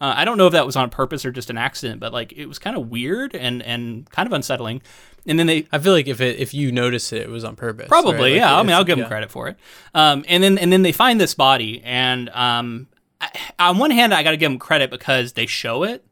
Uh, 0.00 0.14
I 0.16 0.24
don't 0.24 0.38
know 0.38 0.46
if 0.46 0.52
that 0.52 0.64
was 0.64 0.76
on 0.76 0.88
purpose 0.88 1.24
or 1.24 1.30
just 1.30 1.50
an 1.50 1.58
accident, 1.58 2.00
but 2.00 2.12
like 2.12 2.32
it 2.32 2.46
was 2.46 2.58
kind 2.58 2.76
of 2.76 2.88
weird 2.88 3.34
and 3.34 3.62
and 3.62 4.08
kind 4.10 4.26
of 4.26 4.32
unsettling. 4.32 4.80
And 5.26 5.38
then 5.38 5.46
they 5.46 5.66
I 5.72 5.78
feel 5.78 5.92
like 5.92 6.08
if 6.08 6.20
it 6.20 6.38
if 6.38 6.54
you 6.54 6.72
notice 6.72 7.12
it, 7.12 7.22
it 7.22 7.28
was 7.28 7.44
on 7.44 7.54
purpose. 7.54 7.88
Probably, 7.88 8.14
right? 8.14 8.20
Like, 8.20 8.34
yeah. 8.34 8.56
I 8.56 8.62
mean, 8.62 8.72
I'll 8.72 8.84
give 8.84 8.96
yeah. 8.96 9.04
them 9.04 9.10
credit 9.10 9.30
for 9.30 9.48
it. 9.48 9.58
Um, 9.94 10.24
and 10.26 10.42
then 10.42 10.56
and 10.56 10.72
then 10.72 10.82
they 10.82 10.92
find 10.92 11.20
this 11.20 11.34
body, 11.34 11.82
and 11.84 12.30
um, 12.30 12.88
I, 13.20 13.28
on 13.58 13.78
one 13.78 13.90
hand, 13.90 14.14
I 14.14 14.22
got 14.22 14.30
to 14.30 14.38
give 14.38 14.50
them 14.50 14.58
credit 14.58 14.90
because 14.90 15.34
they 15.34 15.44
show 15.44 15.82
it. 15.82 16.06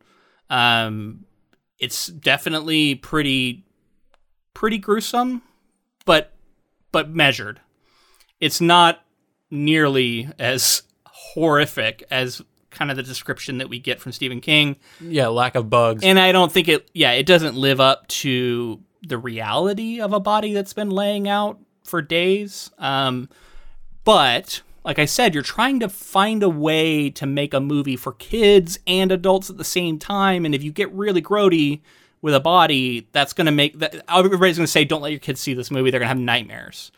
Um, 0.50 1.24
it's 1.78 2.08
definitely 2.08 2.94
pretty 2.94 3.64
pretty 4.52 4.76
gruesome, 4.76 5.40
but 6.08 6.32
but 6.90 7.10
measured. 7.10 7.60
It's 8.40 8.60
not 8.62 9.04
nearly 9.50 10.28
as 10.38 10.82
horrific 11.06 12.02
as 12.10 12.40
kind 12.70 12.90
of 12.90 12.96
the 12.96 13.02
description 13.02 13.58
that 13.58 13.68
we 13.68 13.78
get 13.78 14.00
from 14.00 14.12
Stephen 14.12 14.40
King 14.40 14.76
Yeah, 15.00 15.28
lack 15.28 15.54
of 15.54 15.68
bugs. 15.68 16.02
and 16.02 16.18
I 16.18 16.32
don't 16.32 16.50
think 16.50 16.66
it. 16.68 16.90
Yeah, 16.94 17.12
it 17.12 17.26
doesn't 17.26 17.56
live 17.56 17.78
up 17.80 18.08
to 18.08 18.80
the 19.06 19.18
reality 19.18 20.00
of 20.00 20.12
a 20.12 20.20
body 20.20 20.54
that's 20.54 20.72
been 20.72 20.90
laying 20.90 21.28
out 21.28 21.58
for 21.84 22.00
days. 22.02 22.70
Um, 22.78 23.28
but 24.04 24.62
like 24.84 24.98
I 24.98 25.04
said, 25.04 25.34
you're 25.34 25.42
trying 25.42 25.80
to 25.80 25.88
find 25.88 26.42
a 26.42 26.48
way 26.48 27.10
to 27.10 27.26
make 27.26 27.52
a 27.52 27.60
movie 27.60 27.96
for 27.96 28.12
kids 28.12 28.78
and 28.86 29.12
adults 29.12 29.50
at 29.50 29.58
the 29.58 29.64
same 29.64 29.98
time. 29.98 30.44
And 30.46 30.54
if 30.54 30.62
you 30.62 30.72
get 30.72 30.90
really 30.92 31.20
grody 31.22 31.80
with 32.22 32.34
a 32.34 32.40
body, 32.40 33.08
that's 33.12 33.32
going 33.32 33.46
to 33.46 33.52
make 33.52 33.78
that 33.78 34.02
everybody's 34.08 34.56
going 34.56 34.66
to 34.66 34.70
say, 34.70 34.84
"Don't 34.84 35.02
let 35.02 35.12
your 35.12 35.20
kids 35.20 35.40
see 35.40 35.54
this 35.54 35.70
movie. 35.70 35.90
They're 35.90 36.00
going 36.00 36.06
to 36.06 36.14
have 36.14 36.18
nightmares." 36.18 36.90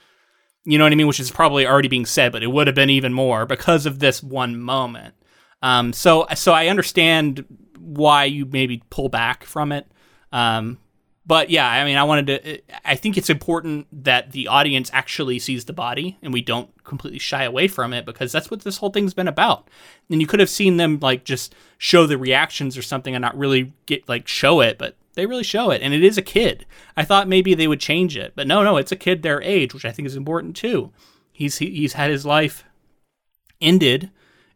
You 0.64 0.78
know 0.78 0.84
what 0.84 0.92
I 0.92 0.96
mean? 0.96 1.06
Which 1.06 1.20
is 1.20 1.30
probably 1.30 1.66
already 1.66 1.88
being 1.88 2.06
said, 2.06 2.32
but 2.32 2.42
it 2.42 2.48
would 2.48 2.66
have 2.66 2.76
been 2.76 2.90
even 2.90 3.12
more 3.12 3.46
because 3.46 3.86
of 3.86 3.98
this 3.98 4.22
one 4.22 4.60
moment. 4.60 5.14
Um, 5.62 5.92
so 5.92 6.26
so 6.34 6.52
I 6.52 6.68
understand 6.68 7.44
why 7.78 8.24
you 8.24 8.46
maybe 8.46 8.82
pull 8.90 9.08
back 9.08 9.44
from 9.44 9.72
it. 9.72 9.86
Um, 10.32 10.78
but 11.26 11.50
yeah, 11.50 11.68
I 11.68 11.84
mean, 11.84 11.96
I 11.96 12.04
wanted 12.04 12.26
to. 12.26 12.60
I 12.84 12.96
think 12.96 13.16
it's 13.16 13.30
important 13.30 13.86
that 14.04 14.32
the 14.32 14.48
audience 14.48 14.90
actually 14.92 15.38
sees 15.38 15.64
the 15.64 15.72
body, 15.72 16.18
and 16.22 16.32
we 16.32 16.42
don't 16.42 16.70
completely 16.82 17.18
shy 17.18 17.44
away 17.44 17.68
from 17.68 17.92
it 17.92 18.04
because 18.04 18.32
that's 18.32 18.50
what 18.50 18.62
this 18.62 18.78
whole 18.78 18.90
thing's 18.90 19.14
been 19.14 19.28
about. 19.28 19.68
And 20.10 20.20
you 20.20 20.26
could 20.26 20.40
have 20.40 20.50
seen 20.50 20.76
them 20.76 20.98
like 21.00 21.24
just 21.24 21.54
show 21.78 22.06
the 22.06 22.18
reactions 22.18 22.76
or 22.76 22.82
something, 22.82 23.14
and 23.14 23.22
not 23.22 23.38
really 23.38 23.72
get 23.86 24.08
like 24.08 24.26
show 24.26 24.60
it, 24.60 24.76
but 24.76 24.96
they 25.20 25.26
really 25.26 25.44
show 25.44 25.70
it, 25.70 25.82
and 25.82 25.92
it 25.92 26.02
is 26.02 26.16
a 26.16 26.22
kid. 26.22 26.64
I 26.96 27.04
thought 27.04 27.28
maybe 27.28 27.54
they 27.54 27.68
would 27.68 27.78
change 27.78 28.16
it, 28.16 28.32
but 28.34 28.46
no, 28.46 28.64
no, 28.64 28.78
it's 28.78 28.90
a 28.90 28.96
kid 28.96 29.22
their 29.22 29.42
age, 29.42 29.74
which 29.74 29.84
I 29.84 29.92
think 29.92 30.06
is 30.06 30.16
important 30.16 30.56
too. 30.56 30.92
He's 31.30 31.58
he, 31.58 31.70
he's 31.70 31.92
had 31.92 32.10
his 32.10 32.24
life 32.24 32.64
ended. 33.60 34.10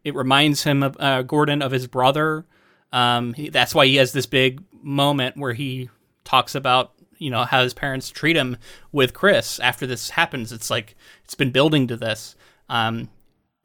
It 0.04 0.14
reminds 0.14 0.64
him 0.64 0.82
of 0.82 0.96
uh, 0.98 1.20
Gordon 1.20 1.60
of 1.60 1.70
his 1.70 1.86
brother. 1.86 2.46
Um, 2.92 3.34
he, 3.34 3.50
that's 3.50 3.74
why 3.74 3.84
he 3.84 3.96
has 3.96 4.12
this 4.12 4.24
big 4.24 4.62
moment 4.82 5.36
where 5.36 5.52
he 5.52 5.90
talks 6.24 6.54
about 6.54 6.92
you 7.18 7.30
know 7.30 7.44
how 7.44 7.62
his 7.62 7.74
parents 7.74 8.08
treat 8.08 8.36
him 8.36 8.56
with 8.90 9.12
Chris 9.12 9.60
after 9.60 9.86
this 9.86 10.10
happens. 10.10 10.50
It's 10.50 10.70
like 10.70 10.96
it's 11.24 11.34
been 11.34 11.50
building 11.50 11.86
to 11.88 11.96
this. 11.96 12.36
Um, 12.70 13.10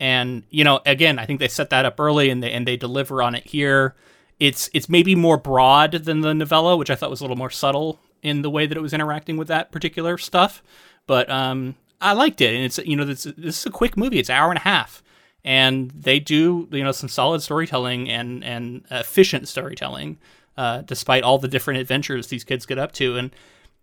and 0.02 0.44
you 0.50 0.66
know, 0.66 0.82
again, 0.86 1.18
I 1.18 1.26
think 1.26 1.40
they 1.40 1.48
set 1.48 1.70
that 1.70 1.86
up 1.86 1.98
early 1.98 2.30
and 2.30 2.44
they 2.44 2.52
and 2.52 2.68
they 2.68 2.76
deliver 2.76 3.22
on 3.22 3.36
it 3.36 3.48
here. 3.48 3.96
It's 4.40 4.70
it's 4.74 4.88
maybe 4.88 5.16
more 5.16 5.38
broad 5.38 5.92
than 5.92 6.22
the 6.22 6.34
novella, 6.34 6.78
which 6.78 6.90
I 6.90 6.96
thought 6.96 7.10
was 7.10 7.20
a 7.20 7.24
little 7.24 7.36
more 7.38 7.50
subtle 7.50 8.00
in 8.22 8.42
the 8.42 8.50
way 8.50 8.66
that 8.66 8.78
it 8.78 8.82
was 8.82 8.94
interacting 8.94 9.38
with 9.38 9.48
that 9.50 9.72
particular 9.72 10.18
stuff. 10.18 10.62
But 11.08 11.30
um, 11.30 11.76
I 12.02 12.14
liked 12.14 12.42
it, 12.42 12.54
and 12.54 12.64
it's 12.64 12.78
you 12.80 12.96
know 12.96 13.06
this 13.06 13.24
this 13.24 13.60
is 13.60 13.66
a 13.66 13.72
quick 13.72 13.98
movie. 13.98 14.20
It's 14.20 14.30
an 14.30 14.36
hour 14.36 14.50
and 14.50 14.58
a 14.58 14.62
half, 14.62 15.04
and 15.44 15.92
they 15.92 16.20
do 16.20 16.68
you 16.72 16.84
know 16.84 16.92
some 16.92 17.10
solid 17.10 17.42
storytelling 17.42 18.10
and 18.10 18.44
and 18.44 18.86
efficient 18.92 19.48
storytelling, 19.48 20.18
uh, 20.58 20.82
despite 20.82 21.24
all 21.24 21.38
the 21.38 21.48
different 21.48 21.80
adventures 21.80 22.28
these 22.28 22.44
kids 22.44 22.66
get 22.66 22.78
up 22.78 22.92
to, 22.94 23.18
and 23.18 23.32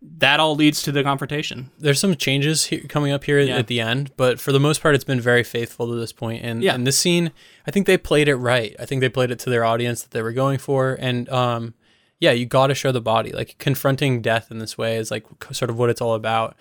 that 0.03 0.39
all 0.41 0.55
leads 0.55 0.83
to 0.83 0.93
the 0.93 1.03
confrontation. 1.03 1.71
There's 1.79 1.99
some 1.99 2.15
changes 2.17 2.67
here, 2.67 2.83
coming 2.89 3.13
up 3.13 3.25
here 3.25 3.41
Yeah. 3.41 3.57
at 3.57 3.67
the 3.67 3.81
end, 3.81 4.13
but 4.17 4.39
for 4.39 4.53
the 4.53 4.61
most 4.61 4.81
part, 4.83 4.95
it's 4.95 5.05
been 5.05 5.21
very 5.21 5.43
faithful 5.43 5.87
to 5.89 5.95
this 5.95 6.13
point. 6.13 6.45
And 6.45 6.63
Yeah. 6.63 6.75
and 6.75 6.87
this 6.87 6.99
scene, 6.99 7.33
I 7.67 7.71
think 7.71 7.87
they 7.87 7.97
played 7.97 8.29
it 8.29 8.37
right. 8.37 8.77
I 8.79 8.85
think 8.85 9.01
they 9.01 9.09
played 9.09 9.31
it 9.31 9.39
to 9.41 9.51
their 9.51 9.65
audience 9.65 10.03
that 10.03 10.11
they 10.13 10.23
were 10.23 10.33
going 10.33 10.59
for. 10.59 10.97
And 11.01 11.29
um, 11.31 11.75
yeah, 12.21 12.33
you 12.33 12.47
got 12.47 12.67
to 12.69 12.75
show 12.75 12.93
the 12.93 13.01
body. 13.01 13.33
Like 13.33 13.57
confronting 13.59 14.21
death 14.23 14.51
in 14.51 14.59
this 14.59 14.77
way 14.79 14.97
is 14.97 15.11
like 15.11 15.25
sort 15.53 15.71
of 15.71 15.79
what 15.79 15.91
it's 15.91 16.01
all 16.01 16.15
about. 16.15 16.57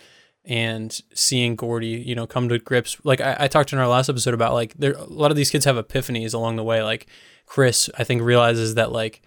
and 0.47 1.01
seeing 1.11 1.55
Gordie, 1.55 1.87
you 1.87 2.13
know, 2.13 2.27
come 2.27 2.49
to 2.49 2.59
grips. 2.59 2.97
Like 3.03 3.19
I, 3.19 3.35
I 3.39 3.47
talked 3.47 3.73
in 3.73 3.79
our 3.79 3.87
last 3.87 4.09
episode 4.09 4.35
about 4.35 4.53
like 4.53 4.75
there 4.77 4.93
a 4.93 5.03
lot 5.05 5.31
of 5.31 5.37
these 5.37 5.49
kids 5.49 5.65
have 5.65 5.75
epiphanies 5.75 6.35
along 6.35 6.55
the 6.57 6.63
way. 6.63 6.83
Like 6.83 7.07
Chris, 7.47 7.89
I 7.97 8.03
think 8.03 8.21
realizes 8.21 8.75
that 8.75 8.91
like 8.91 9.23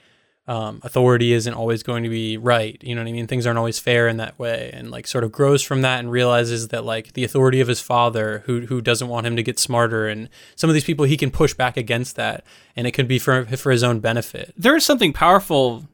um, 0.48 0.80
authority 0.82 1.32
isn't 1.32 1.54
always 1.54 1.82
going 1.82 2.02
to 2.02 2.08
be 2.08 2.36
right. 2.36 2.82
You 2.82 2.94
know 2.94 3.02
what 3.02 3.08
I 3.08 3.12
mean? 3.12 3.26
Things 3.26 3.46
aren't 3.46 3.58
always 3.58 3.78
fair 3.78 4.08
in 4.08 4.16
that 4.16 4.38
way, 4.38 4.70
and 4.72 4.90
like 4.90 5.06
sort 5.06 5.22
of 5.22 5.30
grows 5.30 5.62
from 5.62 5.82
that 5.82 6.00
and 6.00 6.10
realizes 6.10 6.68
that 6.68 6.84
like 6.84 7.12
the 7.12 7.22
authority 7.22 7.60
of 7.60 7.68
his 7.68 7.80
father, 7.80 8.42
who 8.46 8.62
who 8.62 8.80
doesn't 8.80 9.08
want 9.08 9.26
him 9.26 9.36
to 9.36 9.42
get 9.42 9.58
smarter, 9.58 10.08
and 10.08 10.28
some 10.56 10.68
of 10.68 10.74
these 10.74 10.84
people 10.84 11.04
he 11.04 11.16
can 11.16 11.30
push 11.30 11.54
back 11.54 11.76
against 11.76 12.16
that, 12.16 12.44
and 12.74 12.86
it 12.86 12.92
can 12.92 13.06
be 13.06 13.18
for 13.18 13.44
for 13.44 13.70
his 13.70 13.84
own 13.84 14.00
benefit. 14.00 14.54
There 14.56 14.74
is 14.74 14.84
something 14.84 15.12
powerful 15.12 15.86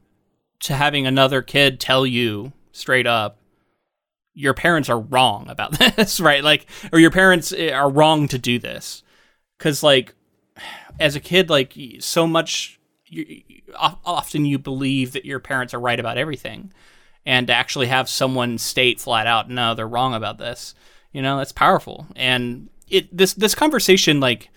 to 0.61 0.73
having 0.73 1.05
another 1.05 1.41
kid 1.41 1.79
tell 1.79 2.05
you 2.05 2.53
straight 2.71 3.05
up 3.05 3.37
your 4.35 4.53
parents 4.53 4.89
are 4.89 4.99
wrong 4.99 5.49
about 5.49 5.79
this, 5.95 6.19
right? 6.19 6.43
Like, 6.43 6.67
or 6.93 6.99
your 6.99 7.09
parents 7.09 7.51
eh, 7.51 7.71
are 7.71 7.89
wrong 7.89 8.27
to 8.27 8.37
do 8.37 8.59
this. 8.59 9.01
Cause, 9.57 9.81
like, 9.81 10.13
as 10.99 11.15
a 11.15 11.19
kid, 11.19 11.49
like, 11.49 11.73
so 11.99 12.27
much, 12.27 12.79
you, 13.07 13.41
often 13.75 14.45
you 14.45 14.59
believe 14.59 15.13
that 15.13 15.25
your 15.25 15.39
parents 15.39 15.73
are 15.73 15.79
right 15.79 15.99
about 15.99 16.17
everything. 16.17 16.73
And 17.25 17.47
to 17.47 17.53
actually 17.53 17.87
have 17.87 18.07
someone 18.07 18.57
state 18.57 18.99
flat 18.99 19.25
out, 19.25 19.49
no, 19.49 19.73
they're 19.73 19.87
wrong 19.87 20.13
about 20.13 20.37
this, 20.37 20.75
you 21.11 21.21
know, 21.21 21.37
that's 21.37 21.51
powerful. 21.51 22.07
And 22.15 22.69
it, 22.87 23.15
this, 23.15 23.33
this 23.33 23.55
conversation, 23.55 24.19
like, 24.19 24.49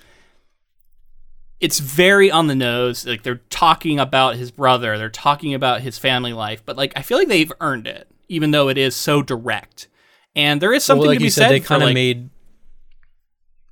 it's 1.60 1.78
very 1.78 2.30
on 2.30 2.46
the 2.46 2.54
nose. 2.54 3.06
Like, 3.06 3.22
they're 3.22 3.40
talking 3.48 3.98
about 3.98 4.36
his 4.36 4.50
brother, 4.50 4.98
they're 4.98 5.08
talking 5.08 5.54
about 5.54 5.80
his 5.80 5.98
family 5.98 6.34
life, 6.34 6.62
but, 6.64 6.76
like, 6.76 6.92
I 6.94 7.02
feel 7.02 7.16
like 7.16 7.28
they've 7.28 7.52
earned 7.60 7.86
it 7.86 8.08
even 8.28 8.50
though 8.50 8.68
it 8.68 8.78
is 8.78 8.94
so 8.94 9.22
direct. 9.22 9.88
And 10.36 10.60
there 10.60 10.72
is 10.72 10.84
something 10.84 11.00
well, 11.00 11.08
like 11.08 11.16
to 11.16 11.20
be 11.20 11.24
you 11.24 11.30
said, 11.30 11.44
said 11.44 11.52
they 11.52 11.60
kind 11.60 11.82
of 11.82 11.88
like, 11.88 11.94
made 11.94 12.30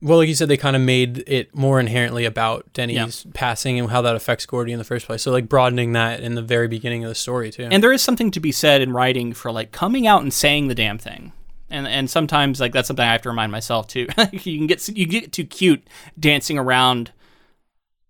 well, 0.03 0.19
like 0.19 0.29
you 0.29 0.35
said, 0.35 0.49
they 0.49 0.57
kind 0.57 0.77
of 0.77 0.83
made 0.83 1.25
it 1.27 1.55
more 1.55 1.81
inherently 1.81 2.27
about 2.27 2.71
Denny's 2.75 3.25
yeah. 3.25 3.33
passing 3.35 3.79
and 3.79 3.91
how 3.91 4.03
that 4.03 4.15
affects 4.15 4.45
Gordie 4.45 4.73
in 4.73 4.79
the 4.79 4.85
first 4.85 5.07
place. 5.07 5.23
So, 5.23 5.33
like 5.33 5.49
broadening 5.49 5.93
that 5.93 6.21
in 6.21 6.35
the 6.35 6.43
very 6.43 6.69
beginning 6.69 7.05
of 7.05 7.09
the 7.09 7.15
story 7.15 7.51
too. 7.51 7.69
And 7.71 7.83
there 7.83 7.93
is 7.93 8.03
something 8.03 8.31
to 8.33 8.41
be 8.41 8.53
said 8.53 8.83
in 8.83 8.93
writing 8.93 9.33
for 9.33 9.51
like 9.51 9.73
coming 9.73 10.07
out 10.07 10.23
and 10.23 10.33
saying 10.33 10.69
the 10.69 10.75
damn 10.75 10.99
thing. 10.99 11.33
And 11.71 11.89
and 11.89 12.11
sometimes 12.11 12.61
like 12.61 12.73
that's 12.73 12.89
something 12.89 13.05
I 13.05 13.13
have 13.13 13.23
to 13.23 13.31
remind 13.31 13.53
myself 13.53 13.89
too. 13.89 14.07
you 14.33 14.59
can 14.59 14.67
get 14.67 14.87
you 14.89 15.07
get 15.07 15.33
too 15.33 15.45
cute 15.45 15.87
dancing 16.19 16.59
around 16.59 17.13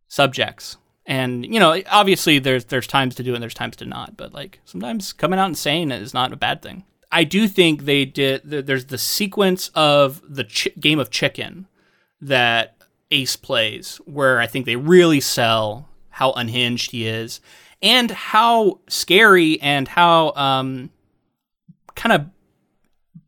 subjects 0.09 0.76
and 1.07 1.45
you 1.45 1.61
know 1.61 1.80
obviously 1.91 2.39
there's 2.39 2.66
there's 2.66 2.87
times 2.87 3.14
to 3.14 3.22
do 3.22 3.32
it 3.32 3.34
and 3.37 3.43
there's 3.43 3.55
times 3.55 3.76
to 3.76 3.84
not 3.84 4.16
but 4.16 4.32
like 4.32 4.61
sometimes 4.64 5.12
coming 5.12 5.39
out 5.39 5.47
and 5.47 5.59
saying 5.59 5.91
it 5.91 6.03
is 6.03 6.12
not 6.12 6.32
a 6.32 6.37
bad 6.37 6.62
thing 6.62 6.84
i 7.12 7.24
do 7.24 7.49
think 7.49 7.84
they 7.84 8.05
did 8.05 8.41
there's 8.45 8.87
the 8.87 8.99
sequence 8.99 9.70
of 9.74 10.20
the 10.28 10.45
ch- 10.45 10.68
game 10.78 10.99
of 10.99 11.11
chicken 11.11 11.66
that 12.21 12.77
ace 13.11 13.37
plays 13.37 13.99
where 14.05 14.41
i 14.41 14.47
think 14.47 14.67
they 14.67 14.77
really 14.77 15.21
sell 15.21 15.89
how 16.11 16.33
unhinged 16.33 16.91
he 16.91 17.07
is 17.07 17.41
and 17.83 18.11
how 18.11 18.81
scary 18.89 19.61
and 19.61 19.87
how 19.87 20.33
um, 20.35 20.91
kind 21.95 22.12
of 22.12 22.27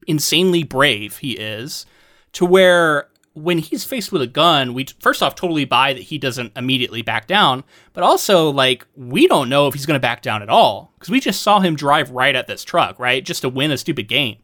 insanely 0.07 0.62
brave 0.62 1.18
he 1.18 1.32
is 1.32 1.84
to 2.32 2.47
where 2.47 3.09
when 3.34 3.59
he's 3.59 3.84
faced 3.84 4.11
with 4.11 4.22
a 4.22 4.26
gun, 4.26 4.74
we 4.74 4.86
first 5.01 5.22
off 5.22 5.34
totally 5.34 5.64
buy 5.64 5.93
that 5.93 6.03
he 6.03 6.18
doesn't 6.18 6.53
immediately 6.57 7.03
back 7.03 7.26
down, 7.26 7.62
but 7.93 8.03
also 8.03 8.51
like 8.51 8.86
we 8.97 9.26
don't 9.28 9.49
know 9.49 9.68
if 9.68 9.74
he's 9.74 9.86
going 9.86 9.97
to 9.97 10.01
back 10.01 10.22
down 10.22 10.43
at 10.43 10.49
all 10.49 10.93
because 10.95 11.11
we 11.11 11.20
just 11.20 11.43
saw 11.43 11.61
him 11.61 11.76
drive 11.76 12.11
right 12.11 12.34
at 12.34 12.47
this 12.47 12.64
truck, 12.64 12.99
right, 12.99 13.24
just 13.24 13.43
to 13.43 13.49
win 13.49 13.70
a 13.70 13.78
stupid 13.78 14.09
game. 14.09 14.39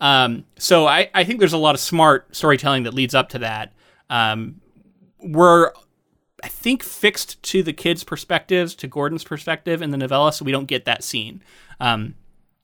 Um, 0.00 0.44
so 0.58 0.86
I, 0.86 1.10
I 1.14 1.24
think 1.24 1.40
there's 1.40 1.52
a 1.52 1.58
lot 1.58 1.74
of 1.74 1.80
smart 1.80 2.34
storytelling 2.34 2.84
that 2.84 2.94
leads 2.94 3.14
up 3.14 3.30
to 3.30 3.40
that. 3.40 3.72
Um, 4.10 4.60
we're 5.20 5.72
I 6.42 6.48
think 6.48 6.82
fixed 6.82 7.42
to 7.44 7.62
the 7.62 7.72
kids' 7.72 8.04
perspectives, 8.04 8.74
to 8.76 8.86
Gordon's 8.86 9.24
perspective 9.24 9.82
in 9.82 9.90
the 9.90 9.96
novella, 9.96 10.32
so 10.32 10.44
we 10.44 10.52
don't 10.52 10.66
get 10.66 10.84
that 10.84 11.02
scene. 11.02 11.42
Um, 11.80 12.14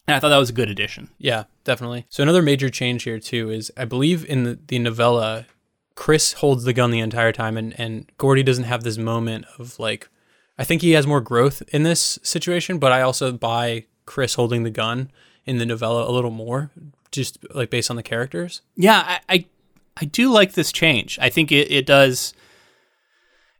and 0.06 0.14
I 0.14 0.20
thought 0.20 0.28
that 0.28 0.38
was 0.38 0.50
a 0.50 0.54
good 0.54 0.70
addition. 0.70 1.10
Yeah, 1.18 1.44
definitely. 1.64 2.06
So 2.08 2.22
another 2.22 2.42
major 2.42 2.68
change 2.70 3.02
here 3.04 3.18
too 3.18 3.50
is 3.50 3.72
I 3.76 3.84
believe 3.84 4.24
in 4.26 4.44
the, 4.44 4.58
the 4.66 4.78
novella 4.78 5.46
Chris 5.94 6.34
holds 6.34 6.64
the 6.64 6.72
gun 6.72 6.90
the 6.90 7.00
entire 7.00 7.32
time, 7.32 7.56
and 7.56 7.78
and 7.78 8.10
Gordie 8.18 8.42
doesn't 8.42 8.64
have 8.64 8.84
this 8.84 8.98
moment 8.98 9.46
of 9.58 9.78
like. 9.78 10.08
I 10.56 10.62
think 10.62 10.82
he 10.82 10.92
has 10.92 11.04
more 11.04 11.20
growth 11.20 11.64
in 11.72 11.82
this 11.82 12.16
situation, 12.22 12.78
but 12.78 12.92
I 12.92 13.00
also 13.00 13.32
buy 13.32 13.86
Chris 14.06 14.34
holding 14.34 14.62
the 14.62 14.70
gun 14.70 15.10
in 15.44 15.58
the 15.58 15.66
novella 15.66 16.08
a 16.08 16.12
little 16.12 16.30
more, 16.30 16.70
just 17.10 17.38
like 17.52 17.70
based 17.70 17.90
on 17.90 17.96
the 17.96 18.04
characters. 18.04 18.62
Yeah, 18.76 19.02
I 19.04 19.20
I, 19.28 19.46
I 19.96 20.04
do 20.04 20.30
like 20.30 20.52
this 20.52 20.72
change. 20.72 21.18
I 21.20 21.30
think 21.30 21.52
it, 21.52 21.70
it 21.70 21.86
does 21.86 22.34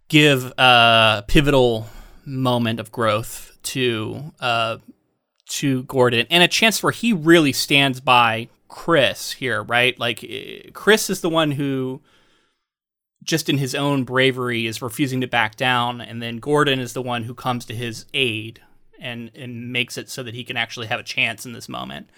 give 0.09 0.53
a 0.59 1.25
pivotal 1.27 1.87
moment 2.27 2.81
of 2.81 2.91
growth 2.91 3.57
to 3.63 4.33
uh 4.41 4.79
to 5.47 5.83
Gordon 5.85 6.27
and 6.31 6.43
a 6.43 6.49
chance 6.49 6.83
where 6.83 6.93
he 6.93 7.13
really 7.13 7.53
stands 7.53 8.01
by 8.01 8.49
Chris 8.69 9.33
here, 9.33 9.63
right? 9.63 9.99
Like 9.99 10.71
Chris 10.73 11.11
is 11.11 11.21
the 11.21 11.29
one 11.29 11.53
who 11.53 12.01
just 13.23 13.49
in 13.49 13.59
his 13.59 13.75
own 13.75 14.05
bravery 14.05 14.67
is 14.67 14.83
refusing 14.83 15.21
to 15.21 15.27
back 15.27 15.57
down 15.57 16.01
and 16.01 16.23
then 16.23 16.39
Gordon 16.39 16.81
is 16.81 16.93
the 16.93 17.03
one 17.03 17.25
who 17.25 17.35
comes 17.35 17.65
to 17.67 17.75
his 17.75 18.07
aid 18.15 18.61
and 18.99 19.31
and 19.35 19.73
makes 19.73 19.99
it 19.99 20.09
so 20.09 20.23
that 20.23 20.35
he 20.35 20.45
can 20.45 20.57
actually 20.57 20.87
have 20.87 21.01
a 21.01 21.05
chance 21.05 21.45
in 21.45 21.53
this 21.53 21.69
moment. 21.69 22.11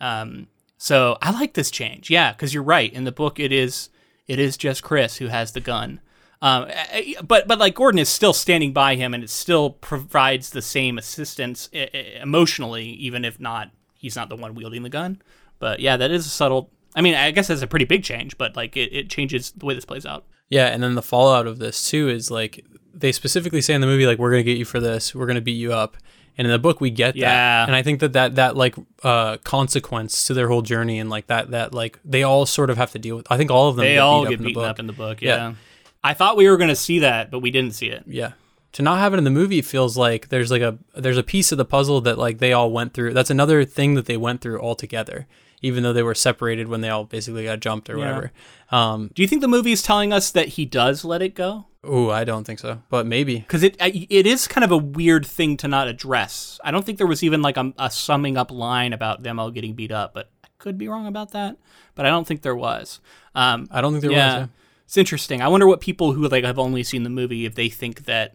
Um, 0.00 0.48
so 0.82 1.18
I 1.20 1.30
like 1.30 1.52
this 1.52 1.70
change. 1.70 2.08
Yeah, 2.08 2.32
cuz 2.32 2.54
you're 2.54 2.62
right. 2.62 2.90
In 2.90 3.04
the 3.04 3.12
book 3.12 3.38
it 3.38 3.52
is 3.52 3.90
it 4.26 4.38
is 4.38 4.56
just 4.56 4.82
Chris 4.82 5.18
who 5.18 5.26
has 5.26 5.52
the 5.52 5.60
gun. 5.60 6.00
Um, 6.40 6.64
eh, 6.70 6.86
eh, 6.90 7.14
but 7.22 7.46
but 7.46 7.58
like 7.58 7.74
Gordon 7.74 7.98
is 7.98 8.08
still 8.08 8.32
standing 8.32 8.72
by 8.72 8.94
him 8.94 9.12
and 9.12 9.22
it 9.22 9.28
still 9.28 9.68
provides 9.68 10.50
the 10.50 10.62
same 10.62 10.96
assistance 10.96 11.68
eh, 11.74 12.20
emotionally 12.22 12.86
even 12.86 13.26
if 13.26 13.38
not 13.38 13.72
he's 13.92 14.16
not 14.16 14.30
the 14.30 14.36
one 14.36 14.54
wielding 14.54 14.82
the 14.82 14.88
gun. 14.88 15.20
But 15.58 15.80
yeah, 15.80 15.98
that 15.98 16.10
is 16.10 16.24
a 16.24 16.30
subtle 16.30 16.70
I 16.96 17.02
mean, 17.02 17.14
I 17.14 17.30
guess 17.30 17.48
that's 17.48 17.62
a 17.62 17.66
pretty 17.66 17.84
big 17.84 18.02
change, 18.02 18.38
but 18.38 18.56
like 18.56 18.76
it, 18.76 18.92
it 18.92 19.10
changes 19.10 19.52
the 19.52 19.66
way 19.66 19.74
this 19.74 19.84
plays 19.84 20.06
out. 20.06 20.24
Yeah, 20.48 20.66
and 20.66 20.82
then 20.82 20.94
the 20.94 21.02
fallout 21.02 21.46
of 21.46 21.58
this 21.58 21.88
too 21.88 22.08
is 22.08 22.30
like 22.30 22.64
they 22.92 23.12
specifically 23.12 23.60
say 23.60 23.74
in 23.74 23.80
the 23.80 23.86
movie 23.86 24.06
like 24.06 24.18
we're 24.18 24.30
gonna 24.30 24.42
get 24.42 24.58
you 24.58 24.64
for 24.64 24.80
this, 24.80 25.14
we're 25.14 25.26
gonna 25.26 25.40
beat 25.40 25.52
you 25.52 25.72
up, 25.72 25.96
and 26.40 26.46
in 26.46 26.52
the 26.52 26.58
book 26.58 26.80
we 26.80 26.88
get 26.88 27.16
yeah. 27.16 27.28
that, 27.28 27.68
and 27.68 27.76
I 27.76 27.82
think 27.82 28.00
that 28.00 28.14
that 28.14 28.36
that 28.36 28.56
like 28.56 28.74
uh, 29.02 29.36
consequence 29.44 30.26
to 30.26 30.32
their 30.32 30.48
whole 30.48 30.62
journey 30.62 30.98
and 30.98 31.10
like 31.10 31.26
that 31.26 31.50
that 31.50 31.74
like 31.74 31.98
they 32.02 32.22
all 32.22 32.46
sort 32.46 32.70
of 32.70 32.78
have 32.78 32.92
to 32.92 32.98
deal 32.98 33.16
with. 33.16 33.26
I 33.30 33.36
think 33.36 33.50
all 33.50 33.68
of 33.68 33.76
them 33.76 33.84
they 33.84 33.94
get 33.94 33.98
all 33.98 34.22
beat 34.24 34.38
get 34.38 34.46
beaten 34.46 34.64
up 34.64 34.78
in 34.78 34.86
the 34.86 34.94
book. 34.94 35.20
Yeah. 35.20 35.36
yeah. 35.36 35.54
I 36.02 36.14
thought 36.14 36.38
we 36.38 36.48
were 36.48 36.56
gonna 36.56 36.74
see 36.74 37.00
that, 37.00 37.30
but 37.30 37.40
we 37.40 37.50
didn't 37.50 37.74
see 37.74 37.88
it. 37.88 38.04
Yeah. 38.06 38.32
To 38.74 38.82
not 38.82 38.98
have 38.98 39.12
it 39.12 39.18
in 39.18 39.24
the 39.24 39.30
movie 39.30 39.62
feels 39.62 39.96
like 39.96 40.28
there's 40.28 40.50
like 40.50 40.62
a 40.62 40.78
there's 40.94 41.18
a 41.18 41.22
piece 41.22 41.50
of 41.50 41.58
the 41.58 41.64
puzzle 41.64 42.00
that 42.02 42.18
like 42.18 42.38
they 42.38 42.52
all 42.52 42.70
went 42.70 42.94
through. 42.94 43.14
That's 43.14 43.30
another 43.30 43.64
thing 43.64 43.94
that 43.94 44.06
they 44.06 44.16
went 44.16 44.40
through 44.40 44.60
all 44.60 44.74
together 44.74 45.26
even 45.62 45.82
though 45.82 45.92
they 45.92 46.02
were 46.02 46.14
separated 46.14 46.68
when 46.68 46.80
they 46.80 46.88
all 46.88 47.04
basically 47.04 47.44
got 47.44 47.60
jumped 47.60 47.90
or 47.90 47.98
yeah. 47.98 48.06
whatever. 48.06 48.32
Um, 48.70 49.10
Do 49.14 49.22
you 49.22 49.28
think 49.28 49.42
the 49.42 49.48
movie 49.48 49.72
is 49.72 49.82
telling 49.82 50.12
us 50.12 50.30
that 50.30 50.48
he 50.48 50.64
does 50.64 51.04
let 51.04 51.22
it 51.22 51.34
go? 51.34 51.66
Oh, 51.82 52.10
I 52.10 52.24
don't 52.24 52.44
think 52.44 52.58
so, 52.58 52.82
but 52.90 53.06
maybe 53.06 53.38
because 53.38 53.62
it 53.62 53.74
it 53.80 54.26
is 54.26 54.46
kind 54.46 54.64
of 54.64 54.70
a 54.70 54.76
weird 54.76 55.24
thing 55.24 55.56
to 55.58 55.68
not 55.68 55.88
address. 55.88 56.60
I 56.62 56.70
don't 56.70 56.84
think 56.84 56.98
there 56.98 57.06
was 57.06 57.22
even 57.22 57.40
like 57.40 57.56
a, 57.56 57.72
a 57.78 57.90
summing 57.90 58.36
up 58.36 58.50
line 58.50 58.92
about 58.92 59.22
them 59.22 59.40
all 59.40 59.50
getting 59.50 59.72
beat 59.72 59.90
up, 59.90 60.12
but 60.12 60.28
I 60.44 60.48
could 60.58 60.76
be 60.76 60.88
wrong 60.88 61.06
about 61.06 61.30
that. 61.32 61.56
But 61.94 62.04
I 62.04 62.10
don't 62.10 62.26
think 62.26 62.42
there 62.42 62.54
was. 62.54 63.00
Um, 63.34 63.66
I 63.70 63.80
don't 63.80 63.92
think 63.92 64.02
there 64.02 64.12
yeah, 64.12 64.26
was. 64.26 64.34
Yeah. 64.42 64.46
It's 64.84 64.96
interesting. 64.98 65.40
I 65.40 65.48
wonder 65.48 65.66
what 65.66 65.80
people 65.80 66.12
who 66.12 66.28
like 66.28 66.44
have 66.44 66.58
only 66.58 66.82
seen 66.82 67.02
the 67.02 67.10
movie 67.10 67.46
if 67.46 67.54
they 67.54 67.70
think 67.70 68.04
that 68.04 68.34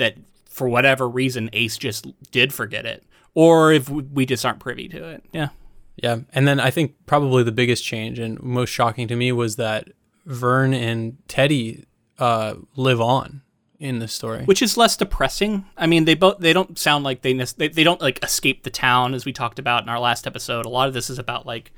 that 0.00 0.16
for 0.44 0.68
whatever 0.68 1.08
reason 1.08 1.48
Ace 1.52 1.78
just 1.78 2.06
did 2.32 2.52
forget 2.52 2.84
it, 2.84 3.04
or 3.34 3.72
if 3.72 3.88
we 3.88 4.26
just 4.26 4.44
aren't 4.44 4.58
privy 4.58 4.88
to 4.88 5.08
it. 5.08 5.24
Yeah. 5.32 5.48
Yeah, 5.96 6.20
and 6.32 6.48
then 6.48 6.60
I 6.60 6.70
think 6.70 6.94
probably 7.04 7.42
the 7.42 7.52
biggest 7.52 7.84
change 7.84 8.18
and 8.18 8.42
most 8.42 8.70
shocking 8.70 9.06
to 9.08 9.16
me 9.16 9.32
was 9.32 9.56
that 9.56 9.88
Vern 10.24 10.72
and 10.72 11.18
Teddy 11.28 11.84
uh, 12.18 12.54
live 12.74 13.02
on 13.02 13.42
in 13.78 13.98
the 13.98 14.08
story, 14.08 14.44
which 14.44 14.62
is 14.62 14.78
less 14.78 14.96
depressing. 14.96 15.66
I 15.76 15.86
mean, 15.86 16.06
they 16.06 16.14
both 16.14 16.38
they 16.38 16.54
don't 16.54 16.78
sound 16.78 17.04
like 17.04 17.20
they 17.20 17.34
they, 17.34 17.68
they 17.68 17.84
don't 17.84 18.00
like 18.00 18.22
escape 18.24 18.62
the 18.62 18.70
town 18.70 19.12
as 19.12 19.26
we 19.26 19.32
talked 19.32 19.58
about 19.58 19.82
in 19.82 19.90
our 19.90 20.00
last 20.00 20.26
episode. 20.26 20.64
A 20.64 20.70
lot 20.70 20.88
of 20.88 20.94
this 20.94 21.10
is 21.10 21.18
about 21.18 21.44
like 21.44 21.70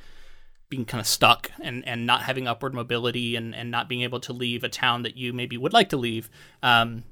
being 0.69 0.85
kind 0.85 1.01
of 1.01 1.07
stuck 1.07 1.51
and, 1.61 1.87
and 1.87 2.07
not 2.07 2.23
having 2.23 2.49
upward 2.49 2.73
mobility 2.73 3.37
and, 3.37 3.55
and 3.55 3.71
not 3.71 3.89
being 3.89 4.01
able 4.01 4.21
to 4.21 4.33
leave 4.33 4.65
a 4.65 4.69
town 4.71 5.03
that 5.03 5.17
you 5.19 5.33
maybe 5.33 5.59
would 5.59 5.73
like 5.73 5.91
to 5.91 5.99
leave. 5.99 6.31
Um, 6.63 7.03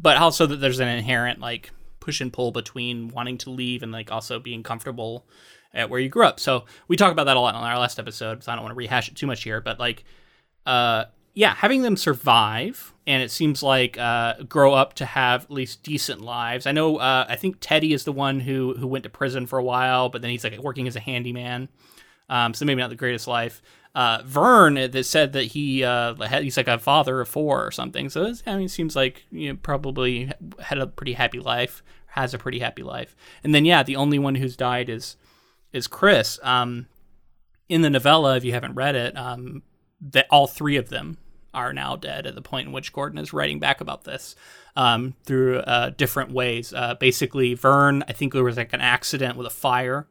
but 0.00 0.16
also 0.16 0.46
that 0.46 0.56
there's 0.56 0.80
an 0.80 0.88
inherent 0.88 1.40
like 1.40 1.70
push 2.00 2.20
and 2.20 2.32
pull 2.32 2.52
between 2.52 3.08
wanting 3.08 3.36
to 3.38 3.50
leave 3.50 3.82
and 3.82 3.92
like 3.92 4.10
also 4.10 4.38
being 4.38 4.62
comfortable 4.62 5.26
at 5.74 5.90
where 5.90 6.00
you 6.00 6.08
grew 6.08 6.24
up. 6.24 6.40
So 6.40 6.64
we 6.86 6.96
talked 6.96 7.12
about 7.12 7.24
that 7.24 7.36
a 7.36 7.40
lot 7.40 7.54
on 7.54 7.64
our 7.64 7.78
last 7.78 7.98
episode, 7.98 8.42
so 8.42 8.50
I 8.50 8.54
don't 8.54 8.64
want 8.64 8.72
to 8.72 8.78
rehash 8.78 9.08
it 9.08 9.16
too 9.16 9.26
much 9.26 9.42
here. 9.42 9.60
But 9.60 9.78
like, 9.78 10.04
uh, 10.64 11.04
yeah, 11.34 11.54
having 11.54 11.82
them 11.82 11.96
survive 11.96 12.94
and 13.06 13.22
it 13.22 13.30
seems 13.30 13.62
like 13.62 13.98
uh, 13.98 14.42
grow 14.42 14.74
up 14.74 14.94
to 14.94 15.06
have 15.06 15.44
at 15.44 15.50
least 15.50 15.82
decent 15.82 16.20
lives. 16.20 16.66
I 16.66 16.72
know. 16.72 16.96
Uh, 16.96 17.26
I 17.28 17.36
think 17.36 17.56
Teddy 17.60 17.92
is 17.92 18.04
the 18.04 18.12
one 18.12 18.40
who 18.40 18.74
who 18.74 18.86
went 18.86 19.04
to 19.04 19.10
prison 19.10 19.46
for 19.46 19.58
a 19.58 19.64
while, 19.64 20.08
but 20.08 20.20
then 20.22 20.30
he's 20.30 20.44
like 20.44 20.58
working 20.58 20.86
as 20.88 20.96
a 20.96 21.00
handyman. 21.00 21.68
Um, 22.28 22.52
so 22.54 22.64
maybe 22.64 22.82
not 22.82 22.90
the 22.90 22.96
greatest 22.96 23.26
life. 23.26 23.62
Uh, 23.98 24.22
Vern 24.24 24.74
that 24.74 25.06
said 25.06 25.32
that 25.32 25.46
he 25.46 25.82
uh, 25.82 26.14
he's 26.40 26.56
like 26.56 26.68
a 26.68 26.78
father 26.78 27.20
of 27.20 27.26
four 27.26 27.66
or 27.66 27.72
something. 27.72 28.08
So 28.08 28.32
I 28.46 28.54
mean, 28.54 28.66
it 28.66 28.70
seems 28.70 28.94
like 28.94 29.24
you 29.32 29.48
know, 29.48 29.58
probably 29.60 30.30
had 30.60 30.78
a 30.78 30.86
pretty 30.86 31.14
happy 31.14 31.40
life, 31.40 31.82
has 32.06 32.32
a 32.32 32.38
pretty 32.38 32.60
happy 32.60 32.84
life. 32.84 33.16
And 33.42 33.52
then 33.52 33.64
yeah, 33.64 33.82
the 33.82 33.96
only 33.96 34.20
one 34.20 34.36
who's 34.36 34.56
died 34.56 34.88
is 34.88 35.16
is 35.72 35.88
Chris. 35.88 36.38
Um, 36.44 36.86
in 37.68 37.82
the 37.82 37.90
novella, 37.90 38.36
if 38.36 38.44
you 38.44 38.52
haven't 38.52 38.76
read 38.76 38.94
it, 38.94 39.18
um, 39.18 39.64
that 40.00 40.28
all 40.30 40.46
three 40.46 40.76
of 40.76 40.90
them 40.90 41.18
are 41.52 41.72
now 41.72 41.96
dead 41.96 42.24
at 42.24 42.36
the 42.36 42.40
point 42.40 42.68
in 42.68 42.72
which 42.72 42.92
Gordon 42.92 43.18
is 43.18 43.32
writing 43.32 43.58
back 43.58 43.80
about 43.80 44.04
this 44.04 44.36
um, 44.76 45.16
through 45.24 45.58
uh, 45.58 45.90
different 45.90 46.30
ways. 46.30 46.72
Uh, 46.72 46.94
basically, 46.94 47.54
Vern, 47.54 48.04
I 48.06 48.12
think 48.12 48.32
there 48.32 48.44
was 48.44 48.58
like 48.58 48.72
an 48.72 48.80
accident 48.80 49.36
with 49.36 49.48
a 49.48 49.50
fire. 49.50 50.06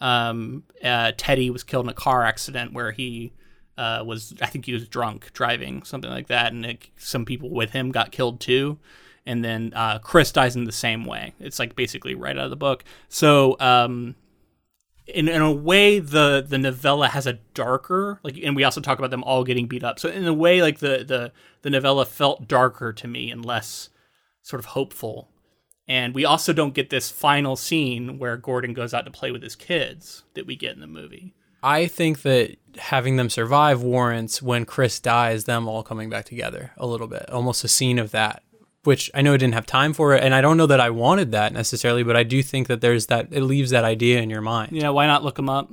Um, 0.00 0.64
uh, 0.82 1.12
Teddy 1.16 1.50
was 1.50 1.62
killed 1.62 1.86
in 1.86 1.90
a 1.90 1.94
car 1.94 2.24
accident 2.24 2.72
where 2.72 2.92
he 2.92 3.32
uh, 3.76 4.02
was, 4.04 4.34
I 4.40 4.46
think 4.46 4.66
he 4.66 4.72
was 4.72 4.88
drunk 4.88 5.32
driving, 5.32 5.82
something 5.82 6.10
like 6.10 6.28
that, 6.28 6.52
and 6.52 6.64
it, 6.64 6.88
some 6.96 7.24
people 7.24 7.50
with 7.50 7.70
him 7.70 7.90
got 7.90 8.12
killed 8.12 8.40
too. 8.40 8.78
And 9.26 9.44
then 9.44 9.72
uh, 9.74 9.98
Chris 9.98 10.32
dies 10.32 10.56
in 10.56 10.64
the 10.64 10.72
same 10.72 11.04
way. 11.04 11.34
It's 11.38 11.58
like 11.58 11.76
basically 11.76 12.14
right 12.14 12.36
out 12.36 12.44
of 12.44 12.50
the 12.50 12.56
book. 12.56 12.82
So 13.08 13.56
um, 13.60 14.14
in, 15.08 15.28
in 15.28 15.40
a 15.40 15.52
way 15.52 15.98
the 15.98 16.44
the 16.46 16.58
novella 16.58 17.08
has 17.08 17.26
a 17.26 17.34
darker 17.54 18.20
like 18.22 18.38
and 18.42 18.54
we 18.54 18.64
also 18.64 18.80
talk 18.80 18.98
about 18.98 19.10
them 19.10 19.24
all 19.24 19.42
getting 19.42 19.66
beat 19.66 19.82
up 19.82 19.98
so 19.98 20.08
in 20.08 20.26
a 20.26 20.34
way 20.34 20.60
like 20.60 20.78
the 20.78 21.04
the 21.06 21.32
the 21.62 21.70
novella 21.70 22.04
felt 22.04 22.46
darker 22.46 22.92
to 22.92 23.08
me 23.08 23.30
and 23.30 23.44
less 23.44 23.88
sort 24.42 24.60
of 24.60 24.66
hopeful 24.66 25.30
and 25.88 26.14
we 26.14 26.24
also 26.24 26.52
don't 26.52 26.74
get 26.74 26.90
this 26.90 27.10
final 27.10 27.56
scene 27.56 28.18
where 28.18 28.36
gordon 28.36 28.72
goes 28.72 28.94
out 28.94 29.04
to 29.04 29.10
play 29.10 29.30
with 29.30 29.42
his 29.42 29.56
kids 29.56 30.24
that 30.34 30.46
we 30.46 30.54
get 30.54 30.74
in 30.74 30.80
the 30.80 30.86
movie 30.86 31.34
I 31.60 31.88
think 31.88 32.22
that 32.22 32.56
having 32.76 33.16
them 33.16 33.28
survive 33.28 33.82
warrants 33.82 34.40
when 34.40 34.64
Chris 34.64 35.00
dies, 35.00 35.44
them 35.44 35.66
all 35.66 35.82
coming 35.82 36.08
back 36.08 36.24
together 36.24 36.70
a 36.76 36.86
little 36.86 37.08
bit, 37.08 37.28
almost 37.30 37.64
a 37.64 37.68
scene 37.68 37.98
of 37.98 38.12
that. 38.12 38.44
Which 38.84 39.10
I 39.12 39.22
know 39.22 39.34
I 39.34 39.36
didn't 39.36 39.54
have 39.54 39.66
time 39.66 39.92
for 39.92 40.14
it, 40.14 40.22
and 40.22 40.32
I 40.32 40.40
don't 40.40 40.56
know 40.56 40.66
that 40.66 40.80
I 40.80 40.88
wanted 40.90 41.32
that 41.32 41.52
necessarily, 41.52 42.04
but 42.04 42.16
I 42.16 42.22
do 42.22 42.44
think 42.44 42.68
that 42.68 42.80
there's 42.80 43.06
that 43.06 43.26
it 43.32 43.42
leaves 43.42 43.70
that 43.70 43.82
idea 43.84 44.20
in 44.20 44.30
your 44.30 44.40
mind. 44.40 44.70
yeah 44.70 44.90
why 44.90 45.06
not 45.06 45.24
look 45.24 45.34
them 45.34 45.48
up 45.48 45.68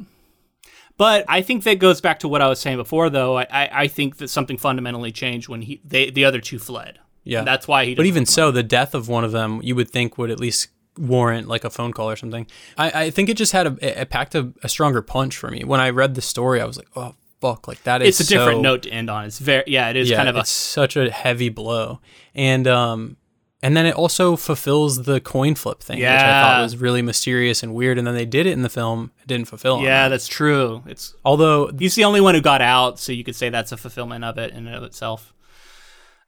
but 0.97 1.25
I 1.27 1.41
think 1.41 1.63
that 1.63 1.79
goes 1.79 1.99
back 1.99 2.19
to 2.19 2.27
what 2.27 2.41
I 2.41 2.47
was 2.47 2.59
saying 2.59 2.77
before, 2.77 3.09
though. 3.09 3.37
I, 3.39 3.47
I, 3.51 3.69
I 3.81 3.87
think 3.87 4.17
that 4.17 4.29
something 4.29 4.57
fundamentally 4.57 5.11
changed 5.11 5.49
when 5.49 5.61
he 5.61 5.81
they 5.83 6.09
the 6.09 6.25
other 6.25 6.39
two 6.39 6.59
fled. 6.59 6.99
Yeah. 7.25 7.39
And 7.39 7.47
that's 7.47 7.67
why 7.67 7.85
he. 7.85 7.95
But 7.95 8.05
even 8.05 8.25
so, 8.25 8.51
the 8.51 8.63
death 8.63 8.93
of 8.95 9.09
one 9.09 9.25
of 9.25 9.33
them, 9.33 9.59
you 9.63 9.75
would 9.75 9.89
think 9.89 10.17
would 10.17 10.31
at 10.31 10.39
least 10.39 10.69
warrant 10.97 11.47
like 11.47 11.65
a 11.65 11.69
phone 11.69 11.91
call 11.91 12.09
or 12.09 12.15
something. 12.15 12.47
I, 12.77 13.05
I 13.05 13.09
think 13.09 13.27
it 13.27 13.35
just 13.35 13.51
had 13.51 13.67
a 13.67 14.01
it 14.01 14.09
packed 14.09 14.33
a, 14.35 14.53
a 14.63 14.69
stronger 14.69 15.01
punch 15.01 15.35
for 15.35 15.49
me. 15.49 15.63
When 15.65 15.81
I 15.81 15.89
read 15.89 16.15
the 16.15 16.21
story, 16.21 16.61
I 16.61 16.65
was 16.65 16.77
like, 16.77 16.87
oh 16.95 17.15
fuck, 17.41 17.67
like 17.67 17.83
that 17.83 18.01
is 18.01 18.19
it's 18.19 18.29
a 18.29 18.33
different 18.33 18.61
note 18.61 18.83
to 18.83 18.89
end 18.89 19.09
on. 19.09 19.25
It's 19.25 19.39
very 19.39 19.63
yeah, 19.67 19.89
it 19.89 19.95
is 19.97 20.09
Yeah, 20.09 20.17
kind 20.17 20.29
of 20.29 20.35
a 20.37 20.45
such 20.45 20.95
a 20.95 21.11
heavy 21.11 21.49
blow, 21.49 21.99
and 22.33 22.67
um, 22.67 23.17
and 23.61 23.75
then 23.75 23.85
it 23.85 23.95
also 23.95 24.35
fulfills 24.35 25.03
the 25.03 25.19
coin 25.19 25.55
flip 25.55 25.81
thing, 25.81 25.97
which 25.97 26.07
I 26.07 26.41
thought 26.41 26.61
was 26.61 26.77
really 26.77 27.01
mysterious 27.01 27.63
and 27.63 27.73
weird. 27.73 27.97
And 27.97 28.05
then 28.05 28.13
they 28.13 28.25
did 28.25 28.45
it 28.45 28.51
in 28.51 28.61
the 28.61 28.69
film, 28.69 29.11
it 29.21 29.27
didn't 29.27 29.47
fulfill. 29.47 29.81
yeah, 29.81 30.03
that. 30.03 30.09
that's 30.09 30.27
true. 30.27 30.83
It's 30.85 31.15
although 31.25 31.71
he's 31.77 31.95
the 31.95 32.03
only 32.05 32.21
one 32.21 32.35
who 32.35 32.41
got 32.41 32.61
out, 32.61 32.99
so 32.99 33.11
you 33.11 33.23
could 33.23 33.35
say 33.35 33.49
that's 33.49 33.71
a 33.71 33.77
fulfillment 33.77 34.23
of 34.23 34.37
it 34.37 34.51
in 34.51 34.67
and 34.67 34.75
of 34.75 34.83
itself. 34.83 35.33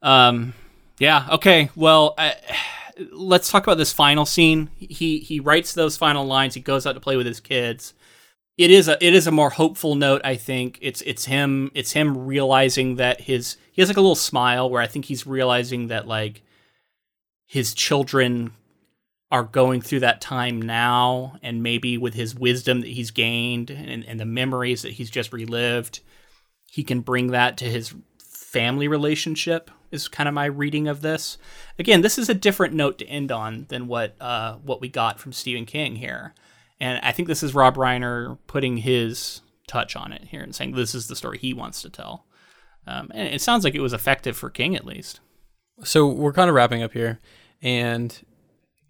Um, 0.02 0.54
yeah. 1.00 1.28
Okay. 1.32 1.70
Well, 1.76 2.14
I, 2.18 2.36
let's 3.12 3.50
talk 3.50 3.64
about 3.64 3.78
this 3.78 3.94
final 3.94 4.26
scene. 4.26 4.70
He 4.78 5.20
he 5.20 5.40
writes 5.40 5.74
those 5.74 5.98
final 5.98 6.26
lines. 6.26 6.54
He 6.54 6.62
goes 6.62 6.86
out 6.86 6.94
to 6.94 7.00
play 7.00 7.18
with 7.18 7.26
his 7.26 7.40
kids. 7.40 7.94
It 8.58 8.72
is 8.72 8.88
a 8.88 9.04
it 9.06 9.14
is 9.14 9.28
a 9.28 9.32
more 9.32 9.52
hopeful 9.52 9.96
note. 9.96 10.22
I 10.24 10.36
think 10.36 10.80
it's 10.82 11.02
it's 11.02 11.26
him 11.26 11.72
it's 11.76 11.92
him 11.92 12.26
realizing 12.26 12.96
that 12.96 13.22
his 13.22 13.58
he 13.72 13.82
has 13.82 13.90
like 13.90 13.98
a 13.98 14.02
little 14.02 14.16
smile 14.16 14.70
where 14.70 14.82
I 14.82 14.88
think 14.88 15.06
he's 15.06 15.28
realizing 15.28 15.88
that 15.88 16.08
like 16.08 16.42
his 17.46 17.74
children 17.74 18.54
are 19.30 19.44
going 19.44 19.82
through 19.82 20.00
that 20.00 20.22
time 20.22 20.62
now 20.62 21.38
and 21.44 21.62
maybe 21.62 21.98
with 21.98 22.14
his 22.14 22.34
wisdom 22.34 22.80
that 22.80 22.88
he's 22.88 23.12
gained 23.12 23.70
and, 23.70 24.06
and 24.06 24.20
the 24.20 24.26
memories 24.26 24.84
that 24.84 24.94
he's 24.94 25.10
just 25.10 25.34
relived 25.34 26.00
he 26.70 26.82
can 26.84 27.02
bring 27.02 27.28
that 27.28 27.58
to 27.58 27.66
his 27.66 27.94
family 28.48 28.88
relationship 28.88 29.70
is 29.92 30.08
kind 30.08 30.30
of 30.30 30.34
my 30.34 30.46
reading 30.46 30.88
of 30.88 31.02
this. 31.02 31.38
Again 31.78 32.02
this 32.02 32.18
is 32.18 32.30
a 32.30 32.34
different 32.34 32.74
note 32.74 32.98
to 33.00 33.06
end 33.06 33.32
on 33.32 33.66
than 33.68 33.88
what 33.88 34.16
uh, 34.22 34.56
what 34.56 34.80
we 34.80 34.88
got 34.88 35.20
from 35.20 35.34
stephen 35.34 35.66
king 35.66 35.98
here. 35.98 36.34
And 36.80 37.00
i 37.04 37.12
think 37.12 37.28
this 37.28 37.44
is 37.44 37.54
rob 37.54 37.76
reiner 37.76 38.38
putting 38.48 38.78
his 38.78 39.42
touch 39.68 39.98
on 39.98 40.14
it 40.14 40.24
here 40.30 40.42
and 40.42 40.56
saying 40.56 40.72
this 40.72 40.96
is 40.96 41.08
the 41.08 41.16
story 41.16 41.38
he 41.38 41.54
wants 41.54 41.82
to 41.82 41.90
tell. 41.90 42.26
Um, 42.88 43.12
and 43.14 43.28
it 43.28 43.42
sounds 43.42 43.66
like 43.66 43.76
it 43.76 43.82
was 43.82 43.92
effective 43.92 44.38
for 44.38 44.50
king 44.50 44.76
at 44.76 44.86
least. 44.86 45.20
So 45.84 46.08
we're 46.08 46.32
kind 46.32 46.50
of 46.50 46.56
wrapping 46.56 46.82
up 46.82 46.94
here, 46.94 47.20
and 47.62 48.18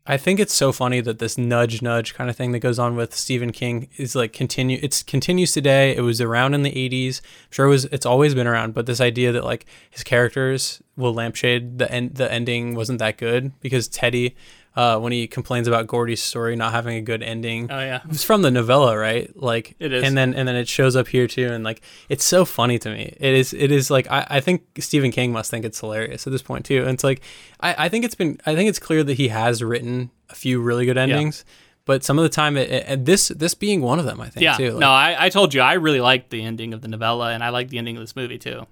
I 0.09 0.15
think 0.15 0.39
it's 0.39 0.53
so 0.53 0.71
funny 0.71 1.01
that 1.01 1.19
this 1.19 1.37
nudge 1.37 1.81
nudge 1.81 2.13
kind 2.13 2.29
of 2.29 2.35
thing 2.37 2.53
that 2.53 2.59
goes 2.59 2.79
on 2.79 2.95
with 2.95 3.13
Stephen 3.13 3.51
King 3.51 3.89
is 3.97 4.15
like 4.15 4.31
continue. 4.31 4.79
It's 4.81 5.03
continues 5.03 5.51
today. 5.51 5.93
It 5.97 6.01
was 6.01 6.21
around 6.21 6.53
in 6.53 6.63
the 6.63 6.71
'80s. 6.71 7.19
I'm 7.19 7.51
sure 7.51 7.65
it 7.65 7.69
was. 7.69 7.85
It's 7.85 8.05
always 8.05 8.33
been 8.33 8.47
around. 8.47 8.73
But 8.73 8.85
this 8.85 9.01
idea 9.01 9.33
that 9.33 9.43
like 9.43 9.65
his 9.89 10.05
characters 10.05 10.81
will 10.95 11.13
lampshade 11.13 11.77
the 11.77 11.91
end. 11.91 12.15
The 12.15 12.31
ending 12.31 12.73
wasn't 12.73 12.99
that 12.99 13.17
good 13.17 13.51
because 13.59 13.89
Teddy, 13.89 14.33
uh, 14.77 14.99
when 14.99 15.11
he 15.11 15.27
complains 15.27 15.67
about 15.67 15.87
Gordie's 15.87 16.21
story 16.21 16.55
not 16.55 16.71
having 16.71 16.95
a 16.97 17.01
good 17.01 17.23
ending, 17.23 17.71
oh 17.71 17.79
yeah 17.79 18.01
it's 18.09 18.23
from 18.23 18.43
the 18.43 18.51
novella, 18.51 18.95
right? 18.97 19.35
Like 19.35 19.75
It 19.79 19.91
is. 19.91 20.03
and 20.03 20.15
then 20.15 20.35
and 20.35 20.47
then 20.47 20.55
it 20.55 20.67
shows 20.67 20.95
up 20.95 21.07
here 21.07 21.27
too, 21.27 21.47
and 21.47 21.63
like 21.63 21.81
it's 22.09 22.23
so 22.23 22.45
funny 22.45 22.77
to 22.79 22.89
me. 22.89 23.15
It 23.19 23.33
is 23.33 23.53
it 23.53 23.71
is 23.71 23.89
like 23.89 24.09
I, 24.11 24.25
I 24.29 24.39
think 24.39 24.61
Stephen 24.79 25.09
King 25.11 25.31
must 25.31 25.49
think 25.49 25.65
it's 25.65 25.79
hilarious 25.79 26.27
at 26.27 26.31
this 26.31 26.43
point 26.43 26.63
too. 26.65 26.81
And 26.81 26.91
it's 26.91 27.03
like 27.03 27.21
I, 27.59 27.85
I 27.85 27.89
think 27.89 28.05
it's 28.05 28.15
been 28.15 28.39
I 28.45 28.55
think 28.55 28.69
it's 28.69 28.79
clear 28.79 29.03
that 29.03 29.15
he 29.15 29.29
has 29.29 29.63
written 29.63 30.11
a 30.29 30.35
few 30.35 30.61
really 30.61 30.85
good 30.85 30.97
endings, 30.97 31.43
but 31.85 32.03
some 32.03 32.19
of 32.19 32.23
the 32.23 32.29
time 32.29 32.55
it, 32.55 32.69
it, 32.69 32.83
and 32.87 33.05
this 33.07 33.29
this 33.29 33.55
being 33.55 33.81
one 33.81 33.97
of 33.97 34.05
them, 34.05 34.21
I 34.21 34.29
think 34.29 34.43
Yeah, 34.43 34.57
too. 34.57 34.71
Like, 34.71 34.79
no, 34.79 34.89
I, 34.89 35.25
I 35.25 35.29
told 35.29 35.53
you 35.55 35.61
I 35.61 35.73
really 35.73 36.01
liked 36.01 36.29
the 36.29 36.43
ending 36.43 36.73
of 36.75 36.81
the 36.81 36.87
novella, 36.87 37.31
and 37.33 37.43
I 37.43 37.49
like 37.49 37.69
the 37.69 37.79
ending 37.79 37.97
of 37.97 38.03
this 38.03 38.15
movie 38.15 38.37
too, 38.37 38.67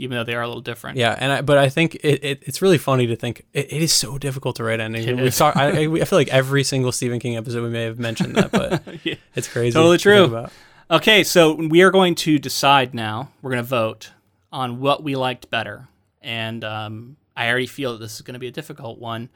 even 0.00 0.16
though 0.16 0.24
they 0.24 0.34
are 0.34 0.42
a 0.42 0.46
little 0.48 0.62
different. 0.62 0.96
Yeah, 0.96 1.14
and 1.18 1.30
I, 1.32 1.40
but 1.42 1.58
I 1.58 1.68
think 1.68 1.96
it, 1.96 2.24
it, 2.24 2.42
it's 2.46 2.62
really 2.62 2.78
funny 2.78 3.06
to 3.06 3.16
think 3.16 3.44
it, 3.52 3.72
it 3.72 3.82
is 3.82 3.92
so 3.92 4.18
difficult 4.18 4.56
to 4.56 4.64
write 4.64 4.80
endings. 4.80 5.06
Is. 5.06 5.38
talked, 5.38 5.56
I, 5.56 5.68
I 5.84 5.92
I 5.92 6.04
feel 6.04 6.18
like 6.18 6.28
every 6.28 6.64
single 6.64 6.90
Stephen 6.92 7.20
King 7.20 7.36
episode 7.36 7.62
we 7.62 7.68
may 7.70 7.84
have 7.84 7.98
mentioned 7.98 8.34
that, 8.36 8.50
but 8.50 8.82
Yeah. 9.04 9.14
it's 9.34 9.48
crazy. 9.48 9.74
Totally 9.74 9.98
true. 9.98 10.46
Okay, 10.90 11.22
so 11.22 11.54
we 11.54 11.82
are 11.82 11.90
going 11.90 12.14
to 12.16 12.38
decide 12.38 12.94
now. 12.94 13.30
We're 13.42 13.52
going 13.52 13.62
to 13.62 13.68
vote 13.68 14.10
on 14.50 14.80
what 14.80 15.04
we 15.04 15.14
liked 15.14 15.50
better, 15.50 15.86
and 16.20 16.64
um, 16.64 17.16
I 17.36 17.48
already 17.48 17.66
feel 17.68 17.92
that 17.92 17.98
this 17.98 18.14
is 18.16 18.22
going 18.22 18.34
to 18.34 18.40
be 18.40 18.48
a 18.48 18.52
difficult 18.52 18.98
one. 18.98 19.28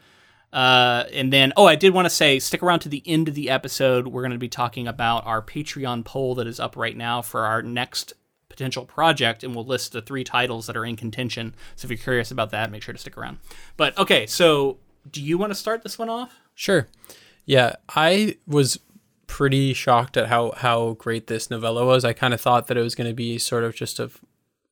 Uh, 0.52 1.04
and 1.12 1.32
then, 1.32 1.52
oh, 1.56 1.66
I 1.66 1.74
did 1.74 1.92
want 1.92 2.06
to 2.06 2.10
say, 2.10 2.38
stick 2.38 2.62
around 2.62 2.78
to 2.80 2.88
the 2.88 3.02
end 3.06 3.28
of 3.28 3.34
the 3.34 3.50
episode. 3.50 4.06
We're 4.06 4.22
going 4.22 4.30
to 4.32 4.38
be 4.38 4.48
talking 4.48 4.86
about 4.86 5.26
our 5.26 5.42
Patreon 5.42 6.04
poll 6.04 6.36
that 6.36 6.46
is 6.46 6.60
up 6.60 6.76
right 6.76 6.96
now 6.96 7.22
for 7.22 7.40
our 7.44 7.60
next 7.60 8.12
potential 8.54 8.84
project, 8.84 9.42
and 9.42 9.54
we'll 9.54 9.64
list 9.64 9.92
the 9.92 10.02
three 10.02 10.24
titles 10.24 10.66
that 10.66 10.76
are 10.76 10.84
in 10.84 10.96
contention. 10.96 11.54
So 11.76 11.86
if 11.86 11.90
you're 11.90 11.98
curious 11.98 12.30
about 12.30 12.50
that, 12.50 12.70
make 12.70 12.82
sure 12.82 12.92
to 12.92 12.98
stick 13.00 13.16
around. 13.16 13.38
But 13.76 13.96
okay, 13.98 14.26
so 14.26 14.78
do 15.10 15.22
you 15.22 15.36
want 15.36 15.50
to 15.50 15.54
start 15.54 15.82
this 15.82 15.98
one 15.98 16.08
off? 16.08 16.40
Sure. 16.54 16.88
Yeah, 17.44 17.74
I 17.88 18.36
was 18.46 18.78
pretty 19.26 19.74
shocked 19.74 20.16
at 20.16 20.28
how 20.28 20.52
how 20.52 20.92
great 20.92 21.26
this 21.26 21.50
novella 21.50 21.84
was. 21.84 22.04
I 22.04 22.12
kind 22.12 22.32
of 22.32 22.40
thought 22.40 22.68
that 22.68 22.76
it 22.76 22.82
was 22.82 22.94
going 22.94 23.08
to 23.08 23.14
be 23.14 23.38
sort 23.38 23.64
of 23.64 23.74
just 23.74 23.98
a 23.98 24.10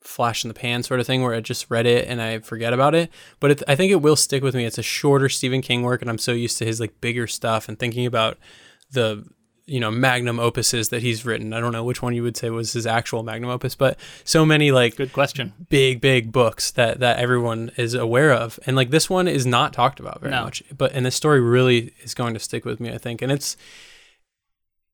flash 0.01 0.45
in 0.45 0.49
the 0.49 0.55
pan 0.55 0.83
sort 0.83 1.01
of 1.01 1.07
thing 1.07 1.23
where 1.23 1.35
I 1.35 1.41
just 1.41 1.71
read 1.71 1.87
it 1.87 2.09
and 2.09 2.21
I 2.21 2.39
forget 2.39 2.73
about 2.73 2.95
it. 2.95 3.11
But 3.41 3.51
it, 3.53 3.63
I 3.69 3.75
think 3.75 3.93
it 3.93 4.03
will 4.03 4.17
stick 4.17 4.43
with 4.43 4.55
me. 4.55 4.65
It's 4.65 4.79
a 4.79 4.83
shorter 4.83 5.29
Stephen 5.29 5.63
King 5.63 5.83
work, 5.83 6.01
and 6.01 6.11
I'm 6.11 6.19
so 6.19 6.33
used 6.33 6.59
to 6.59 6.65
his 6.65 6.81
like 6.81 7.01
bigger 7.01 7.27
stuff 7.27 7.69
and 7.69 7.79
thinking 7.79 8.07
about 8.07 8.39
the 8.91 9.25
you 9.73 9.81
know 9.81 9.91
magnum 9.91 10.37
opuses 10.37 10.91
that 10.91 11.01
he's 11.03 11.25
written. 11.25 11.53
I 11.53 11.61
don't 11.61 11.73
know 11.73 11.83
which 11.85 12.03
one 12.03 12.15
you 12.15 12.23
would 12.23 12.37
say 12.37 12.51
was 12.51 12.73
his 12.75 12.87
actual 12.87 13.23
magnum 13.23 13.51
opus, 13.51 13.75
but 13.75 13.99
so 14.25 14.45
many 14.45 14.71
like 14.71 14.97
Good 14.97 15.13
question. 15.13 15.53
big 15.71 16.01
big 16.01 16.31
books 16.31 16.71
that 16.73 17.01
that 17.01 17.19
everyone 17.19 17.71
is 17.77 17.95
aware 17.95 18.33
of 18.33 18.61
and 18.67 18.77
like 18.77 18.91
this 18.91 19.09
one 19.09 19.27
is 19.29 19.47
not 19.47 19.73
talked 19.73 19.99
about 20.01 20.21
very 20.21 20.33
No. 20.33 20.45
much 20.45 20.63
but 20.77 20.93
and 20.93 21.07
this 21.07 21.15
story 21.17 21.41
really 21.41 21.93
is 22.03 22.13
going 22.15 22.35
to 22.35 22.41
stick 22.41 22.65
with 22.65 22.79
me 22.81 22.93
i 22.93 22.99
think 22.99 23.23
and 23.23 23.33
it's 23.33 23.57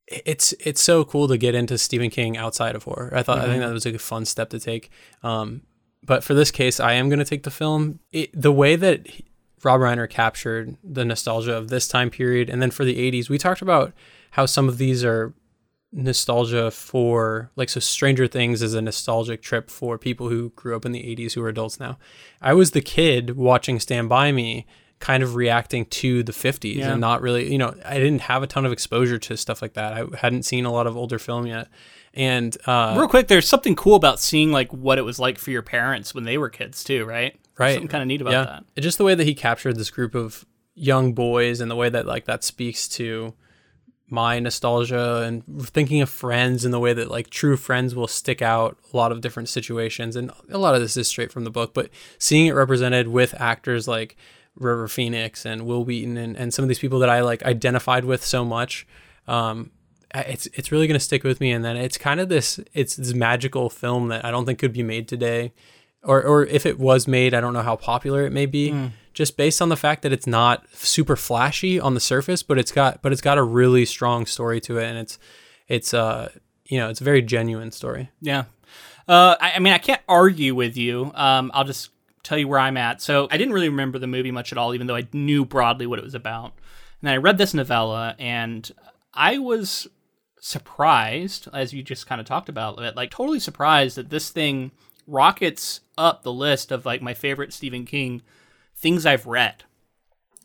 it's 0.07 0.55
it's 0.61 0.81
so 0.81 1.05
cool 1.05 1.29
to 1.29 1.37
get 1.37 1.55
into 1.55 1.77
stephen 1.77 2.09
king 2.11 2.37
outside 2.37 2.75
of 2.75 2.85
horror 2.85 3.13
i 3.15 3.23
thought 3.23 3.39
i 3.39 3.45
think 3.47 3.61
that 3.61 3.73
was 3.73 3.85
like 3.85 3.95
a 3.95 3.99
fun 3.99 4.25
step 4.25 4.49
to 4.51 4.59
take 4.59 4.91
um 5.23 5.63
but 6.03 6.25
for 6.25 6.35
this 6.35 6.51
case 6.51 6.81
i 6.81 6.93
am 6.93 7.09
going 7.09 7.19
to 7.19 7.25
take 7.25 7.43
the 7.43 7.51
film 7.51 7.99
it, 8.13 8.31
the 8.33 8.53
way 8.53 8.75
that 8.77 9.07
he- 9.07 9.25
rob 9.65 9.81
reiner 9.81 10.09
captured 10.09 10.77
the 10.83 11.05
nostalgia 11.05 11.55
of 11.55 11.69
this 11.69 11.87
time 11.89 12.09
period 12.11 12.49
and 12.49 12.63
then 12.63 12.71
for 12.71 12.85
the 12.85 12.97
80s 13.11 13.29
we 13.29 13.37
talked 13.39 13.61
about 13.61 13.93
how 14.33 14.47
some 14.47 14.69
of 14.69 14.79
these 14.79 15.05
are 15.05 15.35
nostalgia 15.91 16.71
for 16.71 17.51
like 17.57 17.69
so 17.71 17.81
stranger 17.81 18.27
things 18.27 18.61
is 18.63 18.75
a 18.75 18.83
nostalgic 18.83 19.41
trip 19.41 19.71
for 19.71 19.97
people 19.97 20.29
who 20.29 20.51
grew 20.51 20.77
up 20.77 20.85
in 20.85 20.93
the 20.93 21.01
80s 21.17 21.33
who 21.33 21.43
are 21.43 21.49
adults 21.49 21.81
now 21.81 21.99
i 22.43 22.53
was 22.53 22.73
the 22.73 22.83
kid 22.83 23.37
watching 23.37 23.81
stand 23.81 24.07
by 24.09 24.31
me 24.31 24.67
kind 25.01 25.23
of 25.23 25.35
reacting 25.35 25.87
to 25.87 26.23
the 26.23 26.33
50s 26.33 26.75
Yeah. 26.77 26.93
and 26.93 27.01
not 27.01 27.23
really 27.23 27.51
you 27.51 27.57
know 27.57 27.75
i 27.87 27.95
didn't 27.95 28.21
have 28.23 28.43
a 28.43 28.47
ton 28.47 28.67
of 28.67 28.73
exposure 28.73 29.19
to 29.19 29.37
stuff 29.39 29.63
like 29.63 29.73
that 29.75 29.95
i 29.95 30.05
hadn't 30.19 30.43
seen 30.43 30.67
a 30.67 30.71
lot 30.73 30.87
of 30.87 30.95
older 30.97 31.19
film 31.19 31.47
yet 31.47 31.69
And 32.15 32.55
uh, 32.67 32.95
Real 32.99 33.09
quick, 33.09 33.29
there's 33.29 33.49
something 33.49 33.77
cool 33.77 33.95
about 33.95 34.19
seeing 34.21 34.51
like 34.53 34.71
what 34.73 34.99
it 34.99 35.03
was 35.03 35.19
like 35.19 35.39
for 35.39 35.51
your 35.53 35.63
parents 35.63 36.15
when 36.15 36.25
they 36.25 36.37
were 36.37 36.49
kids 36.51 36.83
too, 36.83 37.05
right? 37.05 37.37
Right. 37.59 37.75
Something 37.75 37.89
kind 37.89 38.03
of 38.03 38.09
neat 38.09 38.21
about 38.23 38.33
yeah, 38.33 38.45
that. 38.75 38.83
Just 38.83 38.99
the 38.99 39.05
way 39.05 39.15
that 39.15 39.25
he 39.25 39.35
captured 39.35 39.77
this 39.77 39.91
group 39.91 40.15
of 40.15 40.45
young 40.75 41.13
boys 41.13 41.61
and 41.61 41.71
the 41.71 41.77
way 41.77 41.89
that 41.91 42.07
like 42.07 42.25
that 42.25 42.43
speaks 42.43 42.89
to 42.89 43.35
my 44.11 44.39
nostalgia 44.39 45.23
and 45.23 45.45
thinking 45.69 46.01
of 46.01 46.09
friends 46.09 46.65
and 46.65 46.73
the 46.73 46.79
way 46.81 46.93
that 46.93 47.11
like 47.11 47.31
true 47.31 47.57
friends 47.57 47.95
will 47.95 48.09
stick 48.09 48.41
out 48.41 48.79
a 48.93 48.97
lot 48.97 49.13
of 49.13 49.21
different 49.21 49.49
situations. 49.49 50.17
And 50.17 50.31
a 50.51 50.59
lot 50.59 50.75
of 50.75 50.81
this 50.81 50.97
is 50.97 51.09
straight 51.09 51.33
from 51.33 51.45
the 51.45 51.51
book 51.51 51.75
but 51.75 51.91
seeing 52.19 52.47
it 52.47 52.53
represented 52.53 53.09
with 53.09 53.35
actors 53.41 53.87
like 53.87 54.17
river 54.57 54.89
phoenix 54.89 55.47
and 55.47 55.67
wil 55.67 55.85
wheaton 55.85 56.17
and, 56.17 56.37
and 56.37 56.53
some 56.53 56.65
of 56.65 56.69
these 56.69 56.81
people 56.81 56.99
that 56.99 57.09
i 57.09 57.21
like 57.21 57.45
identified 57.45 58.05
with 58.05 58.25
so 58.25 58.45
much 58.45 58.89
um, 59.29 59.71
it's 60.15 60.47
it's 60.55 60.73
really 60.73 60.87
going 60.87 60.99
to 60.99 61.05
stick 61.05 61.23
with 61.23 61.41
me. 61.41 61.53
And 61.53 61.65
then 61.65 61.77
it's 61.77 61.99
kind 61.99 62.21
of 62.21 62.29
this 62.29 62.59
it's 62.75 62.97
this 62.97 63.13
magical 63.15 63.69
film 63.71 64.09
that 64.09 64.25
i 64.25 64.31
don't 64.31 64.47
think 64.47 64.59
could 64.59 64.73
be 64.73 64.83
made 64.83 65.07
today 65.09 65.53
or 66.03 66.23
or 66.23 66.47
if 66.47 66.65
it 66.65 66.79
was 66.79 67.07
made 67.07 67.35
i 67.35 67.41
don't 67.41 67.53
know 67.53 67.63
how 67.63 67.77
popular 67.77 68.25
it 68.25 68.33
may 68.33 68.47
be 68.47 68.71
just 69.19 69.37
based 69.37 69.61
on 69.61 69.69
the 69.69 69.77
fact 69.77 70.03
that 70.03 70.13
it's 70.13 70.29
not 70.29 70.65
super 70.73 71.17
flashy 71.17 71.81
on 71.81 71.95
the 71.95 71.99
surface, 72.01 72.45
but 72.45 72.57
it's 72.57 72.71
got 72.71 73.03
but 73.03 73.11
it's 73.11 73.21
got 73.21 73.37
a 73.37 73.43
really 73.43 73.85
strong 73.85 74.27
story 74.27 74.61
to 74.61 74.79
it, 74.79 74.85
and 74.85 74.97
it's 74.97 75.19
it's 75.67 75.93
uh 75.93 76.31
you 76.67 76.79
know 76.79 76.89
it's 76.89 77.01
a 77.01 77.05
very 77.05 77.21
genuine 77.21 77.73
story. 77.73 78.13
Yeah. 78.21 78.45
Uh, 79.09 79.35
I, 79.41 79.55
I 79.55 79.59
mean, 79.59 79.73
I 79.73 79.79
can't 79.79 80.03
argue 80.09 80.55
with 80.55 80.77
you. 80.77 81.11
Um, 81.17 81.51
I'll 81.53 81.65
just 81.65 81.91
tell 82.23 82.39
you 82.39 82.47
where 82.47 82.61
I'm 82.61 82.77
at. 82.77 83.03
So 83.03 83.27
I 83.29 83.39
didn't 83.39 83.55
really 83.55 83.71
remember 83.71 83.99
the 83.99 84.07
movie 84.07 84.31
much 84.31 84.53
at 84.53 84.59
all, 84.59 84.73
even 84.73 84.87
though 84.87 84.95
I 84.95 85.09
knew 85.13 85.45
broadly 85.45 85.87
what 85.89 85.99
it 85.99 86.05
was 86.05 86.15
about. 86.15 86.53
And 87.01 87.11
I 87.11 87.17
read 87.17 87.39
this 87.39 87.55
novella, 87.55 88.15
and 88.21 88.71
I 89.15 89.39
was 89.39 89.89
surprised, 90.39 91.49
as 91.53 91.73
you 91.73 91.83
just 91.83 92.07
kind 92.07 92.21
of 92.21 92.27
talked 92.27 92.49
about, 92.49 92.79
like 92.95 93.11
totally 93.11 93.41
surprised 93.41 93.97
that 93.97 94.11
this 94.11 94.31
thing 94.31 94.71
rockets 95.09 95.81
up 95.97 96.23
the 96.23 96.33
list 96.33 96.71
of 96.71 96.87
like 96.87 97.03
my 97.03 97.15
favorite 97.15 97.53
Stephen 97.53 97.85
King 97.85 98.23
things 98.79 99.05
I've 99.05 99.27
read. 99.27 99.65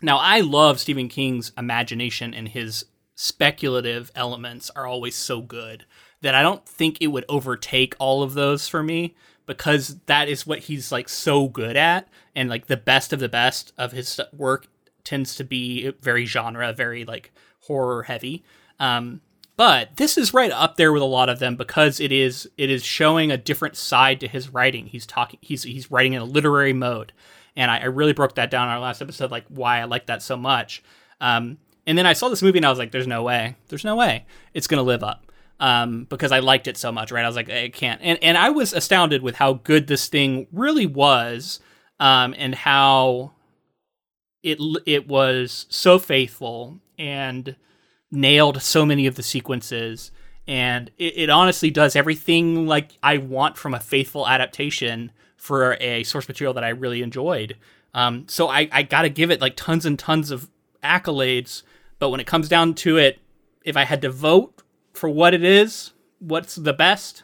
Now, 0.01 0.17
I 0.17 0.41
love 0.41 0.79
Stephen 0.79 1.07
King's 1.07 1.51
imagination 1.57 2.33
and 2.33 2.49
his 2.49 2.85
speculative 3.15 4.11
elements 4.15 4.69
are 4.75 4.87
always 4.87 5.15
so 5.15 5.41
good 5.41 5.85
that 6.21 6.35
I 6.35 6.41
don't 6.41 6.65
think 6.65 6.97
it 6.99 7.07
would 7.07 7.25
overtake 7.29 7.95
all 7.99 8.23
of 8.23 8.33
those 8.33 8.67
for 8.67 8.81
me 8.81 9.15
because 9.45 9.97
that 10.07 10.27
is 10.27 10.47
what 10.47 10.59
he's 10.59 10.91
like 10.91 11.09
so 11.09 11.47
good 11.47 11.75
at 11.75 12.07
and 12.35 12.49
like 12.49 12.67
the 12.67 12.77
best 12.77 13.13
of 13.13 13.19
the 13.19 13.29
best 13.29 13.71
of 13.77 13.91
his 13.91 14.19
work 14.31 14.67
tends 15.03 15.35
to 15.35 15.43
be 15.43 15.91
very 16.01 16.25
genre, 16.25 16.73
very 16.73 17.05
like 17.05 17.31
horror 17.61 18.03
heavy. 18.03 18.43
Um, 18.79 19.21
but 19.55 19.97
this 19.97 20.17
is 20.17 20.33
right 20.33 20.51
up 20.51 20.77
there 20.77 20.91
with 20.91 21.03
a 21.03 21.05
lot 21.05 21.29
of 21.29 21.39
them 21.39 21.55
because 21.55 21.99
it 21.99 22.11
is 22.11 22.49
it 22.57 22.69
is 22.69 22.83
showing 22.83 23.31
a 23.31 23.37
different 23.37 23.77
side 23.77 24.19
to 24.21 24.27
his 24.27 24.49
writing. 24.49 24.87
He's 24.87 25.05
talking 25.05 25.39
he's 25.41 25.63
he's 25.63 25.91
writing 25.91 26.13
in 26.13 26.21
a 26.21 26.25
literary 26.25 26.73
mode 26.73 27.13
and 27.55 27.69
I, 27.69 27.79
I, 27.79 27.85
really 27.85 28.13
broke 28.13 28.35
that 28.35 28.49
down 28.49 28.67
in 28.67 28.73
our 28.73 28.79
last 28.79 29.01
episode, 29.01 29.31
like 29.31 29.45
why 29.47 29.79
I 29.79 29.83
like 29.85 30.07
that 30.07 30.21
so 30.21 30.35
much. 30.35 30.83
Um, 31.21 31.57
and 31.85 31.97
then 31.97 32.05
I 32.05 32.13
saw 32.13 32.29
this 32.29 32.41
movie 32.41 32.59
and 32.59 32.65
I 32.65 32.69
was 32.69 32.79
like, 32.79 32.91
"There's 32.91 33.07
no 33.07 33.23
way, 33.23 33.55
there's 33.67 33.83
no 33.83 33.95
way 33.95 34.25
it's 34.53 34.67
gonna 34.67 34.83
live 34.83 35.03
up," 35.03 35.31
um, 35.59 36.05
because 36.09 36.31
I 36.31 36.39
liked 36.39 36.67
it 36.67 36.77
so 36.77 36.91
much. 36.91 37.11
Right? 37.11 37.23
I 37.23 37.27
was 37.27 37.35
like, 37.35 37.49
"I 37.49 37.69
can't," 37.69 38.01
and 38.01 38.17
and 38.23 38.37
I 38.37 38.49
was 38.49 38.73
astounded 38.73 39.21
with 39.21 39.35
how 39.35 39.53
good 39.53 39.87
this 39.87 40.07
thing 40.07 40.47
really 40.51 40.85
was, 40.85 41.59
um, 41.99 42.33
and 42.37 42.55
how 42.55 43.33
it 44.43 44.59
it 44.85 45.07
was 45.07 45.65
so 45.69 45.99
faithful 45.99 46.79
and 46.97 47.55
nailed 48.11 48.61
so 48.61 48.85
many 48.85 49.07
of 49.07 49.15
the 49.15 49.23
sequences. 49.23 50.11
And 50.47 50.91
it, 50.97 51.17
it 51.17 51.29
honestly 51.29 51.71
does 51.71 51.95
everything 51.95 52.67
like 52.67 52.91
I 53.01 53.17
want 53.17 53.57
from 53.57 53.73
a 53.73 53.79
faithful 53.79 54.27
adaptation 54.27 55.11
for 55.43 55.75
a 55.81 56.03
source 56.03 56.29
material 56.29 56.53
that 56.53 56.63
I 56.63 56.69
really 56.69 57.01
enjoyed. 57.01 57.57
Um, 57.93 58.25
so 58.29 58.47
I, 58.47 58.69
I 58.71 58.83
got 58.83 59.01
to 59.01 59.09
give 59.09 59.29
it 59.29 59.41
like 59.41 59.57
tons 59.57 59.85
and 59.85 59.99
tons 59.99 60.31
of 60.31 60.49
accolades. 60.81 61.63
But 61.99 62.11
when 62.11 62.21
it 62.21 62.27
comes 62.27 62.47
down 62.47 62.75
to 62.75 62.95
it, 62.95 63.19
if 63.65 63.75
I 63.75 63.83
had 63.83 64.01
to 64.03 64.09
vote 64.09 64.63
for 64.93 65.09
what 65.09 65.33
it 65.33 65.43
is, 65.43 65.91
what's 66.19 66.55
the 66.55 66.71
best, 66.71 67.23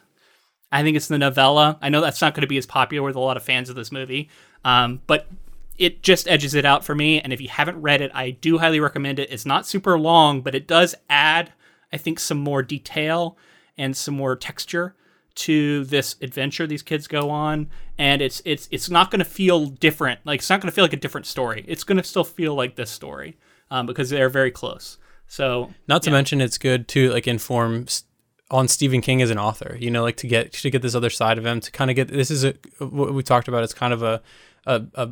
I 0.70 0.84
think 0.84 0.98
it's 0.98 1.08
the 1.08 1.18
novella. 1.18 1.80
I 1.82 1.88
know 1.88 2.02
that's 2.02 2.20
not 2.20 2.34
going 2.34 2.42
to 2.42 2.48
be 2.48 2.58
as 2.58 2.66
popular 2.66 3.08
with 3.08 3.16
a 3.16 3.22
lot 3.22 3.38
of 3.38 3.44
fans 3.44 3.70
of 3.70 3.78
this 3.78 3.90
movie, 3.90 4.28
um, 4.66 5.02
but 5.08 5.30
it 5.78 6.04
just 6.04 6.28
edges 6.28 6.56
it 6.56 6.66
out 6.66 6.84
for 6.84 6.94
me. 6.94 7.22
And 7.22 7.32
if 7.32 7.40
you 7.40 7.48
haven't 7.48 7.82
read 7.82 8.02
it, 8.02 8.12
I 8.14 8.32
do 8.32 8.58
highly 8.58 8.82
recommend 8.82 9.20
it. 9.20 9.32
It's 9.32 9.46
not 9.46 9.66
super 9.66 9.98
long, 9.98 10.42
but 10.42 10.56
it 10.56 10.68
does 10.68 10.94
add, 11.10 11.54
I 11.94 11.96
think, 11.96 12.20
some 12.20 12.40
more 12.40 12.64
detail 12.64 13.38
and 13.78 13.96
some 13.96 14.16
more 14.16 14.36
texture 14.36 14.94
to 15.40 15.86
this 15.86 16.16
adventure 16.22 16.68
these 16.68 16.82
kids 16.82 17.08
go 17.08 17.30
on 17.30 17.70
and 17.98 18.22
it's 18.22 18.42
it's 18.44 18.68
it's 18.72 18.90
not 18.90 19.10
going 19.10 19.20
to 19.20 19.26
feel 19.26 19.68
different 19.68 20.20
like 20.26 20.40
it's 20.40 20.50
not 20.50 20.60
going 20.60 20.70
to 20.70 20.76
feel 20.76 20.84
like 20.84 20.94
a 20.94 20.98
different 20.98 21.26
story. 21.26 21.64
It's 21.68 21.84
going 21.84 21.98
to 21.98 22.04
still 22.04 22.24
feel 22.24 22.56
like 22.56 22.76
this 22.76 22.92
story 22.92 23.38
um, 23.72 23.86
because 23.86 24.10
they're 24.10 24.30
very 24.30 24.52
close. 24.52 24.98
So 25.28 25.72
not 25.88 26.04
to 26.04 26.10
yeah. 26.10 26.18
mention 26.18 26.42
it's 26.42 26.58
good 26.58 26.88
to 26.90 27.12
like 27.12 27.28
inform 27.28 27.86
on 28.52 28.68
Stephen 28.68 29.00
King 29.00 29.22
as 29.22 29.30
an 29.30 29.38
author 29.38 29.78
you 29.80 29.92
know 29.92 30.02
like 30.02 30.18
to 30.18 30.28
get 30.28 30.54
to 30.54 30.70
get 30.70 30.82
this 30.82 30.96
other 30.96 31.10
side 31.10 31.38
of 31.38 31.46
him 31.46 31.60
to 31.62 31.72
kind 31.72 31.90
of 31.90 31.96
get 31.96 32.08
this 32.10 32.32
is 32.32 32.44
a 32.44 32.54
what 32.80 33.14
we 33.14 33.24
talked 33.24 33.48
about 33.48 33.64
it's 33.64 33.74
kind 33.74 33.94
of 33.94 34.02
a 34.04 34.22
a, 34.66 34.84
a 34.96 35.10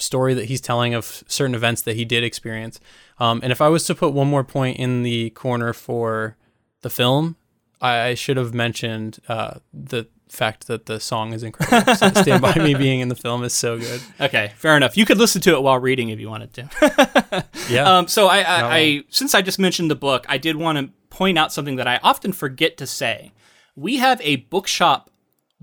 story 0.00 0.34
that 0.34 0.46
he's 0.46 0.60
telling 0.60 0.94
of 0.94 1.22
certain 1.26 1.54
events 1.54 1.82
that 1.82 1.96
he 1.96 2.04
did 2.04 2.24
experience. 2.24 2.80
Um, 3.18 3.40
and 3.42 3.52
if 3.52 3.60
I 3.60 3.68
was 3.68 3.84
to 3.86 3.94
put 3.94 4.12
one 4.12 4.28
more 4.28 4.44
point 4.44 4.78
in 4.78 5.02
the 5.02 5.30
corner 5.30 5.72
for 5.72 6.36
the 6.80 6.90
film 6.90 7.36
I 7.80 8.14
should 8.14 8.36
have 8.36 8.52
mentioned 8.52 9.20
uh, 9.28 9.60
the 9.72 10.06
fact 10.28 10.66
that 10.66 10.86
the 10.86 11.00
song 11.00 11.32
is 11.32 11.42
incredible. 11.42 11.94
so 11.94 12.08
Stand 12.22 12.42
By 12.42 12.54
Me 12.54 12.74
being 12.74 13.00
in 13.00 13.08
the 13.08 13.14
film 13.14 13.42
is 13.42 13.52
so 13.52 13.78
good. 13.78 14.00
Okay, 14.20 14.52
fair 14.56 14.76
enough. 14.76 14.96
You 14.96 15.04
could 15.04 15.18
listen 15.18 15.40
to 15.42 15.54
it 15.54 15.62
while 15.62 15.78
reading 15.78 16.10
if 16.10 16.20
you 16.20 16.28
wanted 16.28 16.52
to. 16.54 17.44
yeah. 17.68 17.98
Um, 17.98 18.08
so 18.08 18.28
I, 18.28 18.40
I, 18.40 18.76
I, 18.76 19.02
since 19.08 19.34
I 19.34 19.42
just 19.42 19.58
mentioned 19.58 19.90
the 19.90 19.96
book, 19.96 20.26
I 20.28 20.38
did 20.38 20.56
want 20.56 20.78
to 20.78 20.92
point 21.08 21.38
out 21.38 21.52
something 21.52 21.76
that 21.76 21.88
I 21.88 21.98
often 22.02 22.32
forget 22.32 22.76
to 22.78 22.86
say. 22.86 23.32
We 23.76 23.96
have 23.96 24.20
a 24.22 24.36
bookshop 24.36 25.10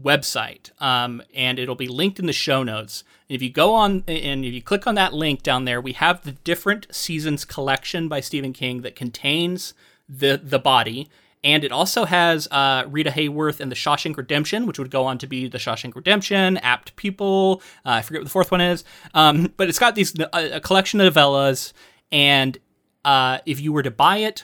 website, 0.01 0.71
um, 0.81 1.21
and 1.33 1.59
it'll 1.59 1.75
be 1.75 1.87
linked 1.87 2.19
in 2.19 2.25
the 2.25 2.33
show 2.33 2.63
notes. 2.63 3.03
If 3.29 3.41
you 3.41 3.49
go 3.49 3.73
on 3.73 4.03
and 4.07 4.45
if 4.45 4.53
you 4.53 4.61
click 4.61 4.87
on 4.87 4.95
that 4.95 5.13
link 5.13 5.43
down 5.43 5.65
there, 5.65 5.81
we 5.81 5.93
have 5.93 6.23
the 6.23 6.31
different 6.31 6.87
seasons 6.91 7.45
collection 7.45 8.07
by 8.07 8.19
Stephen 8.19 8.53
King 8.53 8.81
that 8.81 8.95
contains 8.95 9.73
the 10.07 10.39
the 10.41 10.59
body 10.59 11.09
and 11.47 11.63
it 11.63 11.71
also 11.71 12.03
has 12.03 12.45
uh, 12.51 12.83
Rita 12.89 13.09
Hayworth 13.09 13.61
and 13.61 13.71
The 13.71 13.75
Shawshank 13.75 14.17
Redemption, 14.17 14.65
which 14.65 14.77
would 14.77 14.91
go 14.91 15.05
on 15.05 15.17
to 15.19 15.27
be 15.27 15.47
The 15.47 15.57
Shawshank 15.57 15.95
Redemption, 15.95 16.57
Apt 16.57 16.97
Pupil. 16.97 17.61
Uh, 17.85 17.91
I 17.91 18.01
forget 18.01 18.19
what 18.19 18.25
the 18.25 18.31
fourth 18.31 18.51
one 18.51 18.59
is. 18.59 18.83
Um, 19.13 19.53
but 19.55 19.69
it's 19.69 19.79
got 19.79 19.95
these 19.95 20.13
a, 20.33 20.59
collection 20.59 20.99
of 20.99 21.13
novellas. 21.13 21.71
And 22.11 22.57
uh, 23.05 23.37
if 23.45 23.61
you 23.61 23.71
were 23.71 23.81
to 23.81 23.89
buy 23.89 24.17
it 24.17 24.43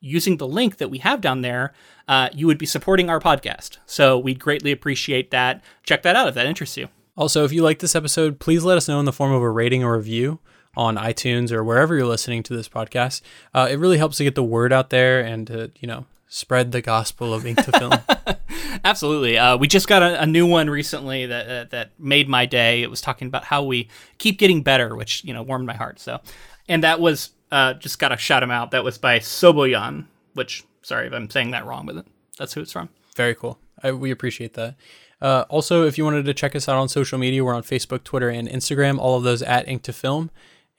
using 0.00 0.36
the 0.36 0.46
link 0.46 0.76
that 0.76 0.90
we 0.90 0.98
have 0.98 1.22
down 1.22 1.40
there, 1.40 1.72
uh, 2.06 2.28
you 2.34 2.46
would 2.48 2.58
be 2.58 2.66
supporting 2.66 3.08
our 3.08 3.18
podcast. 3.18 3.78
So 3.86 4.18
we'd 4.18 4.38
greatly 4.38 4.72
appreciate 4.72 5.30
that. 5.30 5.64
Check 5.84 6.02
that 6.02 6.16
out 6.16 6.28
if 6.28 6.34
that 6.34 6.44
interests 6.44 6.76
you. 6.76 6.90
Also, 7.16 7.46
if 7.46 7.52
you 7.54 7.62
like 7.62 7.78
this 7.78 7.96
episode, 7.96 8.38
please 8.38 8.62
let 8.62 8.76
us 8.76 8.88
know 8.88 9.00
in 9.00 9.06
the 9.06 9.12
form 9.12 9.32
of 9.32 9.40
a 9.40 9.48
rating 9.48 9.82
or 9.82 9.96
review 9.96 10.38
on 10.76 10.96
iTunes 10.96 11.50
or 11.50 11.64
wherever 11.64 11.96
you're 11.96 12.04
listening 12.04 12.42
to 12.42 12.54
this 12.54 12.68
podcast. 12.68 13.22
Uh, 13.54 13.68
it 13.70 13.76
really 13.76 13.96
helps 13.96 14.18
to 14.18 14.24
get 14.24 14.34
the 14.34 14.44
word 14.44 14.70
out 14.70 14.90
there 14.90 15.20
and 15.22 15.46
to, 15.46 15.70
you 15.80 15.88
know, 15.88 16.04
spread 16.32 16.72
the 16.72 16.80
gospel 16.80 17.34
of 17.34 17.44
ink 17.44 17.62
to 17.62 17.72
film. 17.72 17.92
Absolutely. 18.84 19.36
Uh, 19.36 19.58
we 19.58 19.68
just 19.68 19.86
got 19.86 20.02
a, 20.02 20.22
a, 20.22 20.26
new 20.26 20.46
one 20.46 20.70
recently 20.70 21.26
that 21.26 21.48
uh, 21.48 21.64
that 21.70 21.90
made 21.98 22.26
my 22.26 22.46
day. 22.46 22.82
It 22.82 22.88
was 22.88 23.02
talking 23.02 23.28
about 23.28 23.44
how 23.44 23.62
we 23.62 23.88
keep 24.16 24.38
getting 24.38 24.62
better, 24.62 24.96
which 24.96 25.22
you 25.24 25.34
know 25.34 25.42
warmed 25.42 25.66
my 25.66 25.74
heart. 25.74 26.00
So, 26.00 26.20
and 26.68 26.82
that 26.82 27.00
was 27.00 27.30
uh, 27.50 27.74
just 27.74 27.98
got 27.98 28.08
to 28.08 28.16
shout 28.16 28.42
him 28.42 28.50
out. 28.50 28.70
That 28.70 28.82
was 28.82 28.96
by 28.96 29.18
Soboyan, 29.18 30.06
which 30.32 30.64
sorry 30.80 31.06
if 31.06 31.12
I'm 31.12 31.28
saying 31.28 31.50
that 31.50 31.66
wrong, 31.66 31.84
but 31.84 32.06
that's 32.38 32.54
who 32.54 32.62
it's 32.62 32.72
from. 32.72 32.88
Very 33.14 33.34
cool. 33.34 33.58
I, 33.82 33.92
we 33.92 34.10
appreciate 34.10 34.54
that. 34.54 34.76
Uh, 35.20 35.44
also, 35.50 35.86
if 35.86 35.98
you 35.98 36.04
wanted 36.04 36.24
to 36.24 36.34
check 36.34 36.56
us 36.56 36.66
out 36.66 36.78
on 36.78 36.88
social 36.88 37.18
media, 37.18 37.44
we're 37.44 37.54
on 37.54 37.62
Facebook, 37.62 38.04
Twitter, 38.04 38.30
and 38.30 38.48
Instagram. 38.48 38.98
All 38.98 39.18
of 39.18 39.22
those 39.22 39.42
at 39.42 39.68
Ink 39.68 39.82
to 39.82 39.92
Film 39.92 40.30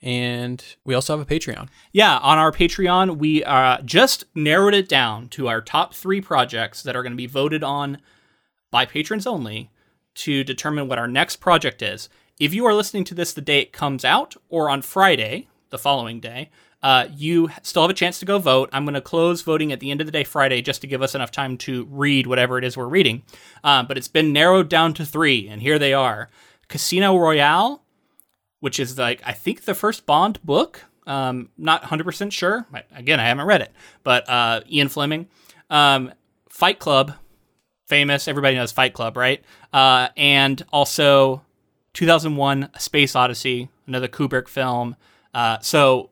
and 0.04 0.62
we 0.84 0.94
also 0.94 1.16
have 1.16 1.26
a 1.26 1.34
Patreon. 1.34 1.68
Yeah, 1.90 2.18
on 2.18 2.36
our 2.36 2.52
Patreon, 2.52 3.16
we 3.16 3.42
uh, 3.42 3.80
just 3.80 4.24
narrowed 4.34 4.74
it 4.74 4.86
down 4.86 5.28
to 5.30 5.48
our 5.48 5.62
top 5.62 5.94
three 5.94 6.20
projects 6.20 6.82
that 6.82 6.94
are 6.94 7.02
going 7.02 7.14
to 7.14 7.16
be 7.16 7.26
voted 7.26 7.64
on 7.64 7.98
by 8.70 8.84
patrons 8.84 9.26
only 9.26 9.70
to 10.16 10.44
determine 10.44 10.88
what 10.88 10.98
our 10.98 11.08
next 11.08 11.36
project 11.36 11.80
is. 11.80 12.10
If 12.38 12.52
you 12.52 12.66
are 12.66 12.74
listening 12.74 13.04
to 13.04 13.14
this 13.14 13.32
the 13.32 13.40
day 13.40 13.60
it 13.60 13.72
comes 13.72 14.04
out 14.04 14.36
or 14.50 14.68
on 14.68 14.82
Friday, 14.82 15.48
the 15.70 15.78
following 15.78 16.20
day, 16.20 16.50
uh, 16.82 17.08
you 17.10 17.48
still 17.62 17.82
have 17.82 17.90
a 17.90 17.94
chance 17.94 18.18
to 18.18 18.26
go 18.26 18.38
vote. 18.38 18.68
I'm 18.74 18.84
going 18.84 18.92
to 18.92 19.00
close 19.00 19.40
voting 19.40 19.72
at 19.72 19.80
the 19.80 19.90
end 19.90 20.02
of 20.02 20.06
the 20.06 20.12
day 20.12 20.24
Friday 20.24 20.60
just 20.60 20.82
to 20.82 20.86
give 20.86 21.00
us 21.00 21.14
enough 21.14 21.30
time 21.30 21.56
to 21.58 21.88
read 21.90 22.26
whatever 22.26 22.58
it 22.58 22.64
is 22.64 22.76
we're 22.76 22.88
reading. 22.88 23.22
Uh, 23.62 23.82
but 23.84 23.96
it's 23.96 24.08
been 24.08 24.34
narrowed 24.34 24.68
down 24.68 24.92
to 24.94 25.06
three, 25.06 25.48
and 25.48 25.62
here 25.62 25.78
they 25.78 25.94
are 25.94 26.28
Casino 26.68 27.16
Royale, 27.16 27.83
which 28.64 28.80
is 28.80 28.96
like 28.96 29.20
I 29.26 29.32
think 29.32 29.66
the 29.66 29.74
first 29.74 30.06
Bond 30.06 30.42
book. 30.42 30.86
Um, 31.06 31.50
not 31.58 31.82
100% 31.82 32.32
sure. 32.32 32.66
Again, 32.94 33.20
I 33.20 33.24
haven't 33.24 33.44
read 33.44 33.60
it, 33.60 33.70
but 34.04 34.26
uh, 34.26 34.62
Ian 34.72 34.88
Fleming. 34.88 35.28
Um, 35.68 36.14
Fight 36.48 36.78
Club, 36.78 37.12
famous. 37.88 38.26
Everybody 38.26 38.56
knows 38.56 38.72
Fight 38.72 38.94
Club, 38.94 39.18
right? 39.18 39.44
Uh, 39.70 40.08
and 40.16 40.64
also 40.72 41.42
2001: 41.92 42.70
A 42.72 42.80
Space 42.80 43.14
Odyssey, 43.14 43.68
another 43.86 44.08
Kubrick 44.08 44.48
film. 44.48 44.96
Uh, 45.34 45.58
so, 45.58 46.08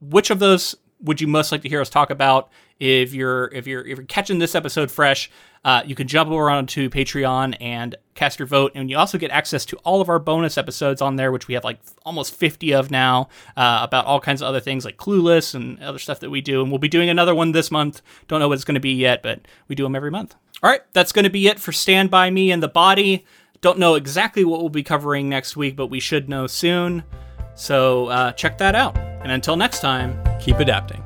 which 0.00 0.30
of 0.30 0.40
those 0.40 0.74
would 1.02 1.20
you 1.20 1.26
most 1.26 1.52
like 1.52 1.62
to 1.62 1.68
hear 1.68 1.80
us 1.80 1.90
talk 1.90 2.10
about? 2.10 2.50
If 2.78 3.14
you're 3.14 3.46
if 3.52 3.66
you're 3.66 3.86
if 3.86 3.98
you're 3.98 4.06
catching 4.06 4.38
this 4.38 4.54
episode 4.54 4.90
fresh, 4.90 5.30
uh, 5.64 5.82
you 5.86 5.94
can 5.94 6.08
jump 6.08 6.30
over 6.30 6.50
onto 6.50 6.90
Patreon 6.90 7.56
and 7.60 7.94
cast 8.14 8.38
your 8.38 8.46
vote, 8.46 8.72
and 8.74 8.90
you 8.90 8.98
also 8.98 9.18
get 9.18 9.30
access 9.30 9.64
to 9.66 9.76
all 9.78 10.00
of 10.00 10.08
our 10.08 10.18
bonus 10.18 10.58
episodes 10.58 11.00
on 11.00 11.16
there, 11.16 11.30
which 11.30 11.46
we 11.46 11.54
have 11.54 11.62
like 11.62 11.78
almost 12.04 12.34
50 12.34 12.72
of 12.74 12.90
now, 12.90 13.28
uh, 13.56 13.80
about 13.82 14.06
all 14.06 14.18
kinds 14.18 14.42
of 14.42 14.48
other 14.48 14.60
things 14.60 14.84
like 14.84 14.96
Clueless 14.96 15.54
and 15.54 15.80
other 15.80 15.98
stuff 15.98 16.20
that 16.20 16.30
we 16.30 16.40
do. 16.40 16.60
And 16.62 16.70
we'll 16.70 16.78
be 16.78 16.88
doing 16.88 17.08
another 17.08 17.34
one 17.34 17.52
this 17.52 17.70
month. 17.70 18.02
Don't 18.26 18.40
know 18.40 18.48
what 18.48 18.54
it's 18.54 18.64
going 18.64 18.74
to 18.74 18.80
be 18.80 18.94
yet, 18.94 19.22
but 19.22 19.46
we 19.68 19.76
do 19.76 19.84
them 19.84 19.94
every 19.94 20.10
month. 20.10 20.34
All 20.62 20.70
right, 20.70 20.82
that's 20.92 21.12
going 21.12 21.24
to 21.24 21.30
be 21.30 21.46
it 21.46 21.60
for 21.60 21.72
Stand 21.72 22.10
By 22.10 22.30
Me 22.30 22.50
and 22.50 22.62
the 22.62 22.68
Body. 22.68 23.24
Don't 23.60 23.78
know 23.78 23.94
exactly 23.94 24.44
what 24.44 24.58
we'll 24.58 24.68
be 24.68 24.82
covering 24.82 25.28
next 25.28 25.56
week, 25.56 25.76
but 25.76 25.86
we 25.86 26.00
should 26.00 26.28
know 26.28 26.48
soon. 26.48 27.04
So 27.54 28.06
uh, 28.06 28.32
check 28.32 28.58
that 28.58 28.74
out. 28.74 28.96
And 28.96 29.30
until 29.30 29.56
next 29.56 29.80
time, 29.80 30.18
Keep 30.42 30.58
adapting. 30.58 31.04